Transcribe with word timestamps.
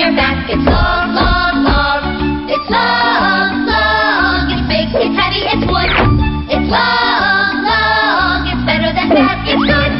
your 0.00 0.16
back. 0.16 0.48
It's 0.48 0.64
long, 0.64 1.12
long, 1.12 1.54
long. 1.60 2.48
It's 2.48 2.68
long, 2.72 3.68
long. 3.68 4.48
It's 4.48 4.64
big, 4.64 4.88
it's 4.96 5.12
heavy, 5.12 5.44
it's 5.44 5.64
wood. 5.68 5.92
It's 6.48 6.68
long, 6.72 7.54
long. 7.68 8.40
It's 8.48 8.64
better 8.64 8.90
than 8.96 9.12
that. 9.12 9.44
It's 9.44 9.60
good. 9.60 9.92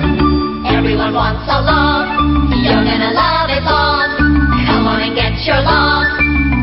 Everyone 0.73 1.13
wants 1.13 1.45
a 1.53 1.61
lawn. 1.61 2.09
Young 2.65 2.89
and 2.89 3.13
alive, 3.13 3.53
it's 3.53 3.69
on. 3.69 4.09
Come 4.65 4.89
on 4.89 5.05
and 5.05 5.15
get 5.15 5.37
your 5.45 5.61
lawn. 5.61 6.09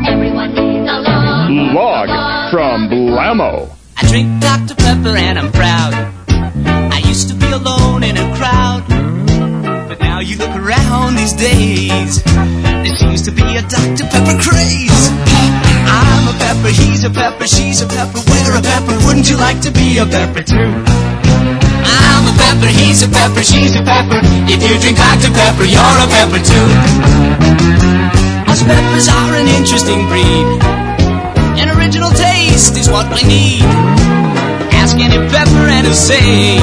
Everyone 0.02 0.50
needs 0.58 0.90
a 0.90 0.98
lawn. 0.98 1.74
Log 1.78 2.50
from 2.50 2.90
Blammo. 2.90 3.70
I 3.96 4.02
drink 4.10 4.42
Dr. 4.42 4.74
Pepper 4.74 5.14
and 5.14 5.38
I'm 5.38 5.52
proud. 5.52 5.94
I 6.90 6.98
used 7.06 7.28
to 7.28 7.36
be 7.36 7.46
alone 7.52 8.02
in 8.02 8.16
a 8.16 8.26
crowd. 8.34 8.82
But 9.86 10.00
now 10.00 10.18
you 10.18 10.38
look 10.38 10.50
around 10.56 10.77
these 10.88 11.32
days. 11.34 12.22
There 12.24 12.96
seems 12.96 13.22
to 13.22 13.32
be 13.32 13.44
a 13.56 13.62
Dr. 13.62 14.04
Pepper 14.08 14.36
craze. 14.40 15.04
I'm 15.84 16.28
a 16.28 16.34
pepper, 16.38 16.68
he's 16.68 17.04
a 17.04 17.10
pepper, 17.10 17.46
she's 17.46 17.82
a 17.82 17.86
pepper, 17.86 18.20
we're 18.24 18.56
a 18.56 18.62
pepper. 18.62 18.96
Wouldn't 19.04 19.28
you 19.28 19.36
like 19.36 19.60
to 19.62 19.70
be 19.70 19.98
a 19.98 20.06
pepper 20.06 20.42
too? 20.42 20.70
I'm 21.84 22.24
a 22.24 22.34
pepper, 22.36 22.70
he's 22.72 23.02
a 23.02 23.08
pepper, 23.08 23.42
she's 23.42 23.74
a 23.76 23.82
pepper. 23.82 24.20
If 24.48 24.62
you 24.64 24.78
drink 24.80 24.96
Dr. 24.96 25.32
Pepper, 25.32 25.64
you're 25.64 25.98
a 26.00 26.08
pepper 26.08 26.40
too. 26.40 26.68
Us 28.48 28.62
peppers 28.62 29.08
are 29.08 29.34
an 29.36 29.48
interesting 29.48 30.08
breed. 30.08 30.48
An 31.60 31.68
original 31.76 32.10
taste 32.10 32.76
is 32.76 32.88
what 32.88 33.12
we 33.12 33.22
need. 33.28 33.62
Ask 34.72 34.96
any 34.96 35.18
pepper 35.28 35.64
and 35.68 35.86
he'll 35.86 35.94
say, 35.94 36.56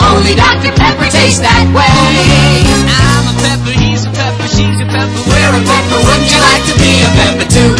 Only 0.00 0.34
Dr. 0.34 0.72
Pepper 0.76 1.08
tastes 1.10 1.40
that 1.40 1.64
way. 1.74 1.86
I'm 1.88 3.24
a 3.28 3.34
pepper, 3.42 3.74
he's 3.78 4.04
a 4.06 4.10
pepper, 4.10 4.46
she's 4.48 4.78
a 4.78 4.86
pepper, 4.86 5.20
we're 5.26 5.52
a 5.54 5.62
pepper. 5.66 5.98
Wouldn't 6.06 6.30
you 6.30 6.40
like 6.42 6.64
to 6.70 6.74
be 6.78 6.92
a 7.02 7.10
pepper 7.18 7.46
too? 7.48 7.70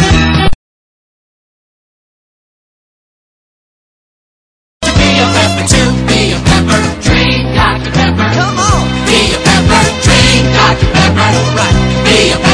To 4.83 4.91
be 4.95 5.09
a 5.19 5.27
pepper 5.31 5.65
too, 5.67 5.89
be 6.07 6.31
a 6.35 6.39
pepper, 6.43 6.79
drink 7.03 7.43
Dr. 7.55 7.91
Pepper. 7.91 8.27
Come 8.35 8.57
on, 8.59 8.83
be 9.07 9.19
a 9.35 9.39
pepper, 9.39 9.81
drink 10.03 10.43
Dr. 10.55 10.89
Pepper. 10.91 11.23
All 11.23 11.55
right, 11.55 11.77
be 12.03 12.31
a 12.31 12.37
pepper, 12.39 12.48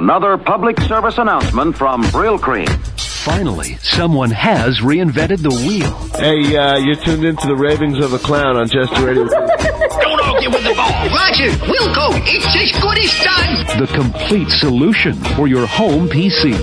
Another 0.00 0.38
public 0.38 0.80
service 0.80 1.18
announcement 1.18 1.76
from 1.76 2.02
Brylcreem. 2.04 2.66
Finally, 2.98 3.76
someone 3.82 4.30
has 4.30 4.78
reinvented 4.78 5.42
the 5.42 5.50
wheel. 5.50 5.94
Hey, 6.18 6.56
uh, 6.56 6.78
you're 6.78 6.96
tuned 6.96 7.22
into 7.22 7.46
the 7.46 7.54
ravings 7.54 7.98
of 7.98 8.14
a 8.14 8.18
clown 8.18 8.56
on 8.56 8.66
Jester 8.66 9.04
Radio. 9.04 9.24
Don't 9.28 10.20
argue 10.24 10.48
with 10.48 10.64
the 10.64 10.72
ball. 10.74 10.88
Roger, 11.10 11.52
we'll 11.68 11.94
go. 11.94 12.08
It's 12.24 12.46
as 12.56 12.80
good 12.80 12.96
as 12.96 13.12
done. 13.22 13.78
The 13.78 13.92
complete 13.92 14.48
solution 14.48 15.12
for 15.36 15.48
your 15.48 15.66
home 15.66 16.08
PC. 16.08 16.56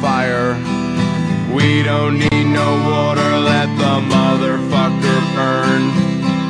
Fire. 0.00 0.54
We 1.54 1.82
don't 1.82 2.18
need 2.18 2.46
no 2.46 2.70
water, 2.90 3.38
let 3.38 3.68
the 3.78 4.00
motherfucker 4.14 5.18
burn. 5.34 5.82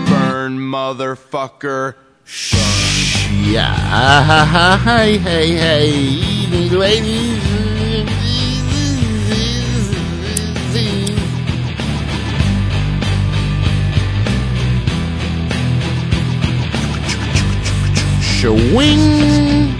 Burn, 0.06 0.58
motherfucker. 0.58 1.94
Yeah, 3.44 4.76
hey, 4.78 5.18
hey, 5.18 5.54
hey, 5.54 6.68
ladies. 6.70 7.56
Swing. 18.40 19.74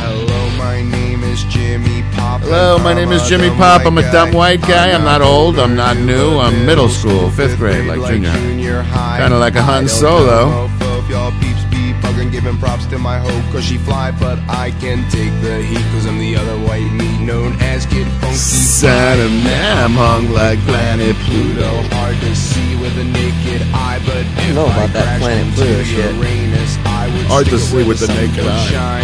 Hello, 0.00 0.40
my 0.56 0.82
name 0.82 1.11
is 1.32 1.44
Jimmy 1.44 2.02
Pop. 2.12 2.42
Hello, 2.42 2.78
my 2.78 2.92
name 2.92 3.10
is 3.10 3.22
Jimmy 3.26 3.48
Pop. 3.56 3.86
I'm 3.86 3.96
a 3.96 4.02
dumb 4.12 4.32
white 4.32 4.60
guy. 4.60 4.92
I'm 4.92 5.04
not 5.04 5.22
old. 5.22 5.58
I'm 5.58 5.74
not 5.74 5.96
new. 5.96 6.38
I'm 6.38 6.66
middle 6.66 6.90
school, 6.90 7.30
fifth 7.30 7.56
grade, 7.56 7.86
like 7.88 8.00
junior. 8.06 8.82
Kind 8.84 9.32
of 9.32 9.40
like 9.40 9.54
a 9.54 9.62
Han 9.62 9.88
Solo. 9.88 10.68
If 11.00 11.08
y'all 11.08 11.32
peeps 11.40 11.64
be 11.70 11.94
bugging, 12.04 12.30
giving 12.30 12.58
props 12.58 12.84
to 12.86 12.98
my 12.98 13.18
hoe, 13.18 13.52
cause 13.52 13.64
she 13.64 13.78
fly, 13.78 14.12
but 14.12 14.38
I 14.48 14.72
can 14.78 15.08
take 15.10 15.32
the 15.40 15.62
heat, 15.62 15.84
cause 15.92 16.06
I'm 16.06 16.18
the 16.18 16.36
other 16.36 16.58
white 16.68 16.92
meat 16.92 17.20
known 17.20 17.56
as 17.60 17.86
Kid 17.86 18.06
Funky. 18.20 18.36
Santa 18.36 19.28
Nam 19.42 19.92
hung 19.92 20.30
like 20.32 20.58
planet 20.60 21.16
Pluto. 21.24 21.70
Hard 21.96 22.16
to 22.20 22.36
see 22.36 22.76
with 22.76 22.96
a 22.98 23.04
naked 23.04 23.62
eye, 23.72 24.00
but 24.04 24.24
I 24.38 24.46
don't 24.46 24.54
know 24.54 24.66
about 24.66 24.92
that 24.92 25.20
Planet 25.20 25.54
Pluto 25.54 25.82
shit. 25.82 26.14
Uranus, 26.14 26.76
I 26.84 27.08
would 27.08 27.26
Hard 27.26 27.46
to 27.46 27.58
see 27.58 27.84
with 27.88 28.00
the 28.00 28.06
sun 28.06 28.16
naked 28.16 28.44
would 28.44 28.52
eye. 28.52 29.02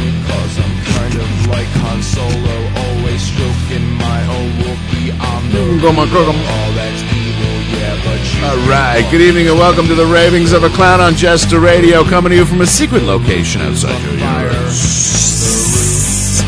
Shine, 1.19 1.27
cause 1.27 1.29
of 1.41 1.51
like 1.51 1.67
Han 1.83 2.03
Solo, 2.03 2.57
always 2.77 3.23
stroking 3.23 3.87
my 3.99 4.23
own 4.27 4.51
whoopee. 4.59 5.13
I'm 5.19 5.51
the 5.51 5.79
Go, 5.81 5.93
my 5.93 6.07
cook 6.07 6.29
'em. 6.29 6.37
all 6.37 6.73
that's 6.73 7.03
evil, 7.03 7.79
yeah, 7.79 7.97
but 8.05 8.19
you 8.35 8.45
All 8.47 8.57
right. 8.69 9.05
Good 9.11 9.21
evening 9.21 9.49
and 9.49 9.59
welcome 9.59 9.87
to 9.89 9.95
the 9.95 10.07
Ravings 10.07 10.53
of 10.53 10.63
a 10.65 10.69
Clown 10.71 11.01
on 11.01 11.15
Jester 11.15 11.61
Radio, 11.61 12.05
coming 12.05 12.31
to 12.31 12.37
you 12.37 12.45
from 12.45 12.61
a 12.61 12.67
secret 12.67 13.03
location 13.03 13.63
outside 13.63 14.01
your 14.03 14.15
universe. 14.15 16.43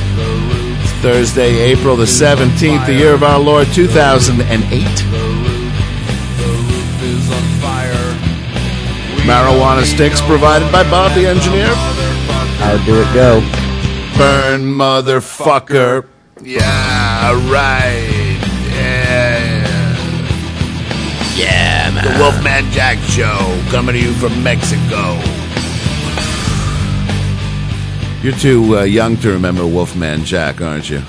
Thursday, 1.03 1.59
April 1.61 1.97
the 1.97 2.07
17th, 2.07 2.85
the 2.87 2.95
year 2.95 3.15
of 3.15 3.23
our 3.23 3.39
Lord 3.39 3.67
2008. 3.69 5.05
is 7.03 7.31
on 7.31 7.43
fire. 7.61 8.17
Marijuana 9.25 9.85
sticks 9.85 10.21
provided 10.21 10.71
by 10.71 10.83
Bob 10.91 11.15
the 11.15 11.27
engineer. 11.27 11.73
How 12.61 12.77
do 12.85 13.01
it 13.01 13.15
go? 13.15 13.43
Burn, 14.21 14.65
motherfucker. 14.65 16.07
Yeah, 16.43 17.33
right. 17.51 18.39
Yeah. 18.69 19.97
Yeah, 21.35 21.91
man. 21.95 22.05
The 22.05 22.23
Wolfman 22.23 22.71
Jack 22.71 22.99
Show, 22.99 23.59
coming 23.71 23.95
to 23.95 23.99
you 23.99 24.13
from 24.13 24.43
Mexico. 24.43 25.19
You're 28.23 28.39
too 28.39 28.81
uh, 28.81 28.83
young 28.83 29.17
to 29.23 29.31
remember 29.31 29.67
Wolfman 29.67 30.27
Jack, 30.27 30.61
aren't 30.61 30.91
you? 30.91 31.01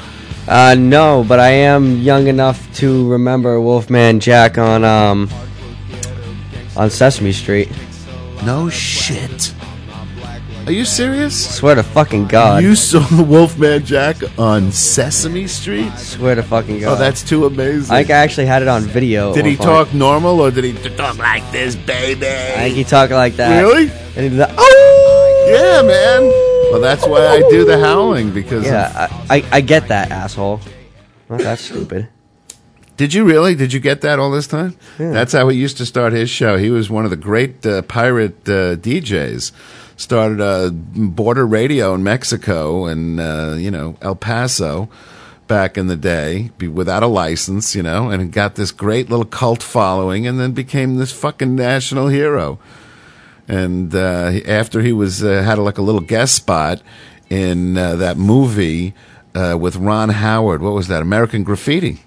Uh, 0.48 0.76
no, 0.80 1.26
but 1.28 1.42
I 1.42 1.50
am 1.50 1.98
young 1.98 2.28
enough 2.28 2.74
to 2.78 3.10
remember 3.10 3.60
Wolfman 3.60 4.22
Jack 4.22 4.58
on 4.58 4.86
um 4.86 5.30
on 6.78 6.90
Sesame 6.90 7.34
Street. 7.34 7.70
No 8.46 8.70
shit. 8.70 9.54
Are 10.68 10.72
you 10.72 10.86
serious? 10.86 11.58
Swear 11.58 11.74
to 11.74 11.82
fucking 11.82 12.28
God. 12.28 12.62
You 12.62 12.76
saw 12.76 13.00
the 13.00 13.24
Wolfman 13.24 13.84
Jack 13.84 14.18
on 14.38 14.72
Sesame 14.72 15.48
Street? 15.48 15.92
Swear 15.98 16.36
to 16.36 16.44
fucking 16.44 16.82
God. 16.82 16.94
Oh, 16.94 16.96
that's 16.96 17.24
too 17.24 17.46
amazing. 17.46 17.92
I 17.92 18.04
think 18.04 18.12
I 18.12 18.18
actually 18.18 18.46
had 18.46 18.62
it 18.62 18.68
on 18.68 18.84
video. 18.84 19.34
Did 19.34 19.48
he 19.48 19.58
point. 19.58 19.68
talk 19.68 19.94
normal 19.94 20.40
or 20.40 20.52
did 20.52 20.64
he 20.64 20.74
talk 20.96 21.18
like 21.18 21.52
this, 21.52 21.76
baby? 21.76 22.28
I 22.28 22.66
think 22.66 22.76
he 22.76 22.84
talked 22.84 23.12
like 23.12 23.38
that. 23.38 23.60
Really? 23.60 23.90
And 24.16 24.32
he 24.32 24.38
that. 24.38 24.54
Oh! 24.56 25.48
Yeah, 25.50 25.82
man. 25.82 26.72
Well, 26.72 26.80
that's 26.80 27.08
why 27.08 27.26
I 27.26 27.40
do 27.50 27.66
the 27.66 27.80
howling 27.80 28.32
because. 28.32 28.64
Yeah, 28.64 29.10
I, 29.30 29.38
I, 29.38 29.46
I 29.54 29.62
get 29.62 29.88
that, 29.88 30.12
asshole. 30.12 30.62
Not 31.28 31.40
that 31.40 31.58
stupid. 31.58 32.08
Did 32.98 33.16
you 33.16 33.26
really? 33.26 33.56
Did 33.56 33.74
you 33.74 33.80
get 33.80 34.02
that 34.02 34.20
all 34.20 34.30
this 34.30 34.46
time? 34.46 34.78
That's 35.00 35.34
how 35.34 35.50
he 35.50 35.58
used 35.58 35.78
to 35.78 35.88
start 35.88 36.14
his 36.14 36.30
show. 36.30 36.58
He 36.58 36.70
was 36.70 36.88
one 36.88 37.04
of 37.04 37.10
the 37.10 37.18
great 37.18 37.66
uh, 37.66 37.82
pirate 37.82 38.48
uh, 38.48 38.76
DJs. 38.76 39.52
Started 39.98 40.42
uh, 40.42 40.70
border 40.72 41.46
radio 41.46 41.94
in 41.94 42.04
Mexico 42.04 42.86
and 42.86 43.20
uh, 43.20 43.56
you 43.58 43.70
know 43.70 43.98
El 44.02 44.16
Paso 44.16 44.90
back 45.48 45.78
in 45.78 45.88
the 45.88 45.98
day, 45.98 46.50
without 46.72 47.04
a 47.04 47.08
license, 47.08 47.76
you 47.76 47.84
know, 47.84 48.10
and 48.10 48.32
got 48.32 48.56
this 48.56 48.72
great 48.72 49.10
little 49.10 49.26
cult 49.26 49.62
following, 49.62 50.26
and 50.26 50.40
then 50.40 50.54
became 50.54 50.96
this 50.96 51.12
fucking 51.12 51.56
national 51.56 52.08
hero. 52.08 52.58
and 53.48 53.94
uh, 53.94 54.32
after 54.48 54.82
he 54.82 54.94
was 54.94 55.24
uh, 55.24 55.44
had 55.44 55.60
like 55.60 55.78
a 55.78 55.82
little 55.82 56.00
guest 56.02 56.36
spot 56.36 56.82
in 57.30 57.78
uh, 57.78 57.96
that 57.98 58.18
movie 58.18 58.94
uh, 59.36 59.58
with 59.60 59.76
Ron 59.76 60.10
Howard. 60.10 60.62
What 60.62 60.74
was 60.74 60.88
that? 60.88 61.02
American 61.02 61.44
Graffiti. 61.44 62.00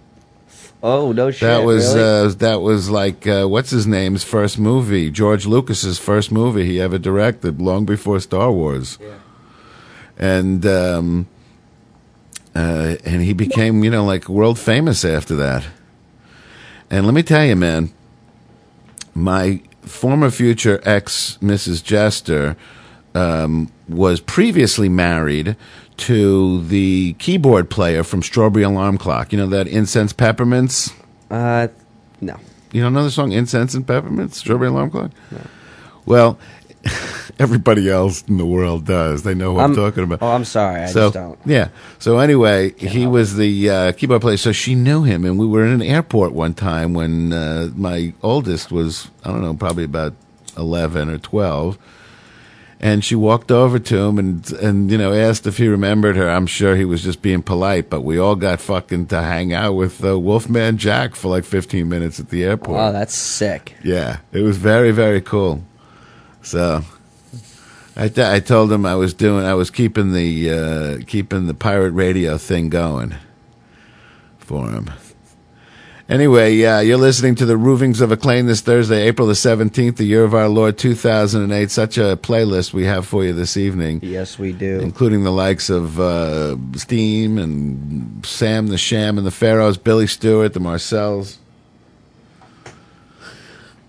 Oh 0.86 1.12
no 1.12 1.30
shit. 1.30 1.40
That 1.40 1.64
was 1.64 1.94
really? 1.94 2.26
uh, 2.26 2.28
that 2.40 2.60
was 2.60 2.90
like 2.90 3.26
uh, 3.26 3.46
what's 3.46 3.70
his 3.70 3.86
name's 3.86 4.22
first 4.22 4.58
movie, 4.58 5.10
George 5.10 5.46
Lucas's 5.46 5.98
first 5.98 6.30
movie 6.30 6.66
he 6.66 6.78
ever 6.78 6.98
directed, 6.98 7.58
long 7.58 7.86
before 7.86 8.20
Star 8.20 8.52
Wars. 8.52 8.98
And 10.18 10.66
um, 10.66 11.26
uh, 12.54 12.96
and 13.02 13.22
he 13.22 13.32
became 13.32 13.82
you 13.82 13.90
know 13.90 14.04
like 14.04 14.28
world 14.28 14.58
famous 14.58 15.06
after 15.06 15.34
that. 15.36 15.64
And 16.90 17.06
let 17.06 17.14
me 17.14 17.22
tell 17.22 17.46
you, 17.46 17.56
man, 17.56 17.90
my 19.14 19.62
former 19.80 20.30
future 20.30 20.82
ex, 20.84 21.38
Mrs. 21.40 21.82
Jester, 21.82 22.58
um, 23.14 23.72
was 23.88 24.20
previously 24.20 24.90
married 24.90 25.56
to 25.96 26.62
the 26.66 27.14
keyboard 27.18 27.70
player 27.70 28.02
from 28.02 28.22
Strawberry 28.22 28.64
Alarm 28.64 28.98
Clock. 28.98 29.32
You 29.32 29.38
know 29.38 29.46
that 29.46 29.66
Incense 29.68 30.12
Peppermints? 30.12 30.92
Uh, 31.30 31.68
no. 32.20 32.38
You 32.72 32.82
don't 32.82 32.92
know 32.92 33.04
the 33.04 33.10
song 33.10 33.32
Incense 33.32 33.74
and 33.74 33.86
Peppermints? 33.86 34.34
Strawberry 34.34 34.68
Alarm 34.68 34.90
Clock? 34.90 35.10
Well, 36.06 36.38
everybody 37.38 37.88
else 37.88 38.22
in 38.28 38.36
the 38.36 38.44
world 38.46 38.84
does. 38.86 39.22
They 39.22 39.34
know 39.34 39.52
what 39.54 39.64
I'm, 39.64 39.70
I'm- 39.70 39.76
talking 39.76 40.04
about. 40.04 40.20
oh, 40.22 40.32
I'm 40.32 40.44
sorry, 40.44 40.82
I 40.82 40.86
so, 40.86 41.00
just 41.06 41.14
don't. 41.14 41.38
Yeah. 41.46 41.68
So 41.98 42.18
anyway, 42.18 42.72
he 42.72 43.06
was 43.06 43.36
the 43.36 43.70
uh, 43.70 43.92
keyboard 43.92 44.20
player. 44.20 44.36
So 44.36 44.52
she 44.52 44.74
knew 44.74 45.02
him, 45.04 45.24
and 45.24 45.38
we 45.38 45.46
were 45.46 45.64
in 45.64 45.72
an 45.72 45.82
airport 45.82 46.32
one 46.32 46.54
time 46.54 46.92
when 46.94 47.32
uh, 47.32 47.70
my 47.74 48.12
oldest 48.22 48.70
was 48.70 49.10
I 49.24 49.30
don't 49.30 49.42
know, 49.42 49.54
probably 49.54 49.84
about 49.84 50.14
eleven 50.56 51.08
or 51.08 51.18
twelve. 51.18 51.78
And 52.84 53.02
she 53.02 53.14
walked 53.14 53.50
over 53.50 53.78
to 53.78 53.96
him 53.96 54.18
and 54.18 54.52
and 54.52 54.90
you 54.90 54.98
know 54.98 55.14
asked 55.14 55.46
if 55.46 55.56
he 55.56 55.68
remembered 55.68 56.16
her. 56.16 56.28
I'm 56.28 56.46
sure 56.46 56.76
he 56.76 56.84
was 56.84 57.02
just 57.02 57.22
being 57.22 57.42
polite, 57.42 57.88
but 57.88 58.02
we 58.02 58.18
all 58.18 58.36
got 58.36 58.60
fucking 58.60 59.06
to 59.06 59.22
hang 59.22 59.54
out 59.54 59.72
with 59.72 60.04
uh, 60.04 60.18
Wolfman 60.20 60.76
Jack 60.76 61.14
for 61.14 61.28
like 61.28 61.44
15 61.44 61.88
minutes 61.88 62.20
at 62.20 62.28
the 62.28 62.44
airport. 62.44 62.76
Wow, 62.76 62.92
that's 62.92 63.14
sick. 63.14 63.74
Yeah, 63.82 64.18
it 64.32 64.42
was 64.42 64.58
very 64.58 64.90
very 64.90 65.22
cool. 65.22 65.64
So 66.42 66.84
I 67.96 68.12
I 68.18 68.40
told 68.40 68.70
him 68.70 68.84
I 68.84 68.96
was 68.96 69.14
doing 69.14 69.46
I 69.46 69.54
was 69.54 69.70
keeping 69.70 70.12
the 70.12 70.50
uh, 70.50 70.98
keeping 71.06 71.46
the 71.46 71.54
pirate 71.54 71.92
radio 71.92 72.36
thing 72.36 72.68
going 72.68 73.14
for 74.38 74.68
him. 74.68 74.90
Anyway, 76.06 76.52
yeah, 76.54 76.80
you're 76.80 76.98
listening 76.98 77.34
to 77.34 77.46
the 77.46 77.56
Ravings 77.56 78.02
of 78.02 78.12
a 78.12 78.16
Clown 78.16 78.44
this 78.44 78.60
Thursday, 78.60 79.06
April 79.08 79.26
the 79.26 79.32
17th, 79.32 79.96
the 79.96 80.04
year 80.04 80.22
of 80.22 80.34
our 80.34 80.48
Lord 80.48 80.76
2008. 80.76 81.70
Such 81.70 81.96
a 81.96 82.18
playlist 82.20 82.74
we 82.74 82.84
have 82.84 83.06
for 83.06 83.24
you 83.24 83.32
this 83.32 83.56
evening, 83.56 84.00
Yes, 84.02 84.38
we 84.38 84.52
do. 84.52 84.80
including 84.80 85.24
the 85.24 85.30
likes 85.32 85.70
of 85.70 85.98
uh, 85.98 86.56
Steam 86.76 87.38
and 87.38 88.24
Sam 88.26 88.66
the 88.66 88.76
Sham 88.76 89.16
and 89.16 89.26
the 89.26 89.30
Pharaohs, 89.30 89.78
Billy 89.78 90.06
Stewart, 90.06 90.52
the 90.52 90.60
Marcels, 90.60 91.38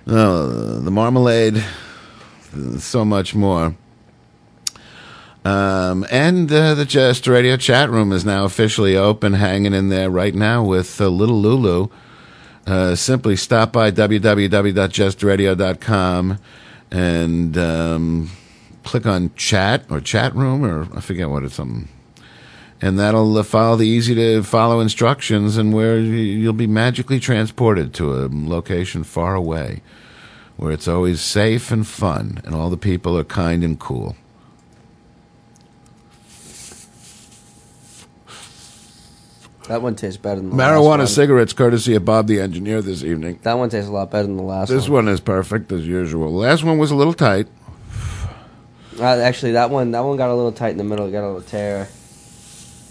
oh, 0.08 0.80
the 0.80 0.92
Marmalade, 0.92 1.62
so 2.78 3.04
much 3.04 3.36
more. 3.36 3.76
Um, 5.44 6.06
and 6.10 6.50
uh, 6.50 6.76
the 6.76 6.86
Jester 6.86 7.34
Radio 7.34 7.58
chat 7.58 7.90
room 7.90 8.14
is 8.14 8.24
now 8.24 8.46
officially 8.46 8.96
open, 8.96 9.34
hanging 9.34 9.74
in 9.74 9.90
there 9.90 10.10
right 10.10 10.34
now 10.34 10.64
with 10.64 11.02
uh, 11.02 11.10
Little 11.10 11.42
Lulu. 11.42 11.90
Uh, 12.66 12.96
simply 12.96 13.36
stop 13.36 13.72
by 13.72 13.92
www.jesterradio.com 13.92 16.40
and 16.92 17.58
um, 17.58 18.30
click 18.84 19.06
on 19.06 19.34
chat 19.36 19.86
or 19.90 20.02
chat 20.02 20.34
room, 20.34 20.66
or 20.66 20.88
I 20.96 21.02
forget 21.02 21.30
what 21.30 21.44
it's 21.44 21.54
something. 21.56 21.90
And 22.82 23.00
that'll 23.00 23.38
uh, 23.38 23.44
follow 23.44 23.78
the 23.78 23.88
easy 23.88 24.16
to 24.16 24.44
follow 24.44 24.80
instructions, 24.80 25.58
and 25.58 25.74
where 25.74 26.00
you'll 26.00 26.54
be 26.54 26.68
magically 26.68 27.20
transported 27.20 27.94
to 27.96 28.14
a 28.14 28.30
location 28.32 29.04
far 29.04 29.36
away 29.36 29.82
where 30.58 30.72
it's 30.72 30.88
always 30.88 31.22
safe 31.22 31.72
and 31.72 31.86
fun, 31.86 32.42
and 32.46 32.56
all 32.56 32.70
the 32.70 32.78
people 32.78 33.18
are 33.18 33.24
kind 33.24 33.64
and 33.64 33.80
cool. 33.80 34.16
That 39.68 39.82
one 39.82 39.96
tastes 39.96 40.18
better 40.18 40.40
than 40.40 40.50
the 40.52 40.56
Marijuana 40.56 40.58
last 40.58 40.84
one. 40.86 41.00
Marijuana 41.00 41.08
cigarettes, 41.08 41.54
courtesy 41.54 41.96
of 41.96 42.06
Bob 42.06 42.28
the 42.28 42.40
engineer 42.40 42.82
this 42.82 43.04
evening. 43.04 43.40
That 43.44 43.58
one 43.58 43.70
tastes 43.70 43.90
a 43.90 43.92
lot 43.92 44.12
better 44.12 44.28
than 44.28 44.38
the 44.38 44.44
last 44.44 44.70
one. 44.70 44.78
This 44.78 44.88
one. 44.88 45.06
one 45.06 45.14
is 45.14 45.20
perfect 45.20 45.72
as 45.72 45.88
usual. 45.88 46.32
The 46.32 46.38
last 46.38 46.64
one 46.64 46.78
was 46.78 46.92
a 46.92 46.96
little 46.96 47.14
tight. 47.14 47.48
Uh, 49.00 49.04
actually, 49.04 49.54
that 49.54 49.70
one 49.70 49.92
that 49.92 50.02
one 50.02 50.18
got 50.18 50.30
a 50.30 50.36
little 50.36 50.52
tight 50.52 50.70
in 50.70 50.78
the 50.78 50.84
middle. 50.84 51.08
It 51.08 51.12
got 51.12 51.24
a 51.24 51.28
little 51.28 51.42
tear. 51.42 51.88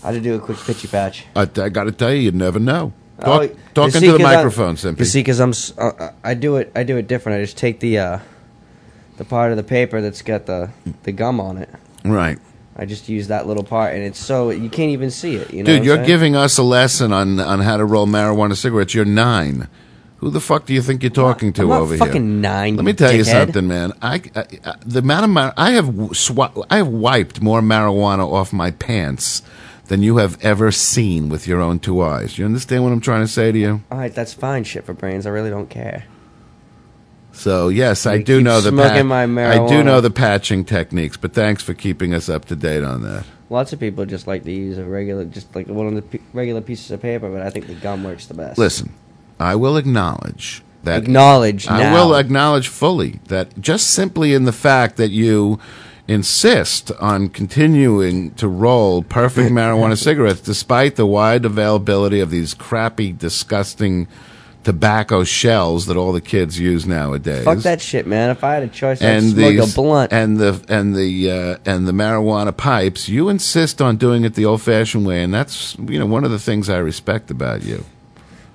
I 0.02 0.08
had 0.08 0.12
to 0.14 0.20
do 0.20 0.34
a 0.34 0.38
quick 0.38 0.58
pitchy 0.58 0.86
patch. 0.88 1.24
I, 1.34 1.42
I 1.42 1.68
got 1.70 1.84
to 1.84 1.92
tell 1.92 2.12
you, 2.12 2.20
you'd 2.20 2.34
never 2.34 2.58
know. 2.58 2.92
Talk, 3.20 3.42
Oh, 3.42 3.56
talk 3.72 3.94
you 3.94 4.00
into 4.00 4.12
the 4.12 4.18
microphone, 4.18 4.70
You 4.72 4.74
Simpy. 4.92 5.06
see, 5.06 5.20
because 5.20 5.40
I'm 5.40 5.52
uh, 5.78 5.92
uh, 5.96 6.12
I 6.22 6.34
do 6.34 6.56
it 6.56 6.72
I 6.74 6.82
do 6.82 6.96
it 6.98 7.06
different. 7.06 7.38
I 7.38 7.44
just 7.44 7.56
take 7.56 7.80
the 7.80 7.98
uh, 7.98 8.18
the 9.16 9.24
part 9.24 9.50
of 9.52 9.56
the 9.56 9.62
paper 9.62 10.00
that's 10.02 10.20
got 10.22 10.46
the 10.46 10.70
the 11.04 11.12
gum 11.12 11.40
on 11.40 11.56
it. 11.56 11.70
Right. 12.04 12.38
I 12.76 12.86
just 12.86 13.08
use 13.08 13.28
that 13.28 13.46
little 13.46 13.62
part, 13.62 13.94
and 13.94 14.02
it's 14.02 14.18
so 14.18 14.50
you 14.50 14.68
can't 14.68 14.90
even 14.90 15.10
see 15.10 15.36
it. 15.36 15.52
You 15.52 15.62
know, 15.62 15.76
Dude, 15.76 15.84
you're 15.84 15.96
saying? 15.96 16.06
giving 16.06 16.36
us 16.36 16.58
a 16.58 16.62
lesson 16.64 17.12
on, 17.12 17.38
on 17.38 17.60
how 17.60 17.76
to 17.76 17.84
roll 17.84 18.06
marijuana 18.06 18.56
cigarettes. 18.56 18.94
You're 18.94 19.04
nine. 19.04 19.68
Who 20.18 20.30
the 20.30 20.40
fuck 20.40 20.64
do 20.66 20.72
you 20.74 20.80
think 20.82 21.02
you're 21.02 21.10
talking 21.10 21.52
to 21.54 21.62
I'm 21.62 21.68
not 21.68 21.80
over 21.82 21.94
here? 21.94 22.04
fucking 22.06 22.40
nine, 22.40 22.76
Let 22.76 22.84
me 22.84 22.94
tell 22.94 23.12
you 23.12 23.24
something, 23.24 23.68
man. 23.68 23.92
I, 24.00 24.22
I, 24.34 24.44
I 24.64 24.74
the 24.84 25.00
amount 25.00 25.24
of 25.24 25.30
mar- 25.30 25.54
I 25.56 25.72
have 25.72 25.86
swa- 25.86 26.66
I 26.70 26.78
have 26.78 26.88
wiped 26.88 27.42
more 27.42 27.60
marijuana 27.60 28.26
off 28.26 28.52
my 28.52 28.70
pants 28.70 29.42
than 29.88 30.02
you 30.02 30.16
have 30.16 30.42
ever 30.42 30.72
seen 30.72 31.28
with 31.28 31.46
your 31.46 31.60
own 31.60 31.78
two 31.78 32.00
eyes. 32.00 32.38
You 32.38 32.46
understand 32.46 32.82
what 32.84 32.92
I'm 32.92 33.00
trying 33.02 33.20
to 33.20 33.28
say 33.28 33.52
to 33.52 33.58
you? 33.58 33.82
All 33.92 33.98
right, 33.98 34.14
that's 34.14 34.32
fine. 34.32 34.64
Shit 34.64 34.84
for 34.86 34.94
brains. 34.94 35.26
I 35.26 35.30
really 35.30 35.50
don't 35.50 35.68
care. 35.68 36.04
So 37.34 37.68
yes, 37.68 38.06
I 38.06 38.22
do 38.22 38.40
know 38.40 38.60
the 38.60 38.70
smoking 38.70 39.06
my 39.06 39.24
I 39.24 39.66
do 39.68 39.82
know 39.82 40.00
the 40.00 40.10
patching 40.10 40.64
techniques, 40.64 41.16
but 41.16 41.32
thanks 41.32 41.62
for 41.62 41.74
keeping 41.74 42.14
us 42.14 42.28
up 42.28 42.44
to 42.46 42.56
date 42.56 42.84
on 42.84 43.02
that. 43.02 43.24
Lots 43.50 43.72
of 43.72 43.80
people 43.80 44.06
just 44.06 44.26
like 44.26 44.44
to 44.44 44.52
use 44.52 44.78
a 44.78 44.84
regular, 44.84 45.24
just 45.24 45.54
like 45.54 45.66
one 45.66 45.86
of 45.86 45.94
the 45.94 46.02
p- 46.02 46.20
regular 46.32 46.60
pieces 46.60 46.90
of 46.90 47.02
paper, 47.02 47.28
but 47.30 47.42
I 47.42 47.50
think 47.50 47.66
the 47.66 47.74
gum 47.74 48.02
works 48.02 48.26
the 48.26 48.34
best. 48.34 48.58
Listen, 48.58 48.92
I 49.38 49.54
will 49.56 49.76
acknowledge 49.76 50.62
that 50.84 51.02
Acknowledge 51.02 51.68
I 51.68 51.78
now. 51.80 51.94
will 51.94 52.14
acknowledge 52.14 52.68
fully 52.68 53.20
that 53.28 53.60
just 53.60 53.88
simply 53.90 54.32
in 54.34 54.44
the 54.44 54.52
fact 54.52 54.96
that 54.96 55.10
you 55.10 55.58
insist 56.06 56.90
on 57.00 57.28
continuing 57.28 58.30
to 58.34 58.46
roll 58.48 59.02
perfect 59.02 59.50
marijuana 59.52 59.96
cigarettes 59.98 60.40
despite 60.40 60.96
the 60.96 61.06
wide 61.06 61.44
availability 61.44 62.20
of 62.20 62.30
these 62.30 62.54
crappy, 62.54 63.12
disgusting 63.12 64.06
tobacco 64.64 65.24
shells 65.24 65.86
that 65.86 65.96
all 65.96 66.12
the 66.12 66.20
kids 66.20 66.58
use 66.58 66.86
nowadays. 66.86 67.44
Fuck 67.44 67.58
that 67.58 67.80
shit, 67.80 68.06
man. 68.06 68.30
If 68.30 68.42
I 68.42 68.54
had 68.54 68.62
a 68.62 68.68
choice, 68.68 69.00
I'd 69.00 69.08
and 69.08 69.30
smoke 69.30 69.50
these, 69.52 69.72
a 69.72 69.76
blunt. 69.76 70.12
and 70.12 70.38
the 70.38 70.64
and 70.68 70.94
the 70.94 71.30
uh, 71.30 71.58
and 71.64 71.86
the 71.86 71.92
marijuana 71.92 72.56
pipes. 72.56 73.08
You 73.08 73.28
insist 73.28 73.80
on 73.80 73.96
doing 73.96 74.24
it 74.24 74.34
the 74.34 74.46
old-fashioned 74.46 75.06
way, 75.06 75.22
and 75.22 75.32
that's 75.32 75.76
you 75.78 75.98
know 75.98 76.06
one 76.06 76.24
of 76.24 76.30
the 76.30 76.38
things 76.38 76.68
I 76.68 76.78
respect 76.78 77.30
about 77.30 77.62
you. 77.62 77.84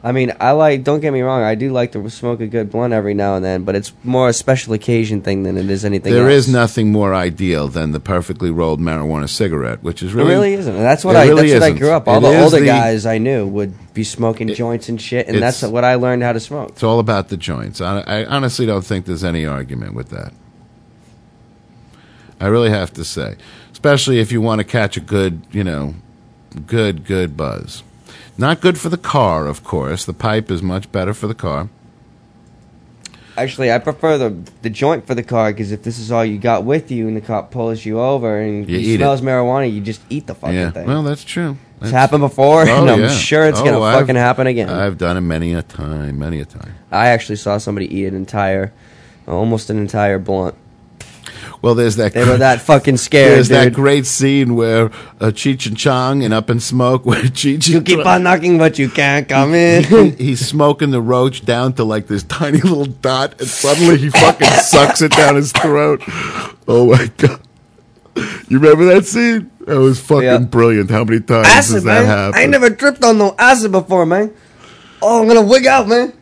I 0.01 0.13
mean, 0.13 0.32
I 0.39 0.51
like. 0.51 0.86
Don't 0.86 1.01
get 1.01 1.12
me 1.12 1.20
wrong. 1.20 1.41
I 1.44 1.56
do 1.56 1.72
like 1.72 1.91
to 1.91 2.10
smoke 2.10 2.39
a 2.39 2.48
good 2.48 2.72
blunt 2.72 2.94
every 2.94 3.13
now 3.13 3.36
and 3.36 3.44
then, 3.44 3.65
but 3.65 3.75
it's 3.75 3.91
more 4.06 4.29
a 4.29 4.34
special 4.34 4.72
occasion 4.74 5.22
thing 5.22 5.44
than 5.44 5.58
it 5.58 5.70
is 5.70 5.84
anything. 5.84 6.13
There 6.13 6.29
else. 6.29 6.48
is 6.48 6.53
nothing 6.53 6.94
more 6.94 7.13
ideal 7.13 7.68
than 7.68 7.91
the 7.91 8.00
perfectly 8.00 8.50
rolled 8.50 8.79
marijuana 8.79 9.27
cigarette, 9.27 9.84
which 9.84 10.01
is 10.01 10.13
It 10.13 10.15
really 10.15 10.29
really 10.29 10.53
isn't. 10.53 10.74
And 10.74 10.86
that's 10.86 11.03
what 11.03 11.18
I. 11.18 11.27
really 11.27 11.50
that's 11.50 11.62
what 11.62 11.74
I 11.74 11.77
grew 11.77 11.91
up. 11.91 12.08
All 12.08 12.20
It 12.20 12.22
the 12.32 12.41
older 12.41 12.60
the- 12.62 12.65
guys 12.65 13.06
I 13.06 13.18
knew 13.18 13.46
would 13.48 13.74
be 13.94 14.06
smoking 14.06 14.48
joints 14.53 14.88
and 14.88 15.01
shit, 15.01 15.27
and 15.27 15.41
that's 15.41 15.63
what 15.63 15.84
I 15.84 15.96
learned 15.96 16.24
how 16.24 16.32
to 16.32 16.39
smoke. 16.39 16.70
It's 16.70 16.84
all 16.84 17.00
about 17.00 17.27
the 17.27 17.36
joints. 17.36 17.82
I, 17.82 18.00
I 18.08 18.25
honestly 18.25 18.65
don't 18.65 18.86
think 18.86 19.06
there's 19.06 19.25
any 19.25 19.46
argument 19.46 19.96
with 19.96 20.10
that. 20.12 20.32
I 22.39 22.48
really 22.48 22.70
have 22.70 22.94
to 22.94 23.03
say, 23.03 23.36
especially 23.74 24.20
if 24.22 24.32
you 24.32 24.39
want 24.39 24.60
to 24.60 24.63
catch 24.63 24.96
a 24.96 25.01
good, 25.01 25.41
you 25.51 25.65
know, 25.65 25.96
good, 26.68 27.03
good 27.03 27.36
buzz. 27.36 27.84
Not 28.39 28.62
good 28.62 28.77
for 28.79 28.88
the 28.89 28.98
car, 28.98 29.46
of 29.48 29.63
course. 29.63 30.05
The 30.05 30.13
pipe 30.13 30.50
is 30.50 30.63
much 30.63 30.91
better 30.91 31.13
for 31.13 31.27
the 31.27 31.36
car. 31.36 31.67
Actually, 33.38 33.72
I 33.72 33.79
prefer 33.79 34.17
the 34.17 34.36
the 34.62 34.69
joint 34.69 35.05
for 35.08 35.13
the 35.15 35.24
car 35.24 35.51
because 35.51 35.72
if 35.72 35.84
this 35.84 36.00
is 36.00 36.12
all 36.12 36.25
you 36.25 36.38
got 36.39 36.63
with 36.65 36.89
you, 36.91 37.08
and 37.08 37.15
the 37.15 37.22
cop 37.22 37.51
pulls 37.51 37.86
you 37.86 38.00
over 38.00 38.39
and 38.39 38.67
You 38.69 38.79
he 38.79 38.93
eat 38.93 38.98
smells 38.98 39.22
marijuana, 39.22 39.72
you 39.72 39.79
just 39.81 40.01
eat 40.10 40.27
the 40.27 40.36
fucking 40.36 40.55
yeah, 40.55 40.72
thing. 40.72 40.88
well, 40.88 41.03
that's 41.03 41.24
true. 41.24 41.51
It's 41.81 41.91
That's- 41.91 41.91
happened 42.01 42.22
before, 42.22 42.63
Oh, 42.67 42.81
and 42.81 42.89
I'm 42.89 43.00
yeah. 43.01 43.08
sure 43.10 43.46
it's 43.46 43.60
Oh, 43.60 43.63
gonna 43.65 43.79
I've- 43.81 44.00
fucking 44.01 44.15
happen 44.15 44.48
again. 44.48 44.69
I've 44.69 44.98
done 44.98 45.15
it 45.15 45.22
many 45.22 45.53
a 45.53 45.62
time, 45.62 46.19
many 46.19 46.39
a 46.41 46.46
time. 46.46 46.74
I 46.91 47.08
actually 47.08 47.38
saw 47.38 47.58
somebody 47.58 47.88
eat 47.93 48.08
an 48.08 48.15
entire, 48.15 48.74
almost 49.27 49.69
an 49.69 49.77
entire 49.79 50.19
blunt. 50.19 50.55
Well, 51.62 51.75
there's 51.75 51.98
that. 51.98 52.13
They 52.13 52.24
were 52.24 52.38
that 52.38 52.62
fucking 52.62 52.96
scared, 52.98 53.34
There's 53.34 53.50
that 53.50 53.74
great 53.74 54.06
scene 54.06 54.56
where 54.56 54.86
uh, 55.20 55.32
Cheech 55.32 55.68
and 55.68 55.78
Chong 55.78 56.24
and 56.24 56.34
Up 56.34 56.50
in 56.50 56.62
Smoke, 56.62 57.06
where 57.06 57.22
Cheech 57.24 57.68
You 57.68 57.82
keep 57.82 58.06
on 58.06 58.24
knocking, 58.24 58.58
but 58.58 58.80
you 58.80 58.89
can't 58.89 59.28
come 59.28 59.54
he- 59.54 59.60
in. 59.78 60.13
he's 60.18 60.46
smoking 60.48 60.92
the 60.92 61.01
roach 61.01 61.44
down 61.44 61.74
to 61.74 61.84
like 61.84 62.08
this 62.08 62.24
tiny 62.24 62.62
little 62.62 62.86
dot, 62.86 63.39
and 63.42 63.50
suddenly 63.50 63.98
he 63.98 64.10
fucking 64.10 64.48
sucks 64.63 65.01
it 65.01 65.12
down 65.12 65.36
his 65.36 65.51
throat. 65.51 66.01
Oh 66.68 66.88
my 66.92 67.08
god! 67.18 67.42
You 68.48 68.60
remember 68.60 68.86
that 68.86 69.06
scene? 69.06 69.51
That 69.68 69.80
was 69.80 70.00
fucking 70.00 70.24
Yeah. 70.24 70.38
brilliant. 70.39 70.89
How 70.89 71.04
many 71.04 71.20
times 71.20 71.48
acid, 71.48 71.74
does 71.75 71.84
that 71.84 72.01
man. 72.01 72.06
happen? 72.06 72.39
I 72.39 72.42
ain't 72.44 72.51
never 72.51 72.70
tripped 72.70 73.04
on 73.04 73.18
no 73.18 73.36
acid 73.38 73.72
before, 73.74 74.06
man. 74.06 74.34
Oh, 75.01 75.22
I'm 75.22 75.28
gonna 75.28 75.42
wig 75.46 75.68
out, 75.68 75.88
man. 75.89 76.13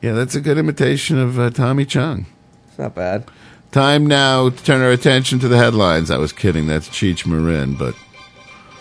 Yeah, 0.00 0.12
that's 0.12 0.34
a 0.34 0.40
good 0.40 0.58
imitation 0.58 1.18
of 1.20 1.38
uh, 1.38 1.50
Tommy 1.50 1.84
Chong. 1.86 2.26
It's 2.68 2.78
not 2.78 2.94
bad. 2.96 3.24
Time 3.72 4.06
now 4.06 4.50
to 4.50 4.64
turn 4.64 4.82
our 4.82 4.90
attention 4.90 5.38
to 5.38 5.48
the 5.48 5.56
headlines. 5.56 6.10
I 6.10 6.18
was 6.18 6.30
kidding. 6.30 6.66
That's 6.66 6.90
Cheech 6.90 7.26
Marin, 7.26 7.74
but 7.74 7.94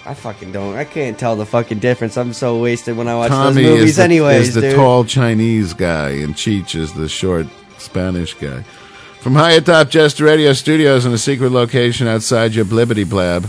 I 0.05 0.13
fucking 0.13 0.51
don't. 0.51 0.75
I 0.75 0.83
can't 0.83 1.17
tell 1.17 1.37
the 1.37 1.45
fucking 1.45 1.79
difference. 1.79 2.17
I'm 2.17 2.33
so 2.33 2.61
wasted 2.61 2.97
when 2.97 3.07
I 3.07 3.15
watch 3.15 3.29
Tommy 3.29 3.63
those 3.63 3.71
movies, 3.71 3.89
is 3.91 3.95
the, 3.95 4.03
anyways, 4.03 4.49
is 4.49 4.55
the 4.55 4.61
dude. 4.61 4.75
tall 4.75 5.05
Chinese 5.05 5.73
guy, 5.73 6.09
and 6.09 6.35
Cheech 6.35 6.75
is 6.75 6.91
the 6.91 7.07
short 7.07 7.47
Spanish 7.77 8.33
guy. 8.33 8.63
From 9.21 9.35
high 9.35 9.53
atop 9.53 9.89
Jester 9.89 10.25
Radio 10.25 10.51
Studios 10.51 11.05
in 11.05 11.13
a 11.13 11.17
secret 11.17 11.53
location 11.53 12.07
outside 12.07 12.53
your 12.53 12.65
blibbity 12.65 13.09
blab, 13.09 13.47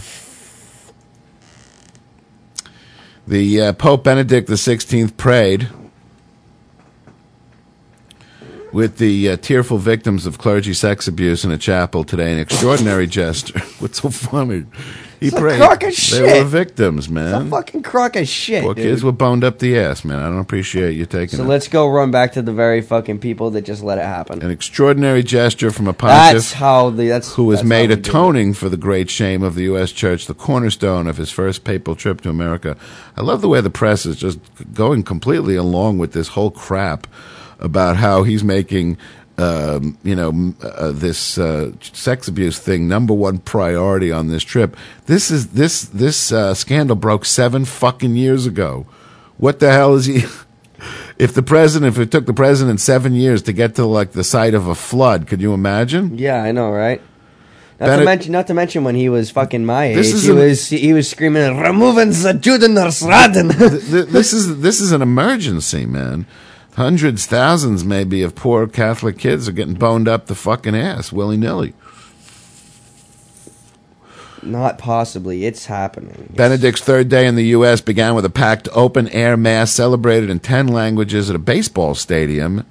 the 3.26 3.60
uh, 3.60 3.72
Pope 3.72 4.04
Benedict 4.04 4.48
XVI 4.48 5.16
prayed 5.16 5.68
with 8.72 8.98
the 8.98 9.30
uh, 9.30 9.36
tearful 9.36 9.78
victims 9.78 10.26
of 10.26 10.38
clergy 10.38 10.72
sex 10.72 11.06
abuse 11.06 11.44
in 11.44 11.50
a 11.50 11.58
chapel 11.58 12.04
today. 12.04 12.32
An 12.32 12.38
extraordinary 12.38 13.06
gesture. 13.20 13.58
What's 13.78 14.00
so 14.00 14.10
funny? 14.10 14.64
He 15.20 15.28
It's 15.28 15.36
a 15.36 15.40
prayed. 15.40 15.58
crock 15.60 15.82
of 15.84 15.90
They 15.90 15.94
shit. 15.94 16.42
were 16.42 16.48
victims, 16.48 17.08
man. 17.08 17.34
It's 17.42 17.44
a 17.46 17.50
fucking 17.50 17.82
crock 17.84 18.16
of 18.16 18.26
shit, 18.26 18.64
Poor 18.64 18.74
dude. 18.74 18.84
kids 18.86 19.04
were 19.04 19.12
boned 19.12 19.44
up 19.44 19.60
the 19.60 19.78
ass, 19.78 20.04
man. 20.04 20.18
I 20.18 20.24
don't 20.28 20.40
appreciate 20.40 20.96
you 20.96 21.06
taking 21.06 21.36
so 21.36 21.44
it. 21.44 21.46
let's 21.46 21.68
go 21.68 21.86
run 21.88 22.10
back 22.10 22.32
to 22.32 22.42
the 22.42 22.52
very 22.52 22.80
fucking 22.80 23.20
people 23.20 23.50
that 23.50 23.62
just 23.62 23.84
let 23.84 23.98
it 23.98 24.04
happen. 24.04 24.42
An 24.42 24.50
extraordinary 24.50 25.22
gesture 25.22 25.70
from 25.70 25.86
a 25.86 25.92
pontiff. 25.92 26.32
That's 26.32 26.52
how 26.54 26.90
the 26.90 27.06
that's 27.06 27.34
who 27.34 27.44
was 27.44 27.62
made 27.62 27.90
how 27.90 27.96
we 27.96 28.02
do 28.02 28.08
it. 28.08 28.08
atoning 28.08 28.54
for 28.54 28.68
the 28.68 28.76
great 28.76 29.10
shame 29.10 29.44
of 29.44 29.54
the 29.54 29.62
U.S. 29.64 29.92
Church, 29.92 30.26
the 30.26 30.34
cornerstone 30.34 31.06
of 31.06 31.18
his 31.18 31.30
first 31.30 31.62
papal 31.62 31.94
trip 31.94 32.20
to 32.22 32.28
America. 32.28 32.76
I 33.16 33.20
love 33.20 33.42
the 33.42 33.48
way 33.48 33.60
the 33.60 33.70
press 33.70 34.04
is 34.04 34.16
just 34.16 34.40
going 34.74 35.04
completely 35.04 35.54
along 35.54 35.98
with 35.98 36.14
this 36.14 36.28
whole 36.28 36.50
crap 36.50 37.06
about 37.60 37.96
how 37.96 38.22
he's 38.22 38.44
making. 38.44 38.98
Um, 39.38 39.96
you 40.04 40.14
know 40.14 40.52
uh, 40.62 40.92
this 40.92 41.38
uh, 41.38 41.72
sex 41.80 42.28
abuse 42.28 42.58
thing 42.58 42.86
number 42.86 43.14
one 43.14 43.38
priority 43.38 44.12
on 44.12 44.28
this 44.28 44.44
trip. 44.44 44.76
This 45.06 45.30
is 45.30 45.48
this 45.48 45.82
this 45.86 46.30
uh, 46.30 46.52
scandal 46.52 46.96
broke 46.96 47.24
seven 47.24 47.64
fucking 47.64 48.14
years 48.14 48.44
ago. 48.46 48.86
What 49.38 49.58
the 49.58 49.72
hell 49.72 49.94
is 49.94 50.04
he? 50.06 50.24
If 51.18 51.34
the 51.34 51.42
president, 51.42 51.94
if 51.94 52.00
it 52.00 52.10
took 52.10 52.26
the 52.26 52.34
president 52.34 52.80
seven 52.80 53.14
years 53.14 53.42
to 53.42 53.52
get 53.52 53.76
to 53.76 53.86
like 53.86 54.12
the 54.12 54.24
site 54.24 54.54
of 54.54 54.66
a 54.66 54.74
flood, 54.74 55.28
could 55.28 55.40
you 55.40 55.54
imagine? 55.54 56.18
Yeah, 56.18 56.42
I 56.42 56.50
know, 56.52 56.70
right? 56.72 57.00
Not 57.78 57.86
Bennett- 57.86 57.98
to 58.00 58.04
mention, 58.04 58.32
not 58.32 58.46
to 58.48 58.54
mention 58.54 58.82
when 58.84 58.96
he 58.96 59.08
was 59.08 59.30
fucking 59.30 59.64
my 59.64 59.84
age, 59.86 60.06
he 60.12 60.30
an- 60.30 60.36
was 60.36 60.68
he 60.68 60.92
was 60.92 61.08
screaming, 61.08 61.58
"Removing 61.58 62.08
the 62.10 62.32
Judenraten." 62.34 63.56
Th- 63.56 63.90
th- 63.90 64.06
this 64.06 64.32
is 64.32 64.60
this 64.60 64.80
is 64.80 64.90
an 64.92 65.02
emergency, 65.02 65.86
man. 65.86 66.26
Hundreds, 66.74 67.26
thousands, 67.26 67.84
maybe, 67.84 68.22
of 68.22 68.34
poor 68.34 68.66
Catholic 68.66 69.18
kids 69.18 69.46
are 69.48 69.52
getting 69.52 69.74
boned 69.74 70.08
up 70.08 70.26
the 70.26 70.34
fucking 70.34 70.74
ass 70.74 71.12
willy 71.12 71.36
nilly. 71.36 71.74
Not 74.42 74.78
possibly. 74.78 75.44
It's 75.44 75.66
happening. 75.66 76.32
Benedict's 76.34 76.80
third 76.80 77.08
day 77.08 77.26
in 77.26 77.36
the 77.36 77.46
U.S. 77.48 77.80
began 77.80 78.14
with 78.14 78.24
a 78.24 78.30
packed 78.30 78.68
open 78.72 79.08
air 79.08 79.36
mass 79.36 79.70
celebrated 79.70 80.30
in 80.30 80.40
10 80.40 80.66
languages 80.68 81.30
at 81.30 81.36
a 81.36 81.38
baseball 81.38 81.94
stadium. 81.94 82.66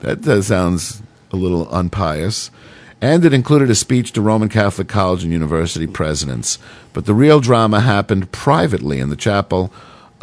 That 0.00 0.42
sounds 0.44 1.02
a 1.32 1.36
little 1.36 1.72
unpious. 1.74 2.50
And 3.00 3.24
it 3.24 3.32
included 3.32 3.70
a 3.70 3.74
speech 3.74 4.12
to 4.12 4.22
Roman 4.22 4.48
Catholic 4.48 4.88
college 4.88 5.24
and 5.24 5.32
university 5.32 5.86
presidents. 5.86 6.58
But 6.92 7.06
the 7.06 7.14
real 7.14 7.40
drama 7.40 7.80
happened 7.80 8.32
privately 8.32 8.98
in 9.00 9.10
the 9.10 9.16
chapel 9.16 9.72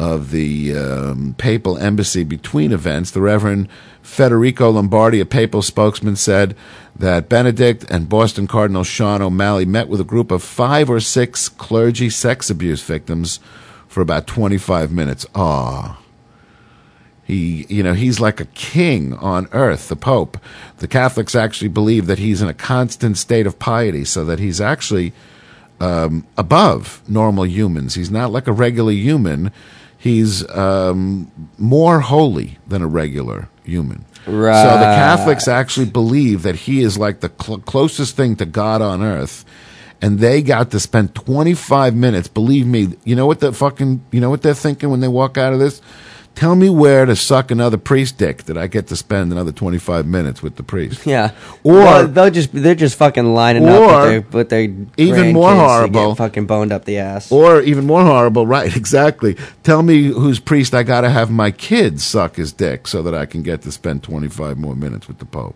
of 0.02 0.32
the 0.32 0.76
um, 0.76 1.32
papal 1.38 1.78
embassy 1.78 2.24
between 2.24 2.72
events. 2.72 3.12
The 3.12 3.20
Reverend 3.20 3.68
Federico 4.02 4.68
Lombardi, 4.68 5.20
a 5.20 5.24
papal 5.24 5.62
spokesman, 5.62 6.16
said 6.16 6.56
that 6.96 7.28
Benedict 7.28 7.84
and 7.88 8.08
Boston 8.08 8.48
Cardinal 8.48 8.82
Sean 8.82 9.22
O'Malley 9.22 9.64
met 9.64 9.86
with 9.86 10.00
a 10.00 10.04
group 10.04 10.32
of 10.32 10.42
five 10.42 10.90
or 10.90 10.98
six 10.98 11.48
clergy 11.48 12.10
sex 12.10 12.50
abuse 12.50 12.82
victims 12.82 13.38
for 13.86 14.00
about 14.00 14.26
25 14.26 14.90
minutes. 14.90 15.24
Ah. 15.36 16.00
He, 17.22 17.64
you 17.68 17.84
know, 17.84 17.94
he's 17.94 18.18
like 18.18 18.40
a 18.40 18.46
king 18.46 19.14
on 19.14 19.46
earth, 19.52 19.88
the 19.88 19.94
Pope. 19.94 20.36
The 20.78 20.88
Catholics 20.88 21.36
actually 21.36 21.68
believe 21.68 22.06
that 22.08 22.18
he's 22.18 22.42
in 22.42 22.48
a 22.48 22.54
constant 22.54 23.18
state 23.18 23.46
of 23.46 23.60
piety, 23.60 24.04
so 24.04 24.24
that 24.24 24.40
he's 24.40 24.60
actually 24.60 25.12
um, 25.78 26.26
above 26.36 27.02
normal 27.08 27.46
humans. 27.46 27.94
He's 27.94 28.10
not 28.10 28.32
like 28.32 28.48
a 28.48 28.52
regular 28.52 28.90
human. 28.90 29.52
He's 30.02 30.48
um, 30.50 31.30
more 31.58 32.00
holy 32.00 32.58
than 32.66 32.82
a 32.82 32.88
regular 32.88 33.48
human. 33.62 34.04
Right. 34.26 34.64
So 34.64 34.76
the 34.76 34.84
Catholics 34.84 35.46
actually 35.46 35.86
believe 35.86 36.42
that 36.42 36.56
he 36.56 36.82
is 36.82 36.98
like 36.98 37.20
the 37.20 37.30
cl- 37.40 37.60
closest 37.60 38.16
thing 38.16 38.34
to 38.36 38.44
God 38.44 38.82
on 38.82 39.00
earth. 39.00 39.44
And 40.00 40.18
they 40.18 40.42
got 40.42 40.72
to 40.72 40.80
spend 40.80 41.14
25 41.14 41.94
minutes. 41.94 42.26
Believe 42.26 42.66
me, 42.66 42.96
you 43.04 43.14
know 43.14 43.26
what 43.26 43.38
the 43.38 43.52
fucking, 43.52 44.04
you 44.10 44.20
know 44.20 44.28
what 44.28 44.42
they're 44.42 44.54
thinking 44.54 44.90
when 44.90 44.98
they 44.98 45.06
walk 45.06 45.38
out 45.38 45.52
of 45.52 45.60
this? 45.60 45.80
Tell 46.34 46.54
me 46.56 46.70
where 46.70 47.04
to 47.04 47.14
suck 47.14 47.50
another 47.50 47.76
priest 47.76 48.16
dick 48.18 48.44
that 48.44 48.56
I 48.56 48.66
get 48.66 48.86
to 48.88 48.96
spend 48.96 49.30
another 49.32 49.52
25 49.52 50.06
minutes 50.06 50.42
with 50.42 50.56
the 50.56 50.62
priest. 50.62 51.06
Yeah. 51.06 51.32
Or- 51.62 51.74
Well, 51.74 52.08
they'll 52.08 52.30
just 52.30 52.50
they're 52.52 52.74
just 52.74 52.96
fucking 52.96 53.34
lining 53.34 53.68
up 53.68 53.80
Or- 53.80 53.86
with 53.86 54.08
their, 54.08 54.38
with 54.40 54.48
their 54.48 54.86
Even 54.96 55.32
more 55.34 55.54
horrible- 55.54 56.14
fucking 56.14 56.46
boned 56.46 56.72
up 56.72 56.84
the 56.86 56.98
ass. 56.98 57.30
Or 57.30 57.60
even 57.60 57.86
more 57.86 58.02
horrible, 58.02 58.46
right? 58.56 58.74
Exactly. 58.74 59.36
Tell 59.62 59.82
me 59.82 60.04
whose 60.04 60.40
priest 60.40 60.74
I 60.74 60.82
got 60.82 61.02
to 61.02 61.10
have 61.10 61.30
my 61.30 61.50
kids 61.50 62.02
suck 62.02 62.36
his 62.36 62.52
dick 62.52 62.88
so 62.88 63.02
that 63.02 63.14
I 63.14 63.26
can 63.26 63.42
get 63.42 63.62
to 63.62 63.70
spend 63.72 64.02
25 64.02 64.58
more 64.58 64.74
minutes 64.74 65.06
with 65.06 65.18
the 65.18 65.26
Pope. 65.26 65.54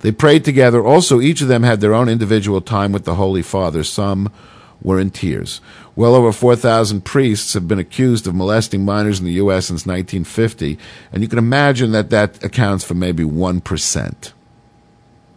They 0.00 0.10
prayed 0.10 0.44
together. 0.44 0.84
Also, 0.84 1.20
each 1.20 1.40
of 1.42 1.48
them 1.48 1.62
had 1.62 1.80
their 1.80 1.94
own 1.94 2.08
individual 2.08 2.60
time 2.60 2.90
with 2.90 3.04
the 3.04 3.14
Holy 3.14 3.42
Father. 3.42 3.84
Some 3.84 4.32
were 4.82 4.98
in 4.98 5.10
tears. 5.10 5.60
Well 5.94 6.14
over 6.14 6.32
4,000 6.32 7.04
priests 7.04 7.52
have 7.54 7.68
been 7.68 7.78
accused 7.78 8.26
of 8.26 8.34
molesting 8.34 8.84
minors 8.84 9.18
in 9.18 9.26
the 9.26 9.32
U.S. 9.32 9.66
since 9.66 9.86
1950, 9.86 10.78
and 11.12 11.22
you 11.22 11.28
can 11.28 11.38
imagine 11.38 11.92
that 11.92 12.10
that 12.10 12.42
accounts 12.42 12.84
for 12.84 12.94
maybe 12.94 13.24
1%. 13.24 14.32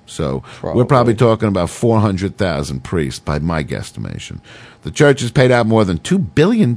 So 0.05 0.43
we're 0.61 0.85
probably 0.85 1.15
talking 1.15 1.49
about 1.49 1.69
400,000 1.69 2.83
priests 2.83 3.19
by 3.19 3.39
my 3.39 3.63
guesstimation. 3.63 4.39
The 4.83 4.91
church 4.91 5.21
has 5.21 5.31
paid 5.31 5.51
out 5.51 5.65
more 5.65 5.83
than 5.83 5.97
$2 5.99 6.35
billion, 6.35 6.73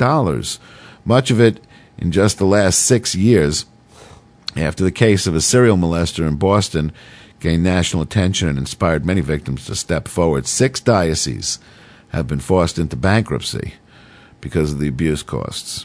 much 1.04 1.30
of 1.30 1.40
it 1.40 1.62
in 1.99 2.11
just 2.11 2.38
the 2.38 2.47
last 2.47 2.80
six 2.80 3.14
years, 3.14 3.66
after 4.56 4.82
the 4.82 4.90
case 4.90 5.26
of 5.26 5.35
a 5.35 5.40
serial 5.40 5.76
molester 5.76 6.26
in 6.26 6.37
Boston 6.37 6.90
gained 7.38 7.62
national 7.62 8.02
attention 8.02 8.49
and 8.49 8.58
inspired 8.58 9.06
many 9.06 9.20
victims 9.20 9.66
to 9.66 9.76
step 9.76 10.08
forward. 10.08 10.47
Six 10.47 10.80
dioceses 10.80 11.58
have 12.11 12.27
been 12.27 12.41
forced 12.41 12.79
into 12.79 12.97
bankruptcy 12.97 13.75
because 14.41 14.73
of 14.73 14.79
the 14.79 14.88
abuse 14.88 15.23
costs. 15.23 15.85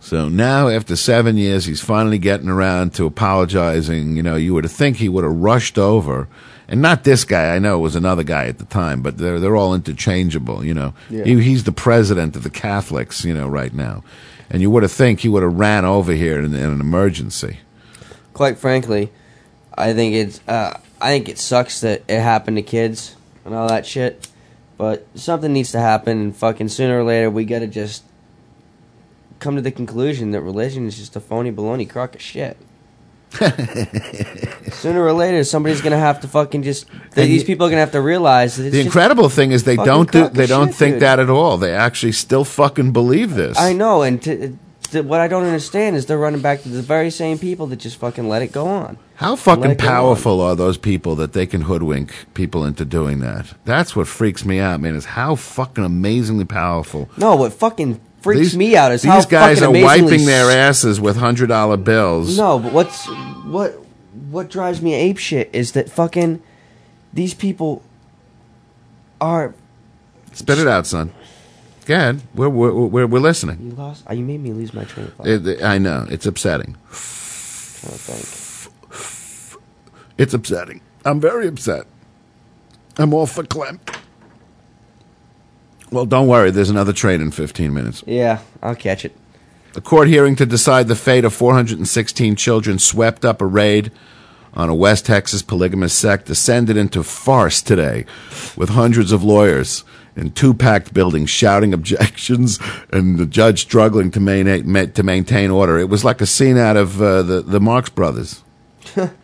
So 0.00 0.28
now, 0.28 0.68
after 0.68 0.96
seven 0.96 1.38
years, 1.38 1.64
he's 1.64 1.80
finally 1.80 2.18
getting 2.18 2.50
around 2.50 2.92
to 2.94 3.06
apologizing. 3.06 4.16
You 4.16 4.22
know, 4.22 4.36
you 4.36 4.52
would 4.52 4.70
think 4.70 4.98
he 4.98 5.08
would 5.08 5.24
have 5.24 5.32
rushed 5.34 5.78
over, 5.78 6.28
and 6.68 6.82
not 6.82 7.04
this 7.04 7.24
guy. 7.24 7.54
I 7.54 7.58
know 7.58 7.76
it 7.78 7.82
was 7.82 7.96
another 7.96 8.22
guy 8.22 8.46
at 8.46 8.58
the 8.58 8.66
time, 8.66 9.00
but 9.00 9.16
they're 9.16 9.40
they're 9.40 9.56
all 9.56 9.74
interchangeable. 9.74 10.62
You 10.62 10.74
know, 10.74 10.94
Yeah. 11.08 11.24
he, 11.24 11.40
he's 11.42 11.64
the 11.64 11.72
president 11.72 12.36
of 12.36 12.42
the 12.42 12.50
Catholics. 12.50 13.24
You 13.24 13.32
know, 13.32 13.48
right 13.48 13.72
now, 13.72 14.04
and 14.50 14.60
you 14.60 14.70
would 14.70 14.82
have 14.82 14.92
think 14.92 15.20
he 15.20 15.28
would 15.30 15.42
have 15.42 15.54
ran 15.54 15.86
over 15.86 16.12
here 16.12 16.38
in, 16.38 16.52
in 16.54 16.70
an 16.70 16.80
emergency. 16.82 17.60
Quite 18.34 18.58
frankly, 18.58 19.10
I 19.78 19.94
think 19.94 20.14
it's 20.14 20.38
uh, 20.46 20.78
I 21.00 21.12
think 21.12 21.30
it 21.30 21.38
sucks 21.38 21.80
that 21.80 22.02
it 22.08 22.20
happened 22.20 22.58
to 22.58 22.62
kids 22.62 23.16
and 23.44 23.54
all 23.54 23.68
that 23.68 23.86
shit. 23.86 24.28
But 24.76 25.06
something 25.14 25.52
needs 25.52 25.72
to 25.72 25.80
happen, 25.80 26.20
and 26.20 26.36
fucking 26.36 26.68
sooner 26.68 26.98
or 26.98 27.04
later 27.04 27.30
we 27.30 27.44
gotta 27.44 27.66
just 27.66 28.04
come 29.38 29.56
to 29.56 29.62
the 29.62 29.70
conclusion 29.70 30.30
that 30.32 30.40
religion 30.40 30.86
is 30.86 30.96
just 30.96 31.14
a 31.16 31.20
phony 31.20 31.52
baloney 31.52 31.88
crock 31.88 32.14
of 32.14 32.20
shit. 32.20 32.56
sooner 34.72 35.02
or 35.02 35.12
later, 35.12 35.42
somebody's 35.42 35.80
gonna 35.80 35.98
have 35.98 36.20
to 36.20 36.28
fucking 36.28 36.62
just. 36.62 36.86
these 37.14 37.44
people 37.44 37.66
are 37.66 37.70
gonna 37.70 37.80
have 37.80 37.92
to 37.92 38.00
realize 38.00 38.56
that 38.56 38.66
it's 38.66 38.74
the 38.74 38.80
incredible 38.80 39.28
thing 39.28 39.50
is 39.50 39.64
they 39.64 39.76
don't 39.76 40.10
do 40.10 40.28
they 40.28 40.46
don't 40.46 40.68
shit, 40.68 40.76
think 40.76 40.94
dude. 40.94 41.02
that 41.02 41.18
at 41.18 41.30
all. 41.30 41.58
They 41.58 41.72
actually 41.72 42.12
still 42.12 42.44
fucking 42.44 42.92
believe 42.92 43.34
this. 43.34 43.58
I 43.58 43.72
know, 43.72 44.02
and 44.02 44.22
to, 44.22 44.56
that 44.92 45.04
what 45.04 45.20
I 45.20 45.28
don't 45.28 45.44
understand 45.44 45.96
is 45.96 46.06
they're 46.06 46.18
running 46.18 46.40
back 46.40 46.62
to 46.62 46.68
the 46.68 46.82
very 46.82 47.10
same 47.10 47.38
people 47.38 47.66
that 47.68 47.76
just 47.76 47.96
fucking 47.98 48.28
let 48.28 48.42
it 48.42 48.52
go 48.52 48.66
on. 48.66 48.98
How 49.16 49.36
fucking 49.36 49.70
on. 49.72 49.76
powerful 49.76 50.40
are 50.40 50.56
those 50.56 50.76
people 50.76 51.14
that 51.16 51.32
they 51.34 51.46
can 51.46 51.62
hoodwink 51.62 52.12
people 52.34 52.64
into 52.64 52.84
doing 52.84 53.20
that? 53.20 53.54
That's 53.64 53.94
what 53.94 54.08
freaks 54.08 54.44
me 54.44 54.58
out, 54.58 54.80
man. 54.80 54.96
Is 54.96 55.04
how 55.04 55.36
fucking 55.36 55.84
amazingly 55.84 56.44
powerful. 56.44 57.08
No, 57.16 57.36
what 57.36 57.52
fucking 57.52 58.00
freaks 58.22 58.40
These- 58.40 58.56
me 58.56 58.76
out 58.76 58.90
is 58.90 59.02
these 59.02 59.10
how 59.12 59.24
guys 59.24 59.62
are 59.62 59.70
wiping 59.70 60.26
their 60.26 60.50
asses 60.50 61.00
with 61.00 61.16
hundred 61.16 61.46
dollar 61.48 61.76
bills. 61.76 62.36
No, 62.36 62.58
but 62.58 62.72
what's 62.72 63.06
what 63.44 63.72
what 64.30 64.50
drives 64.50 64.82
me 64.82 64.94
ape 64.94 65.18
shit 65.18 65.48
is 65.52 65.72
that 65.72 65.88
fucking 65.90 66.42
these 67.12 67.34
people 67.34 67.82
are 69.20 69.54
Spit 70.32 70.58
it 70.58 70.66
out, 70.66 70.84
son. 70.86 71.12
Go 71.86 71.94
ahead. 71.94 72.20
We're 72.34 72.48
we're 72.48 72.72
we're, 72.72 73.06
we're 73.06 73.20
listening. 73.20 73.60
you 73.60 73.70
lost. 73.76 74.04
You 74.10 74.24
made 74.24 74.40
me 74.42 74.52
lose 74.52 74.74
my 74.74 74.82
train 74.84 75.06
of 75.06 75.14
thought. 75.14 75.26
It, 75.28 75.62
I 75.62 75.78
know 75.78 76.06
it's 76.10 76.26
upsetting. 76.26 76.76
Oh, 76.90 77.94
think. 77.96 78.43
It's 80.16 80.34
upsetting. 80.34 80.80
I'm 81.04 81.20
very 81.20 81.46
upset. 81.46 81.86
I'm 82.98 83.12
all 83.12 83.26
for 83.26 83.44
Clem. 83.44 83.80
Well, 85.90 86.06
don't 86.06 86.28
worry. 86.28 86.50
There's 86.50 86.70
another 86.70 86.92
train 86.92 87.20
in 87.20 87.30
15 87.30 87.72
minutes. 87.72 88.04
Yeah, 88.06 88.40
I'll 88.62 88.74
catch 88.76 89.04
it. 89.04 89.16
A 89.76 89.80
court 89.80 90.08
hearing 90.08 90.36
to 90.36 90.46
decide 90.46 90.86
the 90.86 90.94
fate 90.94 91.24
of 91.24 91.34
416 91.34 92.36
children 92.36 92.78
swept 92.78 93.24
up 93.24 93.40
a 93.40 93.46
raid 93.46 93.90
on 94.54 94.68
a 94.68 94.74
West 94.74 95.06
Texas 95.06 95.42
polygamous 95.42 95.92
sect 95.92 96.26
descended 96.26 96.76
into 96.76 97.02
farce 97.02 97.60
today, 97.60 98.06
with 98.56 98.68
hundreds 98.70 99.10
of 99.10 99.24
lawyers 99.24 99.82
in 100.14 100.30
two 100.30 100.54
packed 100.54 100.94
buildings 100.94 101.28
shouting 101.28 101.74
objections 101.74 102.60
and 102.90 103.18
the 103.18 103.26
judge 103.26 103.62
struggling 103.62 104.12
to, 104.12 104.20
main, 104.20 104.70
ma- 104.70 104.84
to 104.86 105.02
maintain 105.02 105.50
order. 105.50 105.76
It 105.78 105.88
was 105.88 106.04
like 106.04 106.20
a 106.20 106.26
scene 106.26 106.56
out 106.56 106.76
of 106.76 107.02
uh, 107.02 107.22
the, 107.22 107.42
the 107.42 107.60
Marx 107.60 107.90
Brothers. 107.90 108.42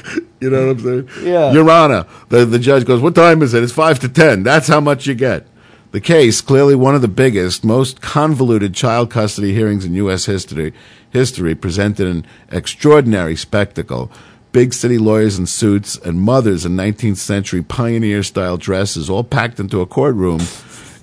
you 0.40 0.50
know 0.50 0.66
what 0.66 0.76
I'm 0.76 0.78
saying? 0.80 1.26
Yeah. 1.26 1.52
Your 1.52 1.68
Honor, 1.70 2.06
the, 2.28 2.44
the 2.44 2.58
judge 2.58 2.84
goes, 2.84 3.00
What 3.00 3.14
time 3.14 3.42
is 3.42 3.54
it? 3.54 3.62
It's 3.62 3.72
5 3.72 4.00
to 4.00 4.08
10. 4.08 4.42
That's 4.42 4.68
how 4.68 4.80
much 4.80 5.06
you 5.06 5.14
get. 5.14 5.46
The 5.92 6.00
case, 6.00 6.40
clearly 6.40 6.74
one 6.74 6.94
of 6.94 7.02
the 7.02 7.08
biggest, 7.08 7.64
most 7.64 8.00
convoluted 8.00 8.74
child 8.74 9.10
custody 9.10 9.52
hearings 9.52 9.84
in 9.84 9.94
U.S. 9.94 10.24
history, 10.24 10.72
history 11.10 11.54
presented 11.54 12.06
an 12.06 12.26
extraordinary 12.50 13.36
spectacle. 13.36 14.10
Big 14.52 14.72
city 14.72 14.96
lawyers 14.96 15.38
in 15.38 15.46
suits 15.46 15.96
and 15.96 16.20
mothers 16.20 16.64
in 16.64 16.76
19th 16.76 17.18
century 17.18 17.62
pioneer 17.62 18.22
style 18.22 18.56
dresses 18.56 19.10
all 19.10 19.22
packed 19.22 19.60
into 19.60 19.82
a 19.82 19.86
courtroom 19.86 20.40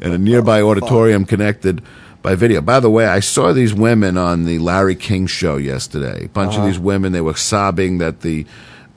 in 0.02 0.12
a 0.12 0.18
nearby 0.18 0.62
oh, 0.62 0.72
auditorium 0.72 1.24
connected 1.24 1.84
by 2.22 2.36
video. 2.36 2.62
By 2.62 2.80
the 2.80 2.90
way, 2.90 3.06
I 3.06 3.20
saw 3.20 3.54
these 3.54 3.74
women 3.74 4.18
on 4.18 4.46
the 4.46 4.60
Larry 4.60 4.96
King 4.96 5.28
show 5.28 5.58
yesterday. 5.58 6.26
A 6.26 6.30
bunch 6.30 6.54
of 6.54 6.60
uh-huh. 6.60 6.68
these 6.68 6.80
women, 6.80 7.12
they 7.12 7.22
were 7.22 7.36
sobbing 7.36 8.00
that 8.00 8.22
the 8.22 8.46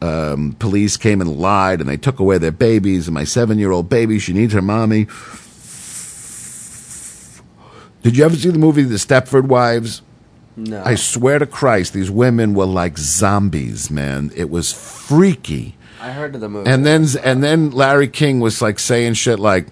um, 0.03 0.57
police 0.59 0.97
came 0.97 1.21
and 1.21 1.37
lied 1.37 1.81
and 1.81 1.89
they 1.89 1.97
took 1.97 2.19
away 2.19 2.39
their 2.39 2.51
babies. 2.51 3.07
And 3.07 3.15
my 3.15 3.25
seven 3.25 3.59
year 3.59 3.71
old 3.71 3.89
baby, 3.89 4.19
she 4.19 4.33
needs 4.33 4.53
her 4.53 4.63
mommy. 4.63 5.07
Did 8.03 8.17
you 8.17 8.25
ever 8.25 8.35
see 8.35 8.51
the 8.51 8.59
movie 8.59 8.83
The 8.83 8.97
Stepford 8.97 9.45
Wives? 9.45 10.03
No. 10.57 10.83
I 10.85 10.97
swear 10.97 11.39
to 11.39 11.47
Christ, 11.47 11.93
these 11.93 12.11
women 12.11 12.53
were 12.53 12.67
like 12.67 12.99
zombies, 12.99 13.91
man. 13.91 14.33
It 14.35 14.51
was 14.51 14.73
freaky. 14.73 15.77
I 16.01 16.11
heard 16.11 16.35
of 16.35 16.41
the 16.41 16.49
movie. 16.49 16.69
And 16.69 16.85
then 16.85 17.07
and 17.23 17.43
then 17.43 17.71
Larry 17.71 18.09
King 18.09 18.41
was 18.41 18.61
like 18.61 18.81
saying 18.81 19.15
shit 19.15 19.39
like 19.39 19.69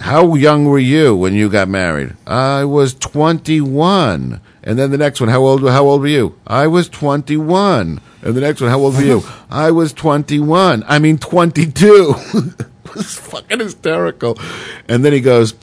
how 0.00 0.34
young 0.34 0.64
were 0.64 0.80
you 0.80 1.14
when 1.14 1.34
you 1.34 1.48
got 1.48 1.68
married? 1.68 2.16
I 2.26 2.64
was 2.64 2.94
21. 2.94 4.40
And 4.64 4.78
then 4.78 4.90
the 4.90 4.98
next 4.98 5.20
one, 5.20 5.28
how 5.28 5.40
old 5.42 5.62
how 5.62 5.84
old 5.84 6.02
were 6.02 6.08
you? 6.08 6.38
I 6.46 6.66
was 6.66 6.88
21. 6.88 8.00
And 8.22 8.34
the 8.34 8.40
next 8.40 8.60
one, 8.60 8.70
how 8.70 8.78
old 8.78 8.94
were 8.94 9.02
you? 9.02 9.22
I 9.50 9.70
was 9.70 9.92
21. 9.92 10.84
I 10.86 10.98
mean 10.98 11.18
22. 11.18 12.14
it 12.34 12.94
was 12.94 13.16
fucking 13.16 13.58
hysterical. 13.58 14.38
And 14.88 15.04
then 15.04 15.12
he 15.12 15.20
goes, 15.20 15.54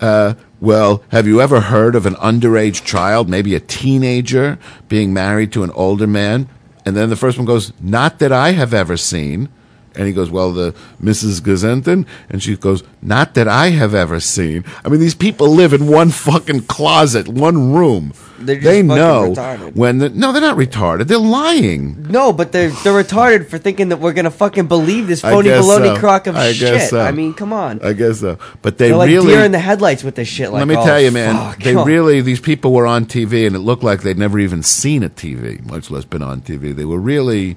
uh, 0.00 0.34
well, 0.60 1.02
have 1.10 1.26
you 1.26 1.40
ever 1.40 1.60
heard 1.60 1.94
of 1.94 2.06
an 2.06 2.14
underage 2.16 2.84
child, 2.84 3.28
maybe 3.28 3.54
a 3.54 3.60
teenager, 3.60 4.58
being 4.88 5.12
married 5.14 5.52
to 5.52 5.64
an 5.64 5.70
older 5.70 6.06
man? 6.06 6.48
And 6.84 6.96
then 6.96 7.08
the 7.08 7.16
first 7.16 7.38
one 7.38 7.46
goes, 7.46 7.72
not 7.80 8.18
that 8.18 8.32
I 8.32 8.52
have 8.52 8.74
ever 8.74 8.96
seen. 8.96 9.48
And 9.94 10.06
he 10.06 10.12
goes, 10.12 10.30
well, 10.30 10.52
the 10.52 10.74
Mrs. 11.02 11.40
Gazenten? 11.40 12.06
And 12.30 12.42
she 12.42 12.56
goes, 12.56 12.82
not 13.00 13.34
that 13.34 13.48
I 13.48 13.70
have 13.70 13.94
ever 13.94 14.20
seen. 14.20 14.64
I 14.84 14.88
mean, 14.88 15.00
these 15.00 15.14
people 15.14 15.48
live 15.48 15.72
in 15.72 15.86
one 15.86 16.10
fucking 16.10 16.62
closet, 16.62 17.28
one 17.28 17.72
room. 17.72 18.12
They're 18.38 18.56
just 18.56 18.64
they 18.64 18.82
fucking 18.82 18.88
know 18.88 19.34
retarded. 19.34 19.76
when 19.76 19.98
the, 19.98 20.08
no, 20.08 20.32
they're 20.32 20.42
not 20.42 20.56
retarded. 20.56 21.06
They're 21.06 21.18
lying. 21.18 22.02
No, 22.10 22.32
but 22.32 22.52
they're 22.52 22.70
they're 22.70 23.02
retarded 23.02 23.48
for 23.48 23.58
thinking 23.58 23.90
that 23.90 23.98
we're 23.98 24.12
gonna 24.12 24.30
fucking 24.30 24.66
believe 24.66 25.06
this 25.06 25.20
phony 25.20 25.48
baloney 25.50 25.94
so. 25.94 25.96
crock 25.98 26.26
of 26.26 26.36
I 26.36 26.52
guess 26.52 26.58
shit. 26.58 26.90
so. 26.90 27.00
I 27.00 27.12
mean, 27.12 27.34
come 27.34 27.52
on. 27.52 27.80
I 27.82 27.92
guess 27.92 28.20
so. 28.20 28.38
But 28.60 28.78
they 28.78 28.88
They're 28.88 28.96
like 28.96 29.08
really 29.08 29.28
deer 29.28 29.44
in 29.44 29.52
the 29.52 29.58
headlights 29.58 30.02
with 30.02 30.16
this 30.16 30.28
shit. 30.28 30.50
Like, 30.50 30.60
Let 30.60 30.68
me 30.68 30.76
oh, 30.76 30.84
tell 30.84 31.00
you, 31.00 31.10
man, 31.10 31.36
fuck. 31.36 31.62
they 31.62 31.76
really, 31.76 32.20
these 32.20 32.40
people 32.40 32.72
were 32.72 32.86
on 32.86 33.06
TV 33.06 33.46
and 33.46 33.54
it 33.54 33.60
looked 33.60 33.82
like 33.82 34.02
they'd 34.02 34.18
never 34.18 34.38
even 34.38 34.62
seen 34.62 35.02
a 35.02 35.10
TV, 35.10 35.64
much 35.64 35.90
less 35.90 36.04
been 36.04 36.22
on 36.22 36.40
TV. 36.40 36.74
They 36.74 36.84
were 36.84 36.98
really 36.98 37.56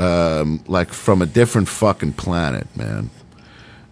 um, 0.00 0.64
like 0.66 0.92
from 0.92 1.20
a 1.20 1.26
different 1.26 1.68
fucking 1.68 2.14
planet, 2.14 2.66
man. 2.74 3.10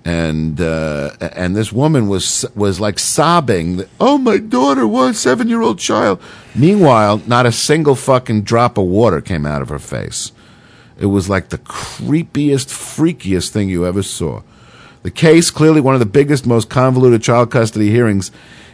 And 0.04 0.58
uh, 0.58 1.10
and 1.20 1.54
this 1.54 1.70
woman 1.70 2.08
was 2.08 2.46
was 2.54 2.80
like 2.80 2.98
sobbing. 2.98 3.84
Oh, 4.00 4.16
my 4.16 4.38
daughter, 4.38 4.86
one 4.86 5.12
seven 5.12 5.48
year 5.48 5.60
old 5.60 5.78
child. 5.78 6.22
Meanwhile, 6.54 7.18
not 7.26 7.44
a 7.44 7.52
single 7.52 7.94
fucking 7.94 8.42
drop 8.42 8.78
of 8.78 8.86
water 8.86 9.20
came 9.20 9.44
out 9.44 9.60
of 9.60 9.68
her 9.68 9.78
face. 9.78 10.32
It 10.98 11.06
was 11.06 11.28
like 11.28 11.50
the 11.50 11.58
creepiest, 11.58 12.68
freakiest 12.68 13.50
thing 13.50 13.68
you 13.68 13.86
ever 13.86 14.02
saw. 14.02 14.42
The 15.02 15.10
case, 15.10 15.50
clearly 15.50 15.80
one 15.80 15.94
of 15.94 16.00
the 16.00 16.06
biggest, 16.06 16.46
most 16.46 16.70
convoluted 16.70 17.22
child 17.22 17.50
custody 17.50 17.90
hearings 17.90 18.32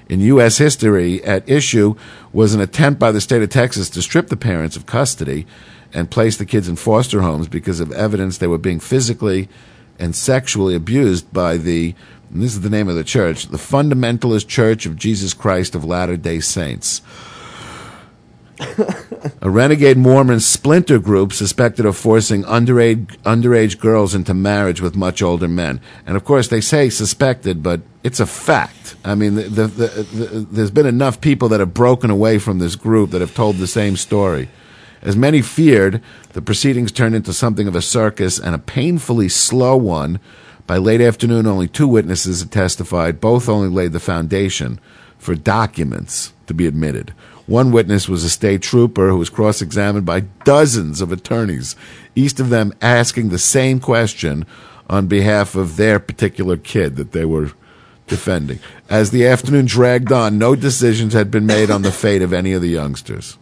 in 0.09 0.21
U.S. 0.21 0.59
history 0.59 1.23
at 1.25 1.49
issue, 1.49 1.97
was 2.33 2.55
an 2.55 2.61
attempt 2.61 3.01
by 3.01 3.11
the 3.11 3.21
state 3.21 3.43
of 3.43 3.51
Texas 3.51 3.91
to 3.91 4.03
strip 4.03 4.29
the 4.29 4.37
parents 4.37 4.77
of 4.77 4.87
custody 4.87 5.47
and 5.95 6.11
place 6.11 6.37
the 6.37 6.45
kids 6.45 6.69
in 6.69 6.77
foster 6.77 7.23
homes 7.23 7.49
because 7.49 7.81
of 7.81 7.93
evidence 7.93 8.39
they 8.39 8.47
were 8.47 8.59
being 8.59 8.81
physically 8.81 9.49
and 9.99 10.15
sexually 10.15 10.75
abused 10.75 11.33
by 11.33 11.57
the, 11.57 11.95
this 12.31 12.55
is 12.55 12.61
the 12.63 12.71
name 12.71 12.89
of 12.89 12.97
the 12.97 13.05
church, 13.05 13.47
the 13.47 13.57
Fundamentalist 13.57 14.49
Church 14.49 14.87
of 14.87 14.97
Jesus 14.97 15.33
Christ 15.33 15.75
of 15.75 15.85
Latter 15.85 16.17
day 16.17 16.41
Saints. 16.41 17.01
A 19.41 19.51
renegade 19.51 19.97
Mormon 19.97 20.41
splinter 20.41 20.99
group 20.99 21.33
suspected 21.33 21.87
of 21.87 21.97
forcing 21.97 22.45
underage, 22.45 23.17
underage 23.23 23.79
girls 23.79 24.15
into 24.15 24.33
marriage 24.33 24.81
with 24.81 24.95
much 24.95 25.23
older 25.23 25.49
men. 25.49 25.81
And 26.07 26.17
of 26.17 26.25
course, 26.25 26.49
they 26.49 26.61
say 26.61 26.89
suspected, 26.89 27.63
but 27.63 27.81
it's 28.05 28.21
a 28.21 28.27
fact. 28.27 28.97
I 29.05 29.15
mean, 29.15 29.35
the, 29.35 29.43
the, 29.43 29.67
the, 29.67 30.47
there's 30.51 30.71
been 30.71 30.87
enough 30.87 31.21
people 31.21 31.49
that 31.49 31.61
have 31.61 31.75
broken 31.75 32.11
away 32.11 32.39
from 32.39 32.59
this 32.59 32.77
group 32.77 33.11
that 33.11 33.21
have 33.21 33.35
told 33.35 33.57
the 33.57 33.67
same 33.67 33.97
story. 33.97 34.49
As 35.05 35.17
many 35.17 35.43
feared, 35.43 36.03
the 36.33 36.41
proceedings 36.41 36.91
turned 36.91 37.15
into 37.15 37.35
something 37.35 37.69
of 37.69 37.77
a 37.77 37.83
circus 37.83 38.39
and 38.39 38.55
a 38.55 38.59
painfully 38.59 39.29
slow 39.29 39.77
one. 39.77 40.19
By 40.67 40.79
late 40.79 41.03
afternoon, 41.03 41.47
only 41.47 41.69
two 41.69 41.87
witnesses 41.87 42.41
had 42.41 42.51
testified. 42.51 43.21
Both 43.21 43.49
only 43.49 43.69
laid 43.69 43.93
the 43.93 44.01
foundation 44.01 44.81
for 45.19 45.35
documents 45.35 46.33
to 46.47 46.55
be 46.55 46.67
admitted. 46.67 47.13
One 47.47 47.71
witness 47.71 48.09
was 48.09 48.25
a 48.25 48.31
state 48.31 48.63
trooper 48.63 49.11
who 49.11 49.19
was 49.19 49.29
cross 49.29 49.61
examined 49.61 50.07
by 50.07 50.21
dozens 50.21 51.03
of 51.03 51.13
attorneys, 51.13 51.77
each 52.15 52.41
of 52.41 52.49
them 52.49 52.73
asking 52.81 53.29
the 53.29 53.39
same 53.39 53.81
question 53.81 54.47
on 54.89 55.07
behalf 55.07 55.55
of 55.55 55.77
their 55.77 55.99
particular 55.99 56.57
kid 56.57 56.97
that 56.97 57.13
they 57.13 57.27
were 57.27 57.53
defending. 58.07 58.61
As 58.89 59.11
the 59.11 59.27
afternoon 59.27 59.67
dragged 59.67 60.13
on, 60.13 60.39
no 60.39 60.55
decisions 60.55 61.13
had 61.13 61.31
been 61.31 61.45
made 61.45 61.71
on 61.71 61.83
the 61.83 61.93
fate 61.93 62.23
of 62.23 62.33
any 62.33 62.53
of 62.53 62.63
the 62.63 62.69
youngsters. 62.69 63.37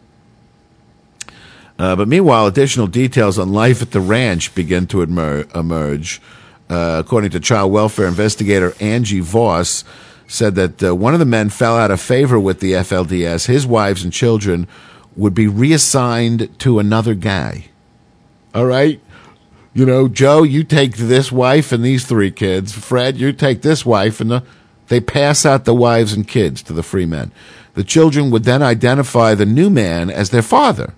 Uh, 1.83 1.97
but 1.97 2.07
meanwhile, 2.07 2.47
additional 2.47 2.87
details 2.87 3.41
on 3.41 3.53
life 3.53 3.83
at 3.83 3.91
the 3.91 4.01
ranch 4.01 4.55
begin 4.55 4.87
to 4.87 5.03
emer- 5.03 5.49
emerge. 5.53 6.23
Uh, 6.71 7.03
according 7.05 7.29
to 7.29 7.41
child 7.41 7.73
welfare 7.73 8.07
investigator 8.07 8.73
Angie 8.79 9.19
Voss, 9.19 9.83
said 10.29 10.55
that 10.55 10.81
uh, 10.81 10.95
one 10.95 11.13
of 11.13 11.19
the 11.19 11.27
men 11.27 11.51
fell 11.51 11.77
out 11.77 11.91
of 11.91 12.01
favor 12.01 12.39
with 12.39 12.61
the 12.61 12.71
FLDS. 12.71 13.49
His 13.49 13.67
wives 13.67 14.05
and 14.05 14.13
children 14.13 14.69
would 15.17 15.35
be 15.35 15.49
reassigned 15.49 16.57
to 16.61 16.79
another 16.79 17.15
guy. 17.15 17.65
All 18.55 18.67
right? 18.67 19.01
You 19.75 19.85
know, 19.85 20.07
Joe, 20.07 20.45
you 20.45 20.63
take 20.63 20.97
this 20.97 21.33
wife 21.33 21.73
and 21.73 21.85
these 21.85 22.07
three 22.07 22.31
kids. 22.31 22.71
Fred, 22.71 23.17
you 23.17 23.33
take 23.33 23.63
this 23.63 23.85
wife 23.85 24.21
and 24.21 24.31
the, 24.31 24.45
they 24.87 25.01
pass 25.01 25.45
out 25.45 25.65
the 25.65 25.75
wives 25.75 26.13
and 26.13 26.29
kids 26.29 26.63
to 26.63 26.73
the 26.73 26.85
free 26.85 27.07
men. 27.07 27.33
The 27.75 27.83
children 27.83 28.31
would 28.31 28.45
then 28.45 28.63
identify 28.63 29.35
the 29.35 29.47
new 29.47 29.69
man 29.69 30.11
as 30.11 30.31
their 30.31 30.43
father. 30.43 30.95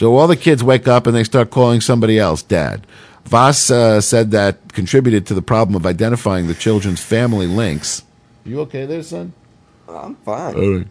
So 0.00 0.16
all 0.16 0.28
the 0.28 0.34
kids 0.34 0.64
wake 0.64 0.88
up 0.88 1.06
and 1.06 1.14
they 1.14 1.24
start 1.24 1.50
calling 1.50 1.82
somebody 1.82 2.18
else 2.18 2.42
dad. 2.42 2.86
Voss 3.26 3.70
uh, 3.70 4.00
said 4.00 4.30
that 4.30 4.72
contributed 4.72 5.26
to 5.26 5.34
the 5.34 5.42
problem 5.42 5.76
of 5.76 5.84
identifying 5.84 6.46
the 6.46 6.54
children's 6.54 7.02
family 7.02 7.46
links. 7.46 8.02
You 8.46 8.60
okay 8.60 8.86
there, 8.86 9.02
son? 9.02 9.34
I'm 9.86 10.14
fine. 10.16 10.54
Right. 10.54 10.86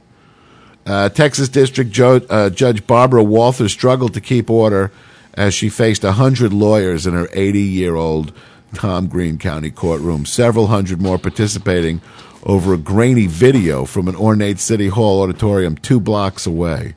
Uh, 0.85 1.09
Texas 1.09 1.49
District 1.49 1.89
jo- 1.89 2.21
uh, 2.29 2.51
Judge 2.51 2.85
Barbara 2.85 3.23
Walther 3.23 3.67
struggled 3.67 4.13
to 4.13 4.21
keep 4.21 4.47
order 4.47 4.91
as 5.33 5.55
she 5.55 5.69
faced 5.69 6.03
100 6.03 6.53
lawyers 6.53 7.07
in 7.07 7.15
her 7.15 7.29
80 7.33 7.61
year 7.61 7.95
old 7.95 8.31
Tom 8.75 9.07
Green 9.07 9.39
County 9.39 9.71
courtroom, 9.71 10.27
several 10.27 10.67
hundred 10.67 11.01
more 11.01 11.17
participating 11.17 11.99
over 12.43 12.75
a 12.75 12.77
grainy 12.77 13.25
video 13.25 13.85
from 13.85 14.07
an 14.07 14.15
ornate 14.15 14.59
City 14.59 14.89
Hall 14.89 15.23
auditorium 15.23 15.77
two 15.77 15.99
blocks 15.99 16.45
away. 16.45 16.93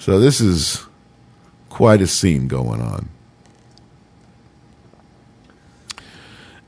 So 0.00 0.18
this 0.18 0.40
is 0.40 0.84
quite 1.72 2.02
a 2.02 2.06
scene 2.06 2.48
going 2.48 2.80
on. 2.80 3.08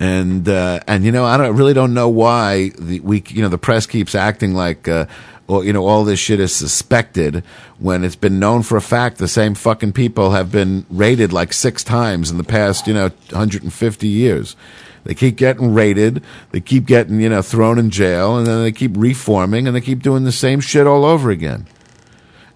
and 0.00 0.48
uh, 0.48 0.80
and 0.86 1.04
you 1.04 1.12
know 1.12 1.24
I 1.24 1.36
don't 1.36 1.56
really 1.56 1.74
don't 1.74 1.94
know 1.94 2.08
why 2.08 2.70
the 2.78 3.00
we 3.00 3.22
you 3.28 3.42
know 3.42 3.48
the 3.48 3.58
press 3.58 3.86
keeps 3.86 4.14
acting 4.14 4.54
like 4.54 4.88
uh, 4.88 5.06
or 5.46 5.64
you 5.64 5.72
know 5.72 5.86
all 5.86 6.04
this 6.04 6.18
shit 6.18 6.40
is 6.40 6.54
suspected 6.54 7.44
when 7.78 8.04
it's 8.04 8.16
been 8.16 8.38
known 8.38 8.62
for 8.62 8.76
a 8.76 8.82
fact 8.82 9.18
the 9.18 9.28
same 9.28 9.54
fucking 9.54 9.92
people 9.92 10.32
have 10.32 10.50
been 10.50 10.84
raided 10.90 11.32
like 11.32 11.52
six 11.52 11.84
times 11.84 12.30
in 12.30 12.38
the 12.38 12.44
past 12.44 12.86
you 12.86 12.94
know 12.94 13.10
150 13.30 14.08
years. 14.08 14.56
They 15.04 15.14
keep 15.14 15.36
getting 15.36 15.74
raided, 15.74 16.22
they 16.50 16.60
keep 16.60 16.86
getting 16.86 17.20
you 17.20 17.28
know 17.28 17.42
thrown 17.42 17.78
in 17.78 17.90
jail, 17.90 18.36
and 18.36 18.46
then 18.46 18.62
they 18.62 18.72
keep 18.72 18.92
reforming 18.96 19.66
and 19.66 19.76
they 19.76 19.80
keep 19.80 20.02
doing 20.02 20.24
the 20.24 20.32
same 20.32 20.60
shit 20.60 20.86
all 20.86 21.04
over 21.04 21.30
again. 21.30 21.66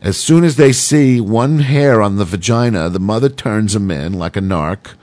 As 0.00 0.16
soon 0.16 0.44
as 0.44 0.56
they 0.56 0.72
see 0.72 1.20
one 1.20 1.58
hair 1.58 2.00
on 2.00 2.16
the 2.16 2.24
vagina, 2.24 2.88
the 2.88 3.00
mother 3.00 3.28
turns 3.28 3.74
him 3.74 3.90
in 3.90 4.12
like 4.12 4.36
a 4.36 4.40
narc 4.40 4.94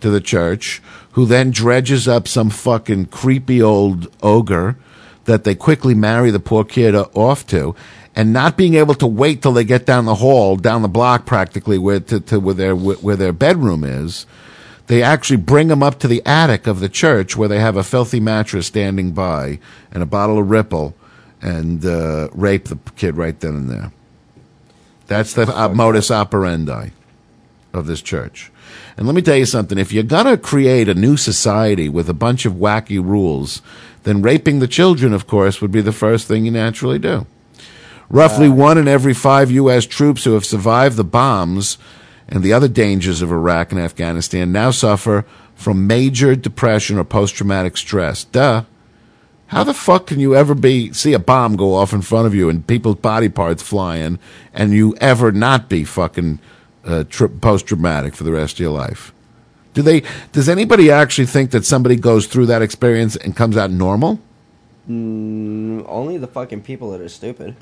to 0.00 0.10
the 0.10 0.20
church, 0.20 0.82
who 1.12 1.24
then 1.24 1.52
dredges 1.52 2.08
up 2.08 2.26
some 2.26 2.50
fucking 2.50 3.06
creepy 3.06 3.62
old 3.62 4.12
ogre 4.22 4.76
that 5.24 5.44
they 5.44 5.54
quickly 5.54 5.94
marry 5.94 6.30
the 6.30 6.40
poor 6.40 6.64
kid 6.64 6.94
off 6.96 7.46
to, 7.46 7.76
and 8.16 8.32
not 8.32 8.56
being 8.56 8.74
able 8.74 8.94
to 8.94 9.06
wait 9.06 9.40
till 9.40 9.52
they 9.52 9.62
get 9.62 9.86
down 9.86 10.04
the 10.04 10.16
hall, 10.16 10.56
down 10.56 10.82
the 10.82 10.88
block 10.88 11.26
practically, 11.26 11.78
where 11.78 12.00
to, 12.00 12.18
to 12.18 12.40
where 12.40 12.54
their 12.54 12.74
where 12.74 13.16
their 13.16 13.32
bedroom 13.32 13.84
is. 13.84 14.26
They 14.88 15.04
actually 15.04 15.36
bring 15.36 15.68
them 15.68 15.84
up 15.84 16.00
to 16.00 16.08
the 16.08 16.22
attic 16.26 16.66
of 16.66 16.80
the 16.80 16.88
church 16.88 17.36
where 17.36 17.48
they 17.48 17.60
have 17.60 17.76
a 17.76 17.84
filthy 17.84 18.18
mattress 18.18 18.66
standing 18.66 19.12
by 19.12 19.60
and 19.92 20.02
a 20.02 20.06
bottle 20.06 20.40
of 20.40 20.50
Ripple, 20.50 20.96
and 21.40 21.84
uh, 21.84 22.28
rape 22.32 22.64
the 22.64 22.78
kid 22.96 23.16
right 23.16 23.38
then 23.38 23.54
and 23.54 23.70
there. 23.70 23.92
That's 25.10 25.34
the 25.34 25.42
uh, 25.42 25.68
modus 25.70 26.12
operandi 26.12 26.90
of 27.72 27.88
this 27.88 28.00
church. 28.00 28.52
And 28.96 29.08
let 29.08 29.16
me 29.16 29.22
tell 29.22 29.34
you 29.34 29.44
something 29.44 29.76
if 29.76 29.92
you're 29.92 30.04
going 30.04 30.26
to 30.26 30.36
create 30.36 30.88
a 30.88 30.94
new 30.94 31.16
society 31.16 31.88
with 31.88 32.08
a 32.08 32.14
bunch 32.14 32.46
of 32.46 32.52
wacky 32.52 33.04
rules, 33.04 33.60
then 34.04 34.22
raping 34.22 34.60
the 34.60 34.68
children, 34.68 35.12
of 35.12 35.26
course, 35.26 35.60
would 35.60 35.72
be 35.72 35.80
the 35.80 35.90
first 35.90 36.28
thing 36.28 36.44
you 36.44 36.52
naturally 36.52 37.00
do. 37.00 37.26
Roughly 38.08 38.48
one 38.48 38.78
in 38.78 38.86
every 38.86 39.12
five 39.12 39.50
U.S. 39.50 39.84
troops 39.84 40.22
who 40.22 40.34
have 40.34 40.44
survived 40.44 40.94
the 40.94 41.02
bombs 41.02 41.76
and 42.28 42.44
the 42.44 42.52
other 42.52 42.68
dangers 42.68 43.20
of 43.20 43.32
Iraq 43.32 43.72
and 43.72 43.80
Afghanistan 43.80 44.52
now 44.52 44.70
suffer 44.70 45.24
from 45.56 45.88
major 45.88 46.36
depression 46.36 46.98
or 46.98 47.04
post 47.04 47.34
traumatic 47.34 47.76
stress. 47.76 48.22
Duh. 48.22 48.62
How 49.50 49.64
the 49.64 49.74
fuck 49.74 50.06
can 50.06 50.20
you 50.20 50.36
ever 50.36 50.54
be 50.54 50.92
see 50.92 51.12
a 51.12 51.18
bomb 51.18 51.56
go 51.56 51.74
off 51.74 51.92
in 51.92 52.02
front 52.02 52.28
of 52.28 52.34
you 52.36 52.48
and 52.48 52.64
people's 52.64 52.96
body 52.96 53.28
parts 53.28 53.64
flying, 53.64 54.20
and 54.54 54.72
you 54.72 54.94
ever 55.00 55.32
not 55.32 55.68
be 55.68 55.82
fucking 55.82 56.38
uh, 56.84 57.02
tri- 57.08 57.26
post 57.26 57.66
traumatic 57.66 58.14
for 58.14 58.22
the 58.22 58.30
rest 58.30 58.54
of 58.54 58.60
your 58.60 58.70
life? 58.70 59.12
Do 59.74 59.82
they? 59.82 60.04
Does 60.30 60.48
anybody 60.48 60.92
actually 60.92 61.26
think 61.26 61.50
that 61.50 61.64
somebody 61.64 61.96
goes 61.96 62.28
through 62.28 62.46
that 62.46 62.62
experience 62.62 63.16
and 63.16 63.34
comes 63.34 63.56
out 63.56 63.72
normal? 63.72 64.20
Mm, 64.88 65.84
only 65.88 66.16
the 66.16 66.28
fucking 66.28 66.62
people 66.62 66.92
that 66.92 67.00
are 67.00 67.08
stupid. 67.08 67.56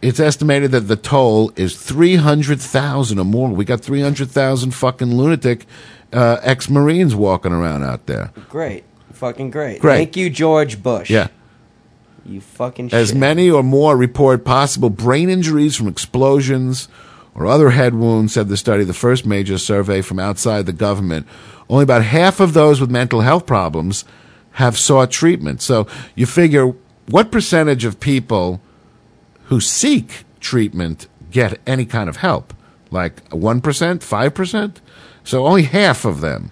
It's 0.00 0.20
estimated 0.20 0.70
that 0.70 0.82
the 0.82 0.94
toll 0.94 1.50
is 1.56 1.76
three 1.76 2.14
hundred 2.14 2.60
thousand 2.60 3.18
or 3.18 3.24
more. 3.24 3.48
We 3.48 3.64
got 3.64 3.80
three 3.80 4.02
hundred 4.02 4.30
thousand 4.30 4.70
fucking 4.70 5.16
lunatic 5.16 5.66
uh, 6.12 6.38
ex 6.42 6.70
Marines 6.70 7.16
walking 7.16 7.52
around 7.52 7.82
out 7.82 8.06
there. 8.06 8.30
Great. 8.48 8.84
Fucking 9.12 9.50
great. 9.50 9.80
Great. 9.80 9.96
Thank 9.96 10.16
you, 10.16 10.30
George 10.30 10.82
Bush. 10.82 11.10
Yeah. 11.10 11.28
You 12.24 12.40
fucking 12.40 12.92
As 12.92 13.14
many 13.14 13.50
or 13.50 13.62
more 13.62 13.96
report 13.96 14.44
possible 14.44 14.90
brain 14.90 15.30
injuries 15.30 15.76
from 15.76 15.88
explosions 15.88 16.88
or 17.34 17.46
other 17.46 17.70
head 17.70 17.94
wounds, 17.94 18.34
said 18.34 18.48
the 18.48 18.56
study, 18.56 18.84
the 18.84 18.92
first 18.92 19.24
major 19.24 19.56
survey 19.56 20.02
from 20.02 20.18
outside 20.18 20.66
the 20.66 20.72
government. 20.72 21.26
Only 21.70 21.84
about 21.84 22.02
half 22.02 22.40
of 22.40 22.52
those 22.52 22.80
with 22.80 22.90
mental 22.90 23.22
health 23.22 23.46
problems 23.46 24.04
have 24.52 24.76
sought 24.76 25.10
treatment. 25.10 25.62
So 25.62 25.86
you 26.14 26.26
figure 26.26 26.74
what 27.08 27.32
percentage 27.32 27.84
of 27.84 28.00
people 28.00 28.60
who 29.44 29.60
seek 29.60 30.24
treatment 30.40 31.06
get 31.30 31.60
any 31.66 31.86
kind 31.86 32.08
of 32.08 32.16
help? 32.16 32.52
Like 32.90 33.26
1%, 33.30 33.60
5%? 33.60 34.76
So 35.24 35.46
only 35.46 35.62
half 35.62 36.04
of 36.04 36.20
them 36.20 36.50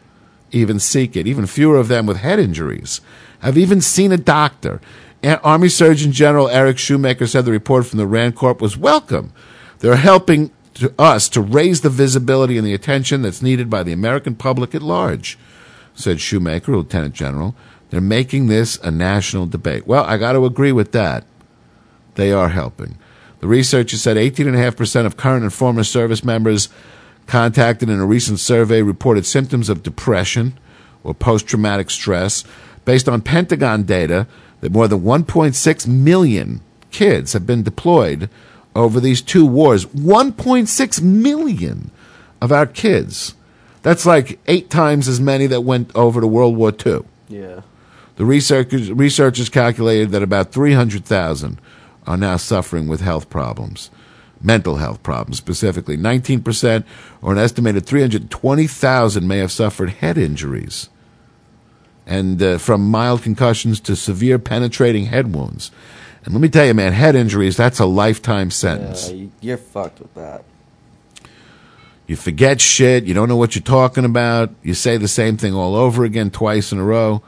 even 0.53 0.79
seek 0.79 1.17
it. 1.17 1.27
Even 1.27 1.47
fewer 1.47 1.77
of 1.77 1.89
them 1.89 2.07
with 2.07 2.19
head 2.19 2.39
injuries 2.39 3.01
have 3.41 3.59
even 3.59 3.81
seen 3.81 4.13
a 4.13 4.17
doctor. 4.17 4.81
Army 5.25 5.69
Surgeon 5.69 6.13
General 6.13 6.49
Eric 6.49 6.77
Schoomaker 6.77 7.29
said 7.29 7.45
the 7.45 7.53
report 7.53 7.87
from 7.87 7.99
the 7.99 8.07
Rand 8.07 8.37
Corp 8.37 8.61
was 8.61 8.77
welcome. 8.77 9.33
They're 9.81 9.97
helping 9.97 10.53
to 10.75 10.93
us 10.99 11.29
to 11.31 11.41
raise 11.41 11.81
the 11.81 11.91
visibility 11.91 12.59
and 12.59 12.67
the 12.67 12.75
attention 12.75 13.23
that's 13.23 13.43
needed 13.43 13.69
by 13.69 13.83
the 13.83 13.93
American 13.93 14.35
public 14.35 14.75
at 14.75 14.83
large, 14.83 15.39
said 15.95 16.19
Schoomaker, 16.19 16.69
Lieutenant 16.69 17.15
General. 17.15 17.55
They're 17.91 18.01
making 18.01 18.47
this 18.47 18.79
a 18.79 18.91
national 18.91 19.47
debate. 19.47 19.87
Well, 19.87 20.05
I 20.05 20.17
got 20.17 20.33
to 20.33 20.45
agree 20.45 20.73
with 20.73 20.93
that. 20.93 21.25
They 22.15 22.33
are 22.33 22.51
helping. 22.51 22.99
The 23.41 23.47
researchers 23.47 24.03
said 24.03 24.17
18.5% 24.17 25.07
of 25.07 25.17
current 25.17 25.45
and 25.45 25.53
former 25.53 25.85
service 25.85 26.25
members 26.25 26.69
contacted 27.27 27.89
in 27.89 28.01
a 28.01 28.07
recent 28.07 28.41
survey 28.41 28.83
reported 28.83 29.27
symptoms 29.27 29.69
of 29.69 29.83
depression 29.83 30.59
or 31.05 31.15
post 31.15 31.47
traumatic 31.47 31.91
stress. 31.91 32.45
Based 32.85 33.09
on 33.09 33.21
Pentagon 33.21 33.83
data, 33.83 34.27
that 34.61 34.73
more 34.73 34.89
than 34.89 35.03
1.6 35.03 35.87
million 35.87 36.61
kids 36.91 37.33
have 37.33 37.47
been 37.47 37.62
deployed 37.62 38.31
over 38.75 39.01
these 39.01 39.23
two 39.23 39.47
wars. 39.47 39.87
1.6 39.87 41.03
million 41.03 41.91
of 42.41 42.53
our 42.53 42.67
kids. 42.67 43.35
That's 43.83 44.07
like 44.07 44.39
eight 44.47 44.71
times 44.71 45.09
as 45.09 45.21
many 45.21 45.47
that 45.47 45.62
went 45.62 45.95
over 45.95 46.21
to 46.21 46.27
World 46.27 46.57
War 46.57 46.73
II. 46.85 47.03
Yeah. 47.29 47.61
The 48.17 48.25
researchers, 48.25 48.91
researchers 48.91 49.49
calculated 49.49 50.11
that 50.11 50.23
about 50.23 50.53
300,000 50.53 51.61
are 52.07 52.17
now 52.17 52.37
suffering 52.37 52.89
with 52.89 53.01
health 53.01 53.29
problems, 53.29 53.91
mental 54.47 54.77
health 54.77 55.03
problems 55.03 55.37
specifically. 55.37 55.97
19%, 55.99 56.85
or 57.21 57.33
an 57.33 57.39
estimated 57.39 57.85
320,000, 57.85 59.27
may 59.27 59.39
have 59.39 59.51
suffered 59.53 59.91
head 59.91 60.17
injuries, 60.17 60.89
and 62.07 62.41
uh, 62.43 62.57
from 62.59 62.89
mild 62.89 63.23
concussions 63.23 63.81
to 63.81 63.97
severe 63.97 64.39
penetrating 64.39 65.07
head 65.07 65.35
wounds. 65.35 65.71
And 66.25 66.33
let 66.35 66.41
me 66.41 66.49
tell 66.49 66.65
you, 66.67 66.75
man, 66.75 66.93
head 66.93 67.15
injuries, 67.17 67.57
that's 67.57 67.79
a 67.81 67.87
lifetime 67.87 68.51
sentence. 68.51 69.09
Yeah, 69.11 69.17
you- 69.17 69.33
you're 69.41 69.57
fucked 69.59 69.99
with 70.01 70.15
that. 70.15 70.45
You 72.07 72.15
forget 72.15 72.61
shit. 72.61 73.03
You 73.05 73.15
don't 73.15 73.29
know 73.29 73.37
what 73.37 73.57
you're 73.57 73.63
talking 73.65 74.05
about. 74.05 74.51
You 74.63 74.75
say 74.75 74.97
the 74.97 75.09
same 75.09 75.37
thing 75.37 75.55
all 75.55 75.75
over 75.75 76.05
again 76.05 76.31
twice 76.31 76.71
in 76.71 76.79
a 76.79 76.85
row. 76.85 77.21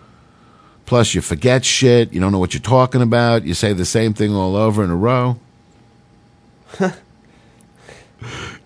Plus, 0.86 1.16
you 1.16 1.20
forget 1.20 1.64
shit. 1.64 2.12
You 2.12 2.20
don't 2.20 2.30
know 2.30 2.38
what 2.38 2.54
you're 2.54 2.60
talking 2.60 3.02
about. 3.02 3.42
You 3.44 3.54
say 3.54 3.72
the 3.72 3.84
same 3.84 4.14
thing 4.14 4.32
all 4.32 4.54
over 4.54 4.84
in 4.84 4.90
a 4.90 4.96
row. 4.96 5.40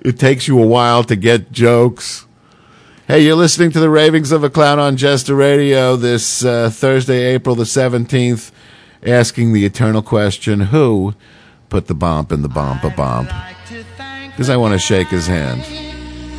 it 0.00 0.18
takes 0.18 0.48
you 0.48 0.62
a 0.62 0.66
while 0.66 1.04
to 1.04 1.16
get 1.16 1.52
jokes. 1.52 2.26
Hey, 3.06 3.24
you're 3.24 3.36
listening 3.36 3.70
to 3.72 3.80
the 3.80 3.90
Ravings 3.90 4.32
of 4.32 4.44
a 4.44 4.50
Clown 4.50 4.78
on 4.78 4.96
Jester 4.96 5.34
Radio 5.34 5.96
this 5.96 6.44
uh, 6.44 6.70
Thursday, 6.70 7.34
April 7.34 7.54
the 7.54 7.64
17th, 7.64 8.52
asking 9.04 9.52
the 9.52 9.64
eternal 9.64 10.02
question 10.02 10.60
who 10.60 11.14
put 11.68 11.86
the 11.88 11.94
bomb 11.94 12.28
in 12.30 12.42
the 12.42 12.48
bomb 12.48 12.80
a 12.82 12.90
bomb? 12.90 13.28
Because 14.28 14.48
I 14.48 14.56
want 14.56 14.72
to 14.72 14.78
shake 14.78 15.08
his 15.08 15.26
hand. 15.26 15.62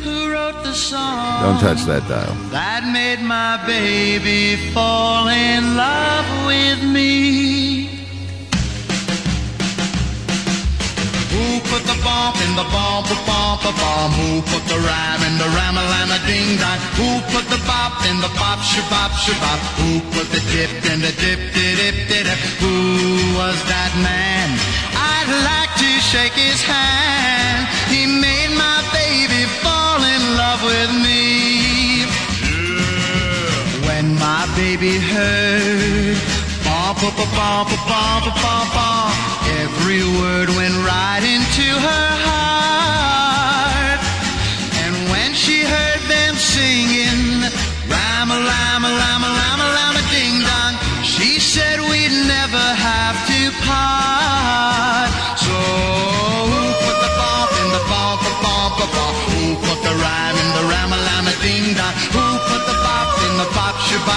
Don't 0.04 1.60
touch 1.60 1.84
that 1.84 2.04
dial. 2.08 2.34
that 2.50 2.82
made 2.92 3.20
my 3.24 3.62
baby 3.66 4.72
fall 4.72 5.28
in 5.28 5.76
love 5.76 6.46
with 6.46 6.82
me? 6.90 7.63
Put 11.74 11.84
the 11.90 11.98
bomb 12.06 12.36
in 12.46 12.52
the 12.54 12.66
bomb, 12.70 13.02
the 13.10 13.18
bomb, 13.26 13.58
the 13.66 13.74
bomb? 13.82 14.10
Who 14.14 14.28
put 14.52 14.62
the 14.70 14.78
rhyme 14.78 15.22
in 15.26 15.34
the 15.42 15.48
rhyme 15.56 15.78
a 16.16 16.20
ding 16.30 16.54
dong? 16.62 16.78
Who 16.98 17.08
put 17.34 17.44
the 17.50 17.58
bop 17.66 17.98
in 18.10 18.16
the 18.22 18.30
bop 18.38 18.60
shabop 18.70 19.10
shabop? 19.24 19.60
Who 19.82 19.90
put 20.14 20.26
the 20.30 20.42
dip 20.54 20.70
in 20.92 20.98
the 21.06 21.12
dip 21.22 21.40
dip 21.54 21.74
dip 21.80 22.26
dip? 22.26 22.38
Who 22.62 22.76
was 23.40 23.58
that 23.72 23.92
man? 24.06 24.46
I'd 25.14 25.30
like 25.50 25.72
to 25.82 25.90
shake 26.10 26.36
his 26.38 26.60
hand. 26.62 27.66
He 27.90 28.06
made 28.06 28.52
my 28.54 28.78
baby 28.94 29.42
fall 29.62 30.00
in 30.14 30.22
love 30.42 30.62
with 30.70 30.92
me. 31.06 32.06
Yeah. 32.46 33.88
When 33.88 34.14
my 34.26 34.42
baby 34.54 34.94
heard 34.98 36.33
Every 39.84 40.02
word 40.18 40.48
went 40.48 40.74
right 40.86 41.22
into 41.22 41.68
her 41.88 42.08
heart. 42.24 44.00
And 44.82 44.94
when 45.10 45.34
she 45.34 45.60
heard 45.60 46.00
them 46.08 46.34
singing, 46.36 47.42
Rama, 47.86 48.40
Lama, 48.40 48.88
Lama, 48.88 49.28
Lama, 49.28 49.66
Lama, 49.78 50.00
Ding 50.10 50.40
Dong, 50.40 50.74
she 51.02 51.38
said 51.38 51.80
we'd 51.80 52.26
never 52.26 52.66
have 52.88 53.16
to 53.28 53.50
part. 53.66 54.93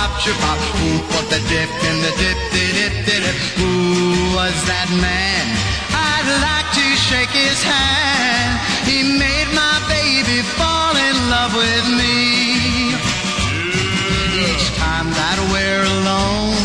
Into 0.07 0.31
shabop. 0.31 0.57
Who 0.79 0.89
put 1.13 1.29
the 1.29 1.39
dip 1.49 1.69
in 1.83 1.95
the 2.01 2.11
dip, 2.17 2.37
dip, 2.51 2.73
dip, 2.75 2.93
dip, 3.05 3.23
dip? 3.23 3.35
Who 3.59 3.71
was 4.35 4.55
that 4.67 4.89
man? 5.01 5.43
I'd 5.91 6.27
like 6.43 6.69
to 6.75 6.85
shake 6.95 7.33
his 7.33 7.59
hand. 7.63 8.59
He 8.85 9.03
made 9.03 9.49
my 9.53 9.77
baby 9.87 10.41
fall 10.55 10.95
in 10.95 11.15
love 11.29 11.53
with 11.55 11.85
me. 11.99 12.93
Each 14.37 14.67
time 14.77 15.09
that 15.11 15.37
we're 15.51 15.85
alone, 15.99 16.55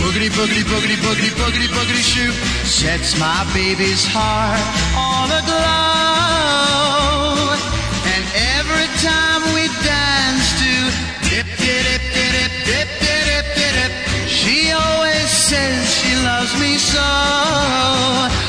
boogity, 0.00 0.30
boogity, 0.30 0.64
boogity, 0.66 0.96
boogity, 1.00 1.30
boogity, 1.38 1.68
boogity 1.70 2.02
shoot 2.02 2.34
sets 2.66 3.18
my 3.18 3.46
baby's 3.54 4.04
heart 4.06 4.60
on 4.96 5.30
all 5.30 5.38
aglow. 5.38 7.03
Says 15.44 15.84
she 16.00 16.12
loves 16.24 16.52
me 16.58 16.72
so. 16.80 17.10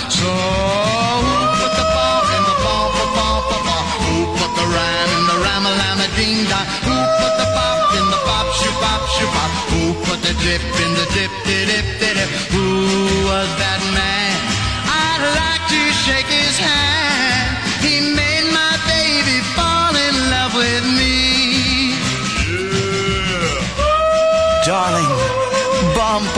So 0.07 0.31
who 0.31 1.35
put 1.59 1.73
the 1.75 1.87
ball 1.91 2.23
in 2.35 2.43
the 2.47 2.57
ball, 2.63 2.87
the 2.95 3.07
ball, 3.17 3.39
the 3.51 3.59
ball? 3.67 3.83
Who 3.99 4.15
put 4.39 4.51
the 4.55 4.67
ram 4.75 5.07
in 5.17 5.23
the 5.27 5.37
ram 5.43 5.63
a 5.67 5.73
lam 5.81 5.99
ding 6.15 6.47
dong? 6.47 6.67
Who 6.87 6.95
put 7.19 7.33
the 7.41 7.47
bop 7.51 7.79
in 7.99 8.05
the 8.15 8.21
bop 8.23 8.47
shoop 8.59 8.75
bop 8.79 9.01
shoop 9.11 9.31
bop? 9.35 9.51
Who 9.71 9.81
put 10.07 10.19
the 10.23 10.33
dip 10.39 10.63
in 10.83 10.91
the 10.95 11.05
dip 11.15 11.31
dip 11.43 11.67
dip 11.67 11.94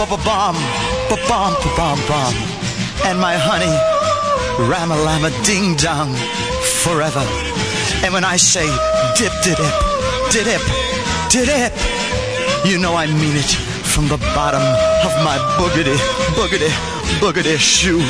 bum, 0.10 0.20
bum, 0.24 0.56
bum, 1.10 1.20
bum, 1.28 1.54
bum, 1.54 1.76
bum, 1.76 2.00
bum. 2.08 2.34
And 3.04 3.20
my 3.20 3.36
honey, 3.38 3.74
ram 4.70 4.92
a 4.92 4.96
lam 4.96 5.26
a 5.26 5.32
ding 5.44 5.76
dong, 5.76 6.14
forever. 6.84 7.26
And 8.04 8.14
when 8.14 8.24
I 8.24 8.38
say 8.38 8.68
dip, 9.18 9.34
di 9.44 9.54
dip, 9.56 9.76
di 10.32 10.44
dip, 10.44 10.64
dip, 11.30 11.46
dip, 11.46 11.74
you 12.66 12.78
know 12.80 12.96
I 12.96 13.08
mean 13.08 13.36
it 13.36 13.52
from 13.84 14.08
the 14.08 14.18
bottom 14.36 14.62
of 14.62 15.14
my 15.24 15.38
boogity, 15.58 15.98
boogity, 16.36 16.70
boogity 17.20 17.58
shoe. 17.58 18.02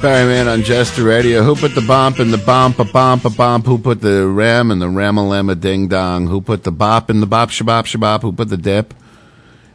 Barry 0.00 0.26
Mann 0.28 0.46
on 0.46 0.62
Jester 0.62 1.02
Radio. 1.02 1.42
Who 1.42 1.56
put 1.56 1.74
the 1.74 1.80
bump 1.80 2.20
in 2.20 2.30
the 2.30 2.38
bump, 2.38 2.78
a 2.78 2.84
bump, 2.84 3.24
a 3.24 3.30
bump? 3.30 3.66
Who 3.66 3.78
put 3.78 4.00
the 4.00 4.28
ram 4.28 4.70
in 4.70 4.78
the 4.78 4.86
ramalama 4.86 5.58
ding 5.60 5.88
dong? 5.88 6.28
Who 6.28 6.40
put 6.40 6.62
the 6.62 6.70
bop 6.70 7.10
in 7.10 7.18
the 7.20 7.26
bop 7.26 7.50
shabop 7.50 7.84
shabop? 7.84 8.22
Who 8.22 8.32
put 8.32 8.48
the 8.48 8.56
dip 8.56 8.94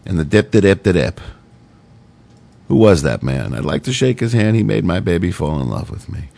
in 0.05 0.15
the 0.15 0.23
dip 0.23 0.51
the 0.51 0.61
dip 0.61 0.83
the 0.83 0.93
dip? 0.93 1.19
Who 2.69 2.77
was 2.77 3.01
that 3.01 3.21
man? 3.21 3.53
I'd 3.53 3.65
like 3.65 3.83
to 3.83 3.93
shake 3.93 4.21
his 4.21 4.31
hand. 4.31 4.55
He 4.55 4.63
made 4.63 4.85
my 4.85 5.01
baby 5.01 5.29
fall 5.29 5.59
in 5.59 5.69
love 5.69 5.89
with 5.89 6.07
me. 6.07 6.29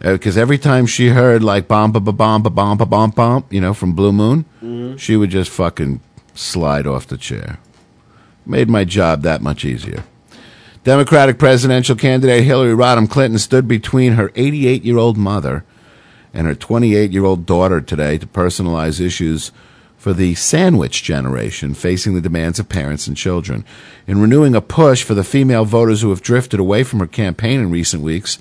Because 0.00 0.36
every 0.36 0.58
time 0.58 0.84
she 0.86 1.08
heard 1.08 1.42
like 1.42 1.66
bomb 1.66 1.92
ba 1.92 2.00
ba 2.00 2.12
bomb 2.12 2.42
ba 2.42 2.50
bomb 2.50 2.76
ba 2.76 2.86
bomb 2.86 3.10
bomb, 3.10 3.44
you 3.50 3.60
know, 3.60 3.72
from 3.74 3.92
Blue 3.94 4.12
Moon, 4.12 4.44
Mhm. 4.62 4.98
she 4.98 5.16
would 5.16 5.30
just 5.30 5.50
fucking 5.50 6.00
slide 6.34 6.86
off 6.86 7.06
the 7.06 7.16
chair. 7.16 7.58
Made 8.46 8.68
my 8.68 8.84
job 8.84 9.22
that 9.22 9.40
much 9.42 9.64
easier. 9.64 10.04
Democratic 10.82 11.38
presidential 11.38 11.94
candidate 11.94 12.42
Hillary 12.42 12.74
Rodham 12.74 13.08
Clinton 13.08 13.38
stood 13.38 13.68
between 13.68 14.14
her 14.14 14.32
88 14.34 14.82
year 14.82 14.96
old 14.96 15.18
mother 15.18 15.62
and 16.32 16.46
her 16.46 16.54
28 16.54 17.10
year 17.10 17.26
old 17.26 17.44
daughter 17.44 17.82
today 17.82 18.16
to 18.16 18.26
personalize 18.26 18.98
issues 18.98 19.52
for 19.98 20.14
the 20.14 20.34
sandwich 20.36 21.02
generation 21.02 21.74
facing 21.74 22.14
the 22.14 22.20
demands 22.22 22.58
of 22.58 22.70
parents 22.70 23.06
and 23.06 23.14
children. 23.14 23.62
In 24.06 24.22
renewing 24.22 24.54
a 24.54 24.62
push 24.62 25.02
for 25.02 25.12
the 25.12 25.22
female 25.22 25.66
voters 25.66 26.00
who 26.00 26.08
have 26.08 26.22
drifted 26.22 26.58
away 26.58 26.82
from 26.82 27.00
her 27.00 27.06
campaign 27.06 27.60
in 27.60 27.70
recent 27.70 28.02
weeks, 28.02 28.38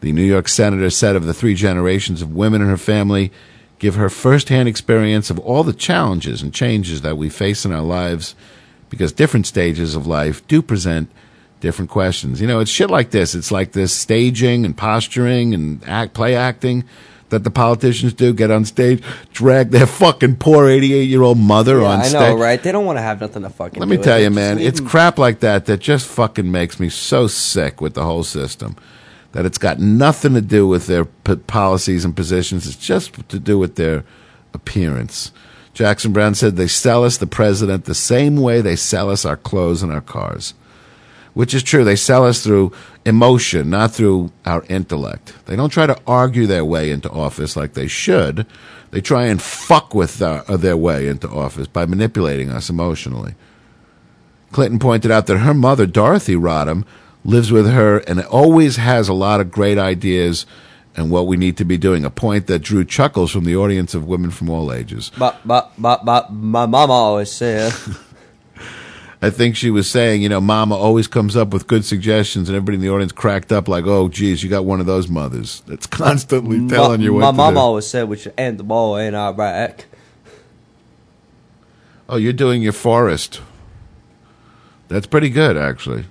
the 0.00 0.12
New 0.12 0.24
York 0.24 0.48
senator 0.48 0.88
said 0.88 1.14
of 1.14 1.26
the 1.26 1.34
three 1.34 1.54
generations 1.54 2.22
of 2.22 2.34
women 2.34 2.62
in 2.62 2.68
her 2.68 2.78
family 2.78 3.30
give 3.78 3.96
her 3.96 4.08
firsthand 4.08 4.66
experience 4.66 5.28
of 5.28 5.38
all 5.40 5.62
the 5.62 5.74
challenges 5.74 6.40
and 6.40 6.54
changes 6.54 7.02
that 7.02 7.18
we 7.18 7.28
face 7.28 7.66
in 7.66 7.72
our 7.72 7.82
lives 7.82 8.34
because 8.88 9.12
different 9.12 9.46
stages 9.46 9.94
of 9.94 10.06
life 10.06 10.46
do 10.48 10.62
present 10.62 11.10
different 11.60 11.90
questions. 11.90 12.40
You 12.40 12.46
know, 12.46 12.60
it's 12.60 12.70
shit 12.70 12.90
like 12.90 13.10
this. 13.10 13.34
It's 13.34 13.50
like 13.50 13.72
this 13.72 13.92
staging 13.92 14.64
and 14.64 14.76
posturing 14.76 15.54
and 15.54 15.82
act 15.86 16.14
play 16.14 16.34
acting 16.34 16.84
that 17.30 17.42
the 17.44 17.50
politicians 17.50 18.12
do. 18.12 18.32
Get 18.32 18.50
on 18.50 18.64
stage, 18.64 19.02
drag 19.32 19.70
their 19.70 19.86
fucking 19.86 20.36
poor 20.36 20.68
eighty-eight-year-old 20.68 21.38
mother 21.38 21.80
Yeah, 21.80 21.86
on 21.88 22.04
stage. 22.04 22.14
I 22.16 22.28
know, 22.30 22.36
right? 22.38 22.62
They 22.62 22.72
don't 22.72 22.84
want 22.86 22.98
to 22.98 23.02
have 23.02 23.20
nothing 23.20 23.42
to 23.42 23.50
fucking. 23.50 23.80
Let 23.80 23.88
me 23.88 23.96
tell 23.96 24.20
you, 24.20 24.30
man, 24.30 24.58
it's 24.58 24.78
them- 24.80 24.88
crap 24.88 25.18
like 25.18 25.40
that 25.40 25.66
that 25.66 25.80
just 25.80 26.06
fucking 26.06 26.50
makes 26.50 26.78
me 26.78 26.88
so 26.88 27.26
sick 27.26 27.80
with 27.80 27.94
the 27.94 28.04
whole 28.04 28.22
system. 28.24 28.76
That 29.32 29.44
it's 29.44 29.58
got 29.58 29.78
nothing 29.78 30.32
to 30.34 30.40
do 30.40 30.66
with 30.66 30.86
their 30.86 31.04
p- 31.04 31.36
policies 31.36 32.04
and 32.06 32.16
positions. 32.16 32.66
It's 32.66 32.76
just 32.76 33.28
to 33.28 33.38
do 33.38 33.58
with 33.58 33.74
their 33.74 34.04
appearance. 34.54 35.30
Jackson 35.74 36.12
Browne 36.12 36.34
said 36.34 36.56
they 36.56 36.68
sell 36.68 37.04
us 37.04 37.18
the 37.18 37.26
president 37.26 37.84
the 37.84 37.94
same 37.94 38.36
way 38.36 38.62
they 38.62 38.76
sell 38.76 39.10
us 39.10 39.26
our 39.26 39.36
clothes 39.36 39.82
and 39.82 39.92
our 39.92 40.00
cars. 40.00 40.54
Which 41.36 41.52
is 41.52 41.62
true. 41.62 41.84
They 41.84 41.96
sell 41.96 42.24
us 42.24 42.42
through 42.42 42.72
emotion, 43.04 43.68
not 43.68 43.92
through 43.92 44.32
our 44.46 44.64
intellect. 44.70 45.34
They 45.44 45.54
don't 45.54 45.68
try 45.68 45.86
to 45.86 46.00
argue 46.06 46.46
their 46.46 46.64
way 46.64 46.90
into 46.90 47.10
office 47.10 47.56
like 47.56 47.74
they 47.74 47.88
should. 47.88 48.46
They 48.90 49.02
try 49.02 49.26
and 49.26 49.42
fuck 49.42 49.94
with 49.94 50.16
their, 50.16 50.50
uh, 50.50 50.56
their 50.56 50.78
way 50.78 51.08
into 51.08 51.28
office 51.28 51.66
by 51.66 51.84
manipulating 51.84 52.48
us 52.48 52.70
emotionally. 52.70 53.34
Clinton 54.50 54.78
pointed 54.78 55.10
out 55.10 55.26
that 55.26 55.36
her 55.36 55.52
mother, 55.52 55.84
Dorothy 55.84 56.36
Rodham, 56.36 56.86
lives 57.22 57.52
with 57.52 57.70
her 57.70 57.98
and 57.98 58.22
always 58.22 58.76
has 58.76 59.06
a 59.06 59.12
lot 59.12 59.42
of 59.42 59.50
great 59.50 59.76
ideas 59.76 60.46
and 60.96 61.10
what 61.10 61.26
we 61.26 61.36
need 61.36 61.58
to 61.58 61.66
be 61.66 61.76
doing. 61.76 62.06
A 62.06 62.10
point 62.10 62.46
that 62.46 62.60
drew 62.60 62.82
chuckles 62.82 63.30
from 63.30 63.44
the 63.44 63.56
audience 63.56 63.94
of 63.94 64.06
women 64.06 64.30
from 64.30 64.48
all 64.48 64.72
ages. 64.72 65.12
But 65.18 65.36
but 65.44 65.70
but 65.76 66.02
but 66.06 66.32
my 66.32 66.64
mama 66.64 66.94
always 66.94 67.30
said. 67.30 67.74
I 69.22 69.30
think 69.30 69.56
she 69.56 69.70
was 69.70 69.90
saying, 69.90 70.22
you 70.22 70.28
know, 70.28 70.40
Mama 70.40 70.74
always 70.74 71.08
comes 71.08 71.36
up 71.36 71.48
with 71.48 71.66
good 71.66 71.84
suggestions, 71.84 72.48
and 72.48 72.56
everybody 72.56 72.76
in 72.76 72.82
the 72.82 72.90
audience 72.90 73.12
cracked 73.12 73.50
up 73.50 73.66
like, 73.66 73.86
"Oh, 73.86 74.08
geez, 74.08 74.42
you 74.42 74.50
got 74.50 74.64
one 74.64 74.80
of 74.80 74.86
those 74.86 75.08
mothers 75.08 75.62
that's 75.66 75.86
constantly 75.86 76.66
telling 76.68 77.00
you 77.00 77.14
what 77.14 77.34
my 77.34 77.50
do." 77.50 77.58
always 77.58 77.86
said 77.86 78.08
we 78.08 78.18
should 78.18 78.34
end 78.36 78.58
the 78.58 78.64
ball 78.64 78.96
in 78.96 79.14
our 79.14 79.32
back. 79.32 79.86
Oh, 82.08 82.16
you're 82.16 82.32
doing 82.32 82.62
your 82.62 82.72
forest. 82.72 83.40
That's 84.88 85.06
pretty 85.06 85.30
good, 85.30 85.56
actually. 85.56 86.04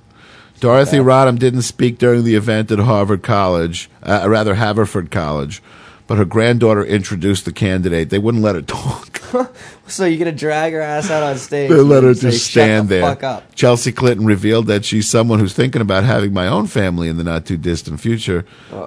Dorothy 0.60 0.98
Rodham 0.98 1.38
didn't 1.38 1.62
speak 1.62 1.98
during 1.98 2.24
the 2.24 2.36
event 2.36 2.72
at 2.72 2.80
Harvard 2.80 3.24
College, 3.24 3.90
uh, 4.04 4.26
rather 4.28 4.56
Haverford 4.56 5.12
College, 5.12 5.62
but 6.08 6.18
her 6.18 6.26
granddaughter 6.26 6.84
introduced 6.84 7.46
the 7.46 7.52
candidate. 7.52 8.10
They 8.10 8.20
wouldn't 8.20 8.44
let 8.44 8.56
her 8.56 8.62
talk. 8.62 9.22
So 9.88 10.06
you're 10.06 10.18
gonna 10.18 10.32
drag 10.32 10.74
her 10.74 10.82
ass 10.82 11.12
out 11.12 11.22
on 11.24 11.38
stage? 11.38 11.70
They 11.70 11.76
let 11.76 12.04
her 12.04 12.14
say, 12.14 12.32
just 12.32 12.50
"Shut 12.50 12.64
stand 12.64 12.90
the 12.90 12.96
there. 12.96 13.02
Fuck 13.04 13.24
up. 13.24 13.56
Chelsea 13.56 13.92
Clinton 13.92 14.26
revealed 14.26 14.66
that 14.68 14.84
she's 14.84 15.10
someone 15.10 15.40
who's 15.40 15.54
thinking 15.54 15.82
about 15.82 16.04
having 16.04 16.34
my 16.34 16.48
own 16.48 16.68
family 16.68 17.08
in 17.08 17.18
the 17.18 17.24
not 17.24 17.46
too 17.46 17.58
distant 17.58 18.00
future, 18.00 18.46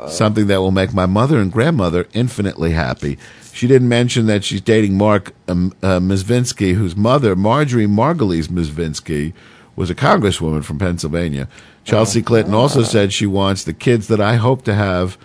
something 0.08 0.48
that 0.48 0.60
will 0.60 0.70
make 0.70 0.92
my 0.92 1.06
mother 1.06 1.38
and 1.38 1.52
grandmother 1.52 2.08
infinitely 2.14 2.72
happy. 2.72 3.18
She 3.52 3.66
didn't 3.66 3.88
mention 3.88 4.26
that 4.26 4.42
she's 4.42 4.60
dating 4.60 4.96
Mark 4.96 5.32
um, 5.46 5.72
uh, 5.82 6.00
Mezvinsky, 6.00 6.74
whose 6.74 6.96
mother, 6.96 7.36
Marjorie 7.36 7.86
Margolies 7.86 8.48
Mezvinsky, 8.48 9.34
was 9.76 9.90
a 9.90 9.94
congresswoman 9.94 10.64
from 10.64 10.78
Pennsylvania. 10.78 11.46
Chelsea 11.84 12.22
Clinton 12.22 12.54
also 12.54 12.82
said 12.82 13.12
she 13.12 13.26
wants 13.26 13.64
the 13.64 13.72
kids 13.72 14.08
that 14.08 14.20
I 14.20 14.36
hope 14.36 14.62
to 14.62 14.74
have 14.74 15.16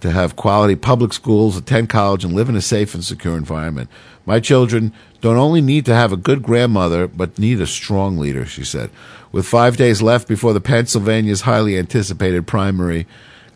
to 0.00 0.10
have 0.10 0.36
quality 0.36 0.76
public 0.76 1.12
schools, 1.12 1.56
attend 1.56 1.88
college, 1.88 2.24
and 2.24 2.34
live 2.34 2.48
in 2.48 2.56
a 2.56 2.62
safe 2.62 2.94
and 2.94 3.04
secure 3.04 3.36
environment. 3.36 3.88
My 4.26 4.40
children 4.40 4.92
don't 5.20 5.36
only 5.36 5.60
need 5.60 5.84
to 5.86 5.94
have 5.94 6.12
a 6.12 6.16
good 6.16 6.42
grandmother, 6.42 7.06
but 7.06 7.38
need 7.38 7.60
a 7.60 7.66
strong 7.66 8.18
leader, 8.18 8.46
she 8.46 8.64
said. 8.64 8.90
With 9.32 9.46
five 9.46 9.76
days 9.76 10.02
left 10.02 10.28
before 10.28 10.52
the 10.52 10.60
Pennsylvania's 10.60 11.42
highly 11.42 11.78
anticipated 11.78 12.46
primary, 12.46 13.06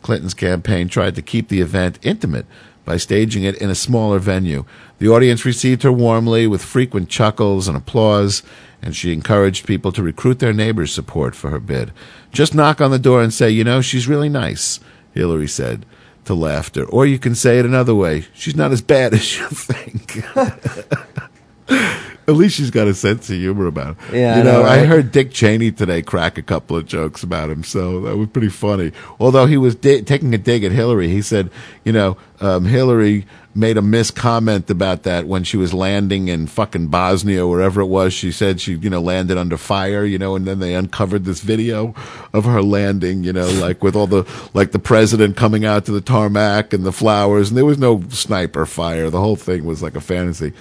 Clinton's 0.03 0.35
campaign 0.35 0.89
tried 0.89 1.15
to 1.15 1.23
keep 1.23 1.49
the 1.49 1.61
event 1.61 1.99
intimate 2.03 2.47
by 2.85 2.99
staging 2.99 3.45
it 3.45 3.57
in 3.57 3.71
a 3.71 3.75
smaller 3.75 4.19
venue. 4.19 4.65
The 4.99 5.09
audience 5.09 5.45
received 5.45 5.83
her 5.83 5.93
warmly 5.93 6.47
with 6.47 6.63
frequent 6.63 7.09
chuckles 7.09 7.67
and 7.67 7.77
applause, 7.77 8.43
and 8.83 8.95
she 8.95 9.13
encouraged 9.13 9.67
people 9.67 9.91
to 9.93 10.03
recruit 10.03 10.39
their 10.39 10.53
neighbors' 10.53 10.93
support 10.93 11.35
for 11.35 11.49
her 11.49 11.61
bid. 11.61 11.93
Just 12.31 12.55
knock 12.55 12.83
on 12.83 12.91
the 12.91 12.99
door 12.99 13.23
and 13.23 13.33
say, 13.33 13.49
you 13.49 13.65
know, 13.65 13.81
she's 13.81 14.07
really 14.07 14.29
nice, 14.29 14.81
Hillary 15.15 15.49
said 15.49 15.87
to 16.27 16.35
laughter. 16.35 16.85
Or 16.85 17.07
you 17.07 17.19
can 17.19 17.35
say 17.35 17.59
it 17.59 17.65
another 17.65 17.95
way 17.95 18.27
she's 18.35 18.57
not 18.57 18.73
as 18.73 18.83
bad 18.83 19.15
as 19.19 19.39
you 19.39 19.47
think. 19.49 20.23
At 22.29 22.35
least 22.35 22.57
she's 22.57 22.71
got 22.71 22.89
a 22.89 22.95
sense 22.95 23.29
of 23.29 23.37
humor 23.37 23.67
about 23.67 23.97
it. 24.11 24.15
Yeah, 24.15 24.39
you 24.39 24.45
know, 24.45 24.63
know, 24.63 24.69
I 24.69 24.85
heard 24.85 25.13
Dick 25.13 25.31
Cheney 25.31 25.73
today 25.73 26.01
crack 26.01 26.39
a 26.39 26.43
couple 26.43 26.77
of 26.77 26.87
jokes 26.87 27.23
about 27.23 27.51
him, 27.51 27.63
so 27.65 28.01
that 28.01 28.17
was 28.17 28.29
pretty 28.29 28.49
funny. 28.49 28.93
Although 29.21 29.47
he 29.47 29.57
was 29.57 29.75
di- 29.75 30.03
taking 30.03 30.35
a 30.35 30.39
dig 30.39 30.65
at 30.65 30.73
Hillary, 30.73 31.09
he 31.09 31.21
said, 31.21 31.51
you 31.85 31.93
know, 31.93 32.17
um, 32.41 32.65
Hillary 32.65 33.27
made 33.55 33.77
a 33.77 33.81
miscomment 33.81 34.69
about 34.69 35.05
that 35.05 35.27
when 35.27 35.45
she 35.45 35.57
was 35.57 35.73
landing 35.73 36.29
in 36.29 36.47
fucking 36.47 36.89
Bosnia, 36.89 37.47
wherever 37.47 37.81
it 37.81 37.87
was. 37.87 38.13
She 38.13 38.33
said 38.33 38.61
she, 38.61 38.75
you 38.75 38.91
know, 38.91 39.01
landed 39.01 39.39
under 39.39 39.57
fire, 39.57 40.05
you 40.05 40.19
know, 40.19 40.35
and 40.35 40.47
then 40.47 40.59
they 40.59 40.75
uncovered 40.75 41.25
this 41.25 41.41
video 41.41 41.95
of 42.33 42.45
her 42.45 42.63
landing, 42.63 43.23
you 43.23 43.33
know, 43.33 43.49
like 43.61 43.83
with 43.83 43.95
all 43.95 44.07
the, 44.07 44.27
like 44.55 44.73
the 44.73 44.79
president 44.79 45.37
coming 45.37 45.65
out 45.65 45.85
to 45.87 45.93
the 45.93 46.01
tarmac 46.01 46.73
and 46.73 46.85
the 46.85 46.93
flowers, 46.93 47.51
and 47.51 47.57
there 47.57 47.65
was 47.65 47.79
no 47.79 48.03
sniper 48.09 48.67
fire. 48.67 49.11
The 49.11 49.21
whole 49.21 49.37
thing 49.37 49.65
was 49.65 49.83
like 49.83 49.95
a 49.95 50.01
fantasy. 50.01 50.53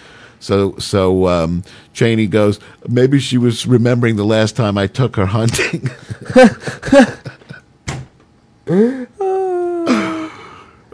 So, 0.43 0.75
so 0.77 1.29
um, 1.29 1.63
Cheney 1.93 2.27
goes. 2.27 2.59
Maybe 2.87 3.19
she 3.19 3.37
was 3.37 3.65
remembering 3.65 4.17
the 4.17 4.25
last 4.25 4.57
time 4.57 4.77
I 4.77 4.87
took 4.87 5.15
her 5.15 5.27
hunting. 5.27 5.89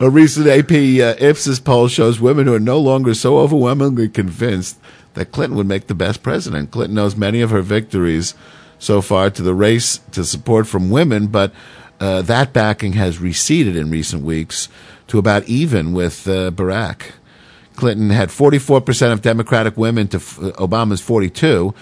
A 0.01 0.09
recent 0.09 0.47
AP 0.47 0.71
uh, 0.71 1.15
Ipsos 1.19 1.59
poll 1.59 1.87
shows 1.87 2.19
women 2.19 2.45
who 2.45 2.53
are 2.53 2.59
no 2.59 2.79
longer 2.79 3.15
so 3.15 3.39
overwhelmingly 3.39 4.07
convinced 4.07 4.77
that 5.15 5.31
Clinton 5.31 5.57
would 5.57 5.67
make 5.67 5.87
the 5.87 5.95
best 5.95 6.21
president. 6.21 6.69
Clinton 6.69 6.99
owes 6.99 7.17
many 7.17 7.41
of 7.41 7.49
her 7.49 7.63
victories 7.63 8.35
so 8.77 9.01
far 9.01 9.31
to 9.31 9.41
the 9.41 9.55
race 9.55 9.97
to 10.11 10.23
support 10.23 10.67
from 10.67 10.91
women, 10.91 11.25
but 11.25 11.51
uh, 11.99 12.21
that 12.21 12.53
backing 12.53 12.93
has 12.93 13.17
receded 13.17 13.75
in 13.75 13.89
recent 13.89 14.23
weeks 14.23 14.69
to 15.07 15.17
about 15.17 15.49
even 15.49 15.91
with 15.91 16.27
uh, 16.27 16.51
Barack. 16.51 17.13
Clinton 17.79 18.09
had 18.09 18.27
44% 18.27 19.13
of 19.13 19.21
Democratic 19.21 19.77
women 19.77 20.09
to 20.09 20.17
f- 20.17 20.37
Obama's 20.57 20.99
42 20.99 21.73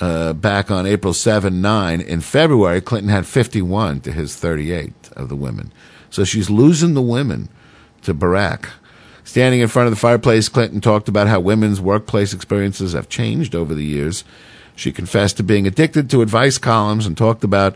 uh, 0.00 0.34
back 0.34 0.70
on 0.70 0.86
April 0.86 1.14
7 1.14 1.62
9. 1.62 2.00
In 2.02 2.20
February, 2.20 2.82
Clinton 2.82 3.08
had 3.08 3.26
51 3.26 4.00
to 4.00 4.12
his 4.12 4.36
38 4.36 4.92
of 5.12 5.30
the 5.30 5.34
women. 5.34 5.72
So 6.10 6.24
she's 6.24 6.50
losing 6.50 6.92
the 6.92 7.00
women 7.00 7.48
to 8.02 8.12
Barack. 8.12 8.68
Standing 9.24 9.60
in 9.60 9.68
front 9.68 9.86
of 9.86 9.92
the 9.92 9.98
fireplace, 9.98 10.50
Clinton 10.50 10.82
talked 10.82 11.08
about 11.08 11.26
how 11.26 11.40
women's 11.40 11.80
workplace 11.80 12.34
experiences 12.34 12.92
have 12.92 13.08
changed 13.08 13.54
over 13.54 13.74
the 13.74 13.84
years. 13.84 14.24
She 14.76 14.92
confessed 14.92 15.38
to 15.38 15.42
being 15.42 15.66
addicted 15.66 16.10
to 16.10 16.20
advice 16.20 16.58
columns 16.58 17.06
and 17.06 17.16
talked 17.16 17.44
about 17.44 17.74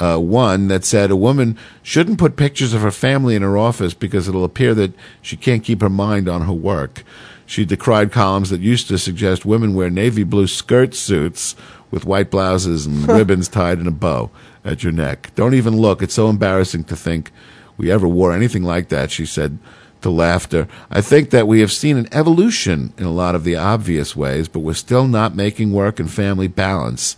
uh, 0.00 0.18
one 0.18 0.68
that 0.68 0.84
said 0.84 1.10
a 1.10 1.16
woman 1.16 1.56
shouldn't 1.82 2.18
put 2.18 2.36
pictures 2.36 2.72
of 2.72 2.82
her 2.82 2.90
family 2.90 3.36
in 3.36 3.42
her 3.42 3.58
office 3.58 3.94
because 3.94 4.26
it'll 4.26 4.44
appear 4.44 4.74
that 4.74 4.92
she 5.20 5.36
can't 5.36 5.62
keep 5.62 5.82
her 5.82 5.90
mind 5.90 6.28
on 6.28 6.42
her 6.42 6.52
work. 6.52 7.04
She 7.46 7.64
decried 7.64 8.12
columns 8.12 8.50
that 8.50 8.60
used 8.60 8.88
to 8.88 8.98
suggest 8.98 9.44
women 9.44 9.74
wear 9.74 9.90
navy 9.90 10.24
blue 10.24 10.46
skirt 10.46 10.94
suits 10.94 11.54
with 11.90 12.06
white 12.06 12.30
blouses 12.30 12.86
and 12.86 13.06
ribbons 13.08 13.48
tied 13.48 13.78
in 13.78 13.86
a 13.86 13.92
bow 13.92 14.30
at 14.64 14.82
your 14.82 14.92
neck. 14.92 15.32
Don't 15.34 15.54
even 15.54 15.76
look. 15.76 16.02
It's 16.02 16.14
so 16.14 16.28
embarrassing 16.28 16.84
to 16.84 16.96
think 16.96 17.32
we 17.76 17.90
ever 17.90 18.06
wore 18.06 18.32
anything 18.32 18.62
like 18.62 18.88
that, 18.90 19.10
she 19.10 19.26
said 19.26 19.58
to 20.02 20.10
laughter. 20.10 20.68
I 20.90 21.00
think 21.00 21.30
that 21.30 21.48
we 21.48 21.60
have 21.60 21.72
seen 21.72 21.96
an 21.96 22.08
evolution 22.12 22.92
in 22.96 23.04
a 23.04 23.12
lot 23.12 23.34
of 23.34 23.44
the 23.44 23.56
obvious 23.56 24.16
ways, 24.16 24.48
but 24.48 24.60
we're 24.60 24.74
still 24.74 25.06
not 25.06 25.34
making 25.34 25.72
work 25.72 26.00
and 26.00 26.10
family 26.10 26.48
balance 26.48 27.16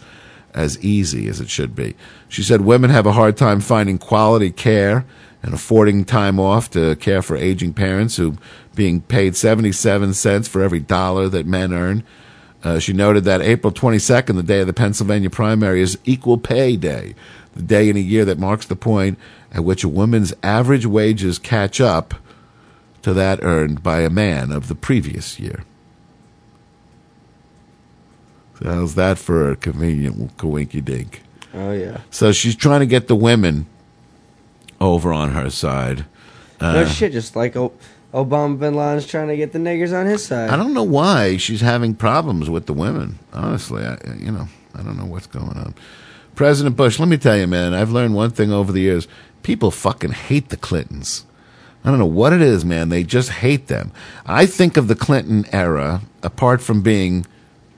as 0.55 0.83
easy 0.85 1.29
as 1.29 1.41
it 1.41 1.49
should 1.49 1.75
be. 1.75 1.95
She 2.29 2.43
said 2.43 2.61
women 2.63 2.91
have 2.91 3.07
a 3.07 3.13
hard 3.13 3.37
time 3.37 3.61
finding 3.61 3.99
quality 3.99 4.51
care 4.51 5.05
and 5.43 5.55
affording 5.55 6.05
time 6.05 6.39
off 6.39 6.71
to 6.71 6.95
care 6.97 7.23
for 7.23 7.37
aging 7.37 7.75
parents 7.75 8.17
who 8.17 8.37
being 8.75 9.01
paid 9.01 9.37
77 9.37 10.15
cents 10.15 10.49
for 10.49 10.63
every 10.63 10.81
dollar 10.81 11.29
that 11.29 11.47
men 11.47 11.73
earn. 11.73 12.05
Uh, 12.63 12.79
she 12.79 12.93
noted 12.93 13.25
that 13.25 13.41
April 13.41 13.73
22nd, 13.73 14.37
the 14.37 14.43
day 14.43 14.61
of 14.61 14.69
the 14.69 14.73
Pennsylvania 14.73 15.31
primary, 15.31 15.81
is 15.81 15.99
Equal 16.05 16.39
Pay 16.39 16.77
Day, 16.77 17.15
the 17.55 17.63
day 17.63 17.89
in 17.89 17.97
a 17.97 18.01
year 18.01 18.25
that 18.25 18.39
marks 18.39 18.67
the 18.67 18.77
point 18.77 19.19
at 19.51 19.65
which 19.65 19.83
a 19.83 19.89
woman's 19.89 20.33
average 20.43 20.87
wages 20.87 21.39
catch 21.39 21.81
up 21.81 22.15
to 23.03 23.13
that 23.13 23.43
earned 23.43 23.83
by 23.83 24.01
a 24.01 24.11
man 24.11 24.53
of 24.53 24.69
the 24.69 24.77
previous 24.77 25.41
year. 25.41 25.65
How's 28.65 28.95
that 28.95 29.19
for 29.19 29.51
a 29.51 29.57
convenient 29.57 30.37
coinky 30.37 30.85
dink? 30.85 31.23
Oh 31.55 31.73
yeah. 31.73 32.01
So 32.11 32.33
she's 32.33 32.57
trying 32.57 32.81
to 32.81 32.87
get 32.87 33.09
the 33.09 33.17
women 33.17 33.67
over 34.81 35.13
on 35.13 35.31
her 35.33 35.51
side. 35.51 36.05
Uh, 36.61 36.73
no 36.73 36.85
shit, 36.87 37.13
just 37.13 37.35
like 37.37 37.57
o- 37.57 37.73
Obama 38.15 38.59
bin 38.59 38.75
Laden's 38.75 39.07
trying 39.07 39.29
to 39.29 39.37
get 39.37 39.53
the 39.53 39.59
niggers 39.59 39.99
on 39.99 40.07
his 40.07 40.25
side. 40.25 40.51
I 40.51 40.57
don't 40.57 40.75
know 40.75 40.83
why 40.83 41.37
she's 41.37 41.61
having 41.61 41.95
problems 41.95 42.49
with 42.49 42.67
the 42.67 42.73
women. 42.73 43.19
Honestly, 43.33 43.85
I, 43.85 43.97
you 44.19 44.31
know, 44.31 44.49
I 44.75 44.83
don't 44.83 44.97
know 44.97 45.07
what's 45.07 45.27
going 45.27 45.57
on. 45.57 45.75
President 46.35 46.77
Bush, 46.77 46.99
let 46.99 47.09
me 47.09 47.17
tell 47.19 47.37
you, 47.37 47.47
man, 47.47 47.75
I've 47.75 47.91
learned 47.91 48.15
one 48.15 48.31
thing 48.31 48.53
over 48.53 48.73
the 48.73 48.81
years. 48.81 49.07
People 49.43 49.71
fucking 49.71 50.13
hate 50.13 50.49
the 50.49 50.57
Clintons. 50.57 51.27
I 51.85 51.91
don't 51.91 51.99
know 51.99 52.07
what 52.07 52.33
it 52.33 52.41
is, 52.41 52.65
man. 52.65 52.89
They 52.91 53.03
just 53.03 53.29
hate 53.31 53.67
them. 53.67 53.91
I 54.25 54.47
think 54.47 54.77
of 54.77 54.87
the 54.89 54.95
Clinton 54.95 55.45
era, 55.53 56.01
apart 56.23 56.63
from 56.63 56.81
being 56.81 57.27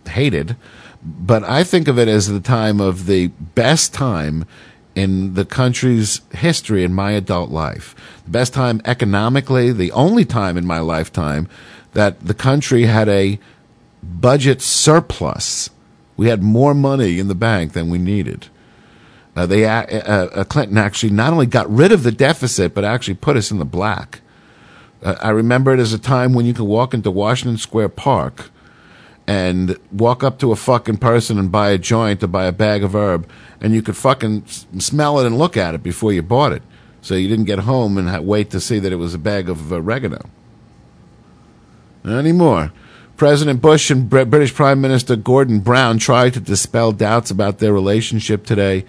hated, 0.08 0.56
but 1.02 1.44
I 1.44 1.64
think 1.64 1.88
of 1.88 1.98
it 1.98 2.08
as 2.08 2.28
the 2.28 2.40
time 2.40 2.80
of 2.80 3.06
the 3.06 3.28
best 3.28 3.92
time 3.92 4.46
in 4.94 5.34
the 5.34 5.44
country's 5.44 6.20
history 6.32 6.84
in 6.84 6.94
my 6.94 7.12
adult 7.12 7.50
life. 7.50 7.94
The 8.24 8.30
best 8.30 8.54
time 8.54 8.80
economically, 8.84 9.72
the 9.72 9.92
only 9.92 10.24
time 10.24 10.56
in 10.56 10.66
my 10.66 10.78
lifetime 10.78 11.48
that 11.92 12.20
the 12.20 12.34
country 12.34 12.84
had 12.84 13.08
a 13.08 13.38
budget 14.02 14.62
surplus. 14.62 15.70
We 16.16 16.28
had 16.28 16.42
more 16.42 16.74
money 16.74 17.18
in 17.18 17.28
the 17.28 17.34
bank 17.34 17.72
than 17.72 17.90
we 17.90 17.98
needed. 17.98 18.48
Uh, 19.36 19.46
they 19.46 19.64
uh, 19.64 19.82
uh, 19.82 20.44
Clinton 20.44 20.78
actually 20.78 21.10
not 21.10 21.32
only 21.32 21.46
got 21.46 21.68
rid 21.68 21.90
of 21.90 22.04
the 22.04 22.12
deficit, 22.12 22.72
but 22.72 22.84
actually 22.84 23.14
put 23.14 23.36
us 23.36 23.50
in 23.50 23.58
the 23.58 23.64
black. 23.64 24.20
Uh, 25.02 25.16
I 25.20 25.30
remember 25.30 25.74
it 25.74 25.80
as 25.80 25.92
a 25.92 25.98
time 25.98 26.34
when 26.34 26.46
you 26.46 26.54
could 26.54 26.64
walk 26.64 26.94
into 26.94 27.10
Washington 27.10 27.58
Square 27.58 27.90
Park 27.90 28.50
and 29.26 29.78
walk 29.90 30.22
up 30.22 30.38
to 30.40 30.52
a 30.52 30.56
fucking 30.56 30.98
person 30.98 31.38
and 31.38 31.50
buy 31.50 31.70
a 31.70 31.78
joint 31.78 32.22
or 32.22 32.26
buy 32.26 32.44
a 32.44 32.52
bag 32.52 32.84
of 32.84 32.94
herb, 32.94 33.28
and 33.60 33.72
you 33.72 33.82
could 33.82 33.96
fucking 33.96 34.44
smell 34.46 35.18
it 35.18 35.26
and 35.26 35.38
look 35.38 35.56
at 35.56 35.74
it 35.74 35.82
before 35.82 36.12
you 36.12 36.22
bought 36.22 36.52
it. 36.52 36.62
So 37.00 37.14
you 37.14 37.28
didn't 37.28 37.44
get 37.44 37.60
home 37.60 37.98
and 37.98 38.26
wait 38.26 38.50
to 38.50 38.60
see 38.60 38.78
that 38.78 38.92
it 38.92 38.96
was 38.96 39.14
a 39.14 39.18
bag 39.18 39.48
of 39.48 39.72
oregano. 39.72 40.28
Not 42.02 42.18
anymore. 42.18 42.72
President 43.16 43.62
Bush 43.62 43.90
and 43.90 44.10
British 44.10 44.54
Prime 44.54 44.80
Minister 44.80 45.14
Gordon 45.16 45.60
Brown 45.60 45.98
tried 45.98 46.34
to 46.34 46.40
dispel 46.40 46.92
doubts 46.92 47.30
about 47.30 47.58
their 47.58 47.72
relationship 47.72 48.44
today, 48.44 48.84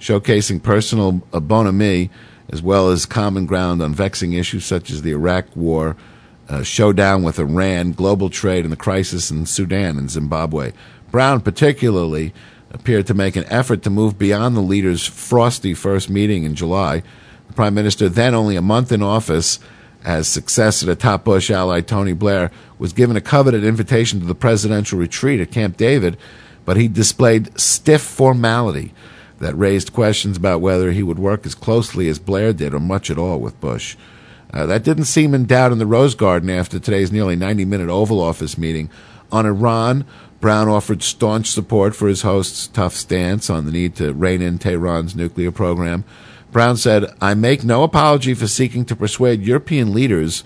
showcasing 0.00 0.62
personal 0.62 1.22
uh, 1.32 1.40
bonhomie 1.40 2.10
as 2.48 2.62
well 2.62 2.90
as 2.90 3.06
common 3.06 3.46
ground 3.46 3.82
on 3.82 3.92
vexing 3.92 4.32
issues 4.32 4.64
such 4.64 4.90
as 4.90 5.02
the 5.02 5.10
Iraq 5.10 5.44
War, 5.56 5.96
uh, 6.48 6.62
showdown 6.62 7.22
with 7.22 7.38
Iran, 7.38 7.92
global 7.92 8.30
trade, 8.30 8.64
and 8.64 8.72
the 8.72 8.76
crisis 8.76 9.30
in 9.30 9.46
Sudan 9.46 9.98
and 9.98 10.10
Zimbabwe. 10.10 10.72
Brown, 11.10 11.40
particularly, 11.40 12.32
appeared 12.70 13.06
to 13.06 13.14
make 13.14 13.36
an 13.36 13.44
effort 13.48 13.82
to 13.82 13.90
move 13.90 14.18
beyond 14.18 14.56
the 14.56 14.60
leaders' 14.60 15.06
frosty 15.06 15.74
first 15.74 16.10
meeting 16.10 16.44
in 16.44 16.54
July. 16.54 17.02
The 17.48 17.54
Prime 17.54 17.74
Minister, 17.74 18.08
then 18.08 18.34
only 18.34 18.56
a 18.56 18.62
month 18.62 18.92
in 18.92 19.02
office, 19.02 19.58
as 20.04 20.28
successor 20.28 20.86
to 20.86 20.94
top 20.94 21.24
Bush 21.24 21.50
ally 21.50 21.80
Tony 21.80 22.12
Blair, 22.12 22.50
was 22.78 22.92
given 22.92 23.16
a 23.16 23.20
coveted 23.20 23.64
invitation 23.64 24.20
to 24.20 24.26
the 24.26 24.34
presidential 24.34 24.98
retreat 24.98 25.40
at 25.40 25.50
Camp 25.50 25.76
David, 25.76 26.16
but 26.64 26.76
he 26.76 26.88
displayed 26.88 27.58
stiff 27.58 28.02
formality 28.02 28.92
that 29.38 29.56
raised 29.56 29.92
questions 29.92 30.36
about 30.36 30.60
whether 30.60 30.92
he 30.92 31.02
would 31.02 31.18
work 31.18 31.44
as 31.44 31.54
closely 31.54 32.08
as 32.08 32.18
Blair 32.18 32.52
did 32.52 32.74
or 32.74 32.80
much 32.80 33.10
at 33.10 33.18
all 33.18 33.40
with 33.40 33.60
Bush. 33.60 33.96
Uh, 34.52 34.66
that 34.66 34.84
didn't 34.84 35.04
seem 35.04 35.34
in 35.34 35.44
doubt 35.44 35.72
in 35.72 35.78
the 35.78 35.86
Rose 35.86 36.14
Garden 36.14 36.50
after 36.50 36.78
today's 36.78 37.12
nearly 37.12 37.36
90 37.36 37.64
minute 37.64 37.88
Oval 37.88 38.20
Office 38.20 38.56
meeting. 38.56 38.90
On 39.32 39.44
Iran, 39.44 40.04
Brown 40.40 40.68
offered 40.68 41.02
staunch 41.02 41.50
support 41.50 41.96
for 41.96 42.08
his 42.08 42.22
host's 42.22 42.68
tough 42.68 42.94
stance 42.94 43.50
on 43.50 43.64
the 43.64 43.72
need 43.72 43.96
to 43.96 44.12
rein 44.12 44.42
in 44.42 44.58
Tehran's 44.58 45.16
nuclear 45.16 45.50
program. 45.50 46.04
Brown 46.52 46.76
said, 46.76 47.12
I 47.20 47.34
make 47.34 47.64
no 47.64 47.82
apology 47.82 48.34
for 48.34 48.46
seeking 48.46 48.84
to 48.86 48.96
persuade 48.96 49.42
European 49.42 49.92
leaders 49.92 50.44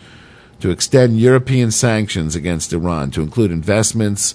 to 0.61 0.71
extend 0.71 1.19
European 1.19 1.71
sanctions 1.71 2.35
against 2.37 2.73
Iran, 2.73 3.11
to 3.13 3.23
include 3.23 3.51
investments 3.51 4.35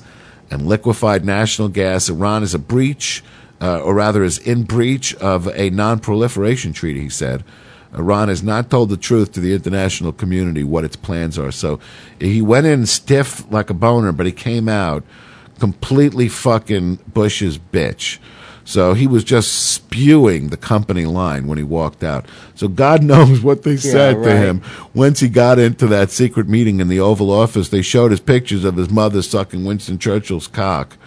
and 0.50 0.68
liquefied 0.68 1.26
natural 1.26 1.70
gas. 1.70 2.10
Iran 2.10 2.44
is 2.44 2.54
a 2.54 2.60
breach, 2.60 3.24
uh, 3.62 3.80
or 3.80 3.96
rather, 3.96 4.24
is 4.24 4.38
in 4.38 4.64
breach 4.64 5.16
of 5.16 5.48
a 5.56 5.70
non 5.70 6.00
proliferation 6.00 6.74
treaty, 6.74 7.02
he 7.02 7.10
said. 7.10 7.44
Iran 7.96 8.30
has 8.30 8.44
not 8.44 8.70
told 8.70 8.90
the 8.90 8.98
truth 8.98 9.32
to 9.34 9.40
the 9.40 9.54
international 9.54 10.12
community 10.12 10.64
what 10.64 10.84
its 10.84 10.96
plans 10.96 11.40
are. 11.40 11.52
So 11.52 11.80
he 12.20 12.42
went 12.42 12.68
in 12.68 12.86
stiff 12.86 13.50
like 13.52 13.70
a 13.70 13.74
boner, 13.74 14.12
but 14.12 14.26
he 14.26 14.32
came 14.32 14.68
out 14.68 15.04
completely 15.60 16.28
fucking 16.28 16.96
Bush's 17.14 17.58
bitch. 17.58 18.20
So 18.68 18.96
he 18.96 19.06
was 19.06 19.24
just 19.24 19.72
spewing 19.72 20.48
the 20.48 20.58
company 20.58 21.06
line 21.06 21.46
when 21.46 21.60
he 21.60 21.64
walked 21.64 22.04
out. 22.04 22.26
So 22.56 22.68
God 22.68 23.04
knows 23.12 23.42
what 23.42 23.64
they 23.64 23.78
said 23.78 24.14
to 24.16 24.20
right. 24.20 24.38
him. 24.38 24.62
Once 24.94 25.20
he 25.20 25.30
got 25.30 25.60
into 25.60 25.86
that 25.88 26.10
secret 26.10 26.50
meeting 26.50 26.80
in 26.80 26.88
the 26.88 27.00
Oval 27.00 27.32
Office, 27.32 27.70
they 27.70 27.84
showed 27.84 28.12
his 28.12 28.20
pictures 28.20 28.66
of 28.66 28.76
his 28.76 28.90
mother 28.90 29.22
sucking 29.22 29.64
Winston 29.64 30.00
Churchill's 30.00 30.48
cock 30.48 30.98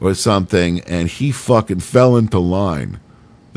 or 0.00 0.14
something, 0.14 0.80
and 0.82 1.08
he 1.08 1.32
fucking 1.32 1.80
fell 1.80 2.16
into 2.16 2.38
line. 2.38 3.00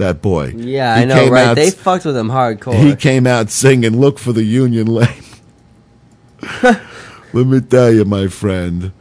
That 0.01 0.21
boy. 0.21 0.47
Yeah, 0.57 0.95
He 0.97 1.03
I 1.03 1.05
know, 1.05 1.27
right? 1.29 1.47
out- 1.49 1.55
They 1.55 1.69
fucked 1.69 2.05
with 2.05 2.17
him 2.17 2.29
hardcore. 2.29 2.73
He 2.73 2.95
came 2.95 3.27
out 3.27 3.51
singing 3.51 3.99
"Look 3.99 4.17
for 4.17 4.33
the 4.33 4.43
Union 4.43 4.87
Lane." 4.87 5.23
Let 7.33 7.45
me 7.47 7.61
tell 7.61 7.91
you, 7.93 8.03
my 8.03 8.27
friend. 8.27 8.91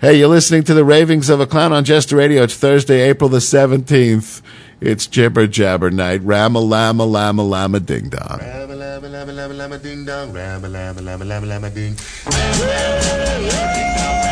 Hey, 0.00 0.18
you're 0.18 0.28
listening 0.28 0.64
to 0.64 0.74
the 0.74 0.84
ravings 0.84 1.28
of 1.28 1.40
a 1.40 1.46
clown 1.46 1.72
on 1.72 1.84
Jester 1.84 2.16
Radio. 2.16 2.42
It's 2.42 2.54
Thursday, 2.56 3.02
April 3.02 3.28
the 3.28 3.40
seventeenth. 3.40 4.40
It's 4.80 5.06
jibber 5.06 5.46
jabber 5.46 5.90
night. 5.90 6.22
Rama 6.24 6.58
lama 6.60 7.04
lama 7.04 7.42
lama 7.42 7.80
ding 7.80 8.08
dong. 8.08 8.38
Rabba 8.40 8.74
labba 8.74 9.08
labba 9.08 9.32
labba 9.34 9.54
labba 9.54 9.82
ding 9.82 10.04
dong. 10.04 10.32
Rabba 10.32 10.68
labba 10.68 11.00
labba 11.00 11.24
labba 11.24 11.46
labba 11.46 11.74
ding. 11.74 11.96
She's 13.44 14.23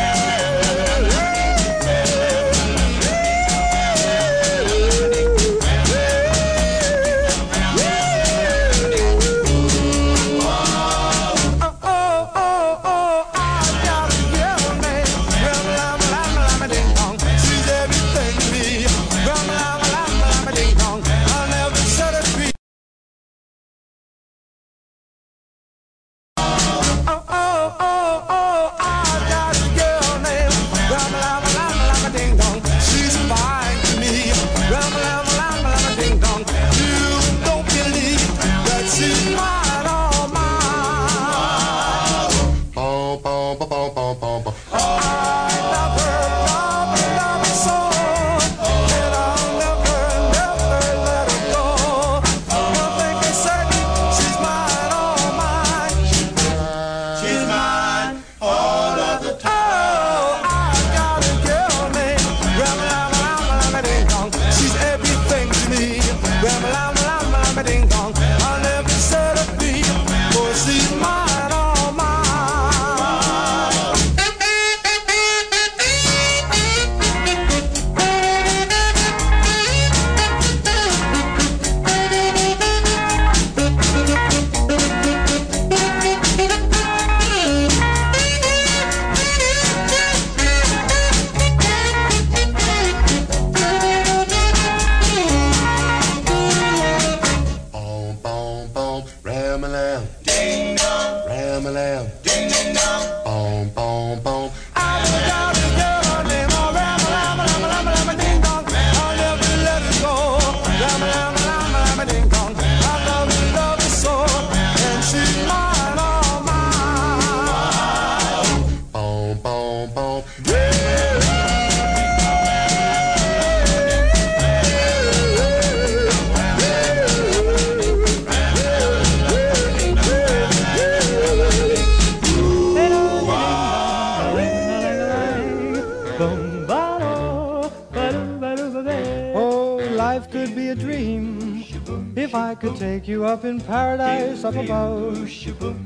if 142.33 142.37
I 142.37 142.55
could 142.55 142.75
take 142.77 143.07
you 143.07 143.25
up 143.25 143.45
in 143.45 143.61
paradise 143.61 144.43
up 144.43 144.55
above. 144.55 145.29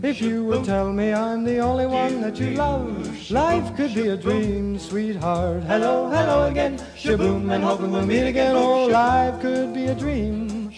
If 0.01 0.21
you 0.21 0.45
would 0.45 0.63
tell 0.63 0.93
me 0.93 1.11
I'm 1.11 1.43
the 1.43 1.59
only 1.59 1.85
one 1.85 2.21
that 2.21 2.39
you 2.39 2.51
love, 2.51 3.29
life 3.29 3.75
could 3.75 3.93
be 3.93 4.07
a 4.07 4.15
dream, 4.15 4.79
sweetheart. 4.79 5.63
Hello, 5.63 6.09
hello 6.09 6.47
again, 6.47 6.77
shaboom, 6.95 7.51
and 7.53 7.61
hoping 7.61 7.91
we'll 7.91 8.05
meet 8.05 8.25
again. 8.29 8.55
Oh, 8.55 8.85
life 8.85 9.41
could 9.41 9.73
be 9.73 9.87
a 9.87 9.95
dream 9.95 10.71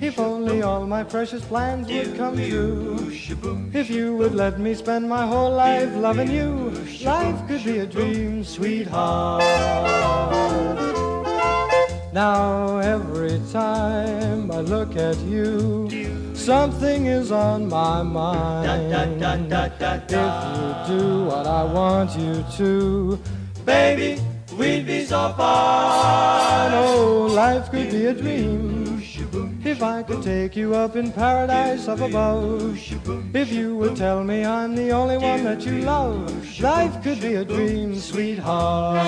if 0.00 0.18
only 0.18 0.62
all 0.62 0.88
my 0.88 1.04
precious 1.04 1.44
plans 1.44 1.86
would 1.86 2.16
come 2.16 2.34
true. 2.34 2.96
If 3.72 3.90
you 3.90 4.16
would 4.16 4.34
let 4.34 4.58
me 4.58 4.74
spend 4.74 5.08
my 5.08 5.24
whole 5.24 5.52
life 5.52 5.94
loving 5.94 6.32
you, 6.32 6.70
life 7.04 7.46
could 7.46 7.62
be 7.62 7.78
a 7.78 7.86
dream, 7.86 8.42
sweetheart. 8.42 9.42
Now 12.12 12.76
every 12.76 13.40
time 13.52 14.50
I 14.50 14.60
look 14.60 14.96
at 14.96 15.16
you, 15.20 15.88
something 16.34 17.06
is 17.06 17.32
on 17.32 17.68
my 17.68 18.02
mind. 18.02 18.92
If 18.92 20.10
you 20.10 20.98
do 20.98 21.24
what 21.24 21.46
I 21.46 21.64
want 21.64 22.14
you 22.18 22.44
to, 22.58 23.18
baby, 23.64 24.20
we'd 24.58 24.86
be 24.86 25.06
so 25.06 25.32
fine. 25.38 26.72
Oh, 26.74 27.30
life 27.32 27.70
could 27.70 27.90
be 27.90 28.04
a 28.04 28.12
dream. 28.12 29.02
If 29.64 29.82
I 29.82 30.02
could 30.02 30.22
take 30.22 30.54
you 30.54 30.74
up 30.74 30.96
in 30.96 31.12
paradise 31.12 31.88
up 31.88 32.00
above, 32.00 32.76
if 33.34 33.50
you 33.50 33.74
would 33.76 33.96
tell 33.96 34.22
me 34.22 34.44
I'm 34.44 34.76
the 34.76 34.90
only 34.90 35.16
one 35.16 35.44
that 35.44 35.64
you 35.64 35.80
love, 35.80 36.60
life 36.60 37.02
could 37.02 37.22
be 37.22 37.36
a 37.36 37.44
dream, 37.44 37.96
sweetheart. 37.98 39.00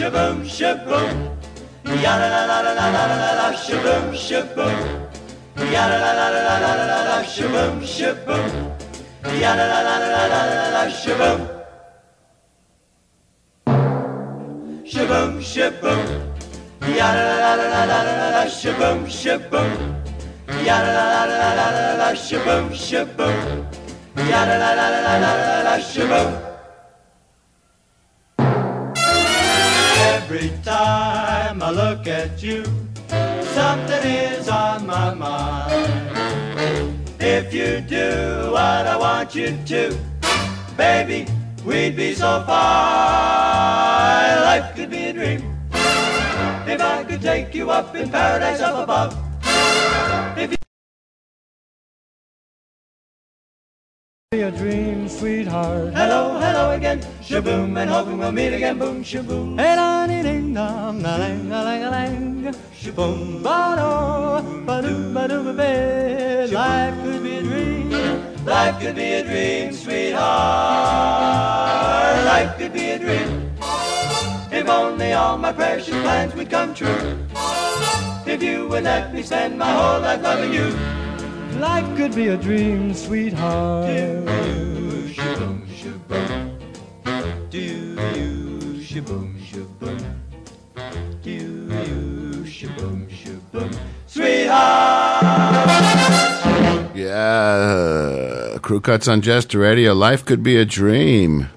şıbım 0.00 0.44
şıbım. 0.44 1.08
Yara 2.04 2.30
la 2.32 2.48
la 2.48 2.64
la 2.64 2.76
la 2.76 2.86
la 2.94 3.04
la 3.22 3.36
la 3.38 3.56
şıbım 3.56 4.16
şıbım 4.16 4.78
Yara 5.74 6.00
la 6.00 6.16
la 6.18 6.26
la 6.34 6.44
la 6.44 6.62
la 6.62 6.88
la 6.88 6.98
la 7.10 7.24
şıbım 7.24 7.86
şıbım 7.96 8.46
Yara 9.42 9.68
la 9.72 9.84
la 9.84 10.00
la 10.00 10.30
la 10.32 10.42
la 10.50 10.72
la 10.74 10.90
şıbım 10.90 11.40
Şıbım 14.92 15.42
şıbım 15.42 16.00
Yara 16.98 17.24
la 17.42 17.58
la 17.58 17.68
la 17.68 17.88
la 17.88 18.04
la 18.06 18.32
la 18.32 18.48
şıbım 18.48 19.10
şıbım 19.10 19.70
Yara 20.66 20.94
la 20.94 21.04
la 21.12 21.22
la 21.30 21.56
la 21.56 21.66
la 21.76 21.98
la 21.98 22.16
şıbım 22.16 22.74
şıbım 22.74 23.34
Yara 24.32 24.60
la 24.60 24.76
la 24.76 24.88
la 24.94 25.20
la 25.22 25.32
la 25.46 25.64
la 25.64 25.80
şıbım 25.80 26.49
Every 30.00 30.50
time 30.62 31.62
I 31.62 31.70
look 31.70 32.06
at 32.06 32.42
you, 32.42 32.64
something 33.58 34.04
is 34.04 34.48
on 34.48 34.86
my 34.86 35.12
mind. 35.12 36.96
If 37.20 37.52
you 37.52 37.80
do 37.82 38.50
what 38.52 38.86
I 38.86 38.96
want 38.96 39.34
you 39.34 39.58
to, 39.66 39.98
baby, 40.76 41.26
we'd 41.64 41.96
be 41.96 42.14
so 42.14 42.42
fine. 42.46 44.36
Life 44.48 44.74
could 44.74 44.90
be 44.90 45.04
a 45.04 45.12
dream 45.12 45.42
if 46.66 46.80
I 46.80 47.04
could 47.04 47.20
take 47.20 47.54
you 47.54 47.70
up 47.70 47.94
in 47.94 48.08
paradise 48.10 48.60
up 48.60 48.82
above. 48.84 49.16
If 50.38 50.52
you 50.52 50.56
be 54.30 54.40
a 54.42 54.50
dream, 54.50 54.99
sweetheart. 55.10 55.92
Hello, 55.94 56.38
hello 56.38 56.70
again, 56.70 57.00
shaboom, 57.20 57.76
and 57.80 57.90
hoping 57.90 58.18
we'll 58.18 58.32
meet 58.32 58.54
again, 58.54 58.78
boom, 58.78 59.02
shaboom. 59.02 59.58
Hey, 59.58 59.76
la, 59.76 60.06
dee, 60.06 60.22
ding, 60.22 60.54
dong, 60.54 61.02
la, 61.02 61.16
lang, 61.16 61.48
la, 61.50 61.62
lang, 61.62 61.82
la, 61.82 61.90
lang, 61.90 62.54
shaboom, 62.72 63.42
ba, 63.42 63.74
do, 63.76 64.64
ba, 64.64 64.82
do, 64.82 65.12
ba, 65.12 65.28
do, 65.28 65.42
ba, 65.44 65.52
ba. 65.52 66.46
Life 66.52 66.94
could 67.02 67.22
be 67.22 67.36
a 67.36 67.42
dream, 67.42 67.90
life 68.44 68.80
could 68.80 68.94
be 68.94 69.12
a 69.20 69.22
dream, 69.24 69.72
sweetheart. 69.72 70.20
Life 72.24 72.56
could 72.58 72.72
be 72.72 72.90
a 72.90 72.98
dream. 72.98 73.50
If 74.52 74.68
only 74.68 75.12
all 75.12 75.36
my 75.38 75.52
precious 75.52 75.94
plans 76.02 76.34
would 76.34 76.50
come 76.50 76.74
true. 76.74 77.18
If 78.26 78.42
you 78.42 78.68
would 78.68 78.84
let 78.84 79.12
me 79.12 79.22
spend 79.22 79.58
my 79.58 79.70
whole 79.70 80.00
life 80.00 80.22
loving 80.22 80.52
you. 80.52 80.74
Life 81.58 81.96
could 81.96 82.14
be 82.14 82.28
a 82.28 82.36
dream, 82.36 82.94
sweetheart. 82.94 83.88
You 83.90 84.79
shaboom 85.20 85.66
shaboom? 85.66 87.50
Do 87.50 87.58
you 87.58 87.96
shaboom 88.80 89.38
shaboom? 89.38 90.00
Do 91.22 91.30
you 91.30 92.44
shaboom 92.44 93.08
shaboom? 93.10 93.78
Sweetheart. 94.06 95.24
Yeah, 96.94 98.58
crew 98.62 98.80
cuts 98.80 99.08
on 99.08 99.20
Jester 99.20 99.58
Radio. 99.58 99.92
Life 99.94 100.24
could 100.24 100.42
be 100.42 100.56
a 100.56 100.64
dream. 100.64 101.48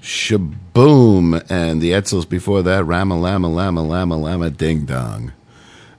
Shaboom, 0.00 1.44
and 1.50 1.82
the 1.82 1.90
Edsels 1.90 2.28
before 2.28 2.62
that. 2.62 2.84
Rama 2.84 3.18
lama 3.18 3.48
lama 3.48 3.82
lama 3.82 4.16
lama 4.16 4.50
ding 4.50 4.84
dong. 4.86 5.32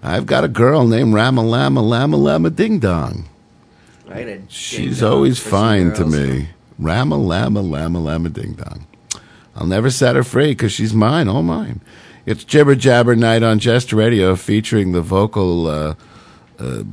I've 0.02 0.26
got 0.26 0.44
a 0.44 0.48
girl 0.48 0.88
named 0.88 1.14
Rama 1.14 1.44
lama 1.44 1.82
lama 1.82 2.18
lama 2.18 2.50
ding 2.50 2.80
dong. 2.80 3.26
I 4.10 4.20
had 4.20 4.28
a 4.28 4.38
ding 4.38 4.48
She's 4.50 5.04
always 5.04 5.38
fine 5.40 5.92
to 5.94 6.04
girls. 6.04 6.14
me. 6.16 6.48
Rama 6.82 7.16
lama 7.16 7.62
lama 7.62 8.00
lama 8.00 8.30
ding 8.30 8.54
dong. 8.54 8.88
I'll 9.56 9.68
never 9.68 9.90
set 9.92 10.16
her 10.16 10.24
free 10.24 10.52
because 10.52 10.72
she's 10.72 10.94
mine, 10.94 11.28
all 11.28 11.44
mine. 11.44 11.80
It's 12.26 12.44
Jibber 12.44 12.76
Jabber 12.76 13.16
Night 13.16 13.44
on 13.44 13.60
Jester 13.60 13.96
Radio, 13.96 14.36
featuring 14.36 14.92
the 14.92 15.02
vocal, 15.02 15.68
uh, 15.68 15.96
uh, 16.60 16.84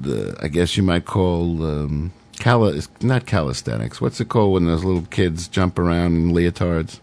the 0.00 0.36
I 0.42 0.48
guess 0.48 0.76
you 0.76 0.82
might 0.82 1.04
call 1.04 1.62
um, 1.64 2.12
cali- 2.38 2.80
not 3.02 3.26
calisthenics. 3.26 4.00
What's 4.00 4.20
it 4.20 4.28
called 4.28 4.54
when 4.54 4.64
those 4.66 4.82
little 4.84 5.02
kids 5.02 5.46
jump 5.46 5.78
around 5.78 6.16
in 6.16 6.32
leotards? 6.32 6.98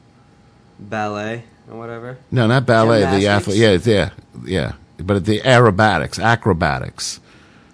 ballet 0.80 1.44
or 1.70 1.78
whatever. 1.78 2.18
No, 2.32 2.48
not 2.48 2.66
ballet. 2.66 3.02
The 3.20 3.28
athlete. 3.28 3.58
Yeah, 3.58 3.78
yeah, 3.84 4.10
yeah. 4.46 4.74
But 4.98 5.26
the 5.26 5.42
aerobatics, 5.42 6.22
acrobatics. 6.22 7.20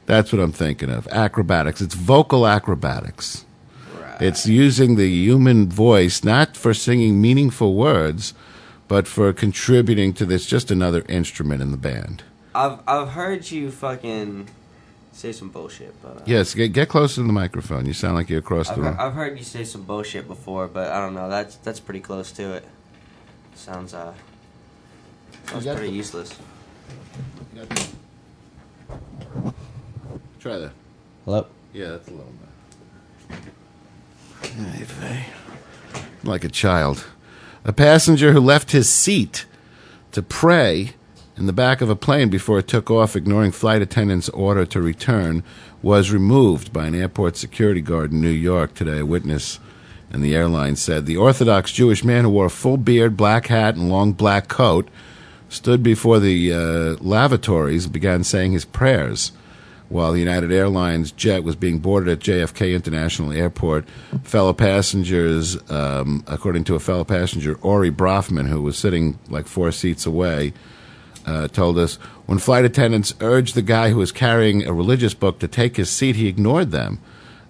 That's 0.05 0.31
what 0.31 0.41
I'm 0.41 0.51
thinking 0.51 0.89
of. 0.89 1.07
Acrobatics. 1.07 1.81
It's 1.81 1.95
vocal 1.95 2.45
acrobatics. 2.45 3.44
It's 4.21 4.47
using 4.47 4.95
the 4.95 5.09
human 5.09 5.69
voice 5.69 6.23
not 6.23 6.55
for 6.57 6.73
singing 6.73 7.21
meaningful 7.21 7.75
words, 7.75 8.33
but 8.87 9.07
for 9.07 9.31
contributing 9.33 10.13
to 10.13 10.25
this. 10.25 10.45
Just 10.45 10.71
another 10.71 11.03
instrument 11.09 11.61
in 11.61 11.71
the 11.71 11.77
band. 11.77 12.23
I've 12.53 12.79
I've 12.87 13.09
heard 13.09 13.49
you 13.51 13.71
fucking 13.71 14.47
say 15.11 15.31
some 15.31 15.49
bullshit, 15.49 15.93
but 16.01 16.17
uh, 16.17 16.21
Yes, 16.25 16.53
get, 16.53 16.69
get 16.73 16.89
closer 16.89 17.15
to 17.15 17.23
the 17.27 17.33
microphone. 17.33 17.85
You 17.85 17.93
sound 17.93 18.15
like 18.15 18.29
you're 18.29 18.39
across 18.39 18.69
I've, 18.69 18.75
the 18.77 18.81
heard, 18.83 18.89
room. 18.91 18.97
I've 18.99 19.13
heard 19.13 19.37
you 19.37 19.43
say 19.43 19.63
some 19.63 19.83
bullshit 19.83 20.27
before, 20.27 20.67
but 20.67 20.91
I 20.91 20.99
don't 20.99 21.13
know. 21.13 21.29
That's 21.29 21.55
that's 21.57 21.79
pretty 21.79 21.99
close 22.01 22.31
to 22.33 22.53
it. 22.53 22.65
Sounds 23.55 23.93
uh 23.93 24.13
sounds 25.47 25.65
pretty 25.65 25.87
the- 25.87 25.93
useless. 25.93 26.37
Try 30.39 30.57
that. 30.59 30.71
Hello. 31.25 31.47
Yeah, 31.73 31.89
that's 31.89 32.07
a 32.07 32.11
little 32.11 32.25
bit. 32.25 32.49
Like 36.23 36.43
a 36.43 36.49
child. 36.49 37.05
A 37.63 37.73
passenger 37.73 38.31
who 38.31 38.39
left 38.39 38.71
his 38.71 38.89
seat 38.89 39.45
to 40.11 40.21
pray 40.21 40.91
in 41.37 41.45
the 41.45 41.53
back 41.53 41.81
of 41.81 41.89
a 41.89 41.95
plane 41.95 42.29
before 42.29 42.59
it 42.59 42.67
took 42.67 42.89
off, 42.89 43.15
ignoring 43.15 43.51
flight 43.51 43.81
attendants' 43.81 44.29
order 44.29 44.65
to 44.65 44.81
return, 44.81 45.43
was 45.81 46.11
removed 46.11 46.71
by 46.71 46.87
an 46.87 46.95
airport 46.95 47.35
security 47.35 47.81
guard 47.81 48.11
in 48.11 48.21
New 48.21 48.29
York 48.29 48.73
today. 48.73 48.99
A 48.99 49.05
witness 49.05 49.59
and 50.09 50.23
the 50.23 50.35
airline 50.35 50.75
said 50.75 51.05
the 51.05 51.17
Orthodox 51.17 51.71
Jewish 51.71 52.03
man 52.03 52.23
who 52.23 52.29
wore 52.29 52.45
a 52.45 52.49
full 52.49 52.77
beard, 52.77 53.17
black 53.17 53.47
hat, 53.47 53.75
and 53.75 53.89
long 53.89 54.13
black 54.13 54.47
coat 54.47 54.87
stood 55.49 55.83
before 55.83 56.19
the 56.19 56.53
uh, 56.53 57.03
lavatories 57.03 57.85
and 57.85 57.93
began 57.93 58.23
saying 58.23 58.53
his 58.53 58.65
prayers 58.65 59.31
while 59.89 60.11
the 60.11 60.19
United 60.19 60.51
Airlines 60.51 61.11
jet 61.11 61.43
was 61.43 61.55
being 61.55 61.79
boarded 61.79 62.09
at 62.09 62.19
JFK 62.19 62.73
International 62.73 63.31
Airport. 63.31 63.87
Fellow 64.23 64.53
passengers, 64.53 65.57
um, 65.69 66.23
according 66.27 66.63
to 66.65 66.75
a 66.75 66.79
fellow 66.79 67.03
passenger, 67.03 67.55
Ori 67.61 67.91
Brafman, 67.91 68.47
who 68.47 68.61
was 68.61 68.77
sitting 68.77 69.19
like 69.29 69.47
four 69.47 69.71
seats 69.71 70.05
away, 70.05 70.53
uh, 71.25 71.47
told 71.47 71.77
us 71.77 71.95
when 72.25 72.37
flight 72.37 72.65
attendants 72.65 73.13
urged 73.21 73.55
the 73.55 73.61
guy 73.61 73.89
who 73.89 73.97
was 73.97 74.11
carrying 74.11 74.65
a 74.65 74.73
religious 74.73 75.13
book 75.13 75.39
to 75.39 75.47
take 75.47 75.77
his 75.77 75.89
seat, 75.89 76.15
he 76.15 76.27
ignored 76.27 76.71
them. 76.71 76.99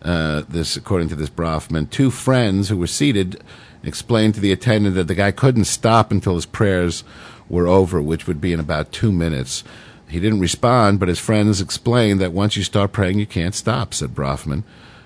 Uh, 0.02 0.44
this, 0.48 0.76
according 0.76 1.10
to 1.10 1.16
this 1.16 1.30
Brafman, 1.30 1.90
two 1.90 2.12
friends 2.12 2.70
who 2.70 2.78
were 2.78 2.88
seated 2.88 3.42
explained 3.84 4.36
to 4.36 4.40
the 4.40 4.52
attendant 4.52 4.96
that 4.96 5.08
the 5.08 5.16
guy 5.16 5.32
couldn't 5.32 5.66
stop 5.66 6.12
until 6.12 6.36
his 6.36 6.46
prayers 6.46 7.04
were 7.50 7.68
over, 7.68 8.02
which 8.02 8.28
would 8.28 8.42
be 8.42 8.54
in 8.54 8.60
about 8.60 8.92
two 8.92 9.12
minutes. 9.12 9.64
He 10.08 10.20
didn't 10.20 10.40
respond, 10.40 11.00
but 11.00 11.10
his 11.10 11.20
friends 11.20 11.62
explained 11.62 12.22
that 12.22 12.32
once 12.32 12.56
you 12.56 12.64
start 12.64 12.92
praying, 12.92 13.20
you 13.20 13.26
can't 13.26 13.56
stop, 13.56 13.94
said 13.94 14.14
Brafman, 14.14 14.64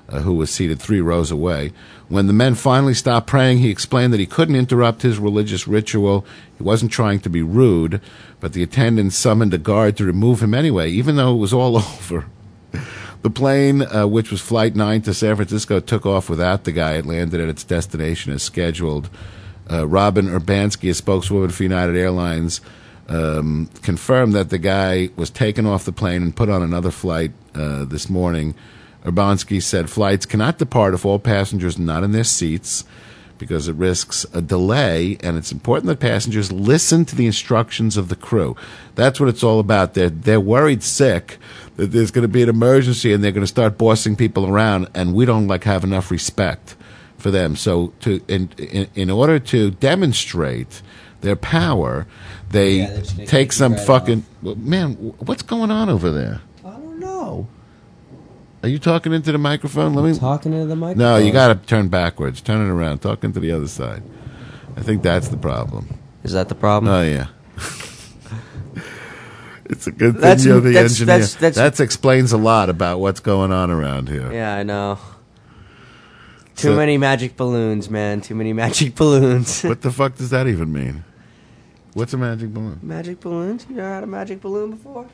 uh, 0.10 0.22
who 0.22 0.34
was 0.34 0.50
seated 0.50 0.80
three 0.80 1.02
rows 1.02 1.32
away. 1.32 1.72
When 2.10 2.28
the 2.28 2.34
men 2.34 2.56
finally 2.56 2.93
stopped 2.93 3.28
praying, 3.28 3.60
he 3.60 3.70
explained 3.70 4.12
that 4.14 4.20
he 4.20 4.26
couldn't 4.26 4.56
interrupt 4.56 5.04
his 5.04 5.20
religious 5.20 5.68
ritual. 5.68 6.26
He 6.58 6.64
wasn't 6.64 6.91
trying 6.91 7.22
to 7.22 7.30
be 7.30 7.41
rude, 7.41 8.02
but 8.39 8.54
the 8.54 8.64
attendants 8.64 9.16
summoned 9.16 9.54
a 9.54 9.58
guard 9.58 9.95
to 9.97 10.06
remove 10.06 10.41
him 10.41 10.54
anyway, 10.54 10.89
even 10.91 11.16
though 11.16 11.34
it 11.34 11.38
was 11.38 11.54
all 11.54 11.78
over. 11.78 12.26
The 13.22 13.30
plane, 13.30 13.82
uh, 13.82 14.08
which 14.08 14.32
was 14.32 14.41
Flight 14.41 14.76
9 14.76 15.02
to 15.04 15.14
San 15.14 15.36
Francisco, 15.36 15.80
took 15.80 16.06
off 16.06 16.30
without 16.30 16.64
the 16.64 16.72
guy. 16.72 16.93
It 16.93 17.06
landed 17.06 17.41
at 17.41 17.50
its 17.50 17.66
destination 17.66 18.32
as 18.32 18.43
scheduled. 18.43 19.10
Uh, 19.70 19.88
Robin 19.88 20.28
Urbanski, 20.28 20.89
a 20.89 20.93
spokeswoman 20.93 21.50
for 21.50 21.64
United 21.64 21.97
Airlines, 21.97 22.62
um, 23.10 23.70
confirmed 23.82 24.34
that 24.34 24.49
the 24.49 24.57
guy 24.57 25.10
was 25.16 25.30
taken 25.30 25.66
off 25.66 25.84
the 25.84 25.91
plane 25.91 26.22
and 26.22 26.36
put 26.36 26.49
on 26.49 26.62
another 26.62 26.91
flight 26.91 27.32
uh, 27.55 27.84
this 27.86 28.10
morning. 28.10 28.55
Urbanski 29.03 29.62
said 29.62 29.89
flights 29.89 30.26
cannot 30.26 30.57
depart 30.57 30.93
if 30.93 31.05
all 31.05 31.20
passengers 31.20 31.80
are 31.80 31.84
not 31.84 32.03
in 32.03 32.12
their 32.12 32.24
seats 32.24 32.86
because 33.39 33.68
it 33.70 33.76
risks 33.76 34.26
a 34.34 34.41
delay, 34.41 35.18
and 35.24 35.38
it's 35.38 35.51
important 35.51 35.88
that 35.88 36.01
passengers 36.01 36.51
listen 36.51 37.05
to 37.05 37.16
the 37.16 37.26
instructions 37.26 37.95
of 37.95 38.10
the 38.10 38.16
crew. 38.16 38.55
That's 38.95 39.18
what 39.18 39.30
it's 39.30 39.43
all 39.43 39.62
about. 39.62 39.93
They're, 39.93 40.10
they're 40.10 40.41
worried 40.41 40.84
sick 40.84 41.38
that 41.78 41.88
there's 41.88 42.12
going 42.12 42.24
to 42.24 42.28
be 42.28 42.43
an 42.43 42.49
emergency 42.49 43.14
and 43.14 43.24
they're 43.24 43.32
going 43.32 43.43
to 43.43 43.47
start 43.47 43.78
bossing 43.78 44.18
people 44.18 44.45
around, 44.45 44.89
and 44.93 45.14
we 45.14 45.26
don't 45.26 45.47
like 45.47 45.64
have 45.64 45.86
enough 45.86 46.12
respect 46.12 46.76
for 47.18 47.32
them. 47.32 47.55
So, 47.55 47.93
to 48.01 48.22
in 48.28 48.49
in, 48.57 48.88
in 48.93 49.10
order 49.10 49.39
to 49.39 49.72
demonstrate 49.72 50.82
their 51.22 51.36
power, 51.36 52.07
they 52.49 52.78
Yeah, 52.80 52.89
they're 52.91 52.97
just 52.99 53.17
gonna 53.17 53.28
take 53.28 53.51
some 53.51 53.76
fucking 53.76 54.26
well, 54.41 54.55
man. 54.55 54.93
What's 55.20 55.43
going 55.43 55.72
on 55.72 55.89
over 55.89 56.11
there? 56.11 56.41
I 56.65 56.72
don't 56.72 56.99
know. 56.99 57.47
Are 58.63 58.70
you 58.70 58.80
talking 58.80 59.13
into 59.13 59.32
the 59.32 59.38
microphone? 59.38 59.93
Let 59.93 60.05
me 60.11 60.17
Talking 60.17 60.53
into 60.53 60.67
the 60.67 60.76
microphone. 60.76 60.99
no, 61.03 61.17
you 61.17 61.32
got 61.32 61.47
to 61.49 61.55
turn 61.67 61.88
backwards. 61.88 62.41
Turn 62.41 62.65
it 62.65 62.70
around. 62.70 62.99
Talking 62.99 63.32
to 63.34 63.39
the 63.39 63.51
other 63.53 63.67
side. 63.70 64.03
I 64.76 64.82
think 64.82 65.01
that's 65.01 65.30
the 65.30 65.38
problem. 65.38 65.88
Is 66.24 66.34
that 66.34 66.49
the 66.49 66.55
problem? 66.55 66.93
Oh 66.93 67.01
yeah. 67.01 67.28
it's 69.65 69.88
a 69.88 69.91
good 69.91 70.13
thing 70.13 70.22
That's- 70.22 70.45
you're 70.45 70.59
the 70.61 70.74
that's- 70.74 70.91
engineer. 70.93 71.17
that's- 71.20 71.36
that's- 71.36 71.78
that 71.78 71.84
explains 71.84 72.32
a 72.34 72.38
lot 72.38 72.70
about 72.70 72.99
what's 72.99 73.20
going 73.20 73.51
on 73.51 73.70
around 73.72 74.09
here. 74.09 74.32
Yeah, 74.32 74.55
I 74.55 74.63
know. 74.63 74.97
Too 76.55 76.70
So- 76.70 76.76
many 76.76 76.97
magic 76.97 77.38
balloons, 77.38 77.89
man. 77.89 78.22
Too 78.22 78.36
many 78.36 78.53
magic 78.63 78.95
balloons. 78.95 79.63
What 79.63 79.82
the 79.82 79.91
fuck 79.91 80.15
does 80.15 80.30
that 80.32 80.47
even 80.47 80.72
mean? 80.74 81.03
What's 81.94 82.14
a 82.14 82.18
magic 82.18 82.54
balloon? 82.54 82.80
magic 82.82 83.20
balloons? 83.20 83.66
You 83.70 83.76
never 83.78 83.90
had 83.94 84.04
a 84.04 84.08
magic 84.08 84.42
balloon 84.42 84.72
before? 84.72 85.08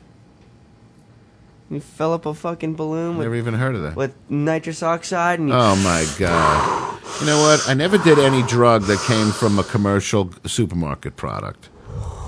You 1.70 1.80
fill 1.80 2.12
up 2.12 2.26
a 2.26 2.34
fucking 2.34 2.74
balloon 2.76 3.16
with, 3.16 3.24
Never 3.26 3.34
even 3.34 3.54
heard 3.54 3.74
of 3.74 3.82
that. 3.82 3.96
with 3.96 4.14
nitrous 4.28 4.82
oxide 4.82 5.40
and 5.40 5.48
you 5.48 5.54
Oh 5.54 5.74
my 5.76 6.06
god! 6.18 7.00
You 7.20 7.26
know 7.26 7.40
what? 7.40 7.68
I 7.68 7.74
never 7.74 7.98
did 7.98 8.18
any 8.18 8.42
drug 8.42 8.82
that 8.82 9.00
came 9.00 9.32
from 9.32 9.58
a 9.58 9.64
commercial 9.64 10.30
supermarket 10.44 11.16
product. 11.16 11.68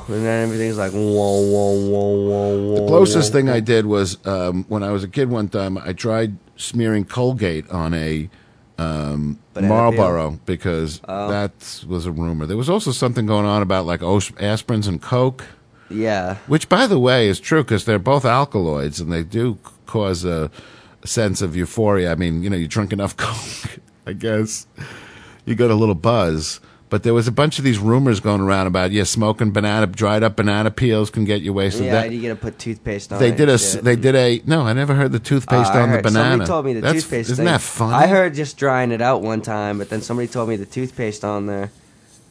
and 0.09 0.25
then 0.25 0.45
everything's 0.45 0.79
like 0.79 0.93
whoa, 0.93 0.99
whoa, 0.99 1.73
whoa, 1.91 2.29
whoa, 2.29 2.59
whoa. 2.59 2.75
The 2.81 2.87
closest 2.89 3.31
thing 3.33 3.49
I 3.49 3.61
did 3.61 3.87
was 3.87 4.19
um, 4.27 4.65
when 4.69 4.83
I 4.83 4.91
was 4.91 5.05
a 5.05 5.09
kid. 5.09 5.29
One 5.31 5.49
time, 5.49 5.79
I 5.79 5.93
tried 5.93 6.37
smearing 6.57 7.05
Colgate 7.05 7.69
on 7.71 7.95
a 7.95 8.29
um, 8.79 9.39
Banana 9.63 9.75
Marlboro 9.75 10.39
because 10.47 11.01
Oh. 11.09 11.29
that 11.31 11.85
was 11.89 12.07
a 12.07 12.13
rumor. 12.13 12.47
There 12.47 12.57
was 12.57 12.71
also 12.71 12.91
something 12.93 13.27
going 13.27 13.47
on 13.47 13.63
about 13.63 13.87
like 13.87 14.01
aspirins 14.01 14.89
and 14.89 15.01
Coke, 15.03 15.45
Yeah. 15.91 16.37
which, 16.47 16.69
by 16.69 16.87
the 16.87 16.99
way, 16.99 17.29
is 17.29 17.41
true 17.41 17.63
because 17.63 17.85
they're 17.85 17.99
both 17.99 18.25
alkaloids 18.25 19.01
and 19.01 19.13
they 19.13 19.23
do 19.23 19.59
cause 19.87 20.25
a, 20.25 20.51
a 21.03 21.07
sense 21.07 21.43
of 21.43 21.57
euphoria. 21.57 22.13
I 22.13 22.15
mean, 22.15 22.43
you 22.43 22.51
know, 22.51 22.57
you 22.57 22.69
drink 22.69 22.93
enough 22.93 23.17
Coke. 23.17 23.79
I 24.07 24.13
guess. 24.15 24.67
You 25.45 25.55
got 25.55 25.71
a 25.71 25.75
little 25.75 25.95
buzz. 25.95 26.61
But 26.91 27.03
there 27.03 27.13
was 27.13 27.29
a 27.29 27.33
bunch 27.33 27.59
of 27.59 27.65
these 27.65 27.79
rumors 27.79 28.19
going 28.21 28.41
around 28.41 28.67
about 28.67 28.93
yeah, 28.93 29.05
smoking 29.05 29.51
banana 29.51 29.87
dried 29.87 30.23
up 30.23 30.37
banana 30.37 30.71
peels 30.71 31.11
can 31.11 31.25
get 31.27 31.43
you 31.43 31.53
wasted. 31.53 31.85
yeah, 31.85 31.93
That- 32.03 32.13
you 32.13 32.23
gotta 32.23 32.35
put 32.37 32.59
toothpaste 32.59 33.13
on. 33.13 33.19
they 33.19 33.29
it 33.29 33.37
did 33.37 33.49
a 33.51 33.59
shit. 33.59 33.85
they 33.85 33.95
did 33.97 34.15
a 34.15 34.41
no. 34.47 34.63
I 34.63 34.73
never 34.73 34.95
heard 34.95 35.13
the 35.13 35.19
toothpaste 35.19 35.75
Uh, 35.75 35.81
on 35.81 35.91
the 35.93 36.01
banana. 36.03 36.31
Somebody 36.31 36.49
told 36.49 36.65
me 36.67 36.73
the 36.75 36.81
That's- 36.81 37.03
toothpaste. 37.03 37.31
Isn't 37.31 37.45
thing. 37.45 37.53
that 37.53 37.61
funny? 37.61 37.95
I 37.95 38.07
heard 38.07 38.35
just 38.35 38.57
drying 38.57 38.91
it 38.91 39.03
out 39.03 39.21
one 39.23 39.43
time, 39.43 39.77
but 39.79 39.91
then 39.91 40.01
somebody 40.01 40.29
told 40.29 40.49
me 40.49 40.57
the 40.57 40.67
toothpaste 40.67 41.25
on 41.25 41.47
there 41.47 41.71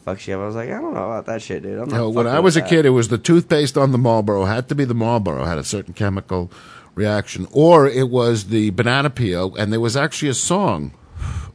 Fuck 0.04 0.26
you. 0.26 0.40
I 0.40 0.46
was 0.46 0.54
like, 0.56 0.70
I 0.70 0.80
don't 0.80 0.94
know 0.94 1.04
about 1.04 1.26
that 1.26 1.42
shit, 1.42 1.62
dude. 1.62 1.72
I'm 1.78 1.88
not 1.90 1.94
No, 1.96 2.08
when 2.08 2.26
I 2.26 2.40
was 2.40 2.56
a 2.56 2.60
with 2.60 2.70
kid, 2.70 2.86
it 2.86 2.90
was 2.90 3.08
the 3.08 3.18
toothpaste 3.18 3.76
on 3.76 3.92
the 3.92 3.98
Marlboro. 3.98 4.46
Had 4.46 4.66
to 4.70 4.74
be 4.74 4.86
the 4.86 4.94
Marlboro. 4.94 5.44
Had 5.44 5.58
a 5.58 5.64
certain 5.64 5.92
chemical 5.92 6.50
reaction, 6.94 7.46
or 7.52 7.86
it 7.86 8.08
was 8.08 8.44
the 8.44 8.70
banana 8.70 9.10
peel. 9.10 9.54
And 9.58 9.70
there 9.70 9.80
was 9.80 9.98
actually 9.98 10.30
a 10.30 10.34
song 10.34 10.92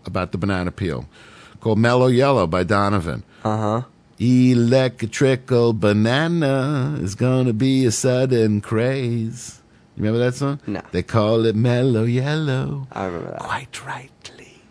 about 0.05 0.33
the 0.33 0.37
banana 0.37 0.69
peel 0.71 1.07
called 1.63 1.79
"Mellow 1.79 2.07
Yellow" 2.07 2.45
by 2.45 2.63
Donovan. 2.63 3.23
Uh 3.43 3.57
huh. 3.57 3.81
Electrical 4.19 5.73
banana 5.73 6.97
is 7.01 7.15
gonna 7.15 7.53
be 7.53 7.85
a 7.85 7.91
sudden 7.91 8.61
craze. 8.61 9.61
You 9.95 10.03
remember 10.03 10.19
that 10.25 10.35
song? 10.35 10.59
No. 10.67 10.81
They 10.91 11.03
call 11.03 11.45
it 11.45 11.55
mellow 11.55 12.03
yellow. 12.03 12.87
I 12.91 13.05
remember 13.05 13.31
that. 13.31 13.39
Quite 13.39 13.85
rightly. 13.85 14.61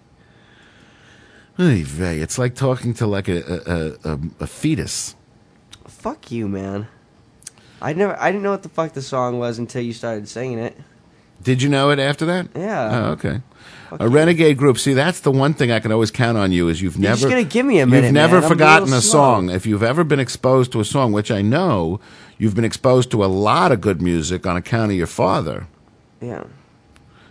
Oy 1.60 1.84
vey, 1.84 2.18
It's 2.20 2.38
like 2.38 2.54
talking 2.54 2.92
to 2.94 3.06
like 3.06 3.28
a 3.28 3.38
a, 3.40 3.56
a, 4.10 4.12
a, 4.14 4.18
a 4.40 4.46
fetus. 4.46 5.16
Fuck 5.86 6.30
you, 6.30 6.48
man. 6.48 6.88
I 7.80 7.92
never. 7.94 8.20
I 8.20 8.30
didn't 8.30 8.42
know 8.42 8.50
what 8.50 8.62
the 8.62 8.68
fuck 8.68 8.92
the 8.92 9.02
song 9.02 9.38
was 9.38 9.58
until 9.58 9.82
you 9.82 9.92
started 9.92 10.28
singing 10.28 10.58
it. 10.58 10.76
Did 11.42 11.62
you 11.62 11.68
know 11.68 11.90
it 11.90 11.98
after 11.98 12.26
that? 12.26 12.48
Yeah. 12.54 12.90
Oh, 12.92 13.10
okay. 13.12 13.40
A 14.00 14.08
renegade 14.08 14.56
group. 14.58 14.78
See, 14.78 14.94
that's 14.94 15.20
the 15.20 15.30
one 15.30 15.54
thing 15.54 15.70
I 15.70 15.80
can 15.80 15.92
always 15.92 16.10
count 16.10 16.38
on 16.38 16.52
you 16.52 16.68
is 16.68 16.80
you've 16.80 16.94
You're 16.96 17.02
never. 17.02 17.16
just 17.16 17.28
gonna 17.28 17.44
give 17.44 17.66
me 17.66 17.78
a 17.80 17.86
minute, 17.86 18.06
You've 18.06 18.14
never 18.14 18.36
man. 18.36 18.44
I'm 18.44 18.46
a 18.46 18.48
forgotten 18.48 18.92
a 18.92 19.00
song. 19.00 19.50
If 19.50 19.66
you've 19.66 19.82
ever 19.82 20.04
been 20.04 20.20
exposed 20.20 20.72
to 20.72 20.80
a 20.80 20.84
song, 20.84 21.12
which 21.12 21.30
I 21.30 21.42
know, 21.42 22.00
you've 22.38 22.54
been 22.54 22.64
exposed 22.64 23.10
to 23.12 23.24
a 23.24 23.26
lot 23.26 23.72
of 23.72 23.80
good 23.80 24.00
music 24.02 24.46
on 24.46 24.56
account 24.56 24.90
of 24.92 24.96
your 24.96 25.06
father. 25.06 25.66
Yeah. 26.20 26.44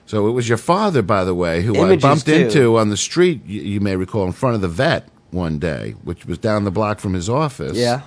So 0.06 0.28
it 0.28 0.32
was 0.32 0.50
your 0.50 0.58
father, 0.58 1.02
by 1.02 1.24
the 1.24 1.34
way, 1.34 1.62
who 1.62 1.82
I 1.82 1.96
bumped 1.96 2.26
too. 2.26 2.34
into 2.34 2.78
on 2.78 2.90
the 2.90 2.98
street. 2.98 3.42
You, 3.46 3.62
you 3.62 3.80
may 3.80 3.96
recall 3.96 4.26
in 4.26 4.34
front 4.34 4.56
of 4.56 4.62
the 4.62 4.68
vet 4.68 5.08
one 5.32 5.58
day, 5.58 5.96
which 6.04 6.26
was 6.26 6.38
down 6.38 6.66
the 6.66 6.72
block 6.72 7.00
from 7.00 7.14
his 7.14 7.30
office. 7.30 7.78
Yeah. 7.78 8.02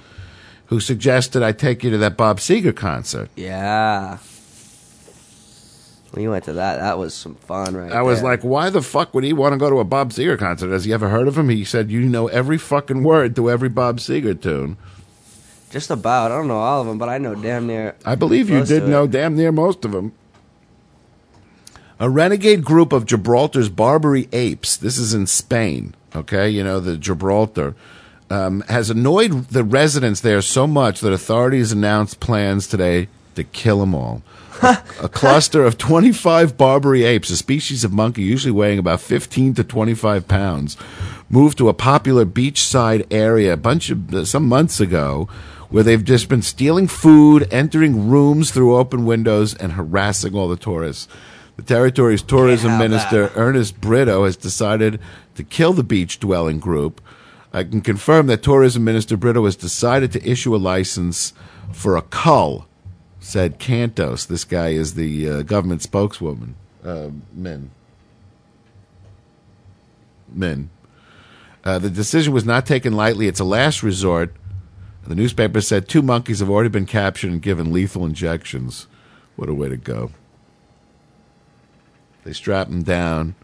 Who 0.66 0.80
suggested 0.80 1.42
I 1.42 1.52
take 1.52 1.82
you 1.82 1.90
to 1.90 1.98
that 1.98 2.16
Bob 2.16 2.38
Seger 2.40 2.74
concert? 2.76 3.30
Yeah. 3.36 4.18
We 6.14 6.28
went 6.28 6.44
to 6.44 6.52
that. 6.54 6.76
That 6.76 6.96
was 6.98 7.12
some 7.12 7.34
fun, 7.34 7.76
right? 7.76 7.92
I 7.92 8.02
was 8.02 8.20
there. 8.20 8.30
like, 8.30 8.42
why 8.42 8.70
the 8.70 8.82
fuck 8.82 9.12
would 9.14 9.24
he 9.24 9.32
want 9.32 9.52
to 9.52 9.58
go 9.58 9.68
to 9.68 9.80
a 9.80 9.84
Bob 9.84 10.10
Seger 10.10 10.38
concert? 10.38 10.70
Has 10.70 10.84
he 10.84 10.92
ever 10.92 11.08
heard 11.08 11.26
of 11.26 11.36
him? 11.36 11.48
He 11.48 11.64
said, 11.64 11.90
you 11.90 12.02
know 12.02 12.28
every 12.28 12.58
fucking 12.58 13.02
word 13.02 13.34
to 13.36 13.50
every 13.50 13.68
Bob 13.68 13.98
Seger 13.98 14.40
tune. 14.40 14.76
just 15.70 15.90
about. 15.90 16.30
I 16.30 16.36
don't 16.36 16.46
know 16.46 16.58
all 16.58 16.80
of 16.80 16.86
them, 16.86 16.98
but 16.98 17.08
I 17.08 17.18
know 17.18 17.34
damn 17.34 17.66
near. 17.66 17.96
I 18.04 18.14
believe 18.14 18.48
you 18.48 18.64
did 18.64 18.84
it. 18.84 18.88
know 18.88 19.06
damn 19.08 19.36
near 19.36 19.50
most 19.50 19.84
of 19.84 19.90
them. 19.90 20.12
A 21.98 22.10
renegade 22.10 22.64
group 22.64 22.92
of 22.92 23.06
Gibraltar's 23.06 23.68
Barbary 23.68 24.28
apes, 24.32 24.76
this 24.76 24.98
is 24.98 25.14
in 25.14 25.26
Spain, 25.26 25.94
okay, 26.14 26.48
you 26.48 26.62
know, 26.62 26.80
the 26.80 26.96
Gibraltar, 26.96 27.74
um, 28.30 28.62
has 28.68 28.90
annoyed 28.90 29.48
the 29.48 29.62
residents 29.62 30.20
there 30.20 30.42
so 30.42 30.66
much 30.66 31.00
that 31.00 31.12
authorities 31.12 31.70
announced 31.70 32.18
plans 32.20 32.66
today 32.66 33.08
to 33.36 33.44
kill 33.44 33.78
them 33.80 33.94
all. 33.94 34.22
a 35.02 35.08
cluster 35.08 35.64
of 35.64 35.78
25 35.78 36.56
Barbary 36.56 37.04
apes, 37.04 37.30
a 37.30 37.36
species 37.36 37.84
of 37.84 37.92
monkey 37.92 38.22
usually 38.22 38.52
weighing 38.52 38.78
about 38.78 39.00
15 39.00 39.54
to 39.54 39.64
25 39.64 40.28
pounds, 40.28 40.76
moved 41.28 41.58
to 41.58 41.68
a 41.68 41.74
popular 41.74 42.24
beachside 42.24 43.06
area 43.10 43.52
a 43.52 43.56
bunch 43.56 43.90
of 43.90 44.14
uh, 44.14 44.24
some 44.24 44.48
months 44.48 44.80
ago 44.80 45.28
where 45.70 45.82
they've 45.82 46.04
just 46.04 46.28
been 46.28 46.42
stealing 46.42 46.86
food, 46.86 47.48
entering 47.50 48.08
rooms 48.08 48.50
through 48.50 48.76
open 48.76 49.04
windows, 49.04 49.54
and 49.54 49.72
harassing 49.72 50.34
all 50.34 50.48
the 50.48 50.56
tourists. 50.56 51.08
The 51.56 51.62
territory's 51.62 52.22
tourism 52.22 52.78
minister, 52.78 53.32
Ernest 53.34 53.80
Britto, 53.80 54.24
has 54.24 54.36
decided 54.36 55.00
to 55.34 55.44
kill 55.44 55.72
the 55.72 55.84
beach 55.84 56.20
dwelling 56.20 56.58
group. 56.58 57.00
I 57.52 57.62
can 57.62 57.80
confirm 57.80 58.26
that 58.26 58.42
Tourism 58.42 58.82
Minister 58.82 59.16
Britto 59.16 59.44
has 59.44 59.54
decided 59.54 60.10
to 60.12 60.28
issue 60.28 60.54
a 60.54 60.58
license 60.58 61.32
for 61.72 61.96
a 61.96 62.02
cull, 62.02 62.66
said 63.24 63.58
Cantos. 63.58 64.26
This 64.26 64.44
guy 64.44 64.68
is 64.68 64.94
the 64.94 65.28
uh, 65.28 65.42
government 65.42 65.80
spokeswoman. 65.80 66.54
Uh, 66.84 67.08
men. 67.32 67.70
Min. 70.28 70.68
Uh, 71.64 71.78
the 71.78 71.88
decision 71.88 72.34
was 72.34 72.44
not 72.44 72.66
taken 72.66 72.92
lightly. 72.92 73.26
It's 73.26 73.40
a 73.40 73.44
last 73.44 73.82
resort. 73.82 74.34
The 75.06 75.14
newspaper 75.14 75.62
said 75.62 75.88
two 75.88 76.02
monkeys 76.02 76.40
have 76.40 76.50
already 76.50 76.68
been 76.68 76.84
captured 76.84 77.30
and 77.30 77.40
given 77.40 77.72
lethal 77.72 78.04
injections. 78.04 78.86
What 79.36 79.48
a 79.48 79.54
way 79.54 79.70
to 79.70 79.76
go. 79.78 80.10
They 82.24 82.34
strap 82.34 82.68
him 82.68 82.82
down. 82.82 83.34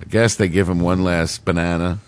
I 0.00 0.04
guess 0.04 0.34
they 0.34 0.48
give 0.48 0.68
him 0.68 0.80
one 0.80 1.04
last 1.04 1.44
banana. 1.44 2.00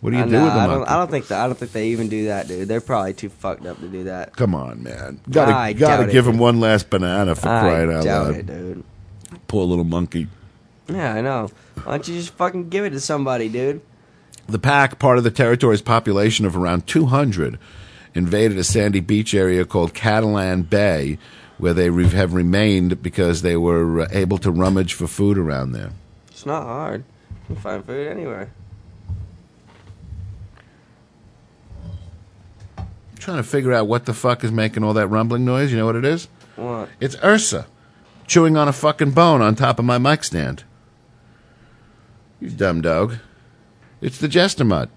What 0.00 0.10
do 0.10 0.16
you 0.16 0.22
Uh, 0.22 0.26
do 0.26 0.32
nah, 0.32 0.44
with 0.44 0.54
the 0.54 0.60
I 0.60 0.66
don't, 0.66 0.88
I 0.88 0.96
don't 0.96 1.10
think 1.10 1.26
that. 1.28 1.40
I 1.40 1.46
don't 1.46 1.58
think 1.58 1.72
they 1.72 1.88
even 1.88 2.08
do 2.08 2.26
that, 2.26 2.48
dude. 2.48 2.68
They're 2.68 2.80
probably 2.80 3.12
too 3.12 3.28
fucked 3.28 3.66
up 3.66 3.78
to 3.80 3.88
do 3.88 4.04
that. 4.04 4.34
Come 4.34 4.54
on, 4.54 4.82
man. 4.82 5.20
Gotta, 5.28 5.52
I 5.54 5.72
gotta 5.74 6.04
doubt 6.04 6.12
give 6.12 6.26
it. 6.26 6.30
him 6.30 6.38
one 6.38 6.58
last 6.60 6.88
banana 6.90 7.34
for 7.34 7.48
I 7.48 7.60
crying 7.60 7.92
out 7.92 8.04
doubt 8.04 8.26
loud. 8.28 8.34
it, 8.36 8.46
dude. 8.46 8.84
Poor 9.46 9.64
little 9.66 9.84
monkey. 9.84 10.28
Yeah, 10.88 11.14
I 11.14 11.20
know. 11.20 11.50
Why 11.84 11.92
don't 11.92 12.08
you 12.08 12.14
just 12.16 12.32
fucking 12.34 12.68
give 12.70 12.84
it 12.84 12.90
to 12.90 13.00
somebody, 13.00 13.48
dude? 13.48 13.80
The 14.48 14.58
pack, 14.58 14.98
part 14.98 15.18
of 15.18 15.24
the 15.24 15.30
territory's 15.30 15.82
population 15.82 16.44
of 16.46 16.56
around 16.56 16.86
200, 16.86 17.58
invaded 18.14 18.58
a 18.58 18.64
sandy 18.64 19.00
beach 19.00 19.34
area 19.34 19.64
called 19.64 19.94
Catalan 19.94 20.62
Bay, 20.62 21.18
where 21.58 21.74
they 21.74 21.90
re- 21.90 22.08
have 22.08 22.32
remained 22.32 23.02
because 23.02 23.42
they 23.42 23.56
were 23.56 24.00
uh, 24.00 24.08
able 24.10 24.38
to 24.38 24.50
rummage 24.50 24.94
for 24.94 25.06
food 25.06 25.36
around 25.38 25.72
there. 25.72 25.90
It's 26.28 26.46
not 26.46 26.62
hard. 26.64 27.04
You 27.48 27.54
can 27.54 27.56
find 27.62 27.84
food 27.84 28.08
anywhere. 28.08 28.50
Trying 33.20 33.36
to 33.36 33.42
figure 33.42 33.72
out 33.72 33.86
what 33.86 34.06
the 34.06 34.14
fuck 34.14 34.42
is 34.44 34.50
making 34.50 34.82
all 34.82 34.94
that 34.94 35.06
rumbling 35.08 35.44
noise. 35.44 35.70
You 35.70 35.78
know 35.78 35.86
what 35.86 35.96
it 35.96 36.04
is? 36.04 36.28
What? 36.56 36.88
It's 37.00 37.16
Ursa 37.22 37.66
chewing 38.26 38.56
on 38.56 38.68
a 38.68 38.72
fucking 38.72 39.10
bone 39.12 39.42
on 39.42 39.54
top 39.54 39.78
of 39.78 39.84
my 39.84 39.98
mic 39.98 40.24
stand. 40.24 40.64
You 42.40 42.50
dumb 42.50 42.80
dog. 42.80 43.16
It's 44.00 44.18
the 44.18 44.28
Jester 44.28 44.64
Mutt. 44.64 44.88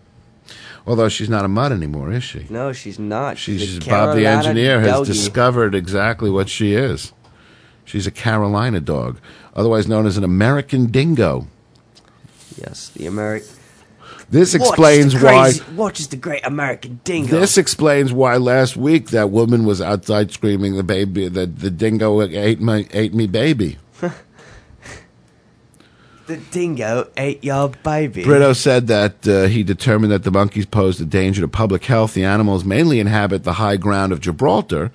Although 0.86 1.10
she's 1.10 1.30
not 1.30 1.46
a 1.46 1.48
mutt 1.48 1.72
anymore, 1.72 2.12
is 2.12 2.24
she? 2.24 2.46
No, 2.50 2.74
she's 2.74 3.00
not. 3.00 3.38
She's, 3.38 3.62
She's 3.62 3.80
Bob 3.80 4.16
the 4.18 4.26
engineer 4.28 4.82
has 4.82 4.92
doggy. 4.92 5.14
discovered 5.14 5.76
exactly 5.76 6.30
what 6.30 6.50
she 6.50 6.74
is. 6.74 7.14
She's 7.86 8.06
a 8.06 8.12
Carolina 8.12 8.82
dog, 8.82 9.20
otherwise 9.56 9.88
known 9.88 10.06
as 10.06 10.18
an 10.18 10.24
American 10.26 10.88
dingo. 10.88 11.48
Yes, 12.58 12.90
the 12.90 13.06
American. 13.06 13.48
This 14.34 14.56
explains 14.56 15.14
why. 15.22 15.54
Watch 15.76 16.00
is 16.00 16.08
the 16.08 16.18
great 16.18 16.44
American 16.44 17.00
dingo. 17.04 17.40
This 17.40 17.56
explains 17.56 18.12
why 18.12 18.38
last 18.38 18.76
week 18.76 19.12
that 19.12 19.30
woman 19.30 19.64
was 19.64 19.80
outside 19.80 20.32
screaming 20.32 20.76
the 20.76 20.82
baby 20.82 21.28
that 21.28 21.60
the 21.60 21.70
dingo 21.70 22.20
ate 22.20 22.60
my 22.60 22.88
ate 22.94 23.14
me 23.14 23.28
baby. 23.28 23.78
the 26.26 26.38
dingo 26.50 27.12
ate 27.16 27.44
your 27.44 27.70
baby. 27.70 28.24
Britto 28.24 28.56
said 28.56 28.88
that 28.88 29.28
uh, 29.28 29.44
he 29.44 29.62
determined 29.62 30.12
that 30.12 30.24
the 30.24 30.32
monkeys 30.32 30.66
posed 30.66 31.00
a 31.00 31.06
danger 31.06 31.42
to 31.42 31.48
public 31.48 31.86
health. 31.86 32.16
The 32.16 32.26
animals 32.26 32.66
mainly 32.66 33.00
inhabit 33.00 33.44
the 33.44 33.54
high 33.54 33.78
ground 33.78 34.12
of 34.12 34.20
Gibraltar, 34.20 34.92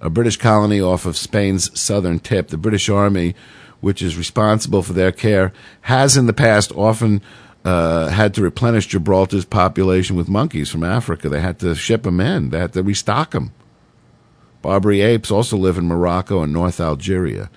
a 0.00 0.08
British 0.08 0.36
colony 0.36 0.80
off 0.80 1.04
of 1.04 1.16
Spain's 1.16 1.76
southern 1.78 2.20
tip. 2.20 2.46
The 2.46 2.56
British 2.56 2.88
Army, 2.88 3.34
which 3.80 4.02
is 4.02 4.16
responsible 4.16 4.84
for 4.84 4.92
their 4.92 5.10
care, 5.10 5.52
has 5.80 6.16
in 6.16 6.26
the 6.26 6.32
past 6.32 6.70
often 6.76 7.22
uh, 7.68 8.08
had 8.08 8.32
to 8.32 8.40
replenish 8.40 8.86
Gibraltar's 8.86 9.44
population 9.44 10.16
with 10.16 10.26
monkeys 10.26 10.70
from 10.70 10.82
Africa. 10.82 11.28
They 11.28 11.40
had 11.40 11.58
to 11.60 11.74
ship 11.74 12.04
them 12.04 12.18
in, 12.18 12.48
they 12.48 12.58
had 12.58 12.72
to 12.72 12.82
restock 12.82 13.32
them. 13.32 13.52
Barbary 14.62 15.02
apes 15.02 15.30
also 15.30 15.58
live 15.58 15.76
in 15.76 15.86
Morocco 15.86 16.42
and 16.42 16.50
North 16.50 16.80
Algeria. 16.80 17.50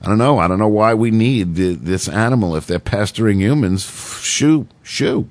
I 0.00 0.08
don't 0.08 0.18
know. 0.18 0.38
I 0.38 0.48
don't 0.48 0.58
know 0.58 0.66
why 0.66 0.94
we 0.94 1.12
need 1.12 1.54
the, 1.54 1.74
this 1.74 2.08
animal 2.08 2.56
if 2.56 2.66
they're 2.66 2.80
pestering 2.80 3.38
humans. 3.38 3.84
Shoo, 4.20 4.66
shoo. 4.82 5.28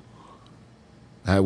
I, 1.28 1.38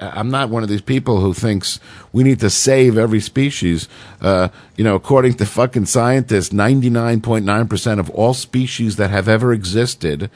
I'm 0.00 0.30
not 0.30 0.50
one 0.50 0.64
of 0.64 0.68
these 0.68 0.82
people 0.82 1.20
who 1.20 1.32
thinks 1.32 1.78
we 2.12 2.24
need 2.24 2.40
to 2.40 2.50
save 2.50 2.98
every 2.98 3.20
species. 3.20 3.88
Uh, 4.20 4.48
you 4.76 4.82
know, 4.82 4.96
according 4.96 5.34
to 5.34 5.46
fucking 5.46 5.86
scientists, 5.86 6.52
99.9% 6.52 7.98
of 8.00 8.10
all 8.10 8.34
species 8.34 8.96
that 8.96 9.10
have 9.10 9.28
ever 9.28 9.52
existed 9.52 10.28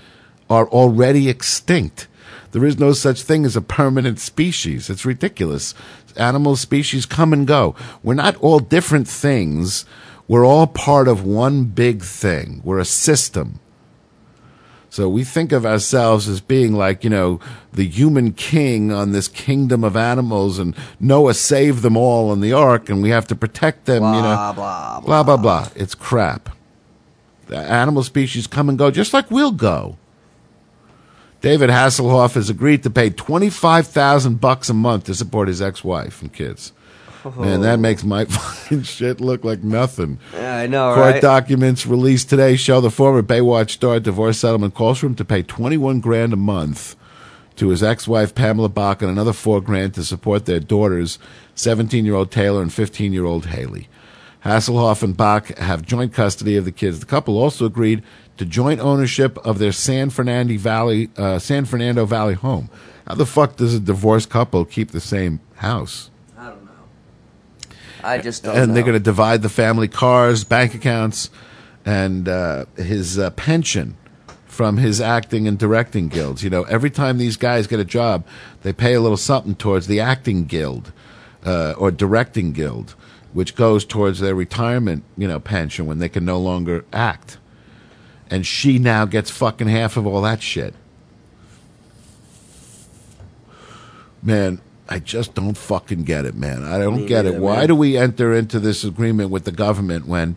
are 0.48 0.68
already 0.68 1.28
extinct. 1.28 2.08
There 2.52 2.64
is 2.64 2.78
no 2.78 2.92
such 2.92 3.22
thing 3.22 3.44
as 3.44 3.56
a 3.56 3.60
permanent 3.60 4.18
species. 4.18 4.88
It's 4.88 5.04
ridiculous. 5.04 5.74
Animal 6.16 6.56
species 6.56 7.04
come 7.04 7.32
and 7.32 7.46
go. 7.46 7.74
We're 8.02 8.14
not 8.14 8.36
all 8.36 8.60
different 8.60 9.08
things. 9.08 9.84
We're 10.28 10.46
all 10.46 10.66
part 10.66 11.08
of 11.08 11.24
one 11.24 11.64
big 11.64 12.02
thing. 12.02 12.62
We're 12.64 12.78
a 12.78 12.84
system. 12.84 13.60
So 14.88 15.10
we 15.10 15.24
think 15.24 15.52
of 15.52 15.66
ourselves 15.66 16.26
as 16.26 16.40
being 16.40 16.72
like, 16.72 17.04
you 17.04 17.10
know, 17.10 17.38
the 17.72 17.86
human 17.86 18.32
king 18.32 18.90
on 18.90 19.12
this 19.12 19.28
kingdom 19.28 19.84
of 19.84 19.94
animals, 19.94 20.58
and 20.58 20.74
Noah 20.98 21.34
saved 21.34 21.82
them 21.82 21.98
all 21.98 22.30
on 22.30 22.40
the 22.40 22.54
ark, 22.54 22.88
and 22.88 23.02
we 23.02 23.10
have 23.10 23.26
to 23.26 23.36
protect 23.36 23.84
them, 23.84 24.02
you 24.02 24.22
know. 24.22 24.22
Blah, 24.22 24.52
blah, 24.54 25.00
blah, 25.00 25.22
blah, 25.22 25.36
blah. 25.36 25.68
It's 25.76 25.94
crap. 25.94 26.48
The 27.48 27.58
animal 27.58 28.04
species 28.04 28.46
come 28.46 28.70
and 28.70 28.78
go 28.78 28.90
just 28.90 29.12
like 29.12 29.30
we'll 29.30 29.52
go. 29.52 29.98
David 31.40 31.70
Hasselhoff 31.70 32.34
has 32.34 32.50
agreed 32.50 32.82
to 32.82 32.90
pay 32.90 33.10
twenty 33.10 33.50
five 33.50 33.86
thousand 33.86 34.40
bucks 34.40 34.68
a 34.68 34.74
month 34.74 35.04
to 35.04 35.14
support 35.14 35.48
his 35.48 35.62
ex 35.62 35.84
wife 35.84 36.22
and 36.22 36.32
kids. 36.32 36.72
Man, 37.36 37.62
that 37.62 37.80
makes 37.80 38.04
my 38.04 38.24
fucking 38.26 38.84
shit 38.84 39.20
look 39.20 39.42
like 39.44 39.62
nothing. 39.64 40.18
Yeah, 40.32 40.58
I 40.58 40.66
know, 40.68 40.94
Court 40.94 41.14
right? 41.14 41.22
documents 41.22 41.84
released 41.84 42.30
today 42.30 42.54
show 42.54 42.80
the 42.80 42.90
former 42.90 43.22
Baywatch 43.22 43.70
star 43.70 43.98
divorce 43.98 44.38
settlement 44.38 44.74
calls 44.74 44.98
for 44.98 45.06
him 45.06 45.16
to 45.16 45.24
pay 45.24 45.42
twenty 45.42 45.76
one 45.76 46.00
grand 46.00 46.32
a 46.32 46.36
month 46.36 46.94
to 47.56 47.70
his 47.70 47.82
ex 47.82 48.06
wife 48.06 48.34
Pamela 48.34 48.68
Bach 48.68 49.02
and 49.02 49.10
another 49.10 49.32
four 49.32 49.60
grand 49.60 49.94
to 49.94 50.04
support 50.04 50.46
their 50.46 50.60
daughters, 50.60 51.18
seventeen 51.54 52.04
year 52.04 52.14
old 52.14 52.30
Taylor 52.30 52.62
and 52.62 52.72
fifteen 52.72 53.12
year 53.12 53.24
old 53.24 53.46
Haley. 53.46 53.88
Hasselhoff 54.44 55.02
and 55.02 55.16
Bach 55.16 55.48
have 55.58 55.84
joint 55.84 56.12
custody 56.12 56.56
of 56.56 56.64
the 56.64 56.70
kids. 56.72 57.00
The 57.00 57.06
couple 57.06 57.36
also 57.36 57.66
agreed 57.66 58.04
to 58.36 58.44
joint 58.44 58.80
ownership 58.80 59.38
of 59.38 59.58
their 59.58 59.72
San 59.72 60.10
Fernando 60.10 60.56
Valley, 60.58 61.10
uh, 61.16 61.38
San 61.38 61.64
Fernando 61.64 62.04
Valley 62.04 62.34
home. 62.34 62.68
How 63.06 63.14
the 63.14 63.26
fuck 63.26 63.56
does 63.56 63.74
a 63.74 63.80
divorced 63.80 64.30
couple 64.30 64.64
keep 64.64 64.90
the 64.90 65.00
same 65.00 65.40
house? 65.56 66.10
I 66.36 66.48
don't 66.50 66.64
know. 66.64 66.70
I 68.02 68.18
just 68.18 68.42
don't 68.42 68.54
know. 68.54 68.62
and 68.62 68.68
know. 68.68 68.74
they're 68.74 68.82
going 68.82 68.94
to 68.94 69.00
divide 69.00 69.42
the 69.42 69.48
family 69.48 69.88
cars, 69.88 70.44
bank 70.44 70.74
accounts, 70.74 71.30
and 71.84 72.28
uh, 72.28 72.66
his 72.76 73.18
uh, 73.18 73.30
pension 73.30 73.96
from 74.46 74.78
his 74.78 75.00
acting 75.00 75.46
and 75.46 75.58
directing 75.58 76.08
guilds. 76.08 76.42
You 76.42 76.50
know, 76.50 76.64
every 76.64 76.90
time 76.90 77.18
these 77.18 77.36
guys 77.36 77.66
get 77.66 77.78
a 77.78 77.84
job, 77.84 78.26
they 78.62 78.72
pay 78.72 78.94
a 78.94 79.00
little 79.00 79.18
something 79.18 79.54
towards 79.54 79.86
the 79.86 80.00
acting 80.00 80.46
guild 80.46 80.92
uh, 81.44 81.74
or 81.76 81.90
directing 81.90 82.52
guild, 82.52 82.96
which 83.32 83.54
goes 83.54 83.84
towards 83.84 84.18
their 84.18 84.34
retirement, 84.34 85.04
you 85.16 85.28
know, 85.28 85.38
pension 85.38 85.86
when 85.86 85.98
they 85.98 86.08
can 86.08 86.24
no 86.24 86.38
longer 86.38 86.84
act. 86.92 87.38
And 88.30 88.46
she 88.46 88.78
now 88.78 89.04
gets 89.04 89.30
fucking 89.30 89.68
half 89.68 89.96
of 89.96 90.06
all 90.06 90.22
that 90.22 90.42
shit. 90.42 90.74
Man, 94.22 94.60
I 94.88 94.98
just 94.98 95.34
don't 95.34 95.56
fucking 95.56 96.02
get 96.04 96.24
it, 96.24 96.34
man. 96.34 96.64
I 96.64 96.78
don't 96.78 97.02
Me 97.02 97.06
get 97.06 97.26
it. 97.26 97.40
Why 97.40 97.58
man. 97.58 97.68
do 97.68 97.76
we 97.76 97.96
enter 97.96 98.34
into 98.34 98.58
this 98.58 98.84
agreement 98.84 99.30
with 99.30 99.44
the 99.44 99.52
government 99.52 100.06
when 100.06 100.36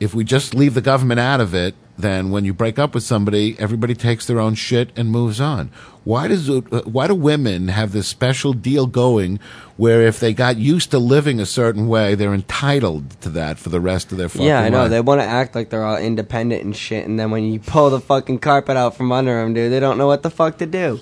if 0.00 0.14
we 0.14 0.24
just 0.24 0.54
leave 0.54 0.74
the 0.74 0.80
government 0.80 1.20
out 1.20 1.40
of 1.40 1.54
it, 1.54 1.74
then 1.98 2.30
when 2.30 2.44
you 2.44 2.54
break 2.54 2.78
up 2.78 2.94
with 2.94 3.02
somebody, 3.02 3.54
everybody 3.58 3.94
takes 3.94 4.26
their 4.26 4.40
own 4.40 4.54
shit 4.54 4.90
and 4.96 5.10
moves 5.10 5.40
on. 5.40 5.70
Why 6.04 6.26
does 6.26 6.50
uh, 6.50 6.60
why 6.84 7.06
do 7.06 7.14
women 7.14 7.68
have 7.68 7.92
this 7.92 8.08
special 8.08 8.54
deal 8.54 8.86
going 8.86 9.38
where 9.76 10.02
if 10.02 10.18
they 10.18 10.32
got 10.34 10.56
used 10.56 10.90
to 10.90 10.98
living 10.98 11.38
a 11.38 11.46
certain 11.46 11.86
way, 11.86 12.14
they're 12.14 12.34
entitled 12.34 13.10
to 13.20 13.28
that 13.30 13.58
for 13.58 13.68
the 13.68 13.80
rest 13.80 14.10
of 14.10 14.18
their 14.18 14.28
fucking 14.28 14.40
life? 14.46 14.48
Yeah, 14.48 14.60
I 14.62 14.68
know. 14.68 14.82
life? 14.82 14.90
They 14.90 15.00
want 15.00 15.20
to 15.20 15.26
act 15.26 15.54
like 15.54 15.70
they're 15.70 15.84
all 15.84 15.98
independent 15.98 16.64
and 16.64 16.74
shit, 16.74 17.06
and 17.06 17.20
then 17.20 17.30
when 17.30 17.44
you 17.44 17.60
pull 17.60 17.90
the 17.90 18.00
fucking 18.00 18.40
carpet 18.40 18.76
out 18.76 18.96
from 18.96 19.12
under 19.12 19.40
them, 19.40 19.54
dude, 19.54 19.70
they 19.70 19.78
don't 19.80 19.96
know 19.98 20.06
what 20.08 20.22
the 20.24 20.30
fuck 20.30 20.58
to 20.58 20.66
do. 20.66 20.98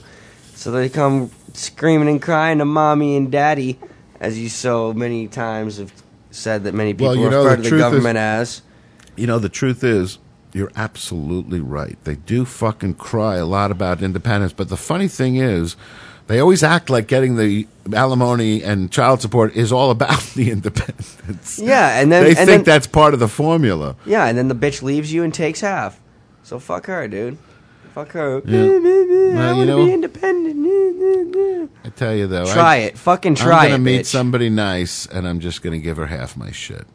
So 0.55 0.71
they 0.71 0.91
come 0.91 1.31
screaming 1.55 2.09
and 2.09 2.21
crying 2.21 2.59
to 2.59 2.67
mommy 2.67 3.17
and 3.17 3.33
daddy, 3.33 3.79
as 4.21 4.39
you 4.39 4.51
so 4.51 4.93
many 4.93 5.29
times 5.29 5.79
have 5.79 5.93
said 6.31 6.65
that 6.65 6.75
many 6.75 6.93
people 6.93 7.07
Well, 7.09 7.17
you 7.17 7.31
know, 7.31 7.45
refer 7.45 7.57
the 7.57 7.57
to 7.57 7.63
the 7.63 7.69
truth 7.71 7.81
is- 7.81 7.85
government 7.91 8.19
as. 8.19 8.63
You 9.17 9.27
know, 9.27 9.39
the 9.39 9.49
truth 9.49 9.83
is, 9.83 10.19
you're 10.53 10.73
absolutely 10.77 11.61
right. 11.61 11.97
They 12.05 12.17
do 12.17 12.45
fucking 12.45 12.95
cry 12.95 13.37
a 13.37 13.47
lot 13.47 13.71
about 13.71 14.03
independence, 14.03 14.53
but 14.53 14.69
the 14.69 14.77
funny 14.77 15.09
thing 15.09 15.37
is, 15.37 15.77
they 16.27 16.39
always 16.39 16.63
act 16.63 16.89
like 16.91 17.09
getting 17.09 17.37
the 17.37 17.67
alimony 17.93 18.63
and 18.63 18.91
child 18.93 19.21
support 19.21 19.55
is 19.57 19.73
all 19.73 19.91
about 19.91 20.21
the 20.37 20.51
independence. 20.51 21.59
Yeah, 21.59 21.99
and 22.01 22.11
then 22.13 22.23
they 22.25 22.29
and 22.31 22.39
think 22.39 22.49
then, 22.49 22.63
that's 22.65 22.87
part 22.87 23.15
of 23.15 23.21
the 23.21 23.29
formula. 23.29 23.97
yeah, 24.07 24.27
and 24.27 24.39
then 24.39 24.49
the 24.49 24.55
bitch 24.55 24.83
leaves 24.83 25.13
you 25.13 25.25
and 25.25 25.35
takes 25.35 25.61
half. 25.61 26.01
So 26.45 26.59
fuck 26.59 26.87
her, 26.87 27.09
dude. 27.09 27.37
Fuck 27.95 28.13
her. 28.13 28.41
Yeah. 28.45 28.59
I 28.63 29.35
Well, 29.35 29.57
you 29.57 29.67
want 29.67 29.69
to 29.81 29.87
be 29.87 29.93
independent. 29.93 31.71
I 31.85 31.89
tell 31.91 32.15
you 32.15 32.27
though, 32.27 32.47
Try 32.47 32.75
I, 32.75 32.77
it. 32.77 32.99
Fucking 32.99 33.35
try 33.35 33.65
I'm 33.65 33.71
gonna 33.71 33.75
it, 33.75 33.79
meet 33.79 34.01
bitch. 34.03 34.07
somebody 34.07 34.49
nice, 34.51 35.07
and 35.07 35.27
I'm 35.27 35.41
just 35.41 35.63
gonna 35.63 35.79
give 35.79 35.97
her 35.97 36.07
half 36.07 36.37
my 36.37 36.51
shit. 36.53 36.87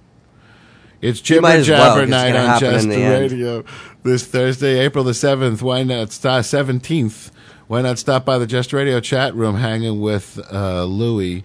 It's 1.06 1.22
Jibber 1.22 1.44
well, 1.44 1.64
Jabber 1.64 2.02
it's 2.02 2.10
night 2.10 2.36
on 2.36 2.60
Jester 2.60 2.92
end. 2.92 3.32
Radio 3.32 3.64
this 4.02 4.26
Thursday, 4.26 4.80
April 4.80 5.04
the 5.04 5.14
seventh. 5.14 5.62
Why 5.62 5.84
not 5.84 6.12
start 6.12 6.46
seventeenth? 6.46 7.32
Why 7.68 7.84
not 7.84 8.00
stop 8.00 8.26
by 8.26 8.40
the 8.40 8.48
Jester 8.48 8.78
Radio 8.78 9.00
chat 9.00 9.36
room, 9.36 9.58
hanging 9.58 10.02
with 10.02 10.40
uh, 10.52 10.86
Louie, 10.86 11.44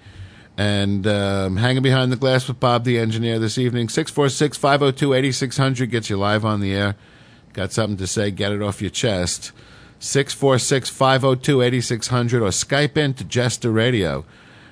and 0.56 1.06
um, 1.06 1.58
hanging 1.58 1.82
behind 1.82 2.10
the 2.10 2.16
glass 2.16 2.48
with 2.48 2.58
Bob 2.58 2.84
the 2.84 2.98
engineer 2.98 3.38
this 3.38 3.58
evening. 3.58 3.88
646-502-8600 3.88 5.90
gets 5.90 6.08
you 6.08 6.16
live 6.16 6.46
on 6.46 6.60
the 6.60 6.72
air. 6.72 6.96
Got 7.52 7.72
something 7.72 7.98
to 7.98 8.06
say? 8.06 8.30
Get 8.30 8.52
it 8.52 8.62
off 8.62 8.80
your 8.80 8.90
chest. 8.90 9.52
646-502-8600 10.00 12.40
or 12.40 12.48
Skype 12.48 12.96
into 12.96 13.24
Jester 13.24 13.70
Radio. 13.70 14.24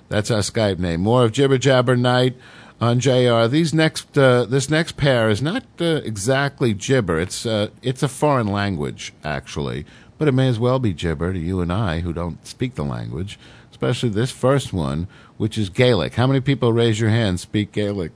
That's 0.08 0.30
our 0.30 0.40
Skype 0.40 0.78
name. 0.78 1.02
More 1.02 1.24
of 1.24 1.32
Jibber 1.32 1.58
Jabber 1.58 1.96
Night 1.96 2.36
on 2.80 3.00
JR. 3.00 3.46
These 3.46 3.74
next, 3.74 4.16
uh, 4.16 4.44
this 4.44 4.70
next 4.70 4.96
pair 4.96 5.28
is 5.28 5.42
not 5.42 5.64
uh, 5.80 6.00
exactly 6.04 6.72
gibber. 6.74 7.18
It's 7.18 7.44
uh, 7.44 7.68
it's 7.82 8.02
a 8.02 8.08
foreign 8.08 8.48
language 8.48 9.12
actually, 9.24 9.84
but 10.16 10.28
it 10.28 10.32
may 10.32 10.48
as 10.48 10.58
well 10.58 10.78
be 10.78 10.92
gibber 10.92 11.32
to 11.32 11.38
you 11.38 11.60
and 11.60 11.72
I 11.72 12.00
who 12.00 12.12
don't 12.12 12.46
speak 12.46 12.74
the 12.74 12.84
language. 12.84 13.38
Especially 13.70 14.08
this 14.08 14.32
first 14.32 14.72
one, 14.72 15.06
which 15.36 15.56
is 15.56 15.68
Gaelic. 15.68 16.14
How 16.14 16.26
many 16.26 16.40
people 16.40 16.72
raise 16.72 16.98
your 16.98 17.10
hand 17.10 17.38
speak 17.38 17.70
Gaelic? 17.72 18.10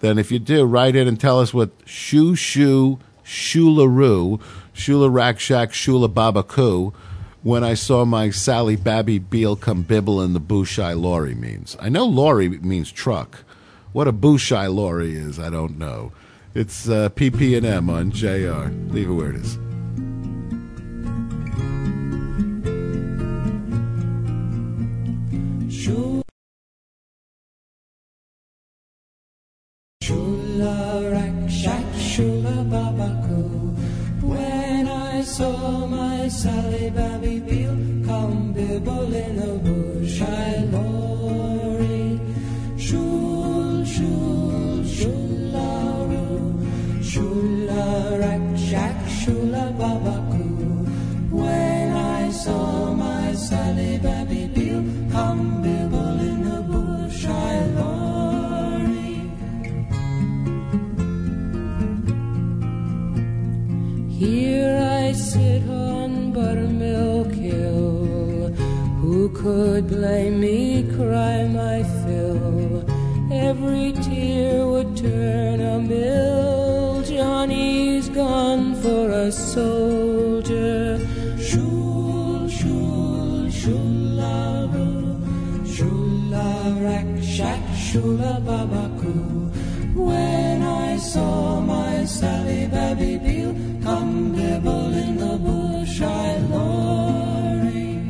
Then, 0.00 0.18
if 0.18 0.32
you 0.32 0.38
do, 0.38 0.64
write 0.64 0.96
in 0.96 1.06
and 1.06 1.20
tell 1.20 1.38
us 1.38 1.54
what 1.54 1.70
shoo 1.84 2.34
shoo 2.34 2.98
shoolaroo 3.24 4.40
shula 4.74 5.12
rack 5.12 5.38
shack 5.38 5.70
shula 5.70 6.12
babakoo 6.12 6.92
when 7.42 7.62
I 7.62 7.74
saw 7.74 8.04
my 8.04 8.30
Sally 8.30 8.76
Babby 8.76 9.18
Beal 9.18 9.54
come 9.56 9.82
bibble 9.82 10.20
in 10.22 10.32
the 10.32 10.40
Bushai 10.40 10.92
lorry 10.92 11.34
means. 11.34 11.76
I 11.80 11.88
know 11.88 12.04
lorry 12.04 12.48
means 12.48 12.90
truck. 12.90 13.44
What 13.92 14.08
a 14.08 14.12
Bushai 14.12 14.68
lorry 14.68 15.16
is, 15.16 15.38
I 15.38 15.50
don't 15.50 15.76
know. 15.78 16.12
It's 16.54 16.88
uh, 16.88 17.10
PP&M 17.10 17.90
on 17.90 18.10
JR. 18.10 18.70
Leave 18.92 19.10
it 19.10 19.12
where 19.12 19.30
it 19.30 19.36
is. 19.36 19.58
Shula 30.02 31.12
rack 31.12 31.50
shack 31.50 31.84
shula 31.94 32.64
babako. 32.70 33.76
When 34.22 34.88
I 34.88 35.22
saw 35.22 35.86
my 35.86 36.28
Sally 36.28 36.90
Babby 36.90 37.40
saw 52.44 52.92
my 52.92 53.32
Sally 53.34 53.98
Babby 53.98 54.48
Beal 54.54 54.82
come 55.12 55.62
bibble 55.62 56.18
in 56.30 56.38
the 56.50 56.60
bush, 56.72 57.24
I 57.26 57.52
lorry. 57.78 59.14
Here 64.20 64.76
I 65.02 65.12
sit 65.12 65.62
on 65.68 66.32
buttermilk 66.32 67.30
hill. 67.32 68.48
Who 69.00 69.28
could 69.40 69.86
blame 69.86 70.40
me? 70.40 70.82
Cry 70.96 71.46
my 71.60 71.78
fill. 72.00 72.84
Every 73.48 73.92
tear 74.04 74.66
would 74.66 74.96
turn 74.96 75.60
a 75.60 75.78
mill. 75.78 77.02
Johnny's 77.02 78.08
gone 78.08 78.74
for 78.82 79.10
a 79.26 79.30
soldier. 79.30 80.11
Shula 87.92 88.40
Babaku. 88.40 89.52
When 89.94 90.62
I 90.62 90.96
saw 90.96 91.60
my 91.60 92.06
Sally 92.06 92.66
Babby 92.66 93.18
Beal 93.18 93.52
come 93.82 94.32
nibble 94.34 94.94
in 94.94 95.18
the 95.18 95.36
bush, 95.36 96.00
I 96.00 96.38
lorry. 96.48 98.00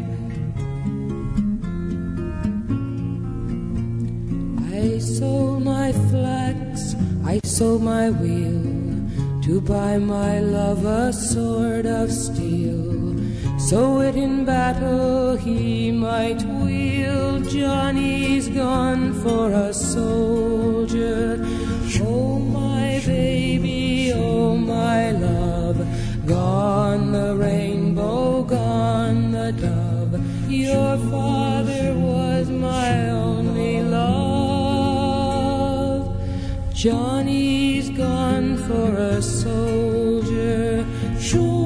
I 4.71 4.99
sold 4.99 5.65
my 5.65 5.91
flax, 6.11 6.95
I 7.27 7.41
sold 7.43 7.83
my 7.83 8.11
wheel 8.11 8.63
to 9.43 9.61
buy 9.63 9.99
my 9.99 10.39
love 10.39 10.85
a 10.85 11.13
sword 11.13 11.87
of 11.87 12.13
steel. 12.13 13.12
So 13.69 14.01
it 14.01 14.17
in 14.17 14.45
battle 14.45 15.37
he 15.37 15.93
might 15.93 16.43
wield 16.43 17.49
Johnny's 17.49 18.49
gun 18.49 19.15
for 19.23 19.53
a 19.53 19.73
soldier. 19.73 21.39
Oh, 22.05 22.41
my 22.41 23.01
baby, 23.07 24.13
oh, 24.15 24.57
my 24.57 25.13
love, 25.13 25.79
gone 26.27 27.13
the 27.13 27.37
rainbow, 27.37 28.43
gone 28.43 29.31
the 29.31 29.53
dove. 29.53 30.21
Your 30.51 30.99
father 31.11 31.95
was 31.95 32.51
my 32.51 33.11
only 33.11 33.81
love. 33.83 34.03
Johnny's 36.75 37.91
gone 37.91 38.57
for 38.57 38.97
a 38.97 39.23
soldier. 39.23 40.85
Sure. 41.21 41.62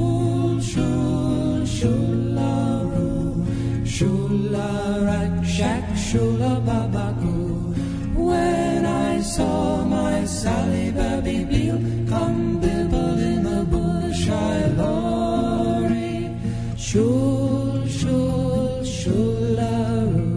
Shula 3.97 5.07
rak 5.09 5.43
shak 5.43 5.85
shula 6.07 6.61
babaku. 6.67 7.73
When 8.13 8.85
I 8.85 9.21
saw 9.21 9.83
my 9.85 10.23
Sally 10.23 10.91
baby, 10.91 11.43
Beal 11.45 11.79
come 12.07 12.59
bibble 12.61 13.17
in 13.17 13.41
the 13.41 13.63
bush, 13.73 14.29
I 14.29 14.67
lorry. 14.77 16.29
Shul 16.77 17.87
shul 17.87 18.85
shularu. 18.85 20.29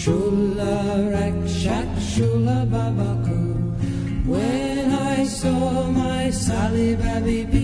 Shula 0.00 0.76
rakshak, 1.14 1.88
shula 2.10 2.66
babaku. 2.66 4.26
When 4.26 4.90
I 4.90 5.22
saw 5.22 5.86
my 5.86 6.30
Sally 6.30 6.96
baby. 6.96 7.44
Beal. 7.44 7.61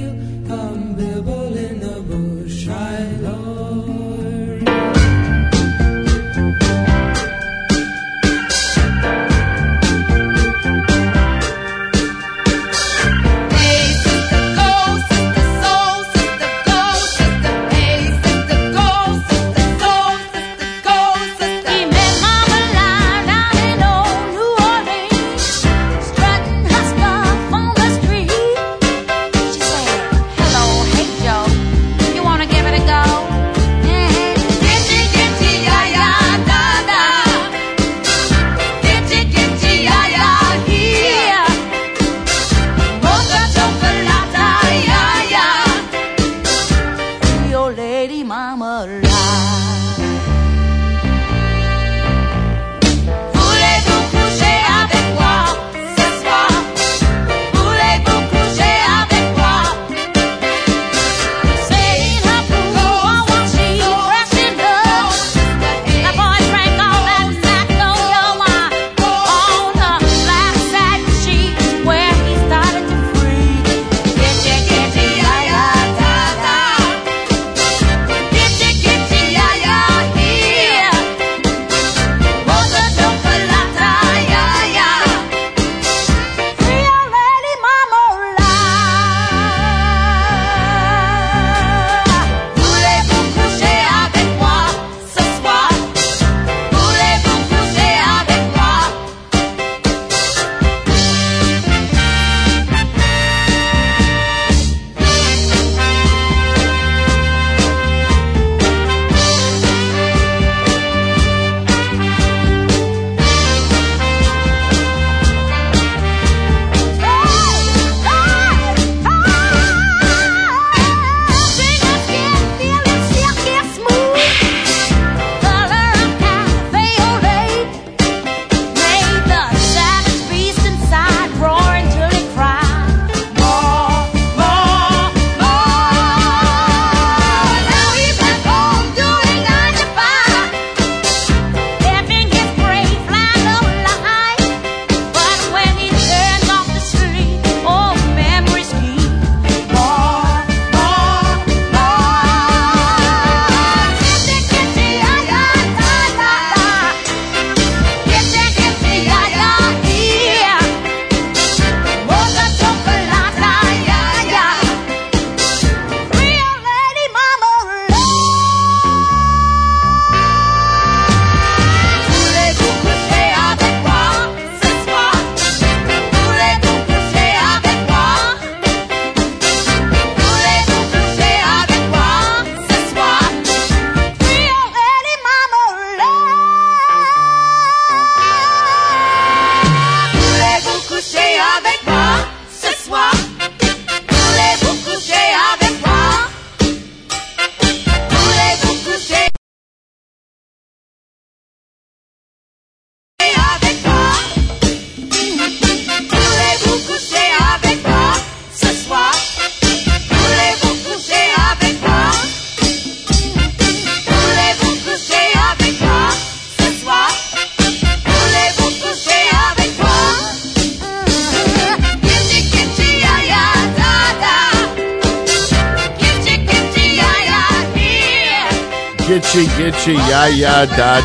mama 48.29 48.85
alive. 48.85 49.88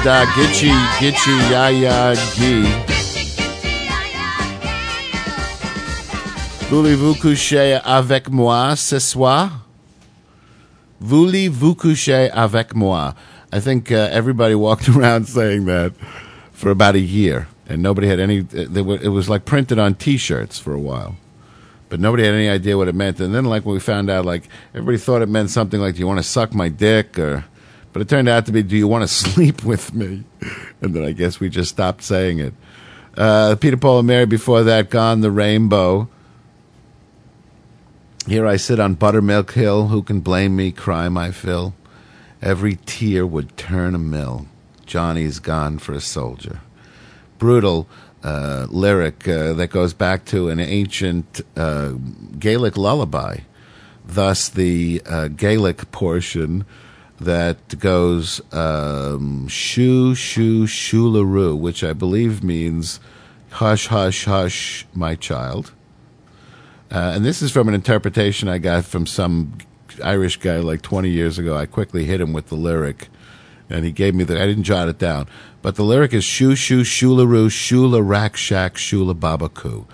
uh, 0.06 0.26
Gitchy, 0.36 0.72
Gitchy, 1.00 1.36
Yaya 1.50 2.16
Gee. 2.36 2.68
Voulez-vous 6.70 7.16
coucher 7.16 7.80
avec 7.84 8.30
moi 8.30 8.76
ce 8.76 9.00
soir? 9.00 9.66
Voulez-vous 11.00 11.76
coucher 11.76 12.30
avec 12.34 12.76
moi? 12.76 13.14
I 13.52 13.60
think 13.60 13.92
uh, 13.92 14.10
everybody 14.12 14.56
walked 14.56 14.90
around 14.96 15.28
saying 15.28 15.66
that 15.66 15.94
for 16.52 16.72
about 16.72 16.96
a 16.96 17.00
year, 17.00 17.48
and 17.70 17.84
nobody 17.84 18.08
had 18.08 18.20
any. 18.20 18.42
Were, 18.42 18.98
it 19.00 19.10
was 19.10 19.30
like 19.30 19.46
printed 19.46 19.78
on 19.78 19.94
T-shirts 19.94 20.58
for 20.60 20.74
a 20.74 20.80
while, 20.80 21.16
but 21.90 22.00
nobody 22.00 22.24
had 22.24 22.34
any 22.34 22.50
idea 22.50 22.78
what 22.78 22.88
it 22.88 22.96
meant. 22.96 23.20
And 23.20 23.34
then, 23.36 23.46
like 23.46 23.66
when 23.66 23.76
we 23.76 23.80
found 23.80 24.10
out, 24.10 24.26
like 24.26 24.50
everybody 24.74 24.98
thought 24.98 25.22
it 25.22 25.30
meant 25.30 25.52
something 25.52 25.80
like, 25.80 25.94
"Do 25.96 26.00
you 26.00 26.08
want 26.08 26.20
to 26.20 26.24
suck 26.24 26.56
my 26.56 26.70
dick?" 26.70 27.20
or 27.20 27.46
but 27.94 28.02
it 28.02 28.10
turned 28.10 28.28
out 28.28 28.48
to 28.48 28.52
be, 28.52 28.64
"Do 28.64 28.76
you 28.76 28.88
want 28.88 29.04
to 29.04 29.08
sleep 29.14 29.64
with 29.64 29.94
me?" 29.94 30.24
And 30.82 30.94
then 30.94 31.06
I 31.06 31.12
guess 31.12 31.40
we 31.40 31.50
just 31.50 31.70
stopped 31.70 32.04
saying 32.04 32.40
it. 32.40 32.54
Uh, 33.16 33.56
Peter 33.56 33.78
Paul 33.78 34.00
and 34.00 34.08
Mary 34.08 34.26
before 34.26 34.64
that, 34.64 34.90
Gone 34.90 35.22
the 35.22 35.32
Rainbow. 35.32 36.10
Here 38.28 38.48
I 38.48 38.56
sit 38.56 38.80
on 38.80 38.96
Buttermilk 38.96 39.52
Hill. 39.52 39.90
Who 39.90 40.02
can 40.02 40.22
blame 40.22 40.56
me? 40.56 40.72
Cry 40.72 41.10
my 41.10 41.32
fill. 41.32 41.76
Every 42.42 42.78
tear 42.86 43.28
would 43.28 43.56
turn 43.58 43.96
a 43.96 44.00
mill. 44.00 44.48
Johnny's 44.86 45.40
gone 45.40 45.78
for 45.78 45.94
a 45.94 46.02
soldier. 46.02 46.62
Brutal 47.38 47.88
uh, 48.24 48.68
lyric 48.70 49.28
uh, 49.28 49.54
that 49.54 49.68
goes 49.68 49.94
back 49.94 50.26
to 50.26 50.50
an 50.50 50.60
ancient 50.60 51.42
uh, 51.56 51.94
Gaelic 52.40 52.78
lullaby. 52.78 53.40
Thus, 54.06 54.50
the 54.50 55.02
uh, 55.06 55.28
Gaelic 55.30 55.92
portion 55.92 56.66
that 57.24 57.80
goes 57.80 58.42
um, 58.54 59.48
shoo, 59.48 60.16
shoo, 60.16 60.64
shoolaroo, 60.66 61.58
which 61.58 61.84
I 61.84 61.94
believe 61.94 62.44
means 62.44 63.00
hush, 63.52 63.88
hush, 63.88 64.26
hush, 64.26 64.86
my 64.94 65.16
child. 65.16 65.74
Uh, 66.92 67.14
and 67.16 67.26
this 67.26 67.42
is 67.42 67.52
from 67.52 67.68
an 67.68 67.74
interpretation 67.74 68.48
I 68.48 68.60
got 68.60 68.86
from 68.86 69.08
some 69.08 69.58
Irish 70.04 70.38
guy 70.38 70.58
like 70.58 70.82
20 70.82 71.10
years 71.10 71.40
ago. 71.40 71.58
I 71.58 71.66
quickly 71.66 72.06
hit 72.06 72.22
him 72.22 72.34
with 72.34 72.50
the 72.50 72.56
lyric, 72.56 73.10
and 73.70 73.84
he 73.84 73.92
gave 73.92 74.14
me 74.14 74.24
the. 74.24 74.42
I 74.42 74.46
didn't 74.46 74.64
jot 74.64 74.90
it 74.90 75.00
down, 75.00 75.28
but 75.62 75.76
the 75.76 75.84
lyric 75.84 76.14
is 76.14 76.24
shoo 76.24 76.56
shoo 76.56 76.82
shoolaroo 76.82 77.48
shoola 77.48 78.08
rack 78.08 78.36
shack 78.36 78.76
shoola 78.76 79.14
babacoo. 79.14 79.86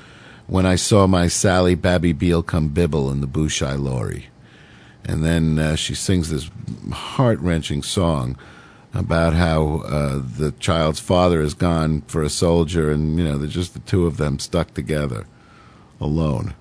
When 0.48 0.66
I 0.66 0.76
saw 0.76 1.06
my 1.06 1.28
Sally 1.28 1.76
Babby 1.76 2.12
Beal 2.12 2.42
come 2.42 2.70
bibble 2.70 3.12
in 3.12 3.22
the 3.22 3.28
Bushai 3.28 3.76
lorry, 3.76 4.30
and 5.06 5.24
then 5.24 5.60
uh, 5.60 5.76
she 5.76 5.96
sings 5.96 6.30
this 6.30 6.50
heart 6.92 7.40
wrenching 7.40 7.84
song 7.84 8.38
about 8.94 9.34
how 9.34 9.82
uh, 9.86 10.22
the 10.38 10.54
child's 10.60 11.00
father 11.00 11.42
is 11.42 11.54
gone 11.54 12.02
for 12.02 12.24
a 12.24 12.30
soldier, 12.30 12.92
and 12.92 13.18
you 13.18 13.24
know 13.24 13.38
they're 13.38 13.48
just 13.48 13.74
the 13.74 13.80
two 13.80 14.06
of 14.06 14.18
them 14.18 14.40
stuck 14.40 14.74
together, 14.74 15.26
alone. 16.00 16.54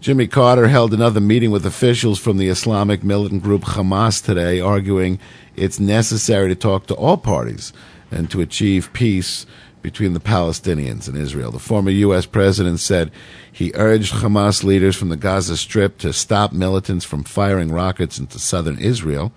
Jimmy 0.00 0.26
Carter 0.26 0.68
held 0.68 0.92
another 0.92 1.20
meeting 1.20 1.50
with 1.50 1.64
officials 1.64 2.18
from 2.18 2.36
the 2.36 2.48
Islamic 2.48 3.02
militant 3.02 3.42
group 3.42 3.62
Hamas 3.62 4.22
today, 4.22 4.60
arguing 4.60 5.18
it's 5.56 5.80
necessary 5.80 6.48
to 6.48 6.54
talk 6.54 6.86
to 6.86 6.94
all 6.94 7.16
parties 7.16 7.72
and 8.10 8.30
to 8.30 8.42
achieve 8.42 8.92
peace 8.92 9.46
between 9.84 10.14
the 10.14 10.18
Palestinians 10.18 11.08
and 11.08 11.16
Israel. 11.16 11.52
The 11.52 11.58
former 11.58 11.90
U.S. 11.90 12.24
president 12.24 12.80
said 12.80 13.12
he 13.52 13.70
urged 13.74 14.14
Hamas 14.14 14.64
leaders 14.64 14.96
from 14.96 15.10
the 15.10 15.16
Gaza 15.16 15.58
Strip 15.58 15.98
to 15.98 16.10
stop 16.14 16.54
militants 16.54 17.04
from 17.04 17.22
firing 17.22 17.70
rockets 17.70 18.18
into 18.18 18.38
southern 18.38 18.78
Israel. 18.78 19.30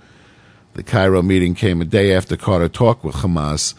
The 0.75 0.83
Cairo 0.83 1.21
meeting 1.21 1.53
came 1.53 1.81
a 1.81 1.85
day 1.85 2.13
after 2.13 2.37
Carter 2.37 2.69
talked 2.69 3.03
with 3.03 3.15
Hamas 3.15 3.73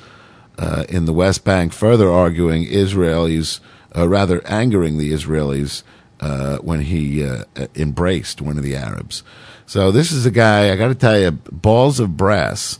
uh, 0.58 0.84
in 0.90 1.06
the 1.06 1.14
West 1.14 1.42
Bank, 1.42 1.72
further 1.72 2.10
arguing 2.10 2.66
Israelis, 2.66 3.60
uh, 3.96 4.06
rather 4.06 4.46
angering 4.46 4.98
the 4.98 5.10
Israelis 5.10 5.82
uh, 6.20 6.58
when 6.58 6.82
he 6.82 7.24
uh, 7.24 7.44
embraced 7.76 8.42
one 8.42 8.58
of 8.58 8.62
the 8.62 8.76
Arabs. 8.76 9.22
So 9.64 9.90
this 9.90 10.12
is 10.12 10.26
a 10.26 10.30
guy, 10.30 10.70
I 10.70 10.76
got 10.76 10.88
to 10.88 10.94
tell 10.94 11.18
you, 11.18 11.30
balls 11.30 11.98
of 11.98 12.18
brass. 12.18 12.78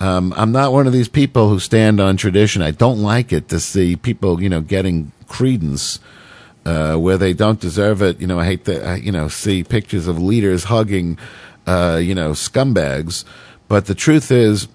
Um, 0.00 0.32
I'm 0.34 0.50
not 0.50 0.72
one 0.72 0.86
of 0.86 0.94
these 0.94 1.08
people 1.08 1.50
who 1.50 1.58
stand 1.58 2.00
on 2.00 2.16
tradition. 2.16 2.62
I 2.62 2.70
don't 2.70 3.02
like 3.02 3.32
it 3.32 3.48
to 3.48 3.60
see 3.60 3.96
people, 3.96 4.42
you 4.42 4.48
know, 4.48 4.62
getting 4.62 5.12
credence 5.28 6.00
uh, 6.64 6.96
where 6.96 7.18
they 7.18 7.34
don't 7.34 7.60
deserve 7.60 8.00
it. 8.00 8.18
You 8.18 8.26
know, 8.26 8.40
I 8.40 8.46
hate 8.46 8.64
to, 8.64 8.98
you 8.98 9.12
know, 9.12 9.28
see 9.28 9.62
pictures 9.62 10.06
of 10.06 10.18
leaders 10.18 10.64
hugging, 10.64 11.18
uh, 11.66 12.00
you 12.02 12.14
know, 12.14 12.30
scumbags. 12.30 13.24
But 13.68 13.86
the 13.86 13.94
truth 13.94 14.32
is, 14.32 14.68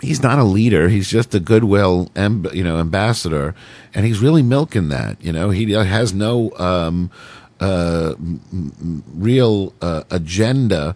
he's 0.00 0.22
not 0.22 0.38
a 0.38 0.44
leader. 0.44 0.88
He's 0.88 1.10
just 1.10 1.34
a 1.34 1.40
goodwill, 1.40 2.10
amb- 2.14 2.52
you 2.54 2.62
know, 2.62 2.78
ambassador, 2.78 3.54
and 3.94 4.06
he's 4.06 4.20
really 4.20 4.42
milking 4.42 4.88
that. 4.90 5.22
You 5.22 5.32
know, 5.32 5.50
he 5.50 5.72
has 5.72 6.14
no 6.14 6.52
um, 6.52 7.10
uh, 7.60 8.14
real 9.14 9.74
uh, 9.80 10.04
agenda 10.10 10.94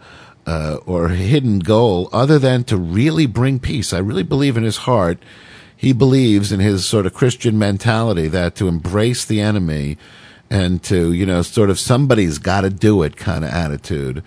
uh, 0.49 0.79
or 0.87 1.11
hidden 1.11 1.59
goal 1.59 2.09
other 2.11 2.39
than 2.39 2.65
to 2.65 2.77
really 2.79 3.27
bring 3.27 3.61
peace. 3.61 3.93
I 3.93 3.99
really 3.99 4.23
believe 4.23 4.57
in 4.57 4.63
his 4.63 4.79
heart. 4.79 5.19
He 5.77 5.93
believes 5.93 6.51
in 6.51 6.59
his 6.59 6.87
sort 6.87 7.05
of 7.05 7.13
Christian 7.13 7.59
mentality 7.59 8.29
that 8.29 8.57
to 8.57 8.67
embrace 8.67 9.27
the 9.27 9.43
enemy 9.43 9.99
and 10.49 10.83
to, 10.85 11.13
you 11.13 11.27
know, 11.27 11.43
sort 11.43 11.69
of 11.69 11.79
somebody's 11.79 12.39
got 12.39 12.63
to 12.63 12.71
do 12.71 13.03
it 13.03 13.19
kind 13.19 13.45
of 13.45 13.51
attitude. 13.51 14.25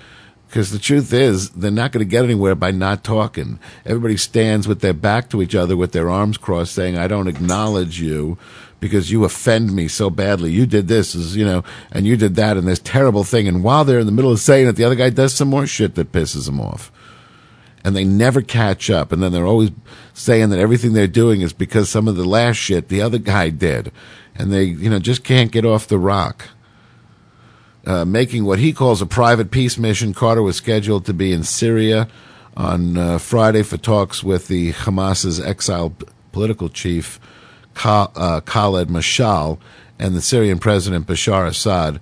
Because 0.48 0.70
the 0.70 0.80
truth 0.80 1.12
is, 1.12 1.50
they're 1.52 1.72
not 1.72 1.92
going 1.92 2.06
to 2.06 2.10
get 2.10 2.24
anywhere 2.24 2.54
by 2.54 2.70
not 2.70 3.04
talking. 3.04 3.58
Everybody 3.84 4.18
stands 4.18 4.68
with 4.68 4.82
their 4.82 4.94
back 4.94 5.30
to 5.32 5.42
each 5.42 5.56
other 5.56 5.76
with 5.76 5.92
their 5.92 6.10
arms 6.10 6.38
crossed 6.38 6.76
saying, 6.76 6.98
I 6.98 7.08
don't 7.08 7.30
acknowledge 7.30 8.00
you 8.00 8.38
because 8.82 9.12
you 9.12 9.24
offend 9.24 9.74
me 9.74 9.88
so 9.88 10.10
badly. 10.10 10.52
You 10.52 10.66
did 10.66 10.90
this, 10.90 11.16
is 11.16 11.38
you 11.38 11.46
know, 11.46 11.64
and 11.92 12.06
you 12.06 12.18
did 12.18 12.36
that, 12.36 12.58
and 12.58 12.68
this 12.68 12.80
terrible 12.80 13.24
thing. 13.24 13.48
And 13.48 13.64
while 13.64 13.86
they're 13.86 14.00
in 14.00 14.08
the 14.08 14.12
middle 14.12 14.32
of 14.32 14.40
saying 14.40 14.68
it, 14.68 14.76
the 14.76 14.84
other 14.84 14.96
guy 14.96 15.10
does 15.10 15.34
some 15.34 15.48
more 15.48 15.66
shit 15.66 15.96
that 15.96 16.12
pisses 16.12 16.48
them 16.48 16.60
off. 16.60 16.92
And 17.84 17.96
they 17.96 18.04
never 18.04 18.42
catch 18.42 18.90
up. 18.90 19.12
And 19.12 19.24
then 19.24 19.32
they're 19.32 19.48
always 19.48 19.72
saying 20.14 20.50
that 20.50 20.60
everything 20.60 20.94
they're 20.94 21.08
doing 21.08 21.42
is 21.42 21.54
because 21.54 21.90
some 21.90 22.08
of 22.08 22.16
the 22.16 22.26
last 22.26 22.58
shit 22.58 22.90
the 22.90 23.02
other 23.02 23.18
guy 23.18 23.50
did. 23.50 23.92
And 24.36 24.52
they, 24.52 24.64
you 24.64 24.90
know, 24.90 25.00
just 25.00 25.24
can't 25.24 25.52
get 25.52 25.66
off 25.66 25.88
the 25.88 25.98
rock. 25.98 26.50
Uh, 27.86 28.06
making 28.06 28.46
what 28.46 28.60
he 28.60 28.74
calls 28.74 29.02
a 29.02 29.08
private 29.08 29.50
peace 29.50 29.78
mission. 29.80 30.14
Carter 30.14 30.44
was 30.44 30.56
scheduled 30.56 31.06
to 31.06 31.14
be 31.14 31.34
in 31.34 31.44
Syria 31.44 32.08
on 32.56 32.98
uh, 32.98 33.18
Friday 33.18 33.64
for 33.64 33.78
talks 33.78 34.24
with 34.24 34.48
the 34.48 34.74
Hamas's 34.74 35.40
exiled 35.40 36.04
political 36.32 36.70
chief, 36.70 37.20
Uh, 37.84 38.42
Khaled 38.42 38.90
Mashal, 38.90 39.58
and 39.98 40.16
the 40.16 40.22
Syrian 40.22 40.60
president 40.60 41.08
Bashar 41.08 41.48
Assad. 41.48 42.00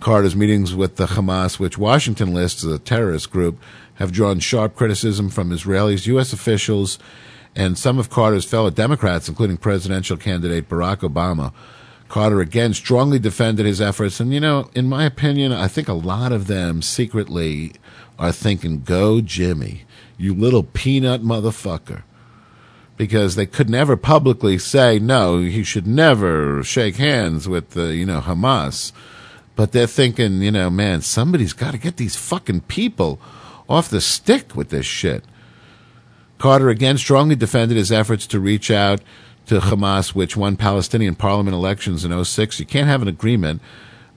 Carter's 0.00 0.34
meetings 0.34 0.74
with 0.74 0.96
the 0.96 1.06
Hamas, 1.06 1.58
which 1.58 1.76
Washington 1.76 2.32
lists 2.32 2.64
as 2.64 2.72
a 2.72 2.78
terrorist 2.78 3.30
group, 3.30 3.60
have 3.94 4.12
drawn 4.12 4.40
sharp 4.40 4.74
criticism 4.74 5.28
from 5.28 5.50
Israelis, 5.50 6.06
U.S. 6.06 6.32
officials, 6.32 6.98
and 7.54 7.76
some 7.76 7.98
of 7.98 8.08
Carter's 8.08 8.46
fellow 8.46 8.70
Democrats, 8.70 9.28
including 9.28 9.58
presidential 9.58 10.16
candidate 10.16 10.68
Barack 10.68 10.98
Obama. 10.98 11.52
Carter 12.08 12.40
again 12.40 12.72
strongly 12.74 13.18
defended 13.18 13.66
his 13.66 13.80
efforts, 13.80 14.18
and 14.18 14.32
you 14.32 14.40
know, 14.40 14.70
in 14.74 14.88
my 14.88 15.04
opinion, 15.04 15.52
I 15.52 15.68
think 15.68 15.86
a 15.86 15.92
lot 15.92 16.32
of 16.32 16.46
them 16.46 16.82
secretly 16.82 17.72
are 18.18 18.32
thinking, 18.32 18.82
"Go, 18.82 19.20
Jimmy, 19.20 19.84
you 20.16 20.34
little 20.34 20.62
peanut 20.64 21.22
motherfucker," 21.22 22.02
because 23.00 23.34
they 23.34 23.46
could 23.46 23.70
never 23.70 23.96
publicly 23.96 24.58
say, 24.58 24.98
"No, 24.98 25.38
he 25.40 25.64
should 25.64 25.86
never 25.86 26.62
shake 26.62 26.96
hands 26.96 27.48
with 27.48 27.70
the 27.70 27.96
you 27.96 28.04
know 28.04 28.20
Hamas," 28.20 28.92
but 29.56 29.72
they're 29.72 29.86
thinking, 29.86 30.42
you 30.42 30.50
know, 30.50 30.68
man, 30.68 31.00
somebody's 31.00 31.54
got 31.54 31.70
to 31.70 31.78
get 31.78 31.96
these 31.96 32.14
fucking 32.14 32.60
people 32.68 33.18
off 33.70 33.88
the 33.88 34.02
stick 34.02 34.54
with 34.54 34.68
this 34.68 34.84
shit. 34.84 35.24
Carter 36.36 36.68
again 36.68 36.98
strongly 36.98 37.34
defended 37.34 37.78
his 37.78 37.90
efforts 37.90 38.26
to 38.26 38.38
reach 38.38 38.70
out 38.70 39.00
to 39.46 39.60
Hamas, 39.60 40.14
which 40.14 40.36
won 40.36 40.58
Palestinian 40.58 41.14
parliament 41.14 41.54
elections 41.54 42.04
in 42.04 42.12
06. 42.12 42.60
You 42.60 42.66
can't 42.66 42.86
have 42.86 43.00
an 43.00 43.08
agreement 43.08 43.62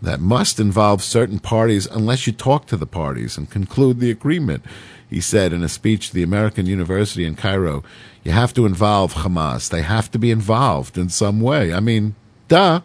that 0.04 0.20
must 0.20 0.60
involve 0.60 1.02
certain 1.02 1.40
parties 1.40 1.88
unless 1.88 2.28
you 2.28 2.34
talk 2.34 2.68
to 2.68 2.76
the 2.76 2.86
parties 2.86 3.38
and 3.38 3.50
conclude 3.50 4.00
the 4.00 4.12
agreement, 4.12 4.64
he 5.10 5.22
said 5.22 5.54
in 5.54 5.64
a 5.64 5.70
speech 5.70 6.10
to 6.10 6.14
the 6.14 6.24
American 6.24 6.66
University 6.66 7.24
in 7.24 7.36
Cairo. 7.36 7.84
You 8.22 8.34
have 8.34 8.54
to 8.56 8.66
involve 8.66 9.14
Hamas. 9.14 9.70
They 9.70 9.82
have 9.82 10.12
to 10.12 10.20
be 10.20 10.30
involved 10.30 10.98
in 10.98 11.08
some 11.08 11.40
way. 11.40 11.74
I 11.74 11.80
mean, 11.80 12.16
duh. 12.50 12.82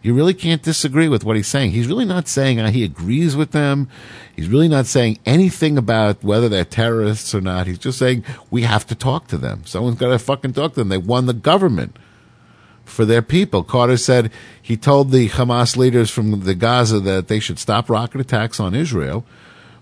You 0.00 0.14
really 0.14 0.32
can't 0.32 0.62
disagree 0.62 1.08
with 1.08 1.24
what 1.24 1.34
he's 1.34 1.48
saying. 1.48 1.72
He's 1.72 1.88
really 1.88 2.04
not 2.04 2.28
saying 2.28 2.60
uh, 2.60 2.70
he 2.70 2.84
agrees 2.84 3.34
with 3.34 3.50
them. 3.50 3.88
He's 4.34 4.48
really 4.48 4.68
not 4.68 4.86
saying 4.86 5.18
anything 5.26 5.76
about 5.76 6.22
whether 6.22 6.48
they're 6.48 6.64
terrorists 6.64 7.34
or 7.34 7.40
not. 7.40 7.66
He's 7.66 7.80
just 7.80 7.98
saying 7.98 8.24
we 8.48 8.62
have 8.62 8.86
to 8.86 8.94
talk 8.94 9.26
to 9.26 9.36
them. 9.36 9.66
Someone's 9.66 9.98
got 9.98 10.10
to 10.10 10.18
fucking 10.20 10.52
talk 10.52 10.74
to 10.74 10.80
them. 10.80 10.88
They 10.88 10.98
won 10.98 11.26
the 11.26 11.34
government 11.34 11.96
for 12.88 13.04
their 13.04 13.22
people. 13.22 13.62
Carter 13.62 13.96
said 13.96 14.30
he 14.60 14.76
told 14.76 15.10
the 15.10 15.28
Hamas 15.28 15.76
leaders 15.76 16.10
from 16.10 16.40
the 16.40 16.54
Gaza 16.54 17.00
that 17.00 17.28
they 17.28 17.40
should 17.40 17.58
stop 17.58 17.88
rocket 17.88 18.20
attacks 18.20 18.58
on 18.58 18.74
Israel, 18.74 19.24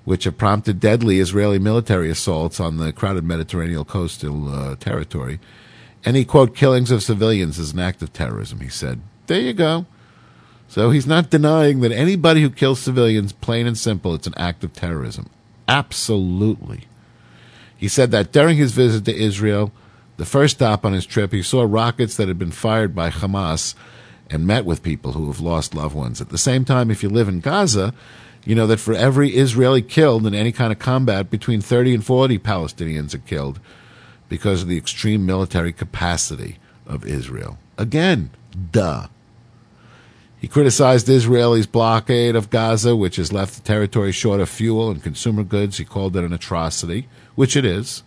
which 0.05 0.25
have 0.25 0.39
prompted 0.39 0.81
deadly 0.81 1.19
Israeli 1.19 1.59
military 1.59 2.11
assaults 2.11 2.61
on 2.61 2.77
the 2.77 2.93
crowded 2.93 3.25
Mediterranean 3.25 3.85
coastal 3.85 4.49
uh, 4.49 4.77
territory. 4.77 5.41
Any 6.05 6.25
quote 6.25 6.55
killings 6.55 6.91
of 6.91 7.03
civilians 7.03 7.59
is 7.59 7.73
an 7.73 7.81
act 7.81 8.03
of 8.03 8.13
terrorism, 8.13 8.61
he 8.61 8.69
said. 8.69 9.01
There 9.27 9.41
you 9.41 9.53
go. 9.53 9.87
So 10.69 10.91
he's 10.91 11.07
not 11.07 11.31
denying 11.31 11.81
that 11.81 11.93
anybody 11.93 12.43
who 12.43 12.51
kills 12.51 12.81
civilians, 12.81 13.33
plain 13.33 13.67
and 13.67 13.79
simple, 13.79 14.15
it's 14.15 14.27
an 14.27 14.35
act 14.37 14.63
of 14.63 14.73
terrorism. 14.73 15.31
Absolutely. 15.69 16.83
He 17.77 17.89
said 17.89 18.11
that 18.13 18.33
during 18.33 18.57
his 18.57 18.73
visit 18.73 19.05
to 19.05 19.15
Israel, 19.17 19.73
the 20.17 20.25
first 20.25 20.57
stop 20.57 20.85
on 20.85 20.93
his 20.93 21.07
trip, 21.07 21.33
he 21.33 21.43
saw 21.43 21.67
rockets 21.69 22.17
that 22.17 22.29
had 22.29 22.39
been 22.39 22.51
fired 22.51 22.95
by 22.95 23.11
Hamas 23.11 23.75
and 24.31 24.47
met 24.47 24.64
with 24.64 24.83
people 24.83 25.12
who 25.12 25.27
have 25.27 25.41
lost 25.41 25.75
loved 25.75 25.95
ones. 25.95 26.21
At 26.21 26.31
the 26.31 26.39
same 26.39 26.64
time, 26.64 26.91
if 26.91 27.03
you 27.03 27.09
live 27.09 27.29
in 27.29 27.41
Gaza, 27.41 27.95
you 28.45 28.55
know 28.55 28.67
that 28.67 28.81
for 28.81 28.95
every 28.95 29.31
Israeli 29.31 29.83
killed 29.83 30.27
in 30.27 30.35
any 30.35 30.53
kind 30.53 30.73
of 30.73 30.79
combat, 30.79 31.31
between 31.31 31.61
30 31.61 31.95
and 31.95 32.05
40 32.05 32.39
Palestinians 32.39 33.14
are 33.14 33.19
killed 33.19 33.61
because 34.29 34.62
of 34.62 34.69
the 34.69 34.79
extreme 34.79 35.27
military 35.27 35.73
capacity 35.73 36.59
of 36.87 37.05
Israel. 37.05 37.59
Again, 37.77 38.31
duh. 38.73 39.09
He 40.39 40.49
criticized 40.49 41.09
Israel's 41.09 41.67
blockade 41.67 42.37
of 42.37 42.51
Gaza, 42.51 42.95
which 42.95 43.17
has 43.17 43.33
left 43.33 43.55
the 43.55 43.62
territory 43.62 44.12
short 44.12 44.41
of 44.41 44.49
fuel 44.49 44.91
and 44.91 45.03
consumer 45.03 45.43
goods. 45.43 45.79
He 45.79 45.85
called 45.85 46.17
it 46.17 46.25
an 46.25 46.33
atrocity, 46.33 47.09
which 47.35 47.57
it 47.57 47.64
is. 47.64 48.03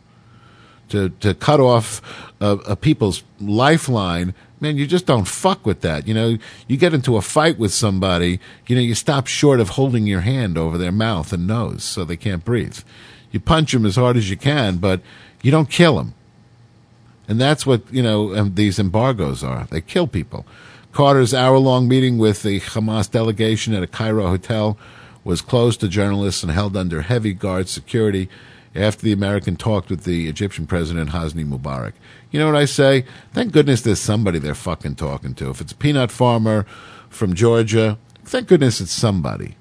To, 0.89 1.09
to 1.09 1.35
cut 1.35 1.59
off 1.59 2.01
a, 2.39 2.51
a 2.67 2.75
people's 2.75 3.23
lifeline, 3.39 4.33
man, 4.59 4.77
you 4.77 4.87
just 4.87 5.05
don't 5.05 5.27
fuck 5.27 5.65
with 5.65 5.81
that. 5.81 6.07
You 6.07 6.13
know, 6.13 6.37
you 6.67 6.77
get 6.77 6.93
into 6.93 7.17
a 7.17 7.21
fight 7.21 7.57
with 7.59 7.71
somebody, 7.71 8.39
you 8.67 8.75
know, 8.75 8.81
you 8.81 8.95
stop 8.95 9.27
short 9.27 9.59
of 9.59 9.69
holding 9.69 10.07
your 10.07 10.21
hand 10.21 10.57
over 10.57 10.77
their 10.77 10.91
mouth 10.91 11.31
and 11.31 11.47
nose 11.47 11.83
so 11.83 12.03
they 12.03 12.17
can't 12.17 12.43
breathe. 12.43 12.79
You 13.31 13.39
punch 13.39 13.71
them 13.71 13.85
as 13.85 13.95
hard 13.95 14.17
as 14.17 14.29
you 14.29 14.37
can, 14.37 14.77
but 14.77 15.01
you 15.41 15.51
don't 15.51 15.69
kill 15.69 15.97
them. 15.97 16.13
And 17.27 17.39
that's 17.39 17.65
what, 17.65 17.81
you 17.91 18.01
know, 18.01 18.35
um, 18.35 18.55
these 18.55 18.79
embargoes 18.79 19.43
are. 19.43 19.67
They 19.69 19.81
kill 19.81 20.07
people. 20.07 20.45
Carter's 20.91 21.33
hour 21.33 21.59
long 21.59 21.87
meeting 21.87 22.17
with 22.17 22.41
the 22.41 22.59
Hamas 22.59 23.09
delegation 23.09 23.75
at 23.75 23.83
a 23.83 23.87
Cairo 23.87 24.27
hotel 24.27 24.77
was 25.23 25.41
closed 25.41 25.79
to 25.81 25.87
journalists 25.87 26.41
and 26.41 26.51
held 26.51 26.75
under 26.75 27.03
heavy 27.03 27.33
guard 27.33 27.69
security 27.69 28.27
after 28.75 29.03
the 29.03 29.11
American 29.11 29.55
talked 29.55 29.89
with 29.89 30.03
the 30.03 30.27
Egyptian 30.27 30.67
president 30.67 31.09
Hosni 31.09 31.45
Mubarak. 31.45 31.93
You 32.31 32.39
know 32.39 32.45
what 32.45 32.55
I 32.55 32.65
say? 32.65 33.05
Thank 33.33 33.51
goodness 33.51 33.81
there's 33.81 33.99
somebody 33.99 34.39
they're 34.39 34.55
fucking 34.55 34.95
talking 34.95 35.33
to. 35.35 35.49
If 35.49 35.61
it's 35.61 35.71
a 35.71 35.75
peanut 35.75 36.11
farmer 36.11 36.65
from 37.09 37.33
Georgia, 37.33 37.97
thank 38.23 38.47
goodness 38.47 38.79
it's 38.79 38.91
somebody. 38.91 39.55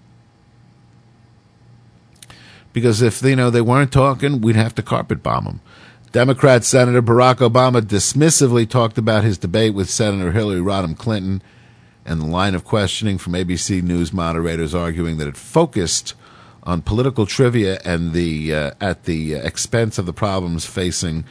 Because 2.73 3.01
if 3.01 3.23
you 3.23 3.35
know 3.35 3.51
they 3.51 3.63
weren't 3.63 3.93
talking, 3.93 4.41
we'd 4.41 4.57
have 4.57 4.75
to 4.77 4.83
carpet 4.83 5.23
bomb 5.23 5.45
them. 5.45 5.61
Democrat 6.13 6.65
Senator 6.65 7.03
Barack 7.03 7.37
Obama 7.37 7.81
dismissively 7.83 8.69
talked 8.69 8.99
about 8.99 9.25
his 9.25 9.37
debate 9.37 9.75
with 9.75 9.91
Senator 9.91 10.33
Hillary 10.33 10.61
Rodham 10.61 10.97
Clinton 10.97 11.43
and 12.05 12.21
the 12.21 12.27
line 12.27 12.55
of 12.55 12.65
questioning 12.65 13.19
from 13.19 13.35
ABC 13.35 13.83
News 13.83 14.13
moderators 14.13 14.75
arguing 14.75 15.19
that 15.19 15.29
it 15.29 15.37
focused 15.37 16.15
on 16.69 16.83
political 16.83 17.25
trivia 17.25 17.81
and 17.83 18.13
the 18.13 18.55
uh, 18.55 18.71
at 18.79 19.05
the 19.05 19.33
expense 19.33 19.97
of 19.97 20.05
the 20.05 20.13
problems 20.13 20.67
facing 20.67 21.25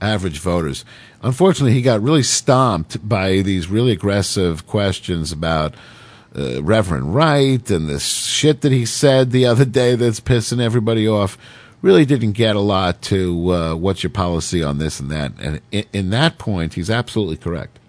average 0.00 0.38
voters. 0.38 0.84
Unfortunately, 1.20 1.72
he 1.72 1.82
got 1.82 2.00
really 2.00 2.22
stomped 2.22 3.06
by 3.06 3.42
these 3.42 3.66
really 3.66 3.90
aggressive 3.90 4.68
questions 4.68 5.32
about 5.32 5.74
uh, 6.36 6.62
Reverend 6.62 7.12
Wright 7.12 7.68
and 7.70 7.88
the 7.88 7.98
shit 7.98 8.60
that 8.60 8.70
he 8.70 8.86
said 8.86 9.32
the 9.32 9.46
other 9.46 9.64
day 9.64 9.96
that's 9.96 10.20
pissing 10.20 10.60
everybody 10.60 11.08
off 11.08 11.36
really 11.82 12.04
didn't 12.04 12.32
get 12.32 12.54
a 12.54 12.60
lot 12.60 13.02
to 13.02 13.52
uh, 13.52 13.74
what's 13.74 14.04
your 14.04 14.10
policy 14.10 14.62
on 14.62 14.78
this 14.78 15.00
and 15.00 15.10
that. 15.10 15.32
And 15.40 15.60
in, 15.72 15.84
in 15.92 16.10
that 16.10 16.38
point, 16.38 16.74
he's 16.74 16.88
absolutely 16.88 17.36
correct. 17.36 17.80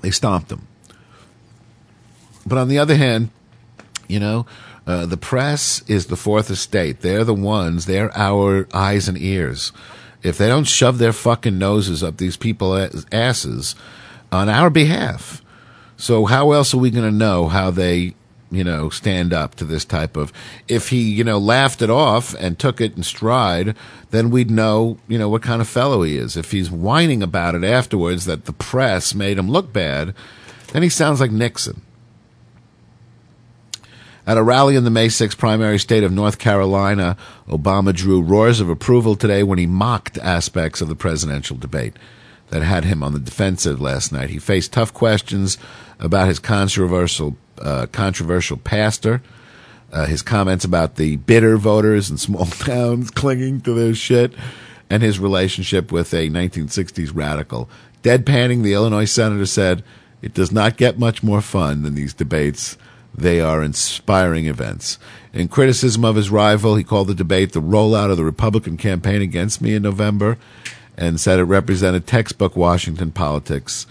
They 0.00 0.12
stomped 0.12 0.52
him. 0.52 0.68
But 2.46 2.58
on 2.58 2.68
the 2.68 2.78
other 2.78 2.94
hand, 2.94 3.30
you 4.08 4.20
know, 4.20 4.46
uh, 4.86 5.06
the 5.06 5.16
press 5.16 5.82
is 5.88 6.06
the 6.06 6.16
fourth 6.16 6.50
estate. 6.50 7.00
They're 7.00 7.24
the 7.24 7.34
ones, 7.34 7.86
they're 7.86 8.16
our 8.16 8.68
eyes 8.72 9.08
and 9.08 9.18
ears. 9.18 9.72
If 10.22 10.38
they 10.38 10.48
don't 10.48 10.64
shove 10.64 10.98
their 10.98 11.12
fucking 11.12 11.58
noses 11.58 12.02
up 12.02 12.16
these 12.16 12.36
people's 12.36 13.06
asses 13.12 13.74
on 14.32 14.48
our 14.48 14.70
behalf, 14.70 15.42
so 15.96 16.24
how 16.24 16.52
else 16.52 16.74
are 16.74 16.78
we 16.78 16.90
going 16.90 17.10
to 17.10 17.16
know 17.16 17.48
how 17.48 17.70
they 17.70 18.14
you 18.54 18.62
know, 18.62 18.88
stand 18.88 19.32
up 19.32 19.56
to 19.56 19.64
this 19.64 19.84
type 19.84 20.16
of. 20.16 20.32
If 20.68 20.90
he, 20.90 21.02
you 21.02 21.24
know, 21.24 21.38
laughed 21.38 21.82
it 21.82 21.90
off 21.90 22.34
and 22.34 22.58
took 22.58 22.80
it 22.80 22.96
in 22.96 23.02
stride, 23.02 23.74
then 24.10 24.30
we'd 24.30 24.50
know, 24.50 24.98
you 25.08 25.18
know, 25.18 25.28
what 25.28 25.42
kind 25.42 25.60
of 25.60 25.68
fellow 25.68 26.02
he 26.02 26.16
is. 26.16 26.36
If 26.36 26.52
he's 26.52 26.70
whining 26.70 27.22
about 27.22 27.54
it 27.56 27.64
afterwards 27.64 28.26
that 28.26 28.44
the 28.44 28.52
press 28.52 29.14
made 29.14 29.38
him 29.38 29.50
look 29.50 29.72
bad, 29.72 30.14
then 30.72 30.82
he 30.82 30.88
sounds 30.88 31.20
like 31.20 31.32
Nixon. 31.32 31.82
At 34.26 34.38
a 34.38 34.42
rally 34.42 34.74
in 34.74 34.84
the 34.84 34.90
May 34.90 35.10
6 35.10 35.34
primary 35.34 35.78
state 35.78 36.02
of 36.02 36.10
North 36.10 36.38
Carolina, 36.38 37.16
Obama 37.46 37.94
drew 37.94 38.22
roars 38.22 38.58
of 38.58 38.70
approval 38.70 39.16
today 39.16 39.42
when 39.42 39.58
he 39.58 39.66
mocked 39.66 40.16
aspects 40.18 40.80
of 40.80 40.88
the 40.88 40.94
presidential 40.94 41.58
debate 41.58 41.94
that 42.48 42.62
had 42.62 42.84
him 42.84 43.02
on 43.02 43.12
the 43.12 43.18
defensive 43.18 43.82
last 43.82 44.12
night. 44.12 44.30
He 44.30 44.38
faced 44.38 44.72
tough 44.72 44.94
questions 44.94 45.58
about 45.98 46.28
his 46.28 46.38
controversial 46.38 47.36
uh, 47.60 47.86
controversial 47.92 48.56
pastor, 48.56 49.22
uh, 49.92 50.06
his 50.06 50.22
comments 50.22 50.64
about 50.64 50.96
the 50.96 51.16
bitter 51.16 51.56
voters 51.56 52.10
in 52.10 52.16
small 52.16 52.46
towns 52.46 53.10
clinging 53.10 53.60
to 53.60 53.74
their 53.74 53.94
shit, 53.94 54.34
and 54.88 55.02
his 55.02 55.18
relationship 55.18 55.92
with 55.92 56.12
a 56.14 56.28
1960s 56.28 57.10
radical. 57.14 57.68
Deadpanning, 58.02 58.62
the 58.62 58.72
Illinois 58.72 59.04
senator 59.04 59.46
said, 59.46 59.84
It 60.22 60.34
does 60.34 60.50
not 60.50 60.76
get 60.76 60.98
much 60.98 61.22
more 61.22 61.40
fun 61.40 61.82
than 61.82 61.94
these 61.94 62.14
debates. 62.14 62.76
They 63.14 63.40
are 63.40 63.62
inspiring 63.62 64.46
events. 64.46 64.98
In 65.32 65.48
criticism 65.48 66.04
of 66.04 66.16
his 66.16 66.30
rival, 66.30 66.76
he 66.76 66.84
called 66.84 67.08
the 67.08 67.14
debate 67.14 67.52
the 67.52 67.62
rollout 67.62 68.10
of 68.10 68.16
the 68.16 68.24
Republican 68.24 68.76
campaign 68.76 69.22
against 69.22 69.60
me 69.60 69.74
in 69.74 69.82
November 69.82 70.36
and 70.96 71.20
said 71.20 71.38
it 71.38 71.44
represented 71.44 72.06
textbook 72.06 72.56
Washington 72.56 73.10
politics 73.10 73.86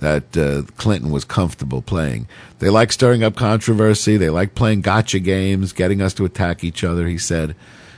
that 0.00 0.36
uh, 0.36 0.62
Clinton 0.76 1.10
was 1.10 1.24
comfortable 1.24 1.82
playing. 1.82 2.28
They 2.58 2.68
like 2.68 2.92
stirring 2.92 3.22
up 3.22 3.36
controversy. 3.36 4.16
They 4.16 4.30
like 4.30 4.54
playing 4.54 4.82
gotcha 4.82 5.18
games, 5.18 5.72
getting 5.72 6.02
us 6.02 6.14
to 6.14 6.24
attack 6.24 6.64
each 6.64 6.84
other. 6.84 7.06
He 7.06 7.18
said. 7.18 7.54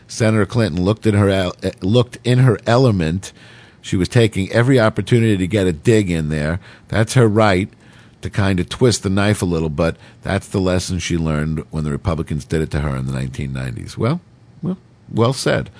Senator 0.08 0.46
Clinton 0.46 0.84
looked 0.84 1.06
in 1.06 1.14
her 1.14 1.28
el- 1.28 1.56
looked 1.80 2.18
in 2.24 2.38
her 2.38 2.58
element. 2.66 3.32
She 3.82 3.96
was 3.96 4.08
taking 4.08 4.50
every 4.52 4.78
opportunity 4.78 5.36
to 5.36 5.46
get 5.46 5.66
a 5.66 5.72
dig 5.72 6.10
in 6.10 6.28
there. 6.28 6.60
That's 6.88 7.14
her 7.14 7.28
right 7.28 7.68
to 8.26 8.30
kind 8.30 8.58
of 8.58 8.68
twist 8.68 9.04
the 9.04 9.08
knife 9.08 9.40
a 9.40 9.44
little, 9.44 9.68
but 9.68 9.96
that's 10.22 10.48
the 10.48 10.58
lesson 10.60 10.98
she 10.98 11.16
learned 11.16 11.60
when 11.70 11.84
the 11.84 11.92
Republicans 11.92 12.44
did 12.44 12.60
it 12.60 12.72
to 12.72 12.80
her 12.80 12.96
in 12.96 13.06
the 13.06 13.12
1990s. 13.12 13.96
Well, 13.96 14.20
well, 14.62 14.78
well 15.12 15.32
said. 15.32 15.70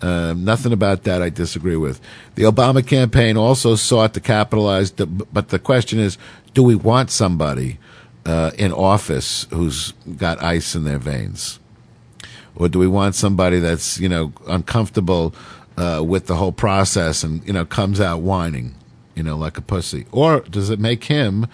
Um, 0.00 0.44
nothing 0.44 0.72
about 0.72 1.04
that 1.04 1.22
I 1.22 1.28
disagree 1.28 1.76
with. 1.76 2.00
The 2.34 2.42
Obama 2.42 2.84
campaign 2.84 3.36
also 3.36 3.76
sought 3.76 4.14
to 4.14 4.20
capitalize, 4.20 4.90
the, 4.92 5.06
but 5.06 5.50
the 5.50 5.60
question 5.60 6.00
is, 6.00 6.18
do 6.54 6.64
we 6.64 6.74
want 6.74 7.12
somebody 7.12 7.78
uh, 8.26 8.50
in 8.58 8.72
office 8.72 9.46
who's 9.50 9.92
got 10.16 10.42
ice 10.42 10.74
in 10.74 10.82
their 10.82 10.98
veins, 10.98 11.60
or 12.56 12.68
do 12.68 12.80
we 12.80 12.88
want 12.88 13.14
somebody 13.14 13.60
that's 13.60 14.00
you 14.00 14.08
know 14.08 14.32
uncomfortable 14.48 15.34
uh, 15.76 16.02
with 16.04 16.26
the 16.26 16.34
whole 16.34 16.52
process 16.52 17.22
and 17.22 17.46
you 17.46 17.52
know 17.52 17.64
comes 17.64 18.00
out 18.00 18.20
whining, 18.20 18.74
you 19.14 19.22
know, 19.22 19.36
like 19.36 19.56
a 19.56 19.62
pussy, 19.62 20.06
or 20.10 20.40
does 20.40 20.68
it 20.68 20.80
make 20.80 21.04
him? 21.04 21.46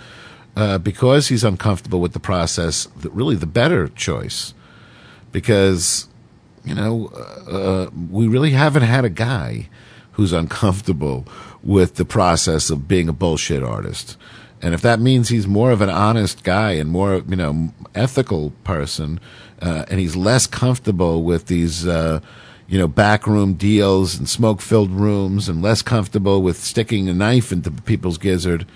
Uh, 0.59 0.77
because 0.77 1.29
he's 1.29 1.45
uncomfortable 1.45 2.01
with 2.01 2.13
the 2.13 2.21
process, 2.33 2.89
really 3.13 3.37
the 3.37 3.47
better 3.47 3.87
choice. 3.89 4.55
Because 5.31 6.09
you 6.65 6.75
know, 6.75 7.07
uh, 7.49 7.91
we 8.11 8.27
really 8.27 8.51
haven't 8.51 8.83
had 8.83 9.05
a 9.05 9.09
guy 9.11 9.69
who's 10.13 10.33
uncomfortable 10.33 11.27
with 11.63 11.95
the 11.95 12.05
process 12.05 12.71
of 12.71 12.89
being 12.89 13.09
a 13.09 13.13
bullshit 13.13 13.63
artist. 13.63 14.17
And 14.61 14.75
if 14.75 14.83
that 14.83 15.01
means 15.01 15.29
he's 15.29 15.47
more 15.47 15.71
of 15.71 15.81
an 15.81 15.91
honest 15.91 16.43
guy 16.43 16.73
and 16.73 16.91
more, 16.91 17.23
you 17.29 17.37
know, 17.37 17.73
ethical 17.95 18.53
person, 18.65 19.21
uh, 19.63 19.85
and 19.89 20.01
he's 20.01 20.17
less 20.17 20.47
comfortable 20.47 21.23
with 21.23 21.47
these, 21.47 21.87
uh, 21.87 22.21
you 22.67 22.79
know, 22.79 22.89
backroom 22.89 23.55
deals 23.55 24.19
and 24.19 24.29
smoke-filled 24.29 24.91
rooms, 24.91 25.49
and 25.49 25.63
less 25.63 25.83
comfortable 25.83 26.43
with 26.43 26.59
sticking 26.59 27.09
a 27.09 27.15
knife 27.15 27.53
into 27.53 27.71
people's 27.71 28.19
gizzard, 28.19 28.67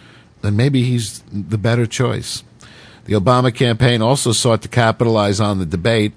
then 0.43 0.57
maybe 0.57 0.83
he's 0.83 1.21
the 1.33 1.59
better 1.59 1.87
choice. 1.87 2.45
The 3.05 3.15
Obama 3.15 3.55
campaign 3.55 4.03
also 4.03 4.33
sought 4.33 4.63
to 4.63 4.69
capitalize 4.69 5.41
on 5.41 5.59
the 5.59 5.67
debate 5.67 6.13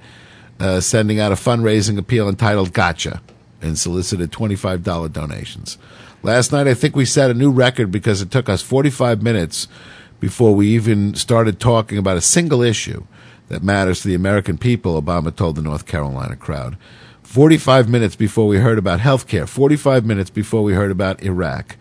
uh, 0.60 0.80
sending 0.82 1.20
out 1.20 1.32
a 1.32 1.36
fundraising 1.36 1.98
appeal 1.98 2.30
entitled 2.30 2.74
Gotcha 2.74 3.22
and 3.62 3.78
solicited 3.78 4.32
$25 4.32 5.12
donations. 5.12 5.78
Last 6.24 6.52
night, 6.52 6.68
I 6.68 6.74
think 6.74 6.96
we 6.96 7.06
set 7.06 7.32
a 7.32 7.34
new 7.34 7.52
record 7.52 7.92
because 7.92 8.22
it 8.22 8.32
took 8.32 8.50
us 8.50 8.62
45 8.62 9.22
minutes 9.22 9.68
before 10.20 10.56
we 10.56 10.68
even 10.70 11.14
started 11.14 11.60
talking 11.60 11.98
about 11.98 12.18
a 12.18 12.22
single 12.22 12.62
issue 12.62 13.04
that 13.50 13.64
matters 13.64 14.02
to 14.02 14.08
the 14.08 14.16
American 14.16 14.58
people, 14.58 15.00
Obama 15.00 15.36
told 15.36 15.56
the 15.56 15.62
North 15.62 15.86
Carolina 15.86 16.36
crowd. 16.36 16.78
45 17.24 17.90
minutes 17.90 18.16
before 18.16 18.48
we 18.48 18.58
heard 18.58 18.78
about 18.78 19.00
health 19.00 19.28
care, 19.28 19.46
45 19.46 20.06
minutes 20.06 20.30
before 20.30 20.64
we 20.64 20.74
heard 20.74 20.92
about 20.92 21.22
Iraq, 21.22 21.76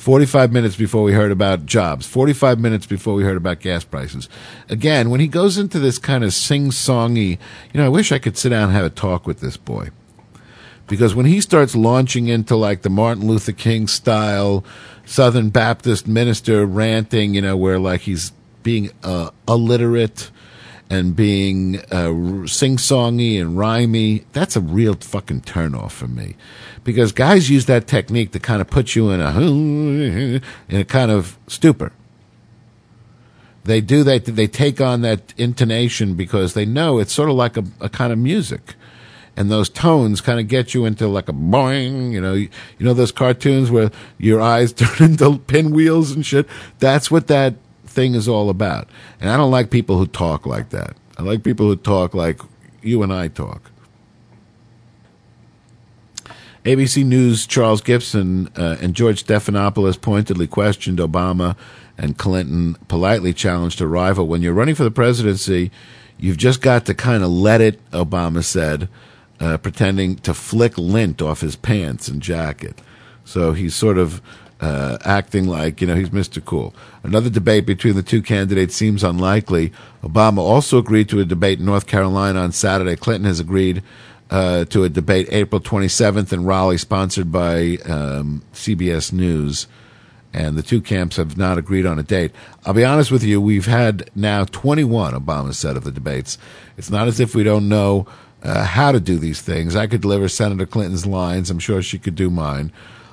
45 0.00 0.50
minutes 0.50 0.76
before 0.76 1.02
we 1.02 1.12
heard 1.12 1.30
about 1.30 1.66
jobs, 1.66 2.06
45 2.06 2.58
minutes 2.58 2.86
before 2.86 3.12
we 3.12 3.22
heard 3.22 3.36
about 3.36 3.60
gas 3.60 3.84
prices. 3.84 4.30
Again, 4.70 5.10
when 5.10 5.20
he 5.20 5.28
goes 5.28 5.58
into 5.58 5.78
this 5.78 5.98
kind 5.98 6.24
of 6.24 6.32
sing 6.32 6.70
songy, 6.70 7.38
you 7.72 7.80
know, 7.80 7.84
I 7.84 7.90
wish 7.90 8.10
I 8.10 8.18
could 8.18 8.38
sit 8.38 8.48
down 8.48 8.70
and 8.70 8.72
have 8.72 8.86
a 8.86 8.90
talk 8.90 9.26
with 9.26 9.40
this 9.40 9.58
boy. 9.58 9.90
Because 10.88 11.14
when 11.14 11.26
he 11.26 11.42
starts 11.42 11.76
launching 11.76 12.28
into 12.28 12.56
like 12.56 12.80
the 12.80 12.88
Martin 12.88 13.26
Luther 13.26 13.52
King 13.52 13.86
style 13.86 14.64
Southern 15.04 15.50
Baptist 15.50 16.08
minister 16.08 16.64
ranting, 16.64 17.34
you 17.34 17.42
know, 17.42 17.58
where 17.58 17.78
like 17.78 18.00
he's 18.00 18.32
being 18.62 18.90
uh, 19.02 19.28
illiterate 19.46 20.30
and 20.90 21.14
being 21.14 21.78
uh, 21.92 22.46
sing 22.46 22.76
songy 22.76 23.40
and 23.40 23.56
rhymey, 23.56 24.24
that's 24.32 24.56
a 24.56 24.60
real 24.60 24.94
fucking 24.94 25.42
turnoff 25.42 25.92
for 25.92 26.08
me. 26.08 26.34
Because 26.82 27.12
guys 27.12 27.48
use 27.48 27.66
that 27.66 27.86
technique 27.86 28.32
to 28.32 28.40
kind 28.40 28.60
of 28.60 28.68
put 28.68 28.96
you 28.96 29.10
in 29.10 29.20
a 29.20 29.40
in 30.68 30.80
a 30.80 30.84
kind 30.84 31.12
of 31.12 31.38
stupor. 31.46 31.92
They 33.62 33.80
do 33.80 34.02
that. 34.02 34.24
They 34.24 34.48
take 34.48 34.80
on 34.80 35.02
that 35.02 35.32
intonation 35.36 36.14
because 36.14 36.54
they 36.54 36.66
know 36.66 36.98
it's 36.98 37.12
sort 37.12 37.30
of 37.30 37.36
like 37.36 37.56
a, 37.56 37.64
a 37.80 37.88
kind 37.88 38.12
of 38.12 38.18
music, 38.18 38.74
and 39.36 39.48
those 39.48 39.68
tones 39.68 40.20
kind 40.20 40.40
of 40.40 40.48
get 40.48 40.74
you 40.74 40.86
into 40.86 41.06
like 41.06 41.28
a 41.28 41.32
boing. 41.32 42.10
You 42.10 42.20
know, 42.20 42.34
you, 42.34 42.48
you 42.78 42.86
know 42.86 42.94
those 42.94 43.12
cartoons 43.12 43.70
where 43.70 43.92
your 44.18 44.40
eyes 44.40 44.72
turn 44.72 45.10
into 45.10 45.38
pinwheels 45.38 46.10
and 46.10 46.26
shit. 46.26 46.48
That's 46.80 47.10
what 47.12 47.28
that 47.28 47.54
thing 47.90 48.14
is 48.14 48.28
all 48.28 48.48
about. 48.48 48.88
And 49.20 49.28
I 49.30 49.36
don't 49.36 49.50
like 49.50 49.70
people 49.70 49.98
who 49.98 50.06
talk 50.06 50.46
like 50.46 50.70
that. 50.70 50.96
I 51.18 51.22
like 51.22 51.42
people 51.42 51.66
who 51.66 51.76
talk 51.76 52.14
like 52.14 52.40
you 52.82 53.02
and 53.02 53.12
I 53.12 53.28
talk. 53.28 53.70
ABC 56.64 57.04
News' 57.04 57.46
Charles 57.46 57.80
Gibson 57.80 58.48
uh, 58.56 58.76
and 58.80 58.94
George 58.94 59.24
Stephanopoulos 59.24 60.00
pointedly 60.00 60.46
questioned 60.46 60.98
Obama 60.98 61.56
and 61.96 62.18
Clinton, 62.18 62.76
politely 62.88 63.32
challenged 63.32 63.80
a 63.80 63.86
rival. 63.86 64.26
When 64.26 64.42
you're 64.42 64.54
running 64.54 64.74
for 64.74 64.84
the 64.84 64.90
presidency, 64.90 65.70
you've 66.18 66.36
just 66.36 66.60
got 66.60 66.86
to 66.86 66.94
kind 66.94 67.22
of 67.22 67.30
let 67.30 67.60
it, 67.60 67.90
Obama 67.90 68.44
said, 68.44 68.88
uh, 69.38 69.56
pretending 69.58 70.16
to 70.16 70.34
flick 70.34 70.76
lint 70.76 71.22
off 71.22 71.40
his 71.40 71.56
pants 71.56 72.08
and 72.08 72.20
jacket. 72.20 72.80
So 73.24 73.52
he's 73.52 73.74
sort 73.74 73.96
of 73.96 74.20
uh, 74.60 74.98
acting 75.04 75.46
like, 75.46 75.80
you 75.80 75.86
know, 75.86 75.94
he's 75.94 76.10
Mr. 76.10 76.44
Cool. 76.44 76.74
Another 77.02 77.30
debate 77.30 77.64
between 77.64 77.94
the 77.94 78.02
two 78.02 78.20
candidates 78.20 78.76
seems 78.76 79.02
unlikely. 79.02 79.72
Obama 80.02 80.38
also 80.38 80.78
agreed 80.78 81.08
to 81.08 81.20
a 81.20 81.24
debate 81.24 81.60
in 81.60 81.64
North 81.64 81.86
Carolina 81.86 82.40
on 82.40 82.52
Saturday. 82.52 82.96
Clinton 82.96 83.24
has 83.24 83.40
agreed 83.40 83.82
uh, 84.30 84.64
to 84.66 84.84
a 84.84 84.88
debate 84.88 85.28
April 85.30 85.60
27th 85.60 86.32
in 86.32 86.44
Raleigh, 86.44 86.78
sponsored 86.78 87.32
by 87.32 87.78
um, 87.86 88.42
CBS 88.52 89.12
News. 89.12 89.66
And 90.32 90.56
the 90.56 90.62
two 90.62 90.80
camps 90.80 91.16
have 91.16 91.36
not 91.36 91.58
agreed 91.58 91.86
on 91.86 91.98
a 91.98 92.04
date. 92.04 92.30
I'll 92.64 92.74
be 92.74 92.84
honest 92.84 93.10
with 93.10 93.24
you, 93.24 93.40
we've 93.40 93.66
had 93.66 94.10
now 94.14 94.44
21, 94.44 95.14
Obama 95.14 95.52
said, 95.52 95.76
of 95.76 95.82
the 95.82 95.90
debates. 95.90 96.38
It's 96.76 96.90
not 96.90 97.08
as 97.08 97.18
if 97.18 97.34
we 97.34 97.42
don't 97.42 97.68
know 97.68 98.06
uh, 98.42 98.64
how 98.64 98.92
to 98.92 99.00
do 99.00 99.18
these 99.18 99.40
things. 99.40 99.74
I 99.74 99.88
could 99.88 100.02
deliver 100.02 100.28
Senator 100.28 100.66
Clinton's 100.66 101.06
lines. 101.06 101.50
I'm 101.50 101.58
sure 101.58 101.82
she 101.82 101.98
could 101.98 102.14
do 102.14 102.30
mine. 102.30 102.70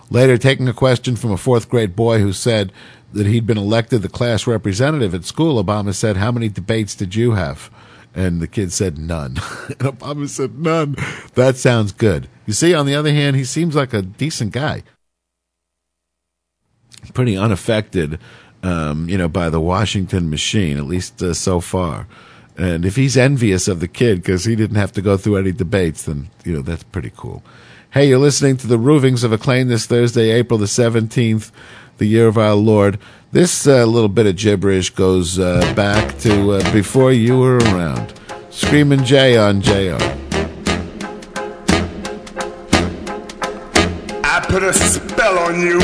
Later, 0.09 0.37
taking 0.37 0.67
a 0.67 0.73
question 0.73 1.15
from 1.15 1.31
a 1.31 1.37
fourth 1.37 1.69
grade 1.69 1.95
boy 1.95 2.19
who 2.19 2.31
said 2.31 2.71
that 3.13 3.27
he'd 3.27 3.47
been 3.47 3.57
elected 3.57 4.01
the 4.01 4.09
class 4.09 4.47
representative 4.47 5.13
at 5.13 5.25
school, 5.25 5.61
Obama 5.61 5.93
said, 5.93 6.17
How 6.17 6.31
many 6.31 6.49
debates 6.49 6.95
did 6.95 7.15
you 7.15 7.33
have? 7.33 7.69
And 8.15 8.41
the 8.41 8.47
kid 8.47 8.71
said, 8.71 8.97
None. 8.97 9.31
and 9.67 9.79
Obama 9.79 10.29
said, 10.29 10.59
None. 10.59 10.95
That 11.35 11.57
sounds 11.57 11.91
good. 11.91 12.29
You 12.45 12.53
see, 12.53 12.73
on 12.73 12.85
the 12.85 12.95
other 12.95 13.11
hand, 13.11 13.35
he 13.35 13.43
seems 13.43 13.75
like 13.75 13.93
a 13.93 14.01
decent 14.01 14.53
guy. 14.53 14.83
Pretty 17.13 17.37
unaffected, 17.37 18.19
um, 18.63 19.09
you 19.09 19.17
know, 19.17 19.27
by 19.27 19.49
the 19.49 19.61
Washington 19.61 20.29
machine, 20.29 20.77
at 20.77 20.85
least 20.85 21.21
uh, 21.21 21.33
so 21.33 21.59
far. 21.59 22.07
And 22.57 22.85
if 22.85 22.95
he's 22.95 23.15
envious 23.17 23.67
of 23.67 23.81
the 23.81 23.87
kid 23.87 24.17
because 24.17 24.45
he 24.45 24.55
didn't 24.55 24.77
have 24.77 24.91
to 24.93 25.01
go 25.01 25.15
through 25.15 25.37
any 25.37 25.51
debates, 25.51 26.03
then, 26.03 26.29
you 26.43 26.53
know, 26.53 26.61
that's 26.61 26.83
pretty 26.83 27.11
cool. 27.15 27.43
Hey, 27.91 28.09
you're 28.09 28.19
listening 28.19 28.57
to 28.57 28.67
the 28.67 28.77
Ravings 28.77 29.23
of 29.23 29.31
a 29.31 29.37
Clown 29.37 29.69
this 29.69 29.85
Thursday, 29.85 30.31
April 30.31 30.57
the 30.57 30.65
17th, 30.65 31.51
the 31.99 32.05
year 32.05 32.27
of 32.27 32.37
our 32.37 32.53
Lord. 32.53 32.99
This 33.31 33.65
uh, 33.65 33.85
little 33.85 34.09
bit 34.09 34.25
of 34.27 34.35
gibberish 34.35 34.89
goes 34.89 35.39
uh, 35.39 35.73
back 35.73 36.17
to 36.19 36.51
uh, 36.51 36.73
before 36.73 37.13
you 37.13 37.39
were 37.39 37.59
around. 37.59 38.13
Screaming 38.49 39.05
Jay 39.05 39.37
on 39.37 39.61
J.O. 39.61 39.95
I 44.21 44.45
put 44.49 44.63
a 44.63 44.73
spell 44.73 45.39
on 45.39 45.61
you. 45.61 45.79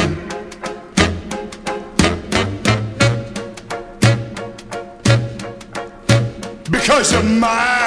Because 6.69 7.13
you're 7.13 7.23
mine. 7.23 7.82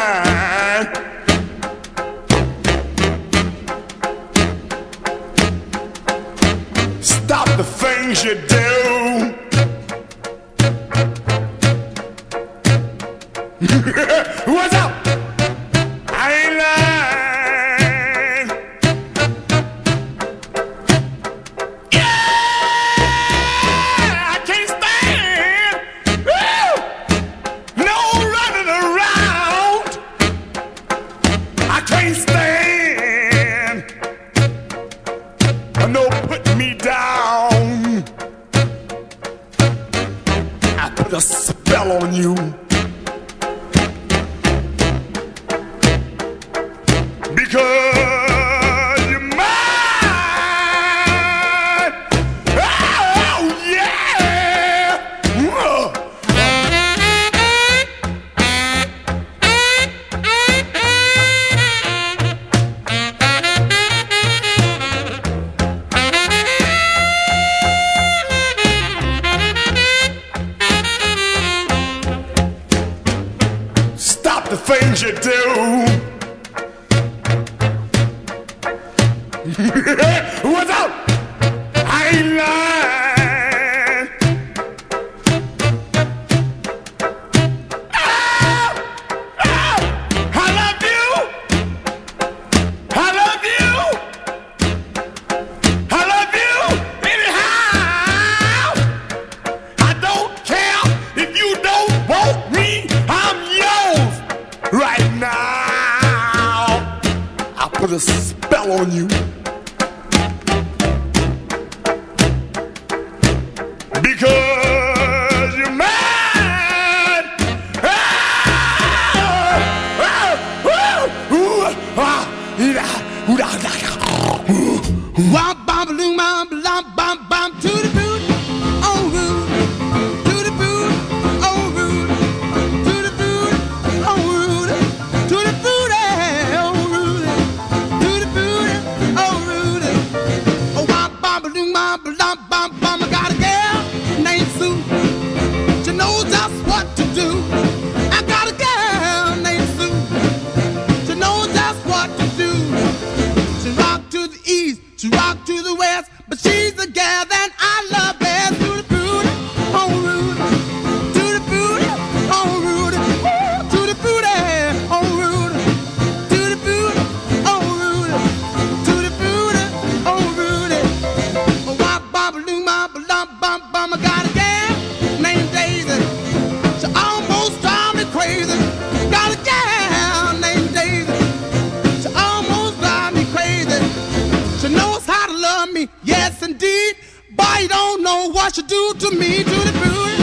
me. 185.72 185.88
Yes, 186.05 186.43
indeed. 186.43 186.97
Boy, 187.30 187.59
you 187.62 187.68
don't 187.68 188.02
know 188.02 188.30
what 188.30 188.56
you 188.56 188.62
do 188.62 188.94
to 189.01 189.10
me, 189.16 189.44
to 189.44 189.51
the 189.51 189.72
booty. 189.82 190.15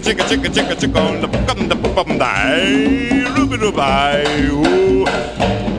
chicka 0.00 0.24
chicka 0.28 0.48
chicka 0.48 0.48
chicka 0.54 0.74
chicka 0.76 1.00
on 1.00 1.20
the 1.22 1.28
bum 1.28 1.68
the 1.68 1.74
bum 1.74 2.18
die 2.18 3.24
ruby 3.34 3.56
ruby 3.56 3.80
ooh 4.52 5.06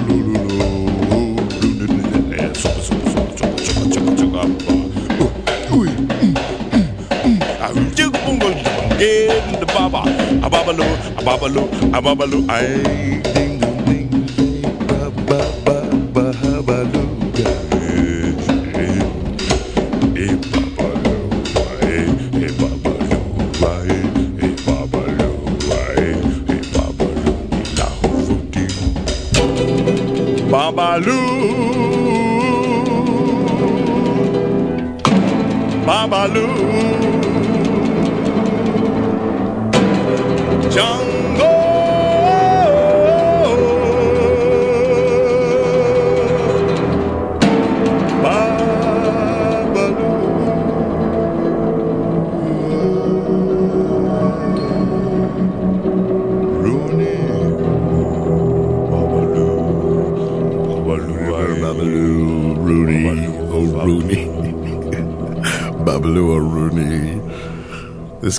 Baba, 9.81 10.03
a 10.45 10.49
babalu, 10.49 10.83
a 11.17 11.21
babalu, 11.23 11.63
a 11.95 12.01
babalu, 12.01 12.39
I 12.49 12.83
think. 13.33 13.50
Salut. 30.91 31.30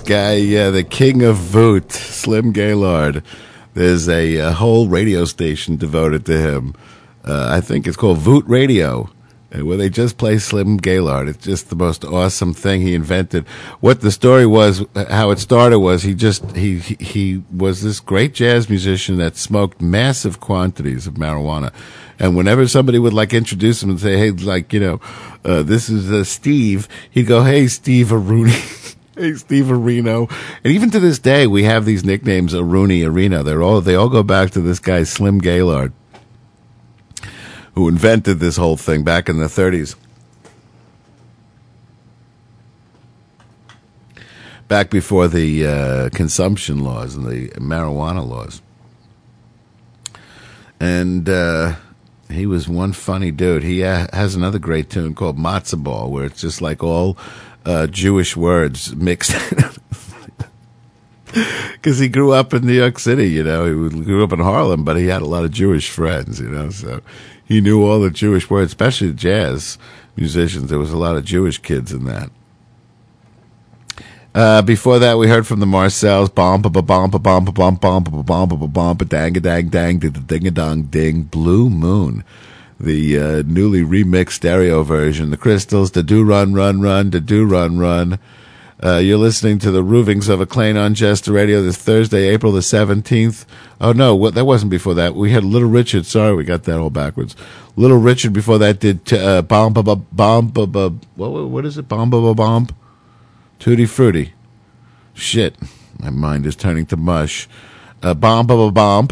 Guy, 0.05 0.35
yeah, 0.35 0.71
the 0.71 0.83
king 0.83 1.23
of 1.23 1.37
Vout, 1.37 1.93
Slim 1.93 2.53
Gaillard. 2.53 3.23
There's 3.75 4.09
a, 4.09 4.37
a 4.37 4.53
whole 4.53 4.89
radio 4.89 5.25
station 5.25 5.77
devoted 5.77 6.27
to 6.27 6.39
him. 6.39 6.75
Uh, 7.25 7.47
I 7.51 7.61
think 7.61 7.87
it's 7.87 7.97
called 7.97 8.19
Vout 8.19 8.43
Radio, 8.49 9.11
uh, 9.55 9.65
where 9.65 9.77
they 9.77 9.89
just 9.89 10.19
play 10.19 10.39
Slim 10.39 10.77
Gaillard. 10.77 11.29
It's 11.29 11.45
just 11.45 11.71
the 11.71 11.77
most 11.77 12.05
awesome 12.05 12.53
thing 12.53 12.81
he 12.81 12.95
invented. 12.95 13.47
What 13.81 14.01
the 14.01 14.11
story 14.11 14.45
was, 14.45 14.85
uh, 14.97 15.05
how 15.09 15.31
it 15.31 15.39
started 15.39 15.79
was 15.79 16.03
he 16.03 16.15
just 16.15 16.51
he 16.57 16.79
he, 16.79 16.95
he 16.97 17.43
was 17.55 17.83
this 17.83 18.01
great 18.01 18.35
jazz 18.35 18.69
musician 18.69 19.19
that 19.19 19.37
smoked 19.37 19.81
massive 19.81 20.41
quantities 20.41 21.07
of 21.07 21.15
marijuana. 21.15 21.73
And 22.19 22.37
whenever 22.37 22.67
somebody 22.67 22.99
would 22.99 23.15
like 23.15 23.33
introduce 23.33 23.83
him 23.83 23.91
and 23.91 24.01
say, 24.01 24.17
"Hey, 24.17 24.31
like 24.31 24.73
you 24.73 24.81
know, 24.81 25.01
uh, 25.45 25.63
this 25.63 25.89
is 25.89 26.11
uh, 26.11 26.25
Steve," 26.25 26.89
he'd 27.11 27.27
go, 27.29 27.45
"Hey, 27.45 27.69
Steve 27.69 28.11
Rooney." 28.11 28.53
Hey, 29.15 29.35
Steve 29.35 29.67
Areno, 29.67 30.31
and 30.65 30.73
even 30.73 30.91
to 30.91 30.99
this 30.99 31.19
day, 31.19 31.47
we 31.47 31.65
have 31.65 31.85
these 31.85 32.03
nicknames: 32.03 32.55
Rooney, 32.55 33.03
Arena. 33.03 33.43
They're 33.43 33.63
all 33.63 33.83
they 33.83 33.95
all 33.95 34.09
go 34.09 34.23
back 34.23 34.53
to 34.53 34.63
this 34.63 34.79
guy 34.79 35.03
Slim 35.03 35.39
Gaillard, 35.39 35.93
who 37.75 37.89
invented 37.89 38.41
this 38.41 38.57
whole 38.57 38.79
thing 38.79 39.05
back 39.05 39.29
in 39.29 39.37
the 39.37 39.47
30s. 39.47 39.97
Back 44.67 44.89
before 44.89 45.29
the 45.29 45.67
uh, 45.67 46.09
consumption 46.15 46.83
laws 46.83 47.15
and 47.15 47.27
the 47.27 47.49
marijuana 47.61 48.27
laws, 48.27 48.63
and 50.81 51.29
uh, 51.29 51.75
he 52.31 52.47
was 52.47 52.67
one 52.67 52.95
funny 52.95 53.31
dude. 53.31 53.63
He 53.63 53.81
has 53.81 54.35
another 54.35 54.59
great 54.59 54.89
tune 54.89 55.15
called 55.15 55.37
Matzo 55.37 55.83
Ball, 55.83 56.11
where 56.11 56.25
it's 56.25 56.41
just 56.41 56.63
like 56.63 56.83
all 56.83 57.19
uh, 57.65 57.87
Jewish 57.87 58.37
words 58.37 58.95
mixed. 58.95 59.35
Because 61.73 61.99
he 61.99 62.09
grew 62.09 62.33
up 62.33 62.53
in 62.53 62.67
New 62.67 62.75
York 62.75 62.99
City, 62.99 63.31
you 63.31 63.43
know, 63.43 63.65
he 63.65 64.05
grew 64.05 64.23
up 64.23 64.33
in 64.33 64.39
Harlem, 64.39 64.85
but 64.85 64.99
he 64.99 65.07
had 65.07 65.23
a 65.23 65.27
lot 65.27 65.45
of 65.45 65.51
Jewish 65.51 65.89
friends, 65.89 66.39
you 66.39 66.49
know, 66.49 66.69
so 66.69 67.01
he 67.45 67.61
knew 67.61 67.85
all 67.85 68.01
the 68.01 68.11
Jewish 68.11 68.51
words, 68.51 68.71
especially 68.71 69.13
jazz 69.13 69.79
musicians. 70.15 70.69
There 70.69 70.79
was 70.79 70.93
a 70.93 70.99
lot 70.99 71.17
of 71.17 71.25
Jewish 71.25 71.59
kids 71.59 71.91
in 71.91 72.05
that. 72.05 72.31
Uh, 74.35 74.63
before 74.63 74.99
that, 74.99 75.19
we 75.19 75.29
heard 75.29 75.47
from 75.47 75.61
the 75.61 75.67
Marcels, 75.67 76.31
bomb, 76.31 76.63
ba 76.63 76.71
ba 76.71 76.81
bomb, 76.81 77.11
ba 77.11 77.19
bomb, 77.19 77.45
ba 77.45 77.53
bomb, 77.53 77.77
bomb, 77.77 78.05
ba 78.05 78.23
bomb, 78.23 78.49
ba 78.49 78.57
bomb, 78.69 78.97
ba 78.97 79.05
dang 79.05 79.37
a 79.37 79.41
dang 79.41 79.69
dang, 79.69 79.99
ding 79.99 80.17
a 80.17 80.21
ding 80.21 80.47
a 80.47 80.51
dong 80.51 80.85
ding, 80.85 81.25
Blue 81.25 81.69
Moon, 81.69 82.25
the 82.83 83.19
uh, 83.19 83.43
newly 83.47 83.83
remixed 83.83 84.33
stereo 84.33 84.83
version. 84.83 85.31
The 85.31 85.37
Crystals, 85.37 85.93
the 85.93 86.03
Do 86.03 86.25
Run 86.25 86.53
Run 86.53 86.81
Run, 86.81 87.11
the 87.11 87.21
Do 87.21 87.47
Run 87.47 87.79
Run. 87.79 88.19
Uh, 88.85 88.97
you're 88.97 89.17
listening 89.17 89.61
to 89.61 89.71
the 89.71 89.85
Ravings 89.85 90.29
of 90.29 90.41
a 90.41 90.47
Clown 90.47 90.77
on 90.77 90.95
Jester 90.95 91.31
Radio 91.33 91.63
this 91.63 91.77
Thursday, 91.77 92.27
April 92.29 92.51
the 92.51 92.61
17th. 92.61 93.47
Oh, 93.81 93.93
no, 93.93 94.29
that 94.31 94.45
wasn't 94.45 94.73
before 94.73 94.95
that. 94.95 95.15
We 95.15 95.31
had 95.31 95.45
Little 95.45 95.69
Richard. 95.69 96.05
Sorry, 96.05 96.35
we 96.35 96.43
got 96.43 96.65
that 96.65 96.81
all 96.81 96.91
backwards. 96.91 97.37
Little 97.77 97.99
Richard 97.99 98.33
before 98.33 98.59
that 98.59 98.81
did 98.81 99.07
t- 99.07 99.17
uh, 99.17 99.43
Bomb, 99.43 99.73
ba, 99.73 99.85
bomb, 99.85 100.49
ba, 100.49 100.67
ba, 100.67 100.93
what, 101.15 101.31
what 101.31 101.65
is 101.65 101.79
it? 101.79 101.87
Bomb, 101.87 102.11
ba, 102.11 102.21
ba, 102.21 102.35
bomb? 102.35 102.67
Tutti 103.61 103.87
Frutti. 103.87 104.33
Shit. 105.15 105.55
My 106.01 106.11
mind 106.11 106.45
is 106.45 106.57
turning 106.57 106.87
to 106.87 106.97
mush. 106.97 107.49
Uh, 108.03 108.15
bomb, 108.15 108.49
ba, 108.49 108.57
ba, 108.57 108.73
bomb. 108.73 109.09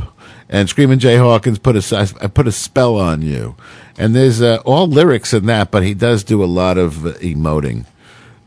And 0.53 0.69
Screaming 0.69 0.99
Jay 0.99 1.17
Hawkins 1.17 1.61
put 1.61 1.77
a, 1.77 2.17
I 2.21 2.27
put 2.27 2.49
a 2.49 2.53
spell 2.53 2.97
on 2.97 3.23
you. 3.23 3.55
And 3.97 4.17
there's 4.17 4.43
uh, 4.43 4.61
all 4.67 4.89
lyrics 4.89 5.33
in 5.33 5.47
that, 5.47 5.71
but 5.71 5.85
he 5.85 5.95
does 5.95 6.25
do 6.25 6.43
a 6.43 6.47
lot 6.47 6.77
of 6.77 7.07
uh, 7.07 7.13
emoting 7.21 7.87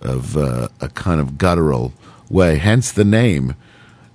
of 0.02 0.36
uh, 0.36 0.68
a 0.82 0.90
kind 0.90 1.22
of 1.22 1.38
guttural 1.38 1.94
way, 2.30 2.58
hence 2.58 2.92
the 2.92 3.06
name. 3.06 3.56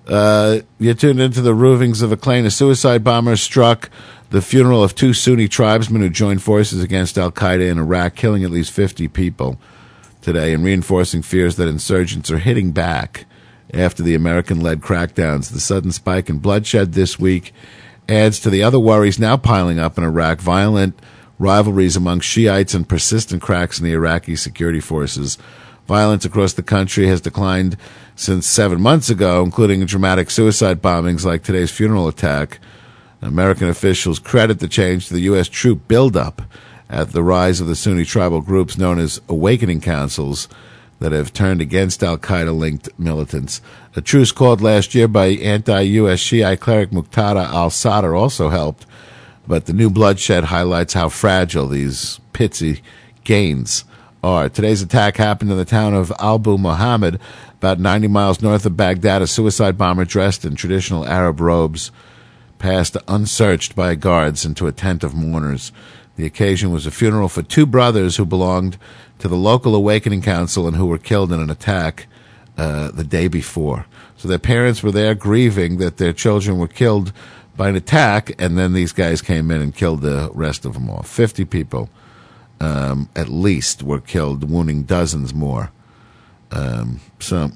Uh, 0.07 0.61
you 0.79 0.93
tuned 0.93 1.21
into 1.21 1.41
the 1.41 1.55
Ravings 1.55 2.03
of 2.03 2.13
a 2.13 2.17
Clown. 2.17 2.45
A 2.45 2.51
suicide 2.51 3.03
bomber 3.03 3.37
struck 3.37 3.89
the 4.29 4.43
funeral 4.43 4.85
of 4.85 4.95
two 4.95 5.15
Sunni 5.15 5.49
tribesmen 5.49 6.03
who 6.03 6.11
joined 6.11 6.43
forces 6.43 6.83
against 6.83 7.17
Al 7.17 7.33
Qaeda 7.33 7.71
in 7.71 7.79
Iraq, 7.79 8.15
killing 8.15 8.45
at 8.45 8.51
least 8.51 8.71
50 8.71 9.09
people 9.09 9.59
today 10.21 10.53
and 10.53 10.63
reinforcing 10.63 11.23
fears 11.23 11.57
that 11.57 11.69
insurgents 11.69 12.31
are 12.31 12.39
hitting 12.39 12.73
back 12.73 13.25
after 13.73 14.03
the 14.03 14.15
American 14.15 14.61
led 14.61 14.81
crackdowns. 14.81 15.53
The 15.53 15.61
sudden 15.61 15.93
spike 15.93 16.29
in 16.29 16.39
bloodshed 16.39 16.93
this 16.93 17.19
week 17.19 17.53
adds 18.09 18.41
to 18.41 18.51
the 18.51 18.63
other 18.63 18.79
worries 18.79 19.19
now 19.19 19.37
piling 19.37 19.79
up 19.79 19.99
in 19.99 20.05
Iraq 20.05 20.41
violent 20.41 20.99
rivalries 21.39 21.97
among 21.97 22.21
Shiites 22.21 22.75
and 22.75 22.89
persistent 22.89 23.43
cracks 23.43 23.79
in 23.79 23.85
the 23.85 23.93
Iraqi 23.93 24.35
security 24.37 24.81
forces. 24.81 25.39
Violence 25.87 26.25
across 26.25 26.53
the 26.53 26.63
country 26.63 27.07
has 27.07 27.21
declined 27.21 27.77
since 28.17 28.47
seven 28.47 28.81
months 28.81 29.09
ago, 29.09 29.43
including 29.43 29.85
dramatic 29.87 30.31
suicide 30.31 30.83
bombings 30.83 31.25
like 31.25 31.43
today's 31.43 31.71
funeral 31.71 32.09
attack. 32.09 32.59
American 33.23 33.69
officials 33.69 34.19
credit 34.19 34.61
the 34.61 34.69
change 34.69 35.09
to 35.09 35.15
the 35.15 35.23
U.S. 35.23 35.49
troop 35.49 35.89
buildup 35.89 36.43
at 36.91 37.13
the 37.13 37.23
rise 37.23 37.61
of 37.61 37.67
the 37.67 37.77
Sunni 37.77 38.05
tribal 38.05 38.41
groups 38.41 38.79
known 38.79 38.99
as 38.99 39.21
awakening 39.29 39.81
councils 39.81 40.49
that 41.01 41.13
have 41.13 41.33
turned 41.33 41.61
against 41.61 42.03
Al 42.03 42.19
Qaeda 42.19 42.57
linked 42.57 42.89
militants. 42.99 43.61
A 43.95 44.01
truce 44.01 44.33
called 44.33 44.61
last 44.61 44.95
year 44.95 45.09
by 45.09 45.27
anti 45.29 45.81
U.S. 45.81 46.19
Shiite 46.19 46.61
cleric 46.61 46.91
Muqtada 46.91 47.47
al 47.47 47.71
Sadr 47.71 48.15
also 48.15 48.49
helped, 48.49 48.87
but 49.47 49.67
the 49.67 49.73
new 49.73 49.91
bloodshed 49.91 50.45
highlights 50.45 50.95
how 50.95 51.09
fragile 51.09 51.69
these 51.69 52.21
pitsy 52.33 52.81
gains 53.25 53.85
are. 54.23 54.49
Today's 54.49 54.83
attack 54.83 55.17
happened 55.17 55.51
in 55.51 55.57
the 55.57 55.65
town 55.65 55.95
of 55.95 56.13
Abu 56.19 56.59
Muhammad, 56.59 57.21
about 57.55 57.79
90 57.79 58.09
miles 58.09 58.43
north 58.43 58.67
of 58.67 58.77
Baghdad. 58.77 59.23
A 59.23 59.27
suicide 59.27 59.79
bomber 59.79 60.05
dressed 60.05 60.45
in 60.45 60.55
traditional 60.57 61.07
Arab 61.07 61.41
robes 61.41 61.91
passed 62.59 62.97
unsearched 63.07 63.77
by 63.77 63.95
guards 63.95 64.45
into 64.45 64.67
a 64.67 64.73
tent 64.73 65.05
of 65.05 65.15
mourners. 65.15 65.73
The 66.19 66.27
occasion 66.27 66.73
was 66.73 66.85
a 66.85 66.91
funeral 66.91 67.29
for 67.29 67.43
two 67.43 67.65
brothers 67.65 68.17
who 68.17 68.27
belonged 68.27 68.77
to 69.21 69.29
the 69.29 69.37
local 69.37 69.77
Awakening 69.77 70.23
Council 70.23 70.67
and 70.67 70.75
who 70.75 70.87
were 70.87 70.99
killed 70.99 71.33
in 71.33 71.39
an 71.39 71.49
attack 71.49 72.09
uh, 72.57 72.91
the 72.91 73.05
day 73.05 73.29
before. 73.29 73.87
So 74.17 74.27
their 74.27 74.41
parents 74.41 74.83
were 74.83 74.91
there 74.91 75.15
grieving 75.15 75.77
that 75.77 75.99
their 75.99 76.13
children 76.13 76.59
were 76.59 76.67
killed 76.67 77.13
by 77.57 77.69
an 77.69 77.77
attack, 77.77 78.33
and 78.37 78.59
then 78.59 78.73
these 78.73 78.91
guys 78.93 79.23
came 79.23 79.53
in 79.53 79.63
and 79.63 79.73
killed 79.73 80.01
the 80.01 80.29
rest 80.35 80.67
of 80.67 80.75
them 80.75 80.91
all. 80.91 81.05
50 81.05 81.45
people 81.45 81.89
um, 82.59 83.09
at 83.15 83.29
least 83.29 83.85
were 83.85 84.01
killed, 84.01 84.51
wounding 84.51 84.83
dozens 84.83 85.33
more. 85.33 85.71
Um, 86.51 86.99
so 87.21 87.53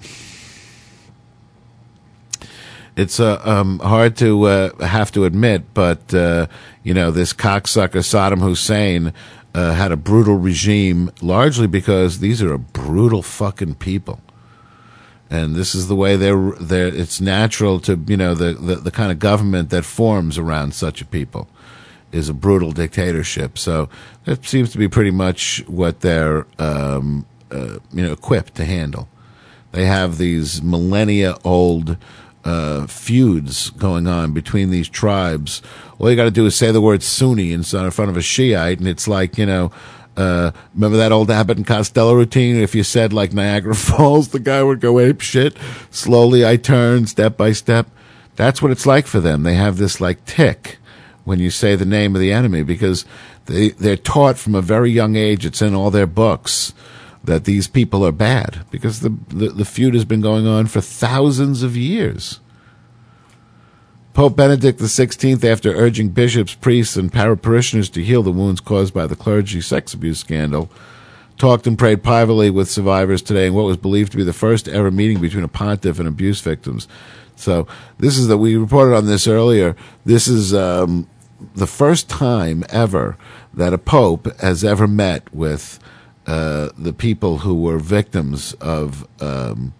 it's 2.97 3.21
uh, 3.21 3.41
um, 3.45 3.79
hard 3.79 4.17
to 4.19 4.45
uh, 4.45 4.87
have 4.87 5.13
to 5.13 5.25
admit, 5.25 5.75
but 5.75 6.13
uh, 6.13 6.47
you 6.83 6.95
know 6.95 7.11
this 7.11 7.33
cocksucker 7.33 8.03
Saddam 8.03 8.41
Hussein 8.41 9.13
uh, 9.55 9.73
had 9.75 9.93
a 9.93 9.97
brutal 9.97 10.37
regime, 10.37 11.11
largely 11.21 11.67
because 11.67 12.21
these 12.21 12.43
are 12.43 12.53
a 12.53 12.59
brutal 12.59 13.23
fucking 13.23 13.77
people, 13.77 14.21
and 15.31 15.55
this 15.55 15.75
is 15.75 15.89
the 15.89 15.97
way 15.97 16.17
they're. 16.17 16.53
they're 16.61 16.89
it's 16.89 17.21
natural 17.21 17.81
to 17.81 17.99
you 18.07 18.17
know 18.17 18.35
the, 18.35 18.53
the 18.55 18.77
the 18.77 18.91
kind 18.91 19.11
of 19.11 19.19
government 19.19 19.71
that 19.71 19.85
forms 19.85 20.37
around 20.37 20.75
such 20.75 21.01
a 21.01 21.07
people 21.07 21.49
is 22.13 22.29
a 22.29 22.35
brutal 22.35 22.73
dictatorship. 22.73 23.57
So 23.57 23.89
that 24.25 24.45
seems 24.45 24.71
to 24.73 24.79
be 24.79 24.87
pretty 24.87 25.11
much 25.11 25.65
what 25.67 26.01
they're 26.01 26.47
um, 26.59 27.25
uh, 27.51 27.79
you 27.91 28.03
know 28.03 28.13
equipped 28.13 28.55
to 28.57 28.67
handle. 28.67 29.09
They 29.73 29.87
have 29.87 30.19
these 30.19 30.63
millennia 30.63 31.39
old 31.43 31.97
uh, 32.45 32.87
feuds 32.87 33.71
going 33.71 34.07
on 34.07 34.33
between 34.33 34.71
these 34.71 34.89
tribes. 34.89 35.63
All 35.99 36.11
you 36.11 36.17
got 36.17 36.25
to 36.25 36.31
do 36.31 36.47
is 36.47 36.57
say 36.57 36.73
the 36.73 36.81
word 36.81 37.03
Sunni 37.03 37.53
in 37.53 37.63
front 37.63 38.11
of 38.11 38.17
a 38.17 38.23
Shiite, 38.23 38.79
and 38.79 38.89
it's 38.89 39.09
like 39.09 39.39
you 39.39 39.47
know. 39.47 39.71
Uh, 40.15 40.53
remember 40.75 40.99
that 40.99 41.11
old 41.11 41.31
Abbott 41.31 41.57
and 41.57 41.67
Costello 41.67 42.13
routine? 42.13 42.57
If 42.57 42.75
you 42.75 42.83
said 42.83 43.15
like 43.15 43.33
Niagara 43.33 43.75
Falls, 43.77 44.29
the 44.29 44.41
guy 44.41 44.63
would 44.63 44.79
go 44.79 45.01
ape 45.01 45.23
shit. 45.23 45.57
Slowly, 45.91 46.47
I 46.47 46.59
turn 46.59 47.07
step 47.07 47.39
by 47.39 47.53
step. 47.53 47.87
That's 48.37 48.61
what 48.61 48.71
it's 48.71 48.85
like 48.85 49.07
for 49.07 49.21
them. 49.21 49.43
They 49.43 49.55
have 49.55 49.79
this 49.79 50.03
like 50.03 50.23
tick 50.27 50.77
when 51.25 51.39
you 51.39 51.49
say 51.49 51.77
the 51.77 51.87
name 51.87 52.15
of 52.15 52.21
the 52.21 52.31
enemy 52.31 52.63
because 52.63 53.07
they 53.47 53.71
they're 53.71 53.97
taught 53.97 54.37
from 54.37 54.55
a 54.55 54.61
very 54.61 54.91
young 54.91 55.17
age. 55.17 55.47
It's 55.47 55.63
in 55.63 55.75
all 55.75 55.91
their 55.91 56.07
books 56.07 56.75
that 57.25 57.45
these 57.45 57.69
people 57.69 58.05
are 58.05 58.13
bad 58.13 58.65
because 58.71 59.01
the, 59.01 59.17
the, 59.29 59.49
the 59.49 59.65
feud 59.65 59.95
has 59.95 60.05
been 60.05 60.21
going 60.21 60.47
on 60.47 60.67
for 60.67 60.81
thousands 60.81 61.63
of 61.63 61.77
years. 61.77 62.41
Pope 64.13 64.37
Benedict 64.37 64.79
XVI, 64.79 65.43
after 65.43 65.75
urging 65.75 66.11
bishops, 66.11 66.55
priests, 66.55 66.97
and 66.97 67.11
paraparishioners 67.11 67.91
to 67.93 68.05
heal 68.05 68.23
the 68.23 68.31
wounds 68.31 68.61
caused 68.61 68.93
by 68.93 69.07
the 69.07 69.17
clergy 69.17 69.61
sex 69.61 69.95
abuse 69.95 70.19
scandal, 70.19 70.71
talked 71.39 71.67
and 71.67 71.79
prayed 71.79 72.03
privately 72.03 72.51
with 72.51 72.71
survivors 72.71 73.23
today 73.23 73.47
in 73.47 73.55
what 73.55 73.65
was 73.65 73.79
believed 73.79 74.13
to 74.13 74.19
be 74.19 74.25
the 74.25 74.33
first 74.33 74.69
ever 74.69 74.91
meeting 74.91 75.21
between 75.21 75.45
a 75.45 75.49
pontiff 75.49 75.99
and 75.99 76.07
abuse 76.07 76.41
victims. 76.41 76.87
So 77.37 77.67
this 77.99 78.19
is 78.19 78.29
that 78.29 78.37
we 78.39 78.57
reported 78.57 78.95
on 78.95 79.07
this 79.07 79.27
earlier. 79.27 79.75
This 80.05 80.29
is 80.29 80.53
um, 80.53 81.09
the 81.55 81.67
first 81.67 82.11
time 82.11 82.65
ever 82.69 83.17
that 83.55 83.73
a 83.73 83.79
pope 83.79 84.39
has 84.41 84.63
ever 84.63 84.87
met 84.87 85.33
with 85.35 85.79
uh, 86.27 86.71
the 86.79 86.93
people 86.93 87.39
who 87.39 87.55
were 87.55 87.79
victims 87.79 88.55
of 88.55 89.07
um, 89.21 89.75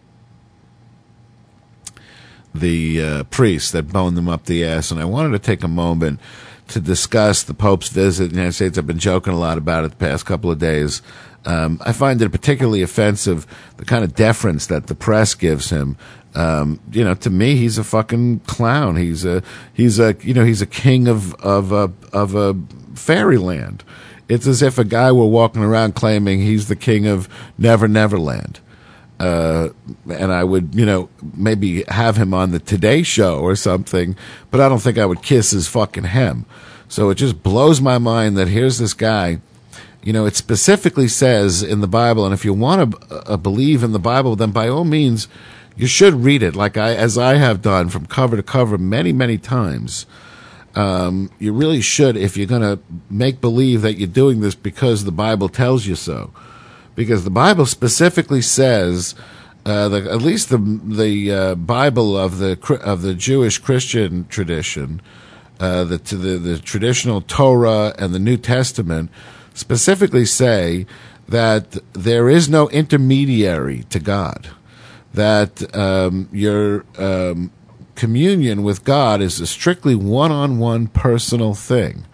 the 2.55 3.03
uh, 3.03 3.25
priests 3.25 3.71
that 3.73 3.93
boned 3.93 4.17
them 4.17 4.29
up 4.29 4.45
the 4.47 4.65
ass. 4.65 4.91
And 4.91 5.01
I 5.01 5.05
wanted 5.05 5.31
to 5.33 5.39
take 5.39 5.63
a 5.63 5.69
moment 5.69 6.21
to 6.69 6.81
discuss 6.81 7.43
the 7.43 7.55
Pope's 7.55 7.89
visit 7.89 8.25
in 8.25 8.31
the 8.31 8.37
United 8.37 8.53
States. 8.55 8.79
I've 8.79 8.87
been 8.87 8.99
joking 8.99 9.33
a 9.33 9.39
lot 9.39 9.59
about 9.59 9.85
it 9.85 9.91
the 9.91 9.97
past 9.97 10.27
couple 10.27 10.51
of 10.51 10.59
days. 10.59 11.03
Um, 11.45 11.81
I 11.85 11.93
find 11.93 12.23
it 12.23 12.31
particularly 12.31 12.83
offensive, 12.83 13.47
the 13.77 13.85
kind 13.85 14.05
of 14.05 14.15
deference 14.15 14.67
that 14.67 14.87
the 14.87 14.95
press 14.95 15.35
gives 15.35 15.71
him. 15.71 15.97
Um, 16.35 16.81
you 16.91 17.05
know, 17.05 17.15
to 17.15 17.31
me, 17.31 17.57
he's 17.57 17.79
a 17.79 17.85
fucking 17.85 18.41
clown. 18.41 18.97
He's 18.97 19.25
a, 19.25 19.43
he's 19.75 19.99
a, 19.99 20.17
you 20.23 20.35
know, 20.35 20.45
he's 20.45 20.63
a 20.63 20.67
king 20.67 21.09
of, 21.09 21.35
of 21.35 21.73
a, 21.73 21.93
of 22.13 22.35
a 22.35 22.57
fairyland. 22.95 23.85
It's 24.33 24.47
as 24.47 24.63
if 24.63 24.79
a 24.79 24.85
guy 24.85 25.13
were 25.13 25.27
walking 25.27 25.63
around 25.63 25.95
claiming 25.95 26.41
he's 26.41 26.69
the 26.69 26.77
king 26.77 27.07
of 27.07 27.29
Never 27.59 27.87
Never 27.87 28.19
Land. 28.19 28.61
Uh, 29.21 29.69
and 30.11 30.33
I 30.33 30.43
would, 30.43 30.75
you 30.75 30.87
know, 30.87 31.11
maybe 31.37 31.85
have 31.89 32.17
him 32.17 32.33
on 32.33 32.51
the 32.51 32.59
Today 32.59 33.03
Show 33.03 33.39
or 33.39 33.55
something, 33.55 34.17
but 34.51 34.61
I 34.61 34.69
don't 34.69 34.81
think 34.81 34.99
I 34.99 35.07
would 35.07 35.23
kiss 35.23 35.51
his 35.51 35.69
fucking 35.69 36.05
hem. 36.05 36.47
So 36.89 37.11
it 37.11 37.17
just 37.17 37.43
blows 37.43 37.81
my 37.81 37.99
mind 37.99 38.37
that 38.37 38.49
here's 38.49 38.79
this 38.79 38.95
guy. 38.95 39.41
You 40.03 40.13
know, 40.13 40.27
it 40.27 40.35
specifically 40.35 41.09
says 41.09 41.63
in 41.63 41.81
the 41.81 41.87
Bible, 41.87 42.25
and 42.25 42.35
if 42.35 42.45
you 42.45 42.55
want 42.55 42.91
to 42.91 43.33
uh, 43.33 43.37
believe 43.37 43.85
in 43.85 43.93
the 43.93 43.99
Bible, 43.99 44.35
then 44.35 44.51
by 44.51 44.67
all 44.67 44.85
means, 44.85 45.29
you 45.77 45.87
should 45.87 46.15
read 46.15 46.43
it, 46.43 46.57
like 46.57 46.77
I, 46.77 46.95
as 46.95 47.17
I 47.17 47.37
have 47.37 47.63
done 47.63 47.91
from 47.91 48.07
cover 48.07 48.37
to 48.37 48.43
cover 48.43 48.79
many, 48.79 49.13
many 49.13 49.39
times. 49.39 50.07
Um, 50.75 51.31
you 51.39 51.53
really 51.53 51.83
should, 51.83 52.17
if 52.17 52.37
you're 52.37 52.47
going 52.47 52.63
to 52.63 52.79
make 53.11 53.41
believe 53.41 53.83
that 53.83 53.99
you're 53.99 54.09
doing 54.09 54.41
this 54.41 54.55
because 54.55 55.05
the 55.05 55.13
Bible 55.13 55.49
tells 55.49 55.87
you 55.87 55.95
so. 55.95 56.33
Because 56.95 57.25
the 57.25 57.31
Bible 57.31 57.67
specifically 57.67 58.43
says 58.43 59.15
uh, 59.65 59.89
the, 59.89 60.11
at 60.11 60.23
least 60.23 60.49
the 60.49 60.59
the 60.59 61.33
uh, 61.33 61.55
Bible 61.55 62.19
of 62.19 62.39
the 62.39 62.59
of 62.83 63.03
the 63.03 63.15
Jewish 63.15 63.59
Christian 63.59 64.27
tradition, 64.27 65.01
uh, 65.61 65.85
the, 65.85 65.99
the 65.99 66.39
the 66.39 66.59
traditional 66.59 67.21
Torah 67.21 67.95
and 67.99 68.13
the 68.13 68.19
New 68.19 68.37
Testament 68.37 69.11
specifically 69.55 70.27
say 70.27 70.87
that 71.29 71.79
there 71.93 72.29
is 72.29 72.49
no 72.49 72.69
intermediary 72.71 73.85
to 73.91 74.01
God, 74.01 74.49
that 75.15 75.75
um, 75.77 76.29
your 76.33 76.85
um, 76.99 77.53
communion 77.95 78.63
with 78.63 78.85
God 78.85 79.21
is 79.21 79.41
a 79.41 79.47
strictly 79.47 79.95
one-on-one 79.95 80.89
personal 80.89 81.55
thing. 81.55 82.05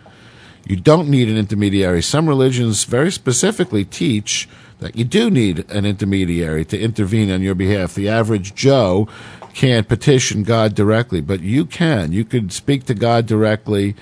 You 0.67 0.77
don't 0.77 1.09
need 1.09 1.29
an 1.29 1.37
intermediary. 1.37 2.03
Some 2.03 2.29
religions 2.29 2.85
very 2.85 3.11
specifically 3.11 3.85
teach 3.85 4.49
that 4.81 4.97
you 4.97 5.05
do 5.05 5.31
need 5.31 5.69
an 5.71 5.87
intermediary 5.87 6.65
to 6.67 6.79
intervene 6.79 7.31
on 7.31 7.43
your 7.43 7.55
behalf. 7.55 7.95
The 7.95 8.09
average 8.09 8.55
Joe 8.55 9.09
can't 9.55 9.89
petition 9.89 10.43
God 10.43 10.75
directly, 10.75 11.21
but 11.21 11.41
you 11.41 11.65
can. 11.65 12.13
You 12.13 12.25
could 12.25 12.53
speak 12.53 12.85
to 12.85 12.95
God 12.95 13.27
directly, 13.27 13.97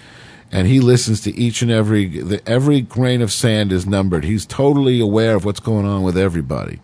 and 0.53 0.66
He 0.66 0.81
listens 0.81 1.20
to 1.23 1.35
each 1.35 1.62
and 1.62 1.70
every 1.70 2.40
every 2.47 2.81
grain 2.81 3.23
of 3.23 3.32
sand 3.32 3.73
is 3.73 3.86
numbered. 3.86 4.24
He's 4.24 4.44
totally 4.44 5.01
aware 5.01 5.36
of 5.36 5.44
what's 5.44 5.61
going 5.61 5.86
on 5.86 6.03
with 6.03 6.19
everybody. 6.19 6.81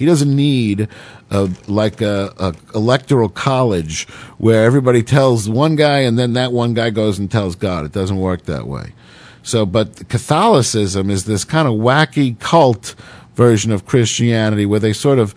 He 0.00 0.06
doesn't 0.06 0.34
need 0.34 0.88
a, 1.30 1.50
like 1.68 2.00
a, 2.00 2.32
a 2.38 2.54
electoral 2.74 3.28
college 3.28 4.08
where 4.38 4.64
everybody 4.64 5.02
tells 5.02 5.46
one 5.46 5.76
guy 5.76 5.98
and 5.98 6.18
then 6.18 6.32
that 6.32 6.52
one 6.52 6.72
guy 6.72 6.88
goes 6.88 7.18
and 7.18 7.30
tells 7.30 7.54
God. 7.54 7.84
It 7.84 7.92
doesn't 7.92 8.16
work 8.16 8.46
that 8.46 8.66
way. 8.66 8.94
So, 9.42 9.66
but 9.66 10.08
Catholicism 10.08 11.10
is 11.10 11.26
this 11.26 11.44
kind 11.44 11.68
of 11.68 11.74
wacky 11.74 12.38
cult 12.38 12.94
version 13.34 13.72
of 13.72 13.84
Christianity 13.84 14.64
where 14.64 14.80
they 14.80 14.94
sort 14.94 15.18
of 15.18 15.34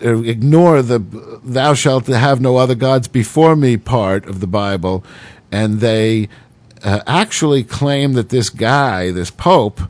ignore 0.00 0.82
the 0.82 0.98
thou 1.44 1.74
shalt 1.74 2.08
have 2.08 2.40
no 2.40 2.56
other 2.56 2.74
gods 2.74 3.06
before 3.06 3.54
me 3.54 3.76
part 3.76 4.26
of 4.26 4.40
the 4.40 4.48
Bible 4.48 5.04
and 5.52 5.78
they 5.78 6.28
uh, 6.82 7.00
actually 7.06 7.62
claim 7.62 8.14
that 8.14 8.30
this 8.30 8.50
guy, 8.50 9.12
this 9.12 9.30
pope, 9.30 9.80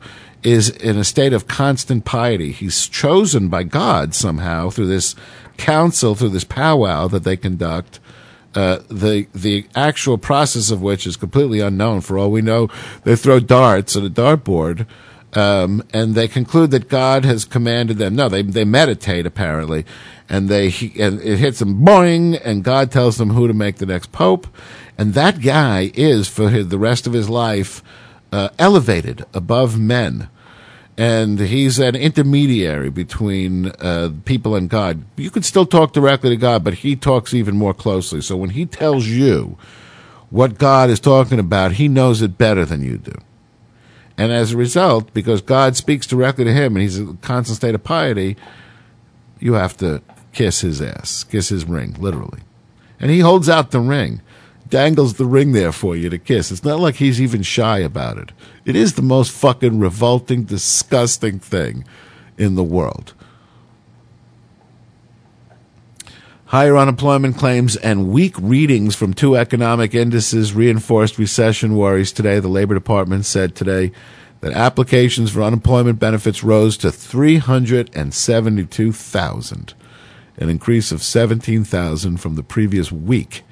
is 0.43 0.69
in 0.69 0.97
a 0.97 1.03
state 1.03 1.33
of 1.33 1.47
constant 1.47 2.05
piety. 2.05 2.51
He's 2.51 2.87
chosen 2.87 3.47
by 3.47 3.63
God 3.63 4.13
somehow 4.13 4.69
through 4.69 4.87
this 4.87 5.15
council, 5.57 6.15
through 6.15 6.29
this 6.29 6.43
powwow 6.43 7.07
that 7.07 7.23
they 7.23 7.37
conduct. 7.37 7.99
Uh, 8.55 8.79
the 8.87 9.27
the 9.33 9.65
actual 9.75 10.17
process 10.17 10.69
of 10.69 10.81
which 10.81 11.07
is 11.07 11.17
completely 11.17 11.59
unknown. 11.59 12.01
For 12.01 12.19
all 12.19 12.29
we 12.29 12.41
know, 12.41 12.69
they 13.03 13.15
throw 13.15 13.39
darts 13.39 13.95
at 13.95 14.03
a 14.03 14.09
dartboard, 14.11 14.85
um, 15.33 15.81
and 15.91 16.13
they 16.13 16.27
conclude 16.27 16.69
that 16.69 16.87
God 16.87 17.25
has 17.25 17.45
commanded 17.45 17.97
them. 17.97 18.15
No, 18.15 18.29
they 18.29 18.43
they 18.43 18.63
meditate 18.63 19.25
apparently, 19.25 19.85
and 20.29 20.49
they 20.49 20.67
and 20.99 21.19
it 21.21 21.39
hits 21.39 21.59
them 21.59 21.83
boing, 21.83 22.39
and 22.45 22.63
God 22.63 22.91
tells 22.91 23.17
them 23.17 23.31
who 23.31 23.47
to 23.47 23.55
make 23.55 23.77
the 23.77 23.87
next 23.87 24.11
pope, 24.11 24.45
and 24.99 25.15
that 25.15 25.41
guy 25.41 25.91
is 25.95 26.27
for 26.27 26.49
the 26.49 26.77
rest 26.77 27.07
of 27.07 27.13
his 27.13 27.29
life 27.31 27.81
uh, 28.31 28.49
elevated 28.59 29.25
above 29.33 29.79
men. 29.79 30.29
And 30.95 31.39
he's 31.39 31.79
an 31.79 31.95
intermediary 31.95 32.91
between 32.91 33.67
uh, 33.79 34.11
people 34.25 34.55
and 34.55 34.69
God. 34.69 35.03
You 35.17 35.31
can 35.31 35.41
still 35.41 35.65
talk 35.65 35.91
directly 35.91 36.29
to 36.29 36.37
God, 36.37 36.63
but 36.63 36.75
he 36.75 36.95
talks 36.95 37.33
even 37.33 37.57
more 37.57 37.73
closely. 37.73 38.21
So 38.21 38.37
when 38.37 38.51
he 38.51 38.65
tells 38.67 39.07
you 39.07 39.57
what 40.29 40.59
God 40.59 40.89
is 40.91 40.99
talking 40.99 41.39
about, 41.39 41.73
he 41.73 41.87
knows 41.87 42.21
it 42.21 42.37
better 42.37 42.63
than 42.63 42.83
you 42.83 42.97
do. 42.97 43.15
And 44.17 44.31
as 44.31 44.51
a 44.51 44.57
result, 44.57 45.13
because 45.13 45.41
God 45.41 45.75
speaks 45.75 46.05
directly 46.05 46.43
to 46.43 46.53
him 46.53 46.75
and 46.75 46.83
he's 46.83 46.99
in 46.99 47.09
a 47.09 47.13
constant 47.25 47.57
state 47.57 47.73
of 47.73 47.83
piety, 47.83 48.37
you 49.39 49.53
have 49.53 49.75
to 49.77 50.01
kiss 50.31 50.61
his 50.61 50.81
ass, 50.81 51.23
kiss 51.23 51.49
his 51.49 51.65
ring, 51.65 51.95
literally. 51.99 52.41
And 52.99 53.09
he 53.09 53.19
holds 53.19 53.49
out 53.49 53.71
the 53.71 53.79
ring, 53.79 54.21
dangles 54.73 55.13
the 55.13 55.25
ring 55.25 55.51
there 55.51 55.71
for 55.71 55.95
you 55.95 56.09
to 56.09 56.17
kiss. 56.17 56.51
It's 56.51 56.63
not 56.63 56.79
like 56.79 56.95
he's 56.95 57.21
even 57.21 57.43
shy 57.43 57.77
about 57.77 58.17
it. 58.17 58.31
It 58.65 58.75
is 58.75 58.95
the 58.95 59.03
most 59.03 59.31
fucking 59.31 59.79
revolting, 59.79 60.45
disgusting 60.45 61.37
thing 61.37 61.85
in 62.39 62.55
the 62.55 62.63
world. 62.63 63.13
Higher 66.45 66.75
unemployment 66.75 67.37
claims 67.37 67.75
and 67.75 68.09
weak 68.09 68.33
readings 68.39 68.95
from 68.95 69.13
two 69.13 69.37
economic 69.37 69.93
indices 69.93 70.55
reinforced 70.55 71.19
recession 71.19 71.75
worries 71.75 72.11
today. 72.11 72.39
The 72.39 72.47
Labor 72.47 72.73
Department 72.73 73.25
said 73.25 73.55
today 73.55 73.91
that 74.41 74.53
applications 74.53 75.29
for 75.29 75.43
unemployment 75.43 75.99
benefits 75.99 76.43
rose 76.43 76.77
to 76.77 76.91
372,000, 76.91 79.73
an 80.37 80.49
increase 80.49 80.91
of 80.91 81.03
17,000 81.03 82.17
from 82.17 82.33
the 82.33 82.41
previous 82.41 82.91
week. 82.91 83.43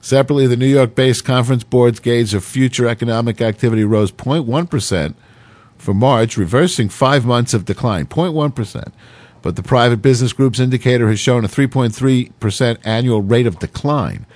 Separately, 0.00 0.46
the 0.46 0.56
New 0.56 0.66
York 0.66 0.94
based 0.94 1.24
Conference 1.24 1.62
Board's 1.62 2.00
gauge 2.00 2.32
of 2.32 2.44
future 2.44 2.88
economic 2.88 3.40
activity 3.40 3.84
rose 3.84 4.10
0.1% 4.10 5.14
for 5.76 5.94
March, 5.94 6.36
reversing 6.36 6.88
five 6.88 7.26
months 7.26 7.52
of 7.52 7.64
decline. 7.64 8.06
0.1%. 8.06 8.92
But 9.42 9.56
the 9.56 9.62
private 9.62 10.02
business 10.02 10.32
group's 10.32 10.60
indicator 10.60 11.08
has 11.08 11.20
shown 11.20 11.44
a 11.44 11.48
3.3% 11.48 12.78
annual 12.84 13.22
rate 13.22 13.46
of 13.46 13.58
decline 13.58 14.26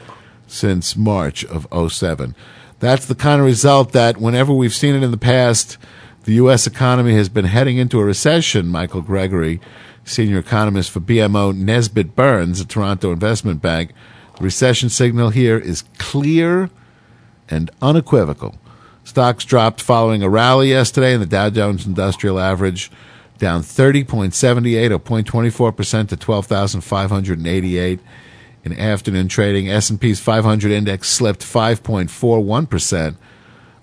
since 0.46 0.96
March 0.96 1.44
of 1.44 1.66
07. 1.92 2.34
That's 2.80 3.06
the 3.06 3.14
kind 3.14 3.40
of 3.40 3.46
result 3.46 3.92
that 3.92 4.18
whenever 4.18 4.52
we've 4.52 4.74
seen 4.74 4.94
it 4.94 5.02
in 5.02 5.10
the 5.10 5.16
past, 5.16 5.78
the 6.24 6.34
U.S. 6.34 6.66
economy 6.66 7.14
has 7.14 7.28
been 7.28 7.44
heading 7.44 7.76
into 7.76 8.00
a 8.00 8.04
recession. 8.04 8.68
Michael 8.68 9.02
Gregory, 9.02 9.60
senior 10.04 10.38
economist 10.38 10.90
for 10.90 11.00
BMO 11.00 11.54
Nesbitt 11.54 12.14
Burns, 12.14 12.60
a 12.60 12.66
Toronto 12.66 13.12
investment 13.12 13.60
bank, 13.60 13.92
recession 14.40 14.88
signal 14.88 15.30
here 15.30 15.58
is 15.58 15.84
clear 15.98 16.70
and 17.48 17.70
unequivocal. 17.80 18.56
Stocks 19.04 19.44
dropped 19.44 19.80
following 19.80 20.22
a 20.22 20.28
rally 20.28 20.70
yesterday 20.70 21.14
in 21.14 21.20
the 21.20 21.26
Dow 21.26 21.50
Jones 21.50 21.86
Industrial 21.86 22.40
Average 22.40 22.90
down 23.38 23.62
30.78 23.62 24.90
or 24.90 24.98
0.24% 24.98 26.08
to 26.08 26.16
12,588 26.16 28.00
in 28.64 28.78
afternoon 28.78 29.28
trading. 29.28 29.68
S&P's 29.68 30.18
500 30.20 30.72
index 30.72 31.10
slipped 31.10 31.42
5.41% 31.42 33.16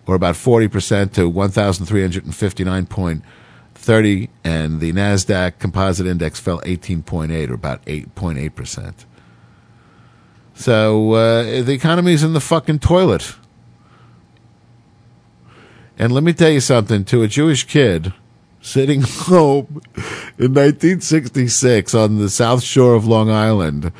or 0.08 0.16
about 0.16 0.34
40% 0.36 1.14
to 1.14 1.32
1,359.30 1.32 4.30
and 4.44 4.80
the 4.80 4.92
Nasdaq 4.92 5.60
Composite 5.60 6.08
Index 6.08 6.40
fell 6.40 6.62
18.8 6.62 7.50
or 7.50 7.54
about 7.54 7.86
8.8%. 7.86 9.06
So 10.62 11.14
uh, 11.14 11.64
the 11.64 11.72
economy's 11.72 12.24
in 12.24 12.34
the 12.34 12.40
fucking 12.40 12.80
toilet. 12.80 13.34
And 15.98 16.12
let 16.12 16.24
me 16.24 16.34
tell 16.34 16.52
you 16.52 16.60
something 16.60 17.04
to 17.06 17.24
a 17.24 17.28
Jewish 17.28 17.64
kid 17.64 18.14
sitting 18.62 19.02
home 19.08 19.82
in 20.38 20.54
1966 20.54 21.96
on 21.96 22.20
the 22.20 22.30
south 22.30 22.62
shore 22.62 22.94
of 22.94 23.08
Long 23.08 23.32
Island 23.32 23.92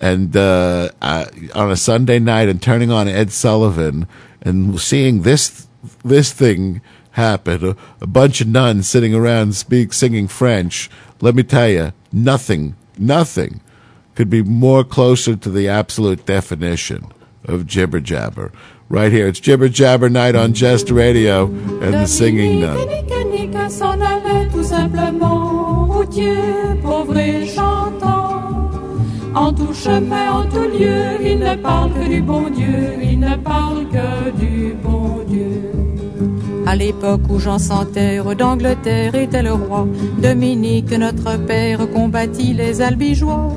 and 0.00 0.34
uh, 0.34 0.88
uh, 1.02 1.26
on 1.54 1.70
a 1.70 1.76
Sunday 1.76 2.18
night 2.18 2.48
and 2.48 2.62
turning 2.62 2.90
on 2.90 3.08
Ed 3.08 3.30
Sullivan 3.30 4.08
and 4.40 4.80
seeing 4.80 5.20
this 5.20 5.68
this 6.02 6.32
thing 6.32 6.80
happen. 7.10 7.76
A, 8.00 8.06
bunch 8.06 8.40
of 8.40 8.48
nuns 8.48 8.88
sitting 8.88 9.14
around 9.14 9.54
speak 9.54 9.92
singing 9.92 10.28
French. 10.28 10.88
Let 11.20 11.34
me 11.34 11.42
tell 11.42 11.68
you, 11.68 11.92
nothing, 12.10 12.74
nothing 12.96 13.60
could 14.16 14.30
be 14.30 14.42
more 14.42 14.82
closer 14.82 15.36
to 15.36 15.50
the 15.50 15.68
absolute 15.68 16.26
definition 16.26 17.12
of 17.44 17.66
jibber 17.66 18.00
jabber. 18.00 18.50
Right 18.88 19.12
here, 19.12 19.28
it's 19.28 19.40
jibber 19.40 19.68
jabber 19.68 20.08
night 20.08 20.34
on 20.34 20.54
Just 20.54 20.90
Radio 20.90 21.46
and 21.46 21.94
the 21.94 22.06
singing 22.06 22.60
nun. 22.60 22.76
S'en 23.68 24.00
allait 24.00 24.48
tout 24.52 24.62
simplement, 24.62 25.86
routier, 25.86 26.36
pauvre 26.82 27.18
et 27.18 27.46
chantant. 27.46 28.70
En 29.34 29.52
tout 29.52 29.74
chemin, 29.74 30.30
en 30.30 30.44
tout 30.44 30.68
lieu, 30.78 31.20
il 31.20 31.40
ne 31.40 31.56
parle 31.56 31.92
que 31.92 32.08
du 32.08 32.22
bon 32.22 32.48
Dieu, 32.48 32.94
il 33.02 33.18
ne 33.18 33.34
parle 33.36 33.86
que 33.88 34.30
du 34.38 34.74
bon 34.74 35.24
Dieu. 35.28 35.72
À 36.64 36.76
l'époque 36.76 37.22
où 37.28 37.40
Jean 37.40 37.58
sans 37.58 37.84
terre 37.86 38.36
d'Angleterre 38.36 39.16
était 39.16 39.42
le 39.42 39.54
roi, 39.54 39.86
Dominique, 40.22 40.92
notre 40.92 41.36
père, 41.38 41.90
combattit 41.90 42.54
les 42.54 42.80
albigeois. 42.80 43.52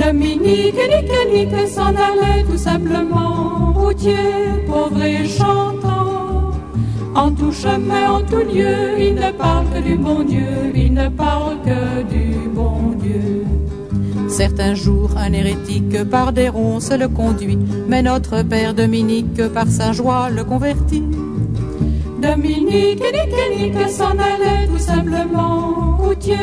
Dominique, 0.00 0.74
Nick, 0.74 1.10
Nick 1.30 1.68
s'en 1.68 1.88
allait 1.88 2.42
tout 2.50 2.56
simplement, 2.56 3.72
routier, 3.74 4.16
pauvre 4.66 5.02
et 5.02 5.26
chantant. 5.26 6.52
En 7.14 7.30
tout 7.32 7.52
chemin, 7.52 8.10
en 8.10 8.22
tout 8.22 8.36
lieu, 8.36 8.98
il 8.98 9.14
ne 9.16 9.30
parle 9.30 9.66
que 9.74 9.80
du 9.82 9.96
bon 9.96 10.22
Dieu, 10.22 10.72
il 10.74 10.94
ne 10.94 11.08
parle 11.08 11.58
que 11.62 12.02
du 12.04 12.48
bon 12.48 12.94
Dieu. 12.98 13.44
Certains 14.28 14.74
jours, 14.74 15.10
un 15.18 15.32
hérétique 15.34 16.04
par 16.04 16.32
des 16.32 16.48
ronces 16.48 16.92
le 16.92 17.08
conduit, 17.08 17.58
mais 17.86 18.02
notre 18.02 18.42
père 18.42 18.72
Dominique 18.72 19.48
par 19.48 19.68
sa 19.68 19.92
joie 19.92 20.30
le 20.30 20.44
convertit. 20.44 21.04
Dominique, 22.22 23.02
Nick, 23.02 23.74
Nick 23.74 23.88
s'en 23.90 24.12
allait 24.12 24.66
tout 24.66 24.78
simplement, 24.78 25.98
routier, 25.98 26.36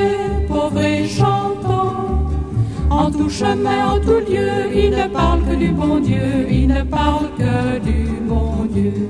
pauvre 0.48 0.84
et 0.84 1.08
chantant. 1.08 2.07
En 2.98 3.12
tout 3.12 3.30
chemin, 3.30 3.92
en 3.94 4.00
tout 4.00 4.22
lieu, 4.28 4.74
il 4.74 4.90
ne 4.90 5.08
parle 5.08 5.42
que 5.48 5.54
du 5.54 5.70
bon 5.70 6.00
Dieu, 6.00 6.48
il 6.50 6.68
ne 6.68 6.82
parle 6.82 7.28
que 7.38 7.78
du 7.80 8.08
bon 8.28 8.66
Dieu. 8.74 9.08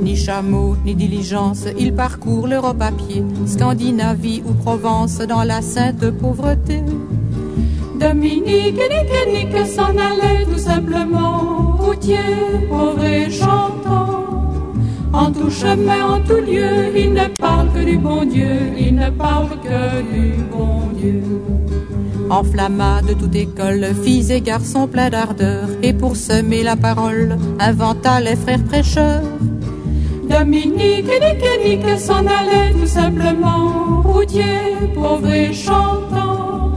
Ni 0.00 0.14
chameau, 0.14 0.76
ni 0.84 0.94
diligence, 0.94 1.64
il 1.76 1.92
parcourt 1.92 2.46
l'Europe 2.46 2.80
à 2.80 2.92
pied, 2.92 3.24
Scandinavie 3.46 4.44
ou 4.46 4.52
Provence 4.52 5.18
dans 5.18 5.42
la 5.42 5.60
sainte 5.60 6.08
pauvreté. 6.12 6.82
Dominique, 7.98 8.76
Nick, 8.76 9.12
Nick 9.32 9.66
s'en 9.66 9.96
allait 10.08 10.44
tout 10.44 10.58
simplement, 10.58 11.76
routier, 11.78 12.18
pauvre 12.70 13.04
et 13.04 13.28
chantant. 13.28 14.24
En 15.12 15.32
tout 15.32 15.50
chemin, 15.50 16.14
en 16.14 16.20
tout 16.20 16.42
lieu, 16.50 16.96
il 16.96 17.12
ne 17.12 17.26
parle 17.40 17.72
que 17.72 17.84
du 17.84 17.98
bon 17.98 18.24
Dieu, 18.24 18.56
il 18.78 18.94
ne 18.94 19.10
parle 19.10 19.48
que 19.64 20.02
du 20.12 20.32
bon 20.52 20.90
Dieu. 20.96 21.22
Enflamma 22.30 23.02
de 23.02 23.12
toute 23.14 23.34
école, 23.34 23.86
filles 24.02 24.32
et 24.32 24.40
garçons 24.40 24.86
pleins 24.86 25.10
d'ardeur, 25.10 25.68
et 25.82 25.92
pour 25.92 26.16
semer 26.16 26.62
la 26.62 26.76
parole, 26.76 27.36
inventa 27.58 28.20
les 28.20 28.36
frères 28.36 28.64
prêcheurs. 28.64 29.22
Dominique, 30.28 31.06
Nick, 31.06 31.84
Nick 31.84 31.98
s'en 31.98 32.26
allait 32.26 32.72
tout 32.72 32.86
simplement, 32.86 34.02
routier, 34.02 34.42
pauvre 34.94 35.30
et 35.30 35.52
chantant. 35.52 36.72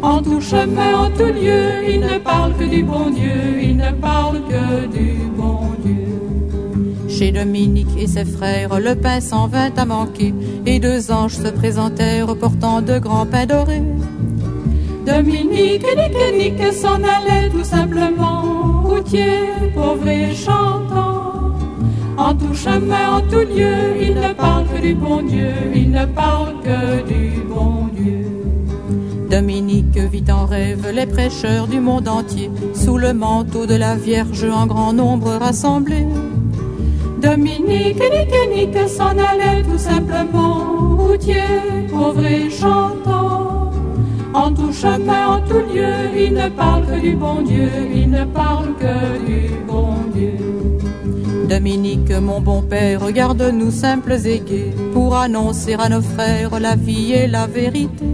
En 0.00 0.22
tout 0.22 0.40
chemin, 0.40 1.06
en 1.06 1.10
tout 1.10 1.32
lieu, 1.32 1.84
il 1.88 2.00
ne 2.00 2.18
parle 2.18 2.56
que 2.56 2.64
du 2.64 2.82
bon 2.82 3.10
Dieu, 3.10 3.60
il 3.60 3.76
ne 3.76 3.92
parle 3.92 4.40
que 4.48 4.86
du 4.86 5.28
bon 5.36 5.60
Dieu. 5.84 7.08
Chez 7.08 7.30
Dominique 7.30 7.96
et 7.98 8.06
ses 8.06 8.24
frères, 8.24 8.80
le 8.80 8.94
pain 8.94 9.20
s'en 9.20 9.48
vint 9.48 9.72
à 9.76 9.84
manquer, 9.84 10.32
et 10.64 10.78
deux 10.78 11.10
anges 11.10 11.34
se 11.34 11.48
présentèrent 11.48 12.34
portant 12.36 12.80
de 12.80 12.98
grands 12.98 13.26
pains 13.26 13.46
dorés. 13.46 13.82
Dominique, 15.08 15.86
Nick, 15.96 16.34
Nick 16.36 16.72
s'en 16.74 16.96
allait 16.96 17.48
tout 17.50 17.64
simplement, 17.64 18.82
routier, 18.84 19.48
pauvre 19.74 20.06
et 20.06 20.34
chantant. 20.34 21.54
En 22.18 22.34
tout 22.34 22.54
chemin, 22.54 23.16
en 23.16 23.20
tout 23.22 23.46
lieu, 23.54 23.96
il 23.98 24.14
ne 24.14 24.34
parle 24.34 24.66
que 24.66 24.82
du 24.82 24.94
bon 24.94 25.22
Dieu, 25.22 25.54
il 25.74 25.92
ne 25.92 26.04
parle 26.04 26.56
que 26.62 27.08
du 27.08 27.40
bon 27.48 27.88
Dieu. 27.94 28.26
Dominique 29.30 29.96
vit 29.96 30.30
en 30.30 30.44
rêve 30.44 30.86
les 30.92 31.06
prêcheurs 31.06 31.66
du 31.66 31.80
monde 31.80 32.06
entier, 32.06 32.50
sous 32.74 32.98
le 32.98 33.14
manteau 33.14 33.64
de 33.64 33.76
la 33.76 33.96
Vierge 33.96 34.44
en 34.44 34.66
grand 34.66 34.92
nombre 34.92 35.30
rassemblés. 35.30 36.06
Dominique, 37.22 38.02
Nick, 38.12 38.34
Nick 38.54 38.88
s'en 38.88 39.16
allait 39.16 39.62
tout 39.62 39.78
simplement, 39.78 40.96
routier, 40.98 41.44
pauvre 41.90 42.26
et 42.26 42.50
chantant. 42.50 43.47
En 44.38 44.52
tout 44.52 44.72
chemin, 44.72 45.22
en 45.34 45.40
tout 45.48 45.64
lieu, 45.74 45.94
il 46.16 46.32
ne 46.32 46.48
parle 46.48 46.86
que 46.86 47.00
du 47.00 47.14
bon 47.16 47.42
Dieu, 47.42 47.68
il 47.92 48.08
ne 48.08 48.24
parle 48.24 48.68
que 48.78 49.26
du 49.26 49.50
bon 49.66 49.94
Dieu. 50.14 50.38
Dominique, 51.48 52.12
mon 52.12 52.40
bon 52.40 52.62
père, 52.62 53.00
regarde-nous 53.00 53.72
simples 53.72 54.16
et 54.24 54.38
gais, 54.38 54.72
pour 54.92 55.16
annoncer 55.16 55.74
à 55.74 55.88
nos 55.88 56.02
frères 56.02 56.60
la 56.60 56.76
vie 56.76 57.14
et 57.14 57.26
la 57.26 57.48
vérité. 57.48 58.06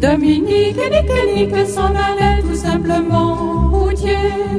Dominique, 0.00 0.80
Nick, 0.94 1.10
Nick 1.52 1.66
s'en 1.66 1.92
allait 2.08 2.40
tout 2.40 2.56
simplement, 2.56 3.70
routier, 3.72 4.16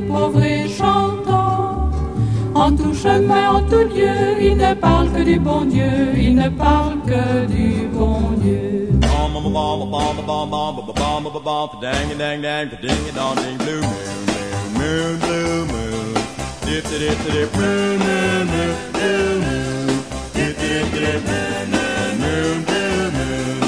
pauvre 0.07 0.43
et 0.43 0.67
chantant. 0.69 1.89
En 2.53 2.71
tout 2.71 2.93
chemin, 2.93 3.49
en 3.49 3.61
tout 3.61 3.87
lieu, 3.95 4.15
il 4.39 4.57
ne 4.57 4.75
parle 4.75 5.11
que 5.11 5.23
du 5.23 5.39
bon 5.39 5.65
Dieu, 5.65 5.91
il 6.15 6.35
ne 6.35 6.49
parle 6.49 6.97
que 7.07 7.47
du 7.47 7.87
bon 7.91 8.19
Dieu. 8.43 8.84
Dang 11.81 12.17
dang 12.17 12.41
dang, 12.41 12.69
ding 12.81 13.13
dong 13.13 13.35
ding 13.35 13.57
blue 13.57 13.81
moon, 13.81 14.25
moon, 14.77 15.19
blue 15.19 15.65
moon, 15.65 16.13
dip 16.63 16.83
dip 16.87 17.17
dip 17.25 17.53
moon, 17.53 17.99
moon, 17.99 18.47
blue 18.93 19.39
moon, 19.45 19.99
dip 20.33 20.57
dip 20.57 20.87
dip 20.93 21.21
moon, 21.27 21.67
blue 22.17 22.55
moon, 22.63 23.59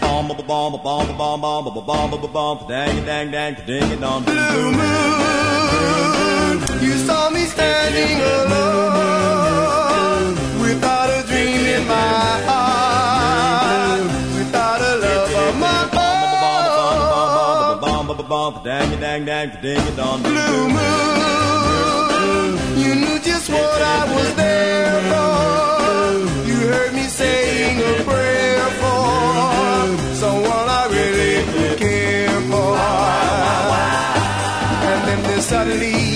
bomb 0.00 0.28
bomb 0.28 0.46
bomb 0.46 0.82
bomb 0.82 1.08
bomb 1.18 1.40
bomb 1.40 1.64
bomb 1.84 2.10
bomb 2.10 2.32
bomb, 2.32 2.58
dang 2.68 2.96
dang 3.04 3.30
dang, 3.32 3.54
ding 3.66 4.00
dong 4.00 4.22
blue 4.24 4.72
moon. 4.72 6.56
You 6.80 6.94
saw 7.06 7.28
me 7.30 7.44
standing 7.44 8.20
alone 8.20 8.76
without 10.62 11.10
a 11.10 11.22
dream 11.26 11.66
in 11.74 11.86
my 11.88 12.47
own. 18.30 18.64
Dang 18.64 19.00
dang 19.00 19.24
dang, 19.24 19.50
ding 19.62 19.96
dong 19.96 20.22
ding 20.22 20.32
Blue 20.32 20.68
moon, 20.68 22.50
you 22.82 22.94
knew 22.94 23.18
just 23.20 23.50
what 23.50 23.82
I 23.82 24.14
was 24.14 24.34
there 24.34 25.00
for. 25.10 26.48
You 26.48 26.56
heard 26.72 26.92
me 26.94 27.02
saying 27.02 27.78
a 27.78 28.04
prayer 28.04 28.66
for 28.80 30.14
someone 30.14 30.68
I 30.80 30.86
really 30.90 31.76
care 31.76 32.40
for. 32.50 32.76
And 34.90 35.00
then 35.08 35.22
there 35.22 35.40
suddenly 35.40 36.07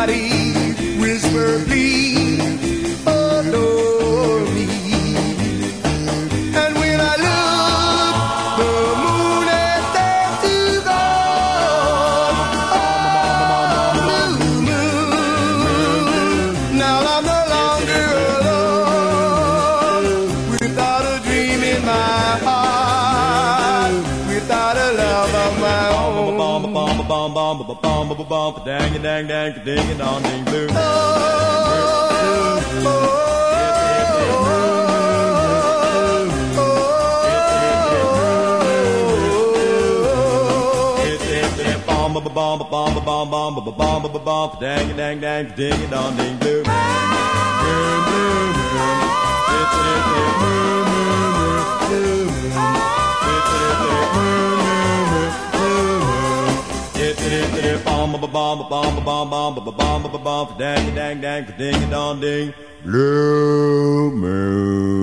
everybody 0.00 0.37
bump, 28.28 28.64
dang 28.64 28.94
a 28.94 28.98
dang 28.98 29.26
dang, 29.26 29.64
ding 29.64 29.90
a 29.90 29.94
dong 29.94 30.22
ding 30.22 30.44
blue. 30.44 30.68
Bomb, 41.86 42.14
bomb, 42.34 42.58
bomb, 42.70 43.04
bomb, 43.04 43.30
bomb, 43.30 43.30
bomb, 43.30 44.02
bomb, 44.02 44.24
bomb, 44.24 44.60
dang, 44.60 44.96
dang, 44.96 45.20
dang, 45.20 45.48
ding, 45.56 45.90
dong, 45.90 46.16
ding, 46.16 46.36
blue, 46.38 46.62
boom, 46.62 46.72
boom, 48.08 48.52
boom, 48.72 48.98
it's 49.58 49.74
it, 49.78 49.88
it, 49.88 50.02
boom, 50.08 50.32
boom, 50.40 50.84
boom, 51.88 51.88
boom, 51.88 52.28
it's 53.34 53.52
it, 53.52 53.62
it, 53.62 53.74
boom, 53.80 54.06
boom. 54.14 54.97
Blue 62.84 64.10
moon. 64.12 64.97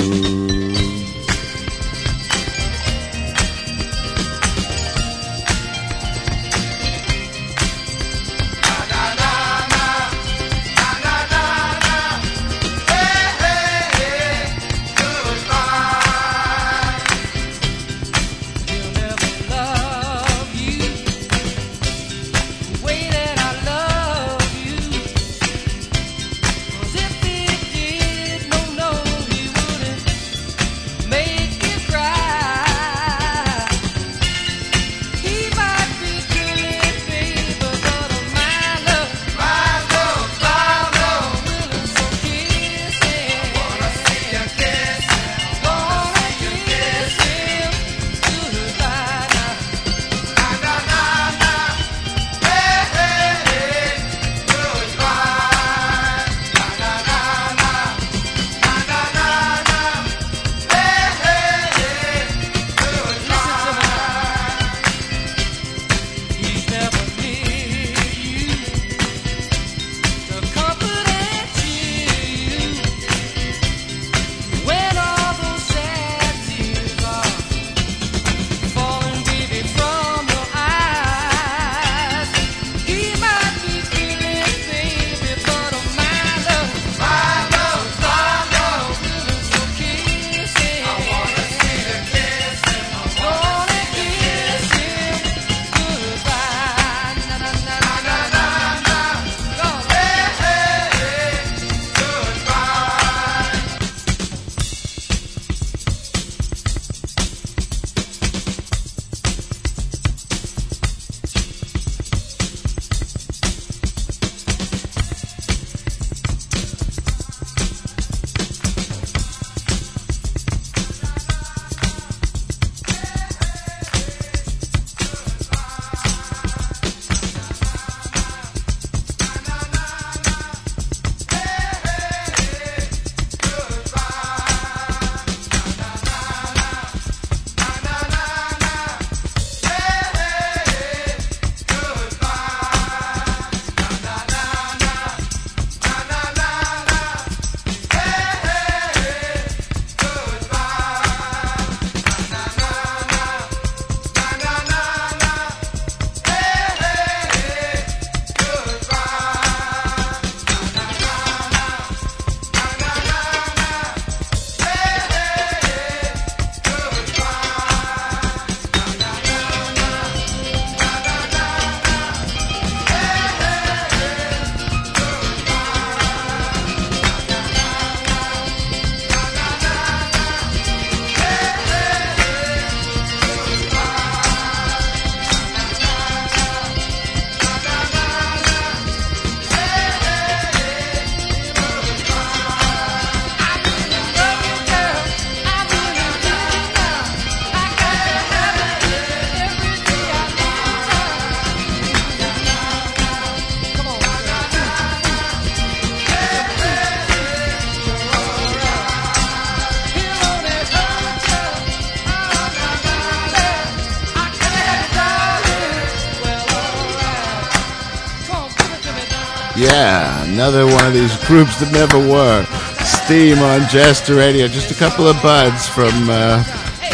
Groups 221.27 221.59
that 221.59 221.71
never 221.71 221.97
were. 221.97 222.45
Steam 222.83 223.39
on 223.39 223.67
Jester 223.69 224.15
Radio. 224.15 224.47
Just 224.47 224.69
a 224.69 224.75
couple 224.75 225.07
of 225.07 225.19
buds 225.23 225.67
from 225.67 226.09
uh, 226.09 226.43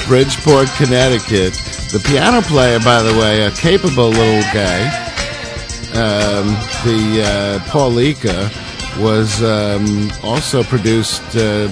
Bridgeport, 0.07 0.67
Connecticut. 0.77 1.53
The 1.91 2.01
piano 2.05 2.41
player, 2.41 2.79
by 2.79 3.01
the 3.01 3.11
way, 3.19 3.41
a 3.43 3.51
capable 3.51 4.09
little 4.09 4.41
guy. 4.53 4.87
Um, 5.93 6.47
the 6.85 7.21
uh, 7.25 7.59
was 8.99 9.41
um, 9.43 10.11
also 10.23 10.63
produced 10.63 11.35
uh, 11.35 11.67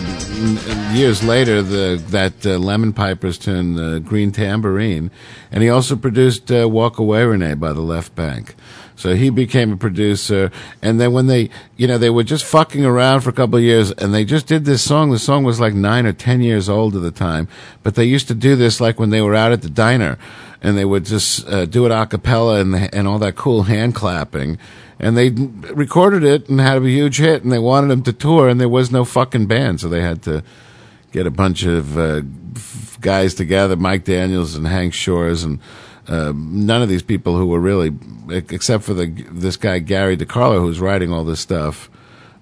years 0.94 1.24
later 1.24 1.62
the 1.62 2.02
that 2.10 2.46
uh, 2.46 2.58
Lemon 2.58 2.92
Pipers 2.94 3.38
tune, 3.38 4.02
Green 4.04 4.32
Tambourine, 4.32 5.12
and 5.52 5.64
he 5.64 5.70
also 5.70 5.96
produced 5.96 6.52
uh, 6.52 6.68
Walk 6.68 7.00
Away 7.00 7.24
Renee 7.24 7.54
by 7.54 7.74
the 7.74 7.82
Left 7.82 8.16
Banke. 8.16 8.54
So 9.00 9.16
he 9.16 9.30
became 9.30 9.72
a 9.72 9.78
producer, 9.78 10.52
and 10.82 11.00
then 11.00 11.14
when 11.14 11.28
they, 11.28 11.50
you 11.78 11.88
know, 11.88 11.98
they 11.98 12.10
were 12.10 12.26
just 12.26 12.44
fucking 12.44 12.84
around 12.84 13.22
for 13.22 13.30
a 13.30 13.34
couple 13.34 13.56
of 13.56 13.64
years, 13.64 13.92
and 13.94 14.14
they 14.14 14.26
just 14.26 14.46
did 14.46 14.66
this 14.66 14.84
song. 14.84 15.10
The 15.10 15.18
song 15.18 15.46
was 15.46 15.58
like 15.58 15.74
nine 15.74 16.06
or 16.06 16.12
ten 16.12 16.42
years 16.42 16.68
old 16.68 16.98
at 16.98 17.02
the 17.02 17.10
time, 17.10 17.48
but 17.82 17.96
they 17.96 18.04
used 18.04 18.28
to 18.28 18.36
do 18.36 18.58
this 18.58 18.82
like 18.82 19.00
when 19.00 19.10
they 19.10 19.22
were 19.22 19.36
out 19.36 19.54
at 19.54 19.62
the 19.62 19.70
diner, 19.70 20.18
and 20.62 20.78
they 20.78 20.84
would 20.84 21.06
just 21.06 21.48
uh, 21.48 21.66
do 21.66 21.86
it 21.86 21.94
a 21.94 22.06
cappella 22.08 22.60
and 22.60 22.76
and 22.94 23.08
all 23.08 23.20
that 23.20 23.38
cool 23.38 23.64
hand 23.64 23.96
clapping, 23.96 24.58
and 25.00 25.16
they 25.16 25.30
recorded 25.30 26.26
it 26.26 26.50
and 26.50 26.60
had 26.60 26.84
a 26.84 26.90
huge 26.90 27.20
hit, 27.20 27.42
and 27.42 27.54
they 27.54 27.58
wanted 27.60 27.88
them 27.88 28.04
to 28.04 28.12
tour, 28.12 28.50
and 28.50 28.60
there 28.60 28.68
was 28.68 28.92
no 28.92 29.06
fucking 29.06 29.48
band, 29.48 29.80
so 29.80 29.88
they 29.88 30.02
had 30.02 30.22
to 30.24 30.44
get 31.14 31.26
a 31.26 31.32
bunch 31.32 31.64
of 31.64 31.98
uh, 31.98 32.20
guys 33.00 33.34
together, 33.34 33.78
Mike 33.78 34.04
Daniels 34.04 34.56
and 34.56 34.68
Hank 34.68 34.94
Shores, 34.94 35.46
and 35.46 35.60
uh, 36.10 36.34
none 36.36 36.82
of 36.82 36.90
these 36.90 37.04
people 37.04 37.38
who 37.38 37.46
were 37.46 37.60
really, 37.60 37.96
except 38.30 38.84
for 38.84 38.96
the 38.96 39.06
this 39.30 39.58
guy 39.58 39.78
Gary 39.78 40.18
DeCarlo 40.18 40.60
who's 40.60 40.80
writing 40.80 41.14
all 41.14 41.24
this 41.24 41.40
stuff. 41.40 41.90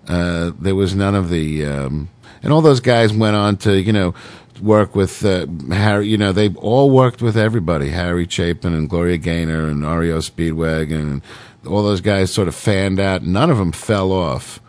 Uh, 0.08 0.52
there 0.58 0.76
was 0.76 0.96
none 0.96 1.16
of 1.16 1.30
the. 1.30 1.66
Um, 1.66 2.10
and 2.42 2.54
all 2.54 2.62
those 2.62 2.80
guys 2.80 3.12
went 3.12 3.36
on 3.36 3.58
to 3.58 3.78
you 3.78 3.92
know 3.92 4.14
work 4.62 4.96
with 4.96 5.26
uh, 5.26 5.48
Harry. 5.70 6.08
You 6.08 6.18
know, 6.18 6.32
they 6.32 6.54
all 6.56 6.90
worked 6.90 7.22
with 7.22 7.36
everybody: 7.36 7.90
Harry 7.90 8.26
Chapin 8.26 8.74
and 8.74 8.90
Gloria 8.90 9.18
Gaynor 9.18 9.68
and 9.68 9.84
REO 9.84 10.20
Speedwagon, 10.20 11.02
and 11.02 11.22
all 11.68 11.84
those 11.84 12.00
guys 12.00 12.32
sort 12.32 12.48
of 12.48 12.56
fanned 12.56 13.02
out. 13.02 13.24
None 13.24 13.50
of 13.50 13.58
them 13.58 13.74
fell 13.74 14.14
off. 14.14 14.62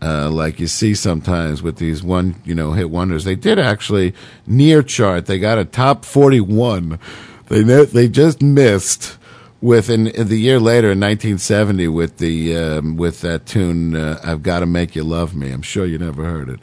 Uh, 0.00 0.30
like 0.30 0.60
you 0.60 0.68
see 0.68 0.94
sometimes 0.94 1.60
with 1.60 1.78
these 1.78 2.04
one, 2.04 2.36
you 2.44 2.54
know, 2.54 2.70
hit 2.70 2.88
wonders. 2.88 3.24
They 3.24 3.34
did 3.34 3.58
actually 3.58 4.14
near 4.46 4.80
chart. 4.80 5.26
They 5.26 5.40
got 5.40 5.58
a 5.58 5.64
top 5.64 6.04
41. 6.04 7.00
They 7.48 7.62
they 7.62 8.08
just 8.08 8.42
missed 8.42 9.18
with 9.60 9.90
in, 9.90 10.06
in 10.08 10.28
the 10.28 10.38
year 10.38 10.60
later 10.60 10.92
in 10.92 11.00
1970 11.00 11.88
with 11.88 12.18
the 12.18 12.56
um, 12.56 12.96
with 12.96 13.22
that 13.22 13.46
tune 13.46 13.96
uh, 13.96 14.20
I've 14.22 14.42
got 14.42 14.60
to 14.60 14.66
make 14.66 14.94
you 14.94 15.02
love 15.02 15.34
me. 15.34 15.50
I'm 15.50 15.62
sure 15.62 15.86
you 15.86 15.98
never 15.98 16.24
heard 16.24 16.48
it 16.48 16.60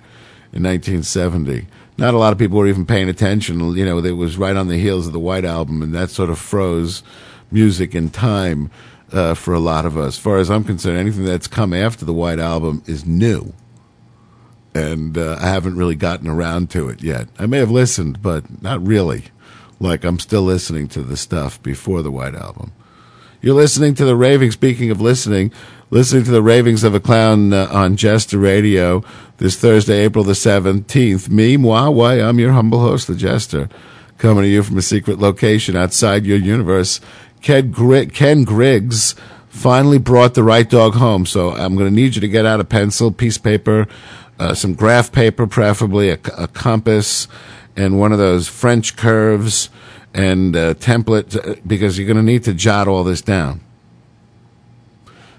in 0.53 0.63
1970. 0.63 1.67
Not 1.97 2.13
a 2.13 2.17
lot 2.17 2.33
of 2.33 2.39
people 2.39 2.57
were 2.57 2.67
even 2.67 2.85
paying 2.85 3.09
attention. 3.09 3.59
You 3.75 3.85
know, 3.85 3.99
it 3.99 4.11
was 4.11 4.37
right 4.37 4.55
on 4.55 4.67
the 4.67 4.77
heels 4.77 5.07
of 5.07 5.13
the 5.13 5.19
White 5.19 5.45
Album, 5.45 5.81
and 5.81 5.93
that 5.93 6.09
sort 6.09 6.29
of 6.29 6.37
froze 6.37 7.03
music 7.51 7.95
in 7.95 8.09
time 8.09 8.69
uh, 9.11 9.33
for 9.33 9.53
a 9.53 9.59
lot 9.59 9.85
of 9.85 9.97
us. 9.97 10.17
As 10.17 10.17
far 10.17 10.37
as 10.37 10.51
I'm 10.51 10.63
concerned, 10.63 10.97
anything 10.97 11.25
that's 11.25 11.47
come 11.47 11.73
after 11.73 12.05
the 12.05 12.13
White 12.13 12.39
Album 12.39 12.83
is 12.85 13.05
new. 13.05 13.53
And 14.73 15.17
uh, 15.17 15.37
I 15.39 15.47
haven't 15.47 15.77
really 15.77 15.95
gotten 15.95 16.27
around 16.27 16.69
to 16.71 16.89
it 16.89 17.01
yet. 17.01 17.29
I 17.39 17.45
may 17.45 17.59
have 17.59 17.71
listened, 17.71 18.21
but 18.21 18.61
not 18.61 18.85
really. 18.85 19.25
Like 19.79 20.03
I'm 20.03 20.19
still 20.19 20.43
listening 20.43 20.87
to 20.89 21.01
the 21.01 21.17
stuff 21.17 21.61
before 21.61 22.01
the 22.01 22.11
White 22.11 22.35
Album. 22.35 22.71
You're 23.41 23.55
listening 23.55 23.93
to 23.95 24.05
the 24.05 24.15
raving. 24.15 24.51
Speaking 24.51 24.89
of 24.89 25.01
listening, 25.01 25.51
listening 25.89 26.23
to 26.23 26.31
the 26.31 26.41
ravings 26.41 26.83
of 26.83 26.95
a 26.95 26.99
clown 26.99 27.53
uh, 27.53 27.67
on 27.71 27.95
Jester 27.95 28.39
Radio 28.39 29.03
this 29.37 29.55
Thursday, 29.55 30.03
April 30.03 30.23
the 30.23 30.33
17th. 30.33 31.29
Me, 31.29 31.57
moi, 31.57 31.89
why, 31.89 32.21
I'm 32.21 32.39
your 32.39 32.53
humble 32.53 32.79
host, 32.79 33.07
the 33.07 33.15
Jester, 33.15 33.69
coming 34.17 34.43
to 34.43 34.49
you 34.49 34.63
from 34.63 34.77
a 34.77 34.81
secret 34.81 35.19
location 35.19 35.75
outside 35.75 36.25
your 36.25 36.37
universe. 36.37 37.01
Ken, 37.41 37.69
Gri- 37.69 38.07
Ken 38.07 38.43
Griggs 38.45 39.13
finally 39.49 39.99
brought 39.99 40.33
the 40.33 40.43
right 40.43 40.69
dog 40.69 40.95
home, 40.95 41.25
so 41.25 41.51
I'm 41.51 41.75
going 41.75 41.89
to 41.89 41.95
need 41.95 42.15
you 42.15 42.21
to 42.21 42.27
get 42.27 42.45
out 42.45 42.59
a 42.59 42.65
pencil, 42.65 43.11
piece 43.11 43.37
of 43.37 43.43
paper, 43.43 43.87
uh, 44.39 44.53
some 44.53 44.73
graph 44.73 45.11
paper, 45.11 45.47
preferably 45.47 46.09
a, 46.09 46.19
a 46.37 46.47
compass, 46.47 47.27
and 47.75 47.99
one 47.99 48.11
of 48.11 48.17
those 48.17 48.47
French 48.47 48.95
curves 48.95 49.69
and 50.13 50.55
uh, 50.55 50.73
template, 50.75 51.35
uh, 51.35 51.59
because 51.67 51.97
you're 51.97 52.07
going 52.07 52.17
to 52.17 52.23
need 52.23 52.43
to 52.43 52.53
jot 52.53 52.87
all 52.87 53.03
this 53.03 53.21
down. 53.21 53.61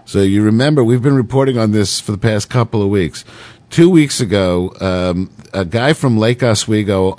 So 0.05 0.21
you 0.21 0.43
remember, 0.43 0.85
we've 0.85 1.03
been 1.03 1.17
reporting 1.17 1.59
on 1.59 1.73
this 1.73 1.99
for 1.99 2.13
the 2.13 2.19
past 2.19 2.49
couple 2.49 2.83
of 2.83 2.89
weeks. 2.89 3.25
Two 3.71 3.91
weeks 3.91 4.21
ago, 4.21 4.73
um, 4.81 5.31
a 5.53 5.65
guy 5.65 5.93
from 5.93 6.17
Lake 6.17 6.43
Oswego, 6.43 7.19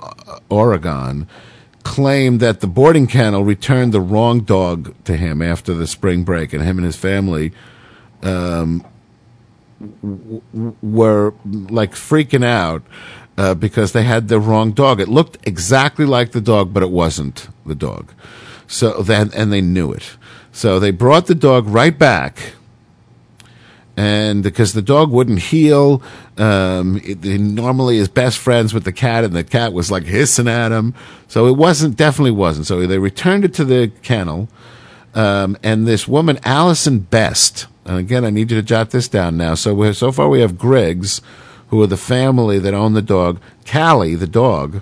Oregon, 0.49 1.27
claimed 1.83 2.39
that 2.39 2.61
the 2.61 2.67
boarding 2.67 3.07
kennel 3.07 3.43
returned 3.43 3.93
the 3.93 4.01
wrong 4.01 4.41
dog 4.41 4.93
to 5.05 5.17
him 5.17 5.41
after 5.41 5.73
the 5.73 5.87
spring 5.87 6.23
break, 6.23 6.53
and 6.53 6.63
him 6.63 6.77
and 6.77 6.85
his 6.85 6.95
family 6.95 7.51
um, 8.23 8.85
were 10.81 11.33
like 11.45 11.91
freaking 11.91 12.43
out 12.43 12.83
uh, 13.37 13.53
because 13.53 13.91
they 13.91 14.03
had 14.03 14.27
the 14.27 14.39
wrong 14.39 14.71
dog. 14.71 14.99
It 14.99 15.07
looked 15.07 15.37
exactly 15.47 16.05
like 16.05 16.31
the 16.31 16.41
dog, 16.41 16.73
but 16.73 16.83
it 16.83 16.91
wasn't 16.91 17.47
the 17.65 17.75
dog. 17.75 18.11
So 18.67 19.01
then, 19.01 19.31
and 19.33 19.51
they 19.51 19.61
knew 19.61 19.91
it. 19.93 20.17
So 20.51 20.79
they 20.79 20.91
brought 20.91 21.27
the 21.27 21.35
dog 21.35 21.67
right 21.67 21.97
back 21.97 22.53
and 23.97 24.43
because 24.43 24.73
the 24.73 24.81
dog 24.83 25.09
wouldn't 25.09 25.39
heal, 25.39 26.03
um, 26.37 27.01
it, 27.03 27.23
he 27.23 27.39
normally 27.39 27.97
is 27.97 28.07
best 28.07 28.37
friends 28.37 28.71
with 28.71 28.83
the 28.83 28.91
cat, 28.91 29.23
and 29.23 29.35
the 29.35 29.43
cat 29.43 29.73
was 29.73 29.89
like 29.89 30.03
hissing 30.03 30.47
at 30.47 30.71
him. 30.71 30.93
So 31.27 31.47
it 31.47 31.57
wasn't, 31.57 31.97
definitely 31.97 32.31
wasn't. 32.31 32.67
So 32.67 32.85
they 32.85 32.99
returned 32.99 33.43
it 33.43 33.55
to 33.55 33.65
the 33.65 33.91
kennel, 34.03 34.49
um, 35.15 35.57
and 35.63 35.87
this 35.87 36.07
woman, 36.07 36.37
Allison 36.43 36.99
Best, 36.99 37.65
and 37.85 37.97
again, 37.97 38.23
I 38.23 38.29
need 38.29 38.51
you 38.51 38.57
to 38.57 38.63
jot 38.63 38.91
this 38.91 39.07
down 39.07 39.35
now. 39.35 39.55
So 39.55 39.91
so 39.93 40.11
far 40.11 40.29
we 40.29 40.41
have 40.41 40.59
Griggs, 40.59 41.19
who 41.69 41.81
are 41.81 41.87
the 41.87 41.97
family 41.97 42.59
that 42.59 42.73
own 42.73 42.93
the 42.93 43.01
dog, 43.01 43.41
Callie, 43.69 44.15
the 44.15 44.27
dog, 44.27 44.81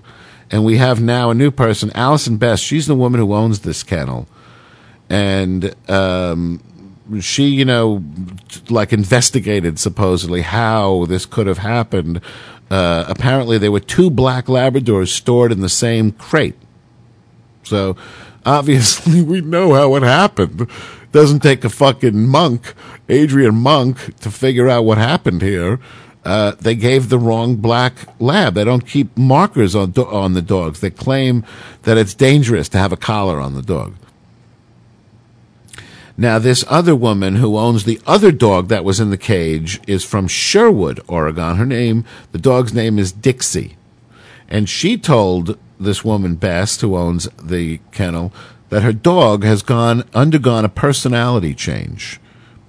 and 0.51 0.63
we 0.63 0.77
have 0.77 1.01
now 1.01 1.29
a 1.29 1.33
new 1.33 1.51
person, 1.51 1.91
Allison 1.95 2.37
Best. 2.37 2.63
She's 2.63 2.87
the 2.87 2.95
woman 2.95 3.19
who 3.19 3.33
owns 3.33 3.61
this 3.61 3.83
kennel, 3.83 4.27
and 5.09 5.75
um, 5.89 6.61
she, 7.19 7.45
you 7.45 7.65
know, 7.65 8.03
like 8.69 8.93
investigated 8.93 9.79
supposedly 9.79 10.41
how 10.41 11.05
this 11.05 11.25
could 11.25 11.47
have 11.47 11.59
happened. 11.59 12.21
Uh, 12.69 13.05
apparently, 13.07 13.57
there 13.57 13.71
were 13.71 13.79
two 13.79 14.09
black 14.09 14.45
Labradors 14.45 15.09
stored 15.09 15.51
in 15.51 15.61
the 15.61 15.69
same 15.69 16.11
crate. 16.11 16.55
So, 17.63 17.95
obviously, 18.45 19.21
we 19.23 19.41
know 19.41 19.73
how 19.73 19.95
it 19.95 20.03
happened. 20.03 20.69
Doesn't 21.11 21.39
take 21.39 21.63
a 21.63 21.69
fucking 21.69 22.27
monk, 22.27 22.73
Adrian 23.07 23.55
Monk, 23.55 24.19
to 24.19 24.29
figure 24.29 24.67
out 24.67 24.83
what 24.83 24.97
happened 24.97 25.41
here. 25.41 25.79
Uh, 26.25 26.53
they 26.59 26.73
gave 26.73 27.09
the 27.09 27.19
wrong 27.19 27.55
black 27.55 27.93
lab. 28.19 28.55
They 28.55 28.63
don't 28.63 28.87
keep 28.87 29.15
markers 29.15 29.75
on 29.75 29.91
do- 29.91 30.07
on 30.07 30.33
the 30.33 30.41
dogs. 30.41 30.79
They 30.79 30.89
claim 30.89 31.43
that 31.83 31.97
it's 31.97 32.15
dangerous 32.15 32.67
to 32.69 32.79
have 32.79 32.91
a 32.91 32.97
collar 32.97 33.39
on 33.39 33.53
the 33.53 33.61
dog. 33.61 33.93
Now, 36.17 36.39
this 36.39 36.63
other 36.67 36.95
woman 36.95 37.35
who 37.35 37.57
owns 37.57 37.83
the 37.83 37.99
other 38.07 38.31
dog 38.31 38.69
that 38.69 38.85
was 38.85 38.99
in 38.99 39.09
the 39.09 39.17
cage 39.17 39.81
is 39.85 40.05
from 40.05 40.27
Sherwood, 40.27 40.99
Oregon. 41.07 41.57
Her 41.57 41.65
name, 41.65 42.05
the 42.31 42.39
dog's 42.39 42.73
name 42.73 42.97
is 42.97 43.11
Dixie. 43.11 43.75
And 44.47 44.69
she 44.69 44.97
told 44.97 45.57
this 45.79 46.05
woman, 46.05 46.35
Best, 46.35 46.81
who 46.81 46.95
owns 46.95 47.27
the 47.41 47.79
kennel, 47.91 48.31
that 48.69 48.83
her 48.83 48.93
dog 48.93 49.43
has 49.43 49.61
gone, 49.61 50.05
undergone 50.13 50.63
a 50.63 50.69
personality 50.69 51.53
change. 51.53 52.19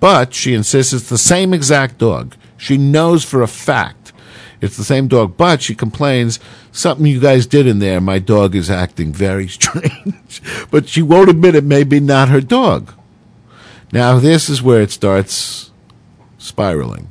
But 0.07 0.35
she 0.35 0.55
insists 0.55 0.93
it's 0.93 1.09
the 1.09 1.19
same 1.19 1.53
exact 1.53 1.99
dog. 1.99 2.37
She 2.57 2.79
knows 2.79 3.25
for 3.25 3.43
a 3.43 3.49
fact 3.49 4.13
it's 4.61 4.77
the 4.77 4.85
same 4.85 5.09
dog, 5.09 5.37
but 5.37 5.61
she 5.61 5.75
complains 5.75 6.39
something 6.71 7.07
you 7.07 7.19
guys 7.19 7.45
did 7.45 7.67
in 7.67 7.81
there. 7.81 8.01
My 8.01 8.21
dog 8.21 8.55
is 8.55 8.71
acting 8.71 9.13
very 9.13 9.49
strange. 9.59 10.41
but 10.71 10.89
she 10.89 11.03
won't 11.03 11.29
admit 11.29 11.57
it 11.57 11.65
may 11.65 11.83
be 11.83 11.99
not 11.99 12.29
her 12.29 12.41
dog. 12.41 12.93
Now, 13.91 14.21
this 14.21 14.49
is 14.49 14.63
where 14.63 14.81
it 14.81 14.93
starts 14.93 15.73
spiraling. 16.39 17.11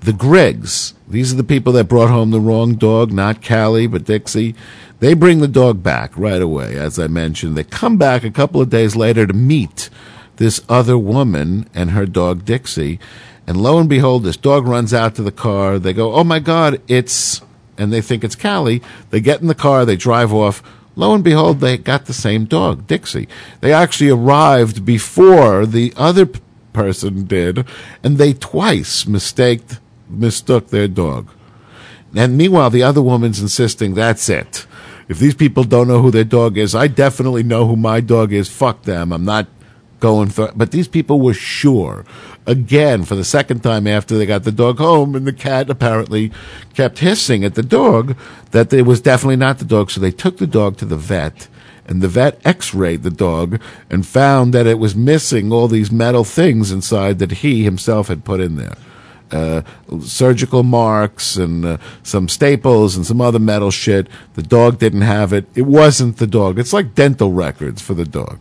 The 0.00 0.14
Griggs, 0.14 0.94
these 1.06 1.34
are 1.34 1.36
the 1.36 1.44
people 1.44 1.74
that 1.74 1.84
brought 1.84 2.08
home 2.08 2.30
the 2.30 2.40
wrong 2.40 2.76
dog, 2.76 3.12
not 3.12 3.46
Callie, 3.46 3.88
but 3.88 4.04
Dixie. 4.04 4.54
They 5.00 5.12
bring 5.12 5.40
the 5.40 5.48
dog 5.48 5.82
back 5.82 6.16
right 6.16 6.40
away, 6.40 6.78
as 6.78 6.98
I 6.98 7.08
mentioned. 7.08 7.58
They 7.58 7.64
come 7.64 7.98
back 7.98 8.24
a 8.24 8.30
couple 8.30 8.62
of 8.62 8.70
days 8.70 8.96
later 8.96 9.26
to 9.26 9.34
meet 9.34 9.90
this 10.36 10.60
other 10.68 10.98
woman 10.98 11.68
and 11.74 11.90
her 11.90 12.06
dog, 12.06 12.44
Dixie. 12.44 12.98
And 13.46 13.56
lo 13.56 13.78
and 13.78 13.88
behold, 13.88 14.24
this 14.24 14.36
dog 14.36 14.66
runs 14.66 14.92
out 14.92 15.14
to 15.16 15.22
the 15.22 15.32
car. 15.32 15.78
They 15.78 15.92
go, 15.92 16.14
Oh 16.14 16.24
my 16.24 16.38
God, 16.38 16.80
it's, 16.88 17.42
and 17.78 17.92
they 17.92 18.00
think 18.00 18.24
it's 18.24 18.36
Callie. 18.36 18.82
They 19.10 19.20
get 19.20 19.40
in 19.40 19.46
the 19.46 19.54
car, 19.54 19.84
they 19.84 19.96
drive 19.96 20.32
off. 20.32 20.62
Lo 20.96 21.14
and 21.14 21.22
behold, 21.22 21.60
they 21.60 21.76
got 21.76 22.06
the 22.06 22.14
same 22.14 22.46
dog, 22.46 22.86
Dixie. 22.86 23.28
They 23.60 23.72
actually 23.72 24.10
arrived 24.10 24.84
before 24.84 25.66
the 25.66 25.92
other 25.94 26.28
person 26.72 27.24
did, 27.24 27.66
and 28.02 28.16
they 28.16 28.32
twice 28.32 29.06
mistaked, 29.06 29.78
mistook 30.08 30.68
their 30.68 30.88
dog. 30.88 31.28
And 32.14 32.38
meanwhile, 32.38 32.70
the 32.70 32.82
other 32.82 33.02
woman's 33.02 33.40
insisting 33.40 33.94
that's 33.94 34.28
it. 34.30 34.66
If 35.08 35.18
these 35.18 35.34
people 35.34 35.64
don't 35.64 35.86
know 35.86 36.00
who 36.00 36.10
their 36.10 36.24
dog 36.24 36.56
is, 36.56 36.74
I 36.74 36.88
definitely 36.88 37.42
know 37.42 37.66
who 37.66 37.76
my 37.76 38.00
dog 38.00 38.32
is. 38.32 38.48
Fuck 38.48 38.82
them. 38.82 39.12
I'm 39.12 39.24
not 39.24 39.46
going 40.00 40.28
for. 40.28 40.52
But 40.54 40.70
these 40.70 40.88
people 40.88 41.20
were 41.20 41.34
sure. 41.34 42.04
Again, 42.46 43.04
for 43.04 43.16
the 43.16 43.24
second 43.24 43.62
time 43.62 43.86
after 43.86 44.16
they 44.16 44.26
got 44.26 44.44
the 44.44 44.52
dog 44.52 44.78
home, 44.78 45.14
and 45.14 45.26
the 45.26 45.32
cat 45.32 45.68
apparently 45.68 46.32
kept 46.74 47.00
hissing 47.00 47.44
at 47.44 47.54
the 47.54 47.62
dog 47.62 48.16
that 48.52 48.72
it 48.72 48.82
was 48.82 49.00
definitely 49.00 49.36
not 49.36 49.58
the 49.58 49.64
dog. 49.64 49.90
So 49.90 50.00
they 50.00 50.12
took 50.12 50.38
the 50.38 50.46
dog 50.46 50.76
to 50.78 50.84
the 50.84 50.96
vet, 50.96 51.48
and 51.86 52.02
the 52.02 52.08
vet 52.08 52.40
x-rayed 52.44 53.02
the 53.02 53.10
dog 53.10 53.60
and 53.90 54.06
found 54.06 54.52
that 54.52 54.66
it 54.66 54.78
was 54.78 54.94
missing 54.94 55.52
all 55.52 55.68
these 55.68 55.90
metal 55.90 56.24
things 56.24 56.70
inside 56.70 57.18
that 57.18 57.32
he 57.32 57.64
himself 57.64 58.08
had 58.08 58.24
put 58.24 58.40
in 58.40 58.56
there. 58.56 58.76
Uh, 59.32 59.62
surgical 60.02 60.62
marks 60.62 61.36
and 61.36 61.64
uh, 61.64 61.76
some 62.04 62.28
staples 62.28 62.96
and 62.96 63.04
some 63.04 63.20
other 63.20 63.40
metal 63.40 63.72
shit. 63.72 64.06
The 64.34 64.42
dog 64.42 64.78
didn't 64.78 65.00
have 65.00 65.32
it. 65.32 65.46
It 65.56 65.62
wasn't 65.62 66.18
the 66.18 66.28
dog. 66.28 66.60
It's 66.60 66.72
like 66.72 66.94
dental 66.94 67.32
records 67.32 67.82
for 67.82 67.94
the 67.94 68.04
dog. 68.04 68.38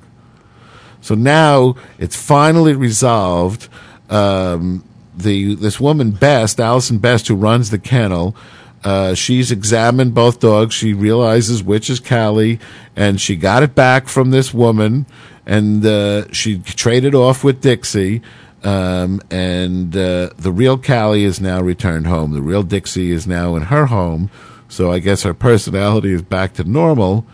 So 1.06 1.14
now 1.14 1.76
it's 2.00 2.16
finally 2.16 2.74
resolved. 2.74 3.70
Um, 4.10 4.84
the 5.16 5.54
this 5.54 5.80
woman 5.80 6.10
Best, 6.10 6.60
Allison 6.60 6.98
Best, 6.98 7.28
who 7.28 7.36
runs 7.36 7.70
the 7.70 7.78
kennel, 7.78 8.36
uh, 8.84 9.14
she's 9.14 9.52
examined 9.52 10.16
both 10.16 10.40
dogs. 10.40 10.74
She 10.74 10.94
realizes 10.94 11.62
which 11.62 11.92
is 11.92 12.00
Callie, 12.00 12.60
and 12.96 13.22
she 13.22 13.36
got 13.36 13.62
it 13.62 13.76
back 13.76 14.08
from 14.08 14.32
this 14.32 14.52
woman, 14.52 15.06
and 15.46 15.86
uh, 15.86 16.32
she 16.34 16.58
traded 16.58 17.14
off 17.14 17.44
with 17.44 17.62
Dixie. 17.62 18.24
Um, 18.64 19.22
and 19.30 19.96
uh, 19.96 20.32
the 20.40 20.52
real 20.52 20.76
Callie 20.76 21.24
is 21.24 21.40
now 21.40 21.62
returned 21.62 22.08
home. 22.08 22.34
The 22.34 22.42
real 22.42 22.64
Dixie 22.64 23.12
is 23.12 23.28
now 23.28 23.56
in 23.56 23.64
her 23.64 23.86
home. 23.86 24.32
So 24.70 24.92
I 24.92 24.98
guess 24.98 25.22
her 25.22 25.36
personality 25.36 26.14
is 26.14 26.24
back 26.24 26.54
to 26.54 26.64
normal. 26.64 27.28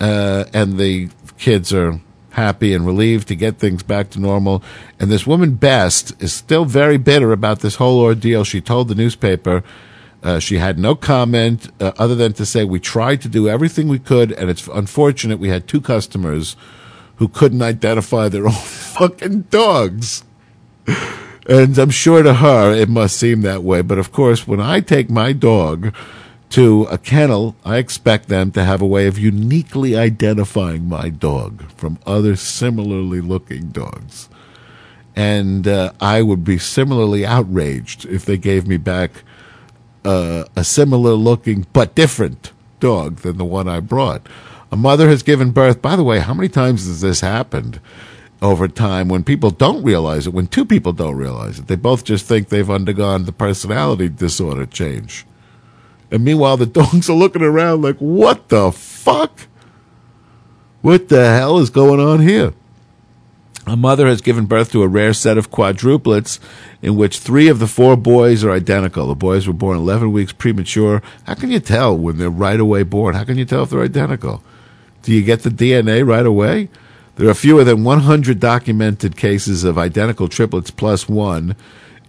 Uh, 0.00 0.46
and 0.54 0.78
the 0.78 1.10
kids 1.36 1.74
are 1.74 2.00
happy 2.32 2.74
and 2.74 2.86
relieved 2.86 3.28
to 3.28 3.34
get 3.34 3.58
things 3.58 3.82
back 3.82 4.10
to 4.10 4.20
normal. 4.20 4.62
And 4.98 5.10
this 5.10 5.26
woman, 5.26 5.54
Best, 5.54 6.20
is 6.22 6.32
still 6.32 6.64
very 6.64 6.96
bitter 6.96 7.32
about 7.32 7.60
this 7.60 7.76
whole 7.76 8.00
ordeal. 8.00 8.44
She 8.44 8.60
told 8.60 8.88
the 8.88 8.94
newspaper 8.94 9.62
uh, 10.22 10.38
she 10.38 10.58
had 10.58 10.78
no 10.78 10.94
comment 10.94 11.68
uh, 11.80 11.92
other 11.98 12.14
than 12.14 12.32
to 12.34 12.46
say, 12.46 12.64
We 12.64 12.78
tried 12.78 13.20
to 13.22 13.28
do 13.28 13.48
everything 13.48 13.88
we 13.88 13.98
could, 13.98 14.30
and 14.32 14.48
it's 14.48 14.68
unfortunate 14.68 15.38
we 15.38 15.48
had 15.48 15.66
two 15.66 15.80
customers 15.80 16.56
who 17.16 17.28
couldn't 17.28 17.62
identify 17.62 18.28
their 18.28 18.46
own 18.46 18.52
fucking 18.52 19.42
dogs. 19.42 20.24
And 21.48 21.76
I'm 21.76 21.90
sure 21.90 22.22
to 22.22 22.34
her 22.34 22.72
it 22.72 22.88
must 22.88 23.16
seem 23.16 23.42
that 23.42 23.64
way. 23.64 23.82
But 23.82 23.98
of 23.98 24.12
course, 24.12 24.46
when 24.46 24.60
I 24.60 24.80
take 24.80 25.10
my 25.10 25.32
dog 25.32 25.92
to 26.52 26.82
a 26.90 26.98
kennel, 26.98 27.56
I 27.64 27.78
expect 27.78 28.28
them 28.28 28.50
to 28.52 28.62
have 28.62 28.82
a 28.82 28.86
way 28.86 29.06
of 29.06 29.18
uniquely 29.18 29.96
identifying 29.96 30.86
my 30.86 31.08
dog 31.08 31.62
from 31.72 31.98
other 32.04 32.36
similarly 32.36 33.22
looking 33.22 33.68
dogs. 33.68 34.28
And 35.16 35.66
uh, 35.66 35.92
I 35.98 36.20
would 36.20 36.44
be 36.44 36.58
similarly 36.58 37.24
outraged 37.24 38.04
if 38.04 38.26
they 38.26 38.36
gave 38.36 38.68
me 38.68 38.76
back 38.76 39.24
uh, 40.04 40.44
a 40.54 40.62
similar 40.62 41.12
looking 41.12 41.66
but 41.72 41.94
different 41.94 42.52
dog 42.80 43.16
than 43.16 43.38
the 43.38 43.46
one 43.46 43.66
I 43.66 43.80
brought. 43.80 44.26
A 44.70 44.76
mother 44.76 45.08
has 45.08 45.22
given 45.22 45.52
birth. 45.52 45.80
By 45.80 45.96
the 45.96 46.04
way, 46.04 46.18
how 46.18 46.34
many 46.34 46.50
times 46.50 46.86
has 46.86 47.00
this 47.00 47.20
happened 47.22 47.80
over 48.42 48.68
time 48.68 49.08
when 49.08 49.24
people 49.24 49.50
don't 49.50 49.82
realize 49.82 50.26
it, 50.26 50.34
when 50.34 50.48
two 50.48 50.66
people 50.66 50.92
don't 50.92 51.16
realize 51.16 51.58
it? 51.58 51.68
They 51.68 51.76
both 51.76 52.04
just 52.04 52.26
think 52.26 52.48
they've 52.48 52.70
undergone 52.70 53.24
the 53.24 53.32
personality 53.32 54.10
disorder 54.10 54.66
change. 54.66 55.24
And 56.12 56.24
meanwhile, 56.24 56.56
the 56.56 56.66
dogs 56.80 57.10
are 57.10 57.16
looking 57.16 57.42
around 57.42 57.82
like, 57.82 57.96
what 57.96 58.48
the 58.48 58.70
fuck? 58.70 59.48
What 60.82 61.08
the 61.08 61.24
hell 61.24 61.58
is 61.58 61.70
going 61.70 61.98
on 61.98 62.20
here? 62.20 62.54
A 63.64 63.76
mother 63.76 64.08
has 64.08 64.20
given 64.20 64.46
birth 64.46 64.72
to 64.72 64.82
a 64.82 64.88
rare 64.88 65.14
set 65.14 65.38
of 65.38 65.52
quadruplets 65.52 66.40
in 66.82 66.96
which 66.96 67.20
three 67.20 67.46
of 67.46 67.60
the 67.60 67.68
four 67.68 67.96
boys 67.96 68.42
are 68.42 68.50
identical. 68.50 69.06
The 69.06 69.14
boys 69.14 69.46
were 69.46 69.52
born 69.52 69.76
11 69.78 70.10
weeks 70.10 70.32
premature. 70.32 71.00
How 71.24 71.34
can 71.34 71.52
you 71.52 71.60
tell 71.60 71.96
when 71.96 72.18
they're 72.18 72.28
right 72.28 72.58
away 72.58 72.82
born? 72.82 73.14
How 73.14 73.22
can 73.22 73.38
you 73.38 73.44
tell 73.44 73.62
if 73.62 73.70
they're 73.70 73.82
identical? 73.82 74.42
Do 75.02 75.12
you 75.12 75.22
get 75.22 75.44
the 75.44 75.50
DNA 75.50 76.04
right 76.04 76.26
away? 76.26 76.70
There 77.16 77.28
are 77.28 77.34
fewer 77.34 77.62
than 77.62 77.84
100 77.84 78.40
documented 78.40 79.16
cases 79.16 79.62
of 79.62 79.78
identical 79.78 80.28
triplets 80.28 80.72
plus 80.72 81.08
one 81.08 81.54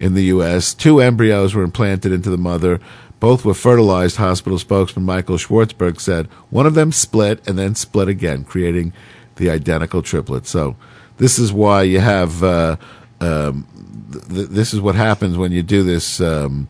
in 0.00 0.14
the 0.14 0.24
U.S. 0.24 0.74
Two 0.74 1.00
embryos 1.00 1.54
were 1.54 1.62
implanted 1.62 2.10
into 2.10 2.30
the 2.30 2.38
mother. 2.38 2.80
Both 3.20 3.44
were 3.44 3.54
fertilized, 3.54 4.16
hospital 4.16 4.58
spokesman 4.58 5.04
Michael 5.04 5.36
Schwartzberg 5.36 6.00
said. 6.00 6.26
One 6.50 6.66
of 6.66 6.74
them 6.74 6.92
split 6.92 7.46
and 7.48 7.58
then 7.58 7.74
split 7.74 8.08
again, 8.08 8.44
creating 8.44 8.92
the 9.36 9.50
identical 9.50 10.02
triplet. 10.02 10.46
So, 10.46 10.76
this 11.16 11.38
is 11.38 11.52
why 11.52 11.82
you 11.82 12.00
have 12.00 12.42
uh, 12.42 12.76
um, 13.20 13.66
th- 14.12 14.48
this 14.48 14.74
is 14.74 14.80
what 14.80 14.94
happens 14.94 15.36
when 15.36 15.52
you 15.52 15.62
do 15.62 15.82
this 15.82 16.20
um, 16.20 16.68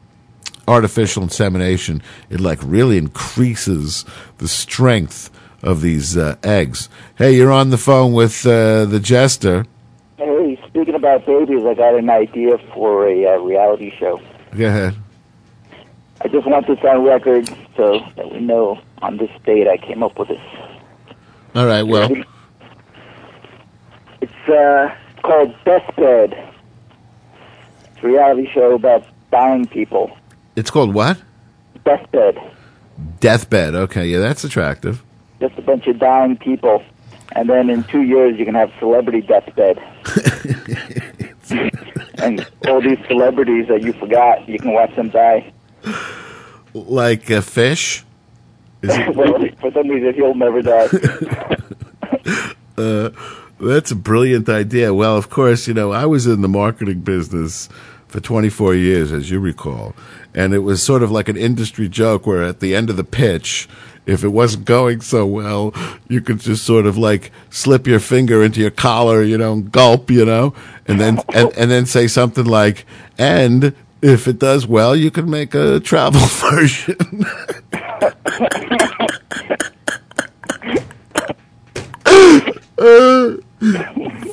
artificial 0.69 1.23
insemination 1.23 2.03
it 2.31 2.41
like 2.41 2.59
really 2.63 2.97
increases 2.99 4.05
the 4.39 4.49
strength 4.49 5.31
of 5.63 5.81
these 5.81 6.17
uh, 6.17 6.37
eggs 6.43 6.89
hey 7.17 7.35
you're 7.35 7.53
on 7.53 7.71
the 7.71 7.79
phone 7.79 8.13
with 8.13 8.47
uh, 8.47 8.85
the 8.85 9.01
jester 9.01 9.65
Hey, 10.17 10.59
speaking 10.69 10.95
about 10.95 11.27
babies, 11.27 11.65
I 11.67 11.75
got 11.75 11.97
an 11.97 12.09
idea 12.09 12.57
for 12.73 13.09
a 13.09 13.27
uh, 13.27 13.39
reality 13.39 13.93
show. 13.99 14.21
go 14.57 14.67
ahead 14.67 14.95
I 16.25 16.29
just 16.29 16.47
want 16.47 16.67
this 16.67 16.79
on 16.85 17.05
record 17.05 17.49
so 17.77 18.01
that 18.17 18.33
we 18.33 18.41
know 18.41 18.81
on 19.03 19.19
this 19.19 19.31
date 19.45 19.69
I 19.69 19.77
came 19.77 20.03
up 20.03 20.19
with 20.19 20.29
this. 20.29 20.41
all 21.55 21.67
right 21.67 21.83
well 21.83 22.11
It's 24.21 24.49
uh, 24.49 24.95
called 25.23 25.55
Deathbed. 25.65 26.33
It's 27.95 28.03
a 28.03 28.07
reality 28.07 28.49
show 28.53 28.73
about 28.75 29.05
dying 29.31 29.67
people. 29.67 30.17
it's 30.57 30.71
called 30.71 30.95
what 30.95 31.21
Deathbed. 31.85 32.39
deathbed 33.21 33.75
okay 33.75 34.07
yeah 34.07 34.19
that's 34.19 34.45
attractive 34.45 35.03
Just 35.41 35.59
a 35.59 35.63
bunch 35.63 35.87
of 35.87 35.99
dying 35.99 36.37
people. 36.37 36.83
And 37.33 37.49
then 37.49 37.69
in 37.69 37.83
two 37.85 38.03
years, 38.03 38.39
you 38.39 38.45
can 38.45 38.55
have 38.55 38.71
celebrity 38.79 39.21
deathbed. 39.23 39.77
and 42.19 42.47
all 42.69 42.81
these 42.81 42.99
celebrities 43.09 43.67
that 43.69 43.83
you 43.83 43.93
forgot, 43.95 44.49
you 44.49 44.59
can 44.59 44.73
watch 44.73 44.95
them 44.95 45.09
die. 45.11 45.53
like 46.75 47.31
a 47.31 47.43
fish 47.43 48.05
Is 48.83 48.91
it- 48.93 49.59
for 49.61 49.71
some 49.73 49.89
reason, 49.89 50.15
he'll 50.15 50.35
never 50.35 50.63
die. 50.63 50.89
Uh, 52.77 53.11
that's 53.61 53.93
a 53.93 53.95
brilliant 53.97 54.49
idea. 54.49 54.93
Well, 54.93 55.17
of 55.17 55.31
course, 55.31 55.69
you 55.69 55.75
know, 55.75 55.93
I 55.93 56.07
was 56.07 56.27
in 56.27 56.43
the 56.43 56.49
marketing 56.49 57.01
business 57.03 57.69
for 58.09 58.19
24 58.19 58.75
years, 58.75 59.13
as 59.13 59.31
you 59.31 59.39
recall. 59.39 59.95
And 60.35 60.53
it 60.53 60.61
was 60.61 60.83
sort 60.83 61.03
of 61.05 61.11
like 61.13 61.29
an 61.29 61.37
industry 61.37 61.89
joke 61.89 62.27
where 62.27 62.43
at 62.43 62.59
the 62.59 62.75
end 62.75 62.91
of 62.91 62.97
the 62.97 63.05
pitch, 63.05 63.69
if 64.07 64.25
it 64.25 64.29
wasn't 64.31 64.65
going 64.65 65.03
so 65.03 65.25
well, 65.25 65.73
you 66.09 66.21
could 66.21 66.41
just 66.41 66.65
sort 66.65 66.85
of 66.87 66.99
like 66.99 67.31
slip 67.51 67.87
your 67.87 68.01
finger 68.01 68.43
into 68.43 68.61
your 68.61 68.71
collar, 68.73 69.23
you 69.23 69.39
know, 69.39 69.53
and 69.53 69.71
gulp, 69.71 70.11
you 70.11 70.25
know, 70.25 70.53
and 70.87 71.01
then, 71.01 71.21
and, 71.33 71.53
and 71.57 71.71
then 71.71 71.87
say 71.87 72.09
something 72.09 72.45
like, 72.45 72.85
and 73.19 73.73
if 74.05 74.29
it 74.29 74.39
does 74.39 74.67
well, 74.67 74.95
you 74.95 75.11
can 75.11 75.31
make 75.31 75.55
a 75.55 75.81
travel 75.81 76.21
version. 76.51 76.97
Uh, 82.77 83.37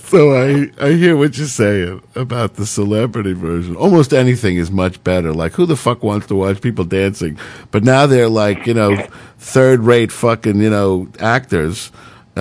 so 0.04 0.36
I 0.36 0.70
I 0.82 0.92
hear 0.92 1.16
what 1.16 1.38
you're 1.38 1.48
saying 1.48 2.02
about 2.16 2.56
the 2.56 2.66
celebrity 2.66 3.32
version. 3.32 3.78
Almost 3.78 4.14
anything 4.14 4.58
is 4.58 4.70
much 4.70 5.02
better. 5.06 5.32
Like 5.32 5.54
who 5.54 5.66
the 5.66 5.78
fuck 5.78 6.04
wants 6.04 6.28
to 6.28 6.36
watch 6.36 6.60
people 6.60 6.84
dancing? 6.84 7.38
But 7.70 7.86
now 7.86 8.08
they're 8.08 8.28
like 8.28 8.68
you 8.68 8.74
know 8.74 9.08
third 9.38 9.82
rate 9.82 10.12
fucking 10.12 10.60
you 10.62 10.70
know 10.70 11.08
actors 11.20 11.92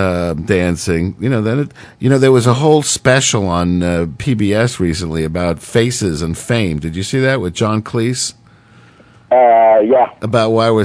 uh, 0.00 0.34
dancing. 0.34 1.14
You 1.20 1.28
know 1.28 1.42
then 1.42 1.58
it, 1.60 1.72
you 1.98 2.08
know 2.10 2.18
there 2.18 2.32
was 2.32 2.46
a 2.46 2.54
whole 2.54 2.82
special 2.82 3.46
on 3.48 3.82
uh, 3.82 4.06
PBS 4.16 4.78
recently 4.80 5.24
about 5.24 5.58
faces 5.60 6.22
and 6.22 6.36
fame. 6.36 6.78
Did 6.78 6.96
you 6.96 7.02
see 7.02 7.20
that 7.20 7.40
with 7.40 7.54
John 7.54 7.82
Cleese 7.82 8.34
Uh, 9.30 9.80
yeah. 9.84 10.12
about 10.22 10.50
why 10.50 10.68
or 10.70 10.82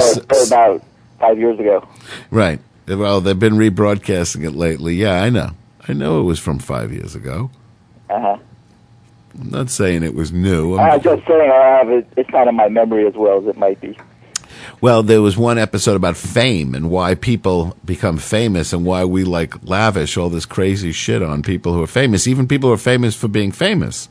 about 0.48 0.84
five 1.20 1.40
years 1.40 1.60
ago. 1.60 1.88
Right. 2.30 2.60
Well, 2.88 3.22
they've 3.22 3.40
been 3.40 3.56
rebroadcasting 3.56 4.46
it 4.46 4.52
lately. 4.52 4.94
Yeah, 4.96 5.24
I 5.24 5.30
know. 5.30 5.52
I 5.88 5.94
know 5.94 6.20
it 6.20 6.24
was 6.24 6.40
from 6.40 6.60
five 6.60 6.92
years 6.92 7.16
ago. 7.16 7.50
Uh-huh. 8.10 8.38
I'm 9.40 9.50
not 9.50 9.70
saying 9.70 10.04
it 10.04 10.14
was 10.14 10.32
new. 10.32 10.76
I'm- 10.76 10.92
I'm 10.94 11.02
just 11.02 11.26
saying 11.28 11.50
I 11.52 11.78
have 11.78 11.90
it. 11.90 12.08
It's 12.16 12.30
not 12.32 12.48
in 12.48 12.56
my 12.56 12.70
memory 12.70 13.08
as 13.08 13.14
well 13.16 13.40
as 13.40 13.48
it 13.48 13.58
might 13.58 13.82
be. 13.82 13.98
Well, 14.82 15.04
there 15.04 15.22
was 15.22 15.38
one 15.38 15.58
episode 15.58 15.96
about 15.96 16.18
fame 16.18 16.76
and 16.76 16.90
why 16.90 17.16
people 17.16 17.76
become 17.86 18.18
famous 18.18 18.74
and 18.74 18.86
why 18.86 19.06
we 19.06 19.24
like 19.24 19.54
lavish 19.64 20.18
all 20.18 20.30
this 20.30 20.46
crazy 20.46 20.92
shit 20.92 21.22
on 21.22 21.42
people 21.44 21.74
who 21.74 21.82
are 21.84 21.88
famous, 21.88 22.28
even 22.28 22.48
people 22.48 22.70
who 22.70 22.74
are 22.74 22.78
famous 22.78 23.16
for 23.16 23.28
being 23.28 23.52
famous. 23.52 24.10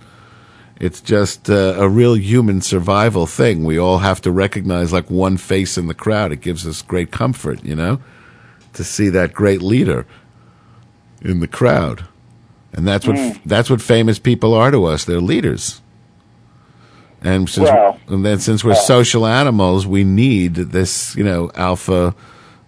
It's 0.81 1.01
just 1.01 1.49
uh, 1.49 1.75
a 1.79 1.89
real 1.89 2.15
human 2.17 2.61
survival 2.61 3.27
thing. 3.27 3.65
We 3.65 3.79
all 3.79 3.99
have 3.99 4.21
to 4.23 4.33
recognize 4.33 4.93
like 4.93 5.09
one 5.09 5.37
face 5.37 5.79
in 5.79 5.87
the 5.87 5.95
crowd. 5.95 6.33
It 6.33 6.41
gives 6.41 6.67
us 6.67 6.83
great 6.83 7.11
comfort, 7.13 7.65
you 7.65 7.77
know, 7.77 8.01
to 8.73 8.83
see 8.83 9.09
that 9.11 9.33
great 9.33 9.63
leader 9.63 10.05
in 11.23 11.39
the 11.41 11.47
crowd. 11.47 12.05
And 12.73 12.87
that's 12.89 13.07
what 13.07 13.17
Mm. 13.17 13.39
that's 13.47 13.71
what 13.71 13.81
famous 13.81 14.19
people 14.19 14.53
are 14.53 14.73
to 14.73 14.85
us. 14.87 15.05
They're 15.05 15.21
leaders. 15.21 15.81
And 17.25 17.49
since 17.49 17.71
Well, 17.71 17.99
and 18.09 18.25
then 18.25 18.39
since 18.39 18.63
we're 18.63 18.75
social 18.75 19.27
animals, 19.27 19.87
we 19.87 20.05
need 20.05 20.55
this, 20.55 21.17
you 21.17 21.25
know, 21.25 21.51
alpha 21.55 22.15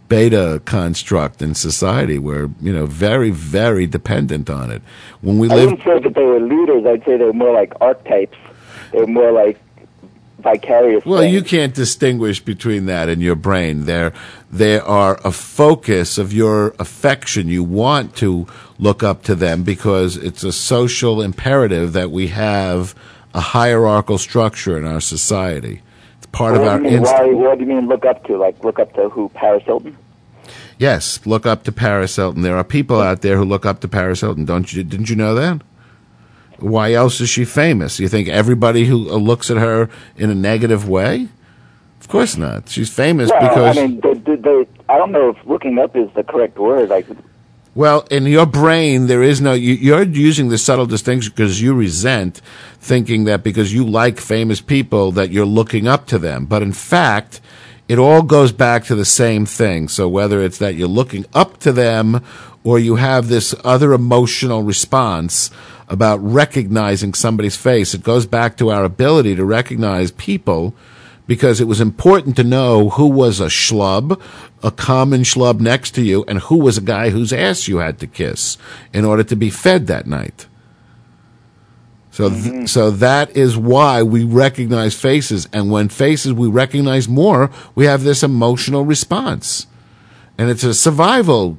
beta 0.08 0.62
construct 0.64 1.42
in 1.42 1.54
society. 1.54 2.18
We're, 2.18 2.48
you 2.60 2.72
know, 2.72 2.86
very 2.86 3.30
very 3.30 3.86
dependent 3.86 4.48
on 4.48 4.70
it. 4.70 4.82
When 5.20 5.38
we 5.38 5.48
live, 5.48 5.58
I 5.58 5.64
wouldn't 5.66 5.84
say 5.84 5.98
that 6.00 6.14
they 6.14 6.24
were 6.24 6.40
leaders. 6.40 6.86
I'd 6.86 7.04
say 7.04 7.18
they 7.18 7.24
were 7.24 7.34
more 7.34 7.52
like 7.52 7.74
archetypes. 7.82 8.38
They 8.92 9.00
were 9.00 9.06
more 9.06 9.30
like 9.30 9.60
vicarious. 10.38 11.04
Well, 11.04 11.20
things. 11.20 11.34
you 11.34 11.42
can't 11.42 11.74
distinguish 11.74 12.40
between 12.40 12.86
that 12.86 13.08
and 13.08 13.20
your 13.20 13.34
brain. 13.34 13.84
There, 13.84 14.12
they 14.50 14.78
are 14.78 15.20
a 15.24 15.32
focus 15.32 16.18
of 16.18 16.32
your 16.32 16.74
affection. 16.78 17.48
You 17.48 17.64
want 17.64 18.16
to 18.16 18.46
look 18.78 19.02
up 19.02 19.22
to 19.24 19.34
them 19.34 19.64
because 19.64 20.16
it's 20.16 20.44
a 20.44 20.52
social 20.52 21.20
imperative 21.20 21.92
that 21.94 22.10
we 22.10 22.28
have 22.28 22.94
a 23.36 23.40
hierarchical 23.40 24.16
structure 24.16 24.78
in 24.78 24.86
our 24.86 25.00
society. 25.00 25.82
It's 26.16 26.26
part 26.26 26.54
what 26.54 26.62
of 26.62 26.66
our 26.66 26.78
mean, 26.78 26.94
instinct. 26.94 27.22
why, 27.22 27.32
what 27.34 27.58
do 27.58 27.64
you 27.64 27.70
mean 27.70 27.86
look 27.86 28.06
up 28.06 28.24
to? 28.24 28.38
Like 28.38 28.64
look 28.64 28.78
up 28.78 28.94
to 28.94 29.10
who? 29.10 29.28
Paris 29.28 29.62
Hilton? 29.64 29.96
Yes, 30.78 31.24
look 31.26 31.44
up 31.44 31.62
to 31.64 31.72
Paris 31.72 32.16
Hilton. 32.16 32.40
There 32.42 32.56
are 32.56 32.64
people 32.64 33.00
out 33.00 33.20
there 33.20 33.36
who 33.36 33.44
look 33.44 33.66
up 33.66 33.80
to 33.80 33.88
Paris 33.88 34.22
Hilton. 34.22 34.46
Don't 34.46 34.72
you? 34.72 34.82
Didn't 34.82 35.10
you 35.10 35.16
know 35.16 35.34
that? 35.34 35.62
Why 36.58 36.94
else 36.94 37.20
is 37.20 37.28
she 37.28 37.44
famous? 37.44 38.00
You 38.00 38.08
think 38.08 38.28
everybody 38.28 38.86
who 38.86 39.10
uh, 39.10 39.16
looks 39.16 39.50
at 39.50 39.58
her 39.58 39.90
in 40.16 40.30
a 40.30 40.34
negative 40.34 40.88
way? 40.88 41.28
Of 42.00 42.08
course 42.08 42.38
not. 42.38 42.70
She's 42.70 42.88
famous 42.88 43.30
Well, 43.30 43.40
because 43.40 43.76
I 43.76 43.86
mean, 43.86 44.00
they, 44.00 44.14
they, 44.14 44.36
they, 44.36 44.66
I 44.88 44.96
don't 44.96 45.12
know 45.12 45.30
if 45.30 45.46
looking 45.46 45.78
up 45.78 45.94
is 45.94 46.08
the 46.14 46.24
correct 46.24 46.58
word. 46.58 46.88
Like, 46.88 47.06
Well, 47.76 48.06
in 48.10 48.24
your 48.24 48.46
brain, 48.46 49.06
there 49.06 49.22
is 49.22 49.42
no. 49.42 49.52
You, 49.52 49.74
you're 49.74 50.02
using 50.02 50.48
the 50.48 50.56
subtle 50.56 50.86
distinction 50.86 51.30
because 51.36 51.60
you 51.60 51.74
resent 51.74 52.40
thinking 52.80 53.24
that 53.24 53.42
because 53.42 53.74
you 53.74 53.84
like 53.84 54.18
famous 54.18 54.62
people 54.62 55.12
that 55.12 55.30
you're 55.30 55.44
looking 55.44 55.86
up 55.86 56.06
to 56.06 56.18
them. 56.18 56.46
But 56.46 56.62
in 56.62 56.72
fact, 56.72 57.42
it 57.86 57.98
all 57.98 58.22
goes 58.22 58.50
back 58.50 58.84
to 58.84 58.94
the 58.94 59.04
same 59.04 59.44
thing. 59.44 59.88
So 59.88 60.08
whether 60.08 60.40
it's 60.40 60.56
that 60.56 60.74
you're 60.74 60.88
looking 60.88 61.26
up 61.34 61.58
to 61.60 61.72
them 61.72 62.24
or 62.64 62.78
you 62.78 62.96
have 62.96 63.28
this 63.28 63.54
other 63.62 63.92
emotional 63.92 64.62
response 64.62 65.50
about 65.86 66.16
recognizing 66.22 67.12
somebody's 67.12 67.58
face, 67.58 67.92
it 67.92 68.02
goes 68.02 68.24
back 68.24 68.56
to 68.56 68.70
our 68.70 68.84
ability 68.84 69.36
to 69.36 69.44
recognize 69.44 70.10
people 70.12 70.72
because 71.26 71.60
it 71.60 71.66
was 71.66 71.80
important 71.80 72.36
to 72.36 72.44
know 72.44 72.90
who 72.90 73.06
was 73.06 73.40
a 73.40 73.46
schlub, 73.46 74.20
a 74.62 74.70
common 74.70 75.22
schlub 75.22 75.60
next 75.60 75.92
to 75.92 76.02
you, 76.02 76.24
and 76.28 76.38
who 76.38 76.56
was 76.56 76.78
a 76.78 76.82
guy 76.82 77.10
whose 77.10 77.32
ass 77.32 77.68
you 77.68 77.78
had 77.78 77.98
to 77.98 78.06
kiss 78.06 78.56
in 78.92 79.04
order 79.04 79.24
to 79.24 79.36
be 79.36 79.50
fed 79.50 79.86
that 79.86 80.06
night. 80.06 80.46
So, 82.10 82.30
th- 82.30 82.44
mm-hmm. 82.44 82.64
so 82.64 82.90
that 82.92 83.36
is 83.36 83.58
why 83.58 84.02
we 84.02 84.24
recognize 84.24 84.98
faces, 84.98 85.48
and 85.52 85.70
when 85.70 85.90
faces 85.90 86.32
we 86.32 86.48
recognize 86.48 87.08
more, 87.08 87.50
we 87.74 87.84
have 87.84 88.04
this 88.04 88.22
emotional 88.22 88.86
response, 88.86 89.66
and 90.38 90.48
it's 90.48 90.64
a 90.64 90.72
survival 90.72 91.58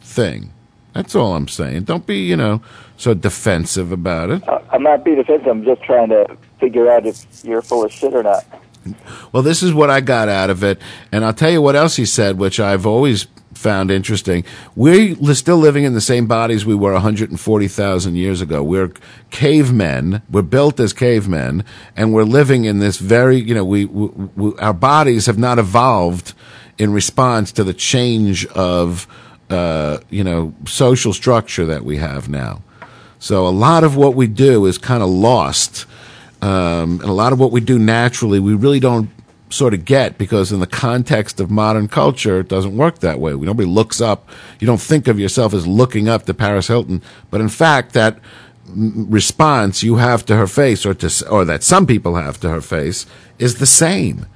thing. 0.00 0.52
That's 0.92 1.14
all 1.16 1.34
I'm 1.34 1.48
saying. 1.48 1.84
Don't 1.84 2.06
be, 2.06 2.20
you 2.20 2.36
know, 2.36 2.62
so 2.96 3.14
defensive 3.14 3.90
about 3.90 4.30
it. 4.30 4.48
I- 4.48 4.62
I'm 4.70 4.84
not 4.84 5.04
being 5.04 5.18
offensive. 5.18 5.48
I'm 5.48 5.64
just 5.64 5.82
trying 5.82 6.10
to 6.10 6.36
figure 6.60 6.88
out 6.88 7.04
if 7.04 7.26
you're 7.44 7.62
full 7.62 7.84
of 7.84 7.92
shit 7.92 8.14
or 8.14 8.22
not. 8.22 8.44
Well, 9.32 9.42
this 9.42 9.62
is 9.62 9.72
what 9.72 9.90
I 9.90 10.00
got 10.00 10.28
out 10.28 10.50
of 10.50 10.62
it, 10.62 10.80
and 11.10 11.24
I'll 11.24 11.34
tell 11.34 11.50
you 11.50 11.62
what 11.62 11.76
else 11.76 11.96
he 11.96 12.06
said, 12.06 12.38
which 12.38 12.60
I've 12.60 12.86
always 12.86 13.26
found 13.54 13.90
interesting. 13.90 14.44
We're 14.74 15.16
still 15.34 15.56
living 15.56 15.84
in 15.84 15.94
the 15.94 16.00
same 16.00 16.26
bodies 16.26 16.66
we 16.66 16.74
were 16.74 16.92
140,000 16.92 18.14
years 18.14 18.40
ago. 18.40 18.62
We're 18.62 18.92
cavemen. 19.30 20.22
We're 20.30 20.42
built 20.42 20.78
as 20.78 20.92
cavemen, 20.92 21.64
and 21.96 22.12
we're 22.12 22.24
living 22.24 22.64
in 22.64 22.78
this 22.78 22.98
very, 22.98 23.36
you 23.36 23.54
know, 23.54 23.64
we, 23.64 23.86
we, 23.86 24.06
we 24.36 24.58
our 24.58 24.74
bodies 24.74 25.26
have 25.26 25.38
not 25.38 25.58
evolved 25.58 26.34
in 26.78 26.92
response 26.92 27.52
to 27.52 27.64
the 27.64 27.72
change 27.72 28.46
of, 28.46 29.06
uh, 29.50 29.98
you 30.10 30.22
know, 30.22 30.54
social 30.66 31.12
structure 31.12 31.64
that 31.64 31.84
we 31.84 31.96
have 31.96 32.28
now. 32.28 32.62
So 33.18 33.46
a 33.46 33.50
lot 33.50 33.82
of 33.82 33.96
what 33.96 34.14
we 34.14 34.26
do 34.26 34.66
is 34.66 34.78
kind 34.78 35.02
of 35.02 35.08
lost. 35.08 35.86
Um, 36.46 37.00
and 37.00 37.08
a 37.08 37.12
lot 37.12 37.32
of 37.32 37.40
what 37.40 37.50
we 37.50 37.60
do 37.60 37.76
naturally, 37.78 38.38
we 38.38 38.54
really 38.54 38.78
don't 38.78 39.10
sort 39.48 39.74
of 39.74 39.84
get 39.84 40.16
because 40.18 40.52
in 40.52 40.60
the 40.60 40.66
context 40.66 41.40
of 41.40 41.50
modern 41.50 41.88
culture, 41.88 42.40
it 42.40 42.48
doesn't 42.48 42.76
work 42.76 43.00
that 43.00 43.18
way. 43.18 43.32
Nobody 43.32 43.68
looks 43.68 44.00
up. 44.00 44.28
You 44.60 44.66
don't 44.66 44.80
think 44.80 45.08
of 45.08 45.18
yourself 45.18 45.54
as 45.54 45.66
looking 45.66 46.08
up 46.08 46.24
to 46.26 46.34
Paris 46.34 46.68
Hilton, 46.68 47.02
but 47.30 47.40
in 47.40 47.48
fact, 47.48 47.94
that 47.94 48.18
response 48.68 49.82
you 49.82 49.96
have 49.96 50.24
to 50.26 50.36
her 50.36 50.46
face, 50.46 50.86
or 50.86 50.94
to, 50.94 51.28
or 51.28 51.44
that 51.44 51.62
some 51.62 51.86
people 51.86 52.14
have 52.16 52.38
to 52.40 52.48
her 52.48 52.60
face, 52.60 53.06
is 53.38 53.58
the 53.58 53.66
same 53.66 54.26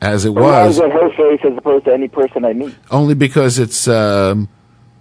as 0.00 0.24
it 0.24 0.34
was 0.34 0.76
is 0.76 0.78
it 0.78 0.92
her 0.92 1.10
face 1.10 1.40
as 1.44 1.56
opposed 1.56 1.84
to 1.86 1.92
any 1.92 2.06
person 2.06 2.44
I 2.44 2.52
meet? 2.52 2.74
only 2.90 3.14
because 3.14 3.58
it's 3.58 3.88
um, 3.88 4.48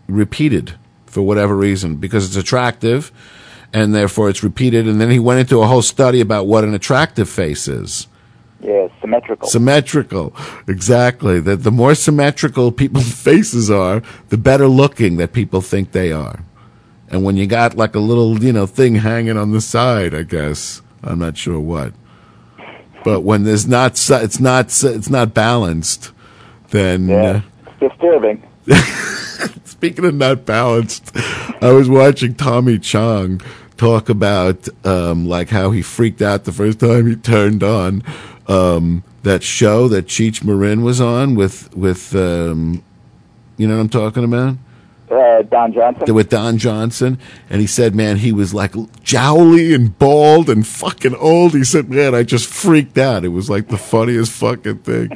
repeated 0.07 0.73
for 1.05 1.21
whatever 1.21 1.55
reason 1.55 1.97
because 1.97 2.25
it's 2.25 2.37
attractive 2.37 3.11
and 3.75 3.93
therefore 3.93 4.29
it's 4.29 4.41
repeated. 4.41 4.87
And 4.87 5.01
then 5.01 5.11
he 5.11 5.19
went 5.19 5.41
into 5.41 5.61
a 5.61 5.67
whole 5.67 5.81
study 5.81 6.21
about 6.21 6.47
what 6.47 6.63
an 6.63 6.73
attractive 6.73 7.29
face 7.29 7.67
is. 7.67 8.07
Yeah, 8.61 8.87
symmetrical. 9.01 9.49
symmetrical. 9.49 10.33
Exactly. 10.65 11.41
That 11.41 11.57
the 11.63 11.71
more 11.71 11.93
symmetrical 11.93 12.71
people's 12.71 13.13
faces 13.23 13.69
are 13.69 14.01
the 14.29 14.37
better 14.37 14.67
looking 14.67 15.17
that 15.17 15.33
people 15.33 15.59
think 15.59 15.91
they 15.91 16.13
are. 16.13 16.39
And 17.09 17.25
when 17.25 17.35
you 17.35 17.47
got 17.47 17.75
like 17.75 17.95
a 17.95 17.99
little 17.99 18.41
you 18.41 18.53
know 18.53 18.65
thing 18.65 18.95
hanging 18.95 19.37
on 19.37 19.51
the 19.51 19.61
side 19.61 20.15
i 20.15 20.23
guess 20.23 20.81
i'm 21.03 21.19
not 21.19 21.37
sure 21.37 21.59
what. 21.59 21.93
But 23.03 23.21
when 23.21 23.43
there's 23.43 23.67
not 23.67 23.91
it's 24.09 24.39
not 24.39 24.65
it's 24.83 25.09
not 25.09 25.33
balanced 25.33 26.11
then 26.69 27.11
uh, 27.11 27.41
Disturbing. 27.79 28.41
Speaking 29.65 30.05
of 30.05 30.15
not 30.15 30.45
balanced, 30.45 31.15
I 31.61 31.71
was 31.71 31.87
watching 31.87 32.33
Tommy 32.33 32.79
Chong 32.79 33.41
talk 33.77 34.09
about 34.09 34.67
um, 34.85 35.27
like 35.27 35.49
how 35.49 35.71
he 35.71 35.81
freaked 35.81 36.21
out 36.21 36.45
the 36.45 36.51
first 36.51 36.79
time 36.79 37.07
he 37.07 37.15
turned 37.15 37.63
on 37.63 38.03
um, 38.47 39.03
that 39.23 39.43
show 39.43 39.87
that 39.89 40.05
Cheech 40.07 40.43
Marin 40.43 40.81
was 40.83 41.01
on 41.01 41.35
with 41.35 41.75
with 41.75 42.15
um, 42.15 42.83
you 43.57 43.67
know 43.67 43.75
what 43.75 43.81
I'm 43.81 43.89
talking 43.89 44.23
about 44.23 44.55
Uh, 45.09 45.41
Don 45.43 45.73
Johnson. 45.73 46.15
with 46.15 46.29
Don 46.29 46.57
Johnson, 46.57 47.19
and 47.49 47.61
he 47.61 47.67
said, 47.67 47.93
"Man, 47.95 48.17
he 48.17 48.31
was 48.31 48.53
like 48.53 48.73
jowly 49.03 49.73
and 49.73 49.97
bald 49.99 50.49
and 50.49 50.65
fucking 50.65 51.15
old." 51.15 51.53
He 51.53 51.63
said, 51.63 51.89
"Man, 51.89 52.15
I 52.15 52.23
just 52.23 52.47
freaked 52.47 52.97
out. 52.97 53.23
It 53.23 53.29
was 53.29 53.49
like 53.49 53.67
the 53.67 53.77
funniest 53.77 54.31
fucking 54.31 54.79
thing." 54.79 55.09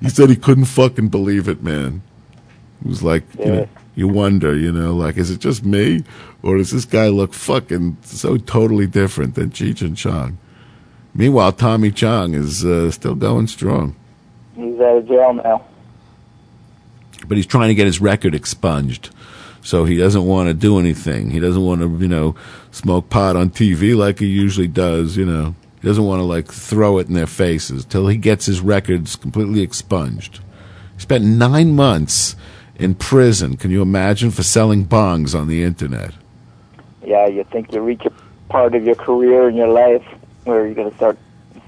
He 0.00 0.08
said 0.08 0.28
he 0.30 0.36
couldn't 0.36 0.66
fucking 0.66 1.08
believe 1.08 1.48
it, 1.48 1.62
man. 1.62 2.02
It 2.84 2.88
was 2.88 3.02
like 3.02 3.24
you 3.38 3.44
know, 3.46 3.68
you 3.98 4.06
wonder, 4.06 4.54
you 4.56 4.70
know, 4.70 4.94
like 4.94 5.16
is 5.16 5.28
it 5.28 5.40
just 5.40 5.64
me, 5.64 6.04
or 6.40 6.56
does 6.56 6.70
this 6.70 6.84
guy 6.84 7.08
look 7.08 7.34
fucking 7.34 7.96
so 8.02 8.36
totally 8.36 8.86
different 8.86 9.34
than 9.34 9.50
Cheech 9.50 9.82
and 9.82 9.96
Chong? 9.96 10.38
Meanwhile, 11.14 11.54
Tommy 11.54 11.90
Chong 11.90 12.32
is 12.34 12.64
uh, 12.64 12.92
still 12.92 13.16
going 13.16 13.48
strong, 13.48 13.96
He's 14.54 14.78
out 14.78 14.98
of 14.98 15.08
jail 15.08 15.32
now. 15.34 15.64
but 17.26 17.36
he's 17.36 17.46
trying 17.46 17.68
to 17.68 17.74
get 17.74 17.86
his 17.86 18.00
record 18.00 18.36
expunged. 18.36 19.10
So 19.62 19.84
he 19.84 19.96
doesn't 19.96 20.24
want 20.24 20.46
to 20.48 20.54
do 20.54 20.78
anything. 20.78 21.30
He 21.30 21.40
doesn't 21.40 21.60
want 21.62 21.80
to, 21.80 21.88
you 21.98 22.06
know, 22.06 22.36
smoke 22.70 23.10
pot 23.10 23.34
on 23.34 23.50
TV 23.50 23.96
like 23.96 24.20
he 24.20 24.26
usually 24.26 24.68
does. 24.68 25.16
You 25.16 25.26
know, 25.26 25.56
he 25.82 25.88
doesn't 25.88 26.04
want 26.04 26.20
to 26.20 26.24
like 26.24 26.46
throw 26.52 26.98
it 26.98 27.08
in 27.08 27.14
their 27.14 27.26
faces 27.26 27.84
till 27.84 28.06
he 28.06 28.16
gets 28.16 28.46
his 28.46 28.60
records 28.60 29.16
completely 29.16 29.60
expunged. 29.60 30.38
He 30.94 31.00
spent 31.00 31.24
nine 31.24 31.74
months 31.74 32.36
in 32.78 32.94
prison. 32.94 33.56
Can 33.56 33.70
you 33.70 33.82
imagine 33.82 34.30
for 34.30 34.42
selling 34.42 34.86
bongs 34.86 35.38
on 35.38 35.48
the 35.48 35.62
internet? 35.62 36.12
Yeah, 37.04 37.26
you 37.26 37.44
think 37.44 37.72
you 37.72 37.80
reach 37.80 38.04
a 38.04 38.12
part 38.48 38.74
of 38.74 38.84
your 38.84 38.94
career 38.94 39.48
in 39.48 39.56
your 39.56 39.68
life 39.68 40.04
where 40.44 40.66
you're 40.66 40.74
going 40.74 40.90
to 40.90 40.96
start 40.96 41.18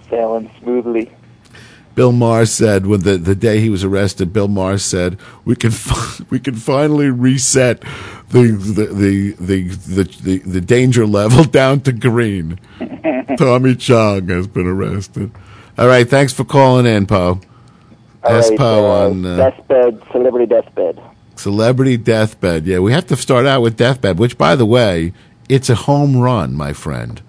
sailing 0.09 0.51
smoothly. 0.61 1.11
Bill 1.95 2.13
Maher 2.13 2.47
said 2.47 2.87
when 2.87 3.01
the, 3.01 3.17
the 3.17 3.35
day 3.35 3.61
he 3.61 3.69
was 3.69 3.85
arrested, 3.85 4.33
Bill 4.33 4.49
Maher 4.49 4.79
said 4.79 5.19
we 5.45 5.57
can 5.57 5.71
fi- 5.71 6.25
we 6.31 6.39
can 6.39 6.55
finally 6.55 7.11
reset 7.11 7.83
the 8.29 8.53
the 8.53 8.87
the 8.87 9.33
the 9.33 9.69
the, 9.69 10.05
the, 10.23 10.39
the 10.39 10.61
danger 10.61 11.07
level 11.07 11.45
down 11.61 11.81
to 11.81 11.93
green. 11.93 12.59
Tommy 13.37 13.75
Chong 13.75 14.29
has 14.29 14.47
been 14.47 14.67
arrested. 14.67 15.31
All 15.77 15.89
right, 15.89 16.09
thanks 16.09 16.33
for 16.33 16.45
calling 16.45 16.87
in, 16.87 17.07
Poe. 17.07 17.41
S 18.25 18.51
right, 18.51 18.61
uh, 18.61 18.83
on 18.85 19.27
uh, 19.27 19.37
deathbed, 19.37 20.03
celebrity 20.13 20.47
deathbed. 20.47 21.01
Celebrity 21.37 21.97
Deathbed. 21.97 22.67
Yeah, 22.67 22.81
we 22.81 22.93
have 22.93 23.07
to 23.07 23.17
start 23.17 23.47
out 23.47 23.63
with 23.63 23.75
Deathbed, 23.79 24.19
which, 24.19 24.37
by 24.37 24.57
the 24.57 24.67
way, 24.67 25.15
it's 25.49 25.71
a 25.71 25.75
home 25.75 26.19
run, 26.19 26.55
my 26.55 26.75
friend. 26.75 27.23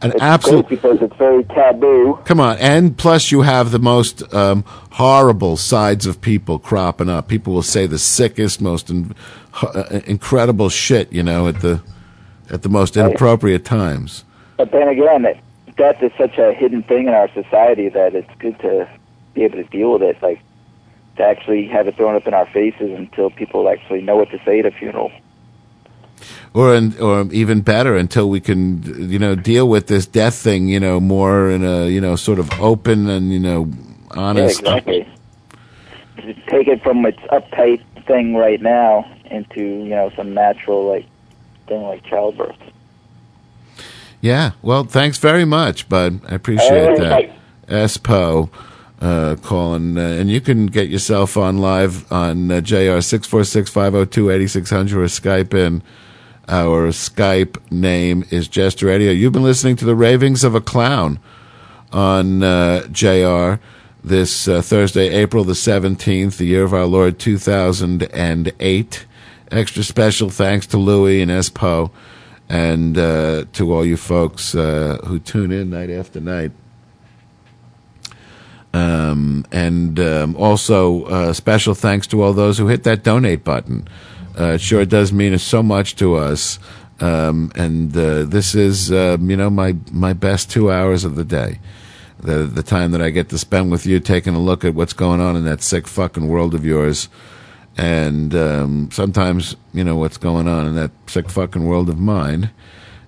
An 0.00 0.12
It's 0.12 0.22
absolute. 0.22 0.68
because 0.68 1.02
it's 1.02 1.16
very 1.16 1.42
taboo. 1.44 2.20
Come 2.24 2.38
on, 2.38 2.56
and 2.58 2.96
plus 2.96 3.32
you 3.32 3.42
have 3.42 3.72
the 3.72 3.80
most 3.80 4.32
um, 4.32 4.62
horrible 4.92 5.56
sides 5.56 6.06
of 6.06 6.20
people 6.20 6.60
cropping 6.60 7.08
up. 7.08 7.26
People 7.26 7.52
will 7.52 7.62
say 7.62 7.86
the 7.86 7.98
sickest, 7.98 8.60
most 8.60 8.88
in, 8.90 9.12
uh, 9.60 10.00
incredible 10.06 10.68
shit, 10.68 11.12
you 11.12 11.24
know, 11.24 11.48
at 11.48 11.60
the 11.60 11.82
at 12.48 12.62
the 12.62 12.68
most 12.68 12.96
inappropriate 12.96 13.64
times. 13.64 14.24
But 14.56 14.70
then 14.70 14.86
again, 14.86 15.26
death 15.76 16.00
is 16.02 16.12
such 16.16 16.38
a 16.38 16.52
hidden 16.52 16.84
thing 16.84 17.08
in 17.08 17.14
our 17.14 17.28
society 17.32 17.88
that 17.88 18.14
it's 18.14 18.30
good 18.38 18.58
to 18.60 18.88
be 19.34 19.44
able 19.44 19.56
to 19.56 19.64
deal 19.64 19.92
with 19.92 20.02
it. 20.02 20.22
Like 20.22 20.40
to 21.16 21.22
actually 21.22 21.66
have 21.68 21.88
it 21.88 21.96
thrown 21.96 22.14
up 22.14 22.26
in 22.26 22.34
our 22.34 22.46
faces 22.46 22.90
until 22.96 23.30
people 23.30 23.68
actually 23.68 24.02
know 24.02 24.16
what 24.16 24.30
to 24.30 24.38
say 24.44 24.60
at 24.60 24.66
a 24.66 24.70
funeral. 24.70 25.12
Or 26.54 26.74
in, 26.74 26.96
or 27.00 27.26
even 27.32 27.62
better, 27.62 27.96
until 27.96 28.28
we 28.28 28.40
can, 28.40 29.10
you 29.10 29.18
know, 29.18 29.34
deal 29.34 29.68
with 29.68 29.88
this 29.88 30.06
death 30.06 30.34
thing, 30.34 30.68
you 30.68 30.78
know, 30.78 31.00
more 31.00 31.50
in 31.50 31.64
a, 31.64 31.88
you 31.88 32.00
know, 32.00 32.14
sort 32.14 32.38
of 32.38 32.50
open 32.60 33.08
and 33.08 33.32
you 33.32 33.40
know, 33.40 33.70
honest. 34.12 34.62
Yeah, 34.62 34.76
exactly. 34.76 35.08
Take 36.48 36.68
it 36.68 36.82
from 36.82 37.04
its 37.06 37.18
uptight 37.30 37.82
thing 38.06 38.36
right 38.36 38.60
now 38.60 39.10
into 39.30 39.60
you 39.60 39.88
know 39.88 40.10
some 40.14 40.34
natural 40.34 40.86
like 40.86 41.06
thing 41.66 41.82
like 41.82 42.04
childbirth. 42.04 42.56
Yeah. 44.20 44.52
Well, 44.60 44.84
thanks 44.84 45.18
very 45.18 45.44
much, 45.44 45.88
bud. 45.88 46.20
I 46.28 46.34
appreciate 46.34 46.90
All 46.90 46.96
that. 46.98 47.10
right. 47.10 47.32
Espo 47.66 48.50
uh, 49.02 49.36
calling, 49.42 49.98
uh, 49.98 50.00
and 50.00 50.30
you 50.30 50.40
can 50.40 50.66
get 50.66 50.88
yourself 50.88 51.36
on 51.36 51.58
live 51.58 52.10
on 52.12 52.50
uh, 52.50 52.60
JR 52.60 53.00
six 53.00 53.26
four 53.26 53.42
six 53.42 53.68
five 53.68 53.92
zero 53.92 54.04
two 54.04 54.30
eighty 54.30 54.46
six 54.46 54.70
hundred 54.70 55.02
or 55.02 55.06
Skype 55.06 55.52
in. 55.52 55.82
Our 56.48 56.90
Skype 56.90 57.58
name 57.70 58.24
is 58.30 58.46
Jester 58.48 58.86
Radio. 58.86 59.10
You've 59.10 59.32
been 59.32 59.42
listening 59.42 59.76
to 59.76 59.84
the 59.84 59.96
ravings 59.96 60.44
of 60.44 60.54
a 60.54 60.60
clown 60.60 61.18
on 61.92 62.42
uh, 62.42 62.86
JR 62.88 63.60
this 64.04 64.48
uh, 64.48 64.62
Thursday, 64.62 65.08
April 65.08 65.44
the 65.44 65.52
17th, 65.52 66.36
the 66.36 66.46
year 66.46 66.64
of 66.64 66.74
our 66.74 66.86
Lord 66.86 67.18
2008. 67.18 69.06
Extra 69.50 69.82
special 69.82 70.30
thanks 70.30 70.66
to 70.68 70.78
Louie 70.78 71.20
and 71.20 71.30
Espo 71.30 71.90
and 72.48 72.98
uh, 72.98 73.44
to 73.52 73.72
all 73.72 73.84
you 73.84 73.96
folks 73.96 74.54
uh, 74.54 74.98
who 75.06 75.18
tune 75.18 75.52
in 75.52 75.70
night 75.70 75.90
after 75.90 76.20
night. 76.20 76.52
Um, 78.74 79.44
and 79.52 80.00
um, 80.00 80.36
also 80.36 81.04
uh, 81.04 81.32
special 81.32 81.74
thanks 81.74 82.06
to 82.08 82.22
all 82.22 82.32
those 82.32 82.56
who 82.56 82.68
hit 82.68 82.84
that 82.84 83.02
donate 83.02 83.44
button. 83.44 83.86
Uh, 84.38 84.52
it 84.52 84.60
sure 84.62 84.84
does 84.86 85.12
mean 85.12 85.36
so 85.38 85.62
much 85.62 85.94
to 85.96 86.14
us. 86.14 86.58
Um, 87.00 87.52
and 87.54 87.94
uh, 87.96 88.24
this 88.24 88.54
is, 88.54 88.90
uh, 88.90 89.18
you 89.20 89.36
know, 89.36 89.50
my 89.50 89.76
my 89.90 90.12
best 90.12 90.50
two 90.50 90.70
hours 90.70 91.04
of 91.04 91.16
the 91.16 91.24
day. 91.24 91.58
The 92.20 92.44
the 92.44 92.62
time 92.62 92.92
that 92.92 93.02
I 93.02 93.10
get 93.10 93.28
to 93.30 93.38
spend 93.38 93.70
with 93.70 93.84
you, 93.84 93.98
taking 93.98 94.34
a 94.34 94.40
look 94.40 94.64
at 94.64 94.74
what's 94.74 94.92
going 94.92 95.20
on 95.20 95.36
in 95.36 95.44
that 95.44 95.62
sick 95.62 95.88
fucking 95.88 96.28
world 96.28 96.54
of 96.54 96.64
yours, 96.64 97.08
and 97.76 98.34
um, 98.34 98.88
sometimes 98.92 99.56
you 99.74 99.82
know 99.82 99.96
what's 99.96 100.16
going 100.16 100.46
on 100.46 100.66
in 100.66 100.76
that 100.76 100.92
sick 101.08 101.28
fucking 101.28 101.66
world 101.66 101.88
of 101.88 101.98
mine. 101.98 102.50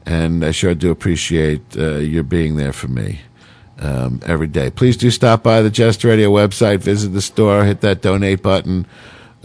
And 0.06 0.44
I 0.44 0.50
sure 0.50 0.74
do 0.74 0.90
appreciate 0.90 1.62
uh, 1.78 1.96
your 1.96 2.24
being 2.24 2.56
there 2.56 2.74
for 2.74 2.88
me 2.88 3.20
um, 3.78 4.20
every 4.24 4.46
day. 4.46 4.70
Please 4.70 4.96
do 4.96 5.10
stop 5.10 5.42
by 5.42 5.62
the 5.62 5.70
Jester 5.70 6.08
Radio 6.08 6.30
website, 6.30 6.78
visit 6.78 7.08
the 7.08 7.22
store, 7.22 7.64
hit 7.64 7.80
that 7.80 8.02
donate 8.02 8.42
button. 8.42 8.86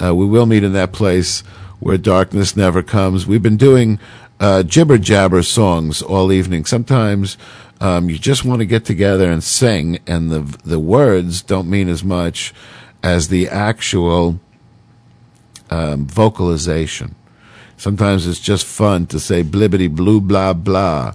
Uh, 0.01 0.15
we 0.15 0.25
will 0.25 0.45
meet 0.45 0.63
in 0.63 0.73
that 0.73 0.93
place 0.93 1.41
where 1.79 1.97
darkness 1.97 2.55
never 2.55 2.81
comes. 2.83 3.25
We've 3.25 3.41
been 3.41 3.57
doing 3.57 3.99
uh, 4.39 4.63
jibber 4.63 4.97
jabber 4.97 5.43
songs 5.43 6.01
all 6.01 6.31
evening. 6.31 6.65
Sometimes 6.65 7.37
um, 7.81 8.09
you 8.09 8.17
just 8.17 8.45
want 8.45 8.59
to 8.59 8.65
get 8.65 8.85
together 8.85 9.31
and 9.31 9.43
sing, 9.43 9.99
and 10.07 10.31
the 10.31 10.41
the 10.63 10.79
words 10.79 11.41
don't 11.41 11.69
mean 11.69 11.89
as 11.89 12.03
much 12.03 12.53
as 13.03 13.29
the 13.29 13.47
actual 13.47 14.39
um, 15.69 16.05
vocalization. 16.05 17.15
Sometimes 17.77 18.27
it's 18.27 18.39
just 18.39 18.65
fun 18.65 19.05
to 19.07 19.19
say 19.19 19.43
blibbity 19.43 19.93
blue 19.93 20.19
blah 20.19 20.53
blah 20.53 21.13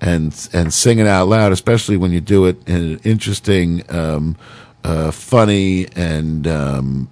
and 0.00 0.48
and 0.52 0.72
sing 0.72 0.98
it 0.98 1.06
out 1.06 1.28
loud, 1.28 1.52
especially 1.52 1.96
when 1.96 2.12
you 2.12 2.20
do 2.20 2.46
it 2.46 2.56
in 2.66 2.76
an 2.76 3.00
interesting, 3.04 3.82
um, 3.88 4.36
uh, 4.84 5.10
funny, 5.10 5.86
and 5.96 6.46
um, 6.46 7.08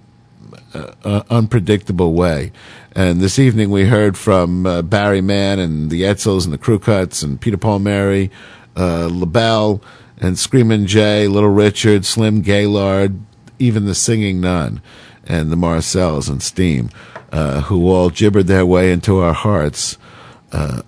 uh, 0.74 0.92
uh, 1.04 1.22
unpredictable 1.30 2.14
way. 2.14 2.52
And 2.94 3.20
this 3.20 3.38
evening 3.38 3.70
we 3.70 3.86
heard 3.86 4.16
from 4.16 4.66
uh, 4.66 4.82
Barry 4.82 5.20
Mann 5.20 5.58
and 5.58 5.90
the 5.90 6.02
Edsels 6.02 6.44
and 6.44 6.52
the 6.52 6.58
Crew 6.58 6.78
Cuts 6.78 7.22
and 7.22 7.40
Peter 7.40 7.56
Paul 7.56 7.80
Mary, 7.80 8.30
uh, 8.76 9.08
LaBelle 9.10 9.80
and 10.18 10.38
Screamin' 10.38 10.86
Jay, 10.86 11.26
Little 11.26 11.50
Richard, 11.50 12.04
Slim 12.04 12.40
Gaillard, 12.42 13.18
even 13.58 13.84
the 13.84 13.94
Singing 13.94 14.40
Nun 14.40 14.80
and 15.26 15.50
the 15.50 15.56
Marcels 15.56 16.28
and 16.28 16.42
Steam, 16.42 16.90
uh, 17.32 17.62
who 17.62 17.88
all 17.88 18.10
gibbered 18.10 18.46
their 18.46 18.66
way 18.66 18.92
into 18.92 19.18
our 19.18 19.32
hearts 19.32 19.96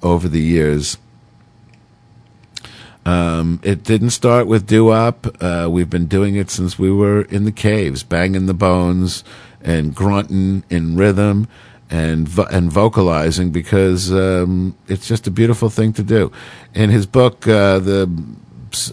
over 0.02 0.28
the 0.28 0.40
years. 0.40 0.96
Um, 3.06 3.60
it 3.62 3.84
didn't 3.84 4.10
start 4.10 4.48
with 4.48 4.66
doo 4.66 4.86
wop. 4.86 5.28
Uh, 5.40 5.68
we've 5.70 5.88
been 5.88 6.06
doing 6.06 6.34
it 6.34 6.50
since 6.50 6.76
we 6.76 6.90
were 6.90 7.22
in 7.22 7.44
the 7.44 7.52
caves, 7.52 8.02
banging 8.02 8.46
the 8.46 8.54
bones 8.54 9.22
and 9.62 9.94
grunting 9.94 10.64
in 10.70 10.96
rhythm 10.96 11.46
and 11.88 12.28
vo- 12.28 12.48
and 12.50 12.72
vocalizing 12.72 13.50
because 13.50 14.12
um, 14.12 14.76
it's 14.88 15.06
just 15.06 15.28
a 15.28 15.30
beautiful 15.30 15.70
thing 15.70 15.92
to 15.92 16.02
do. 16.02 16.32
In 16.74 16.90
his 16.90 17.06
book, 17.06 17.46
uh, 17.46 17.78
the 17.78 18.10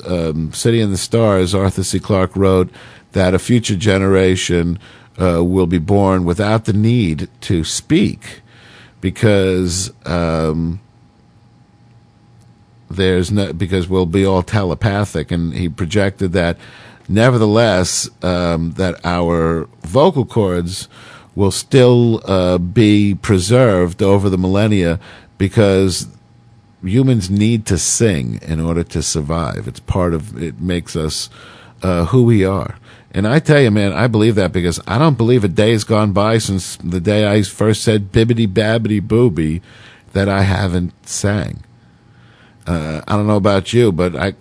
um, 0.06 0.53
City 0.53 0.80
and 0.80 0.94
the 0.94 0.98
Stars, 0.98 1.56
Arthur 1.56 1.84
C. 1.84 1.99
Clarke 1.99 2.35
wrote 2.35 2.69
that 3.14 3.34
a 3.34 3.40
future 3.40 3.76
generation 3.76 4.77
uh, 5.19 5.44
will 5.44 5.65
be 5.65 5.80
born 5.80 6.23
without 6.23 6.65
the 6.65 6.73
need 6.73 7.30
to 7.41 7.64
speak 7.64 8.41
because 9.02 9.91
um, 10.06 10.80
there's 12.89 13.31
no 13.31 13.53
because 13.53 13.88
we'll 13.88 14.05
be 14.05 14.26
all 14.26 14.43
telepathic 14.43 15.31
and 15.31 15.53
he 15.53 15.69
projected 15.69 16.31
that 16.34 16.57
nevertheless 17.07 18.10
um, 18.23 18.72
that 18.73 18.99
our 19.03 19.68
vocal 19.81 20.26
cords 20.26 20.88
will 21.35 21.51
still 21.51 22.22
uh, 22.30 22.57
be 22.57 23.15
preserved 23.15 24.01
over 24.01 24.30
the 24.30 24.38
millennia 24.38 24.99
because 25.38 26.07
humans 26.84 27.30
need 27.30 27.65
to 27.65 27.77
sing 27.77 28.39
in 28.43 28.60
order 28.60 28.84
to 28.84 29.01
survive 29.01 29.68
it's 29.68 29.80
part 29.80 30.14
of 30.14 30.41
it 30.41 30.60
makes 30.60 30.95
us 30.95 31.30
uh, 31.81 32.05
who 32.05 32.23
we 32.23 32.45
are 32.45 32.77
and 33.15 33.27
I 33.27 33.38
tell 33.38 33.61
you, 33.61 33.69
man, 33.69 33.93
I 33.93 34.07
believe 34.07 34.34
that 34.35 34.51
because 34.51 34.81
I 34.88 34.97
don't 34.97 35.18
believe 35.18 35.43
a 35.43 35.47
day 35.47 35.72
has 35.72 35.84
gone 35.84 36.14
by 36.14 36.39
since 36.39 36.77
the 36.77 36.99
day 36.99 37.31
I 37.31 37.43
first 37.43 37.84
said 37.84 38.11
bibbity 38.11 38.47
babbity 38.47 39.01
booby 39.07 39.61
that 40.14 40.27
I 40.27 40.41
haven't 40.41 40.93
sang. 41.07 41.64
Uh, 42.65 43.02
I 43.07 43.15
don't 43.15 43.27
know 43.27 43.35
about 43.35 43.73
you, 43.73 43.91
but 43.91 44.15
I, 44.15 44.34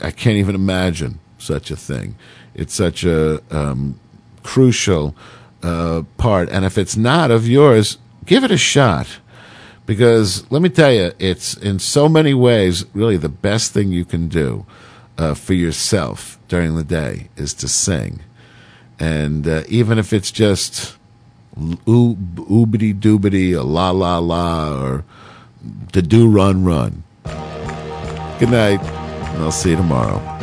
I 0.00 0.10
can't 0.10 0.36
even 0.36 0.54
imagine 0.54 1.18
such 1.38 1.70
a 1.70 1.76
thing. 1.76 2.16
It's 2.54 2.74
such 2.74 3.04
a 3.04 3.42
um, 3.54 4.00
crucial 4.42 5.14
uh, 5.62 6.02
part, 6.16 6.48
and 6.48 6.64
if 6.64 6.78
it's 6.78 6.96
not 6.96 7.30
of 7.30 7.46
yours, 7.46 7.98
give 8.24 8.44
it 8.44 8.50
a 8.50 8.56
shot. 8.56 9.18
Because 9.84 10.50
let 10.50 10.62
me 10.62 10.68
tell 10.68 10.92
you, 10.92 11.12
it's 11.18 11.54
in 11.54 11.78
so 11.78 12.08
many 12.08 12.34
ways 12.34 12.84
really 12.92 13.16
the 13.16 13.28
best 13.28 13.72
thing 13.72 13.92
you 13.92 14.04
can 14.04 14.28
do 14.28 14.66
uh, 15.16 15.34
for 15.34 15.54
yourself 15.54 16.38
during 16.48 16.76
the 16.76 16.84
day 16.84 17.28
is 17.36 17.54
to 17.54 17.68
sing, 17.68 18.20
and 18.98 19.46
uh, 19.46 19.62
even 19.68 19.98
if 19.98 20.12
it's 20.12 20.32
just 20.32 20.96
oob, 21.56 22.34
oobity 22.34 22.98
doobity, 22.98 23.52
or 23.52 23.62
la 23.62 23.90
la 23.90 24.18
la, 24.18 24.82
or 24.82 25.04
the 25.92 26.02
do 26.02 26.28
run 26.28 26.64
run. 26.64 27.04
Good 28.38 28.50
night, 28.50 28.80
and 28.80 29.42
I'll 29.42 29.50
see 29.50 29.70
you 29.70 29.76
tomorrow. 29.76 30.35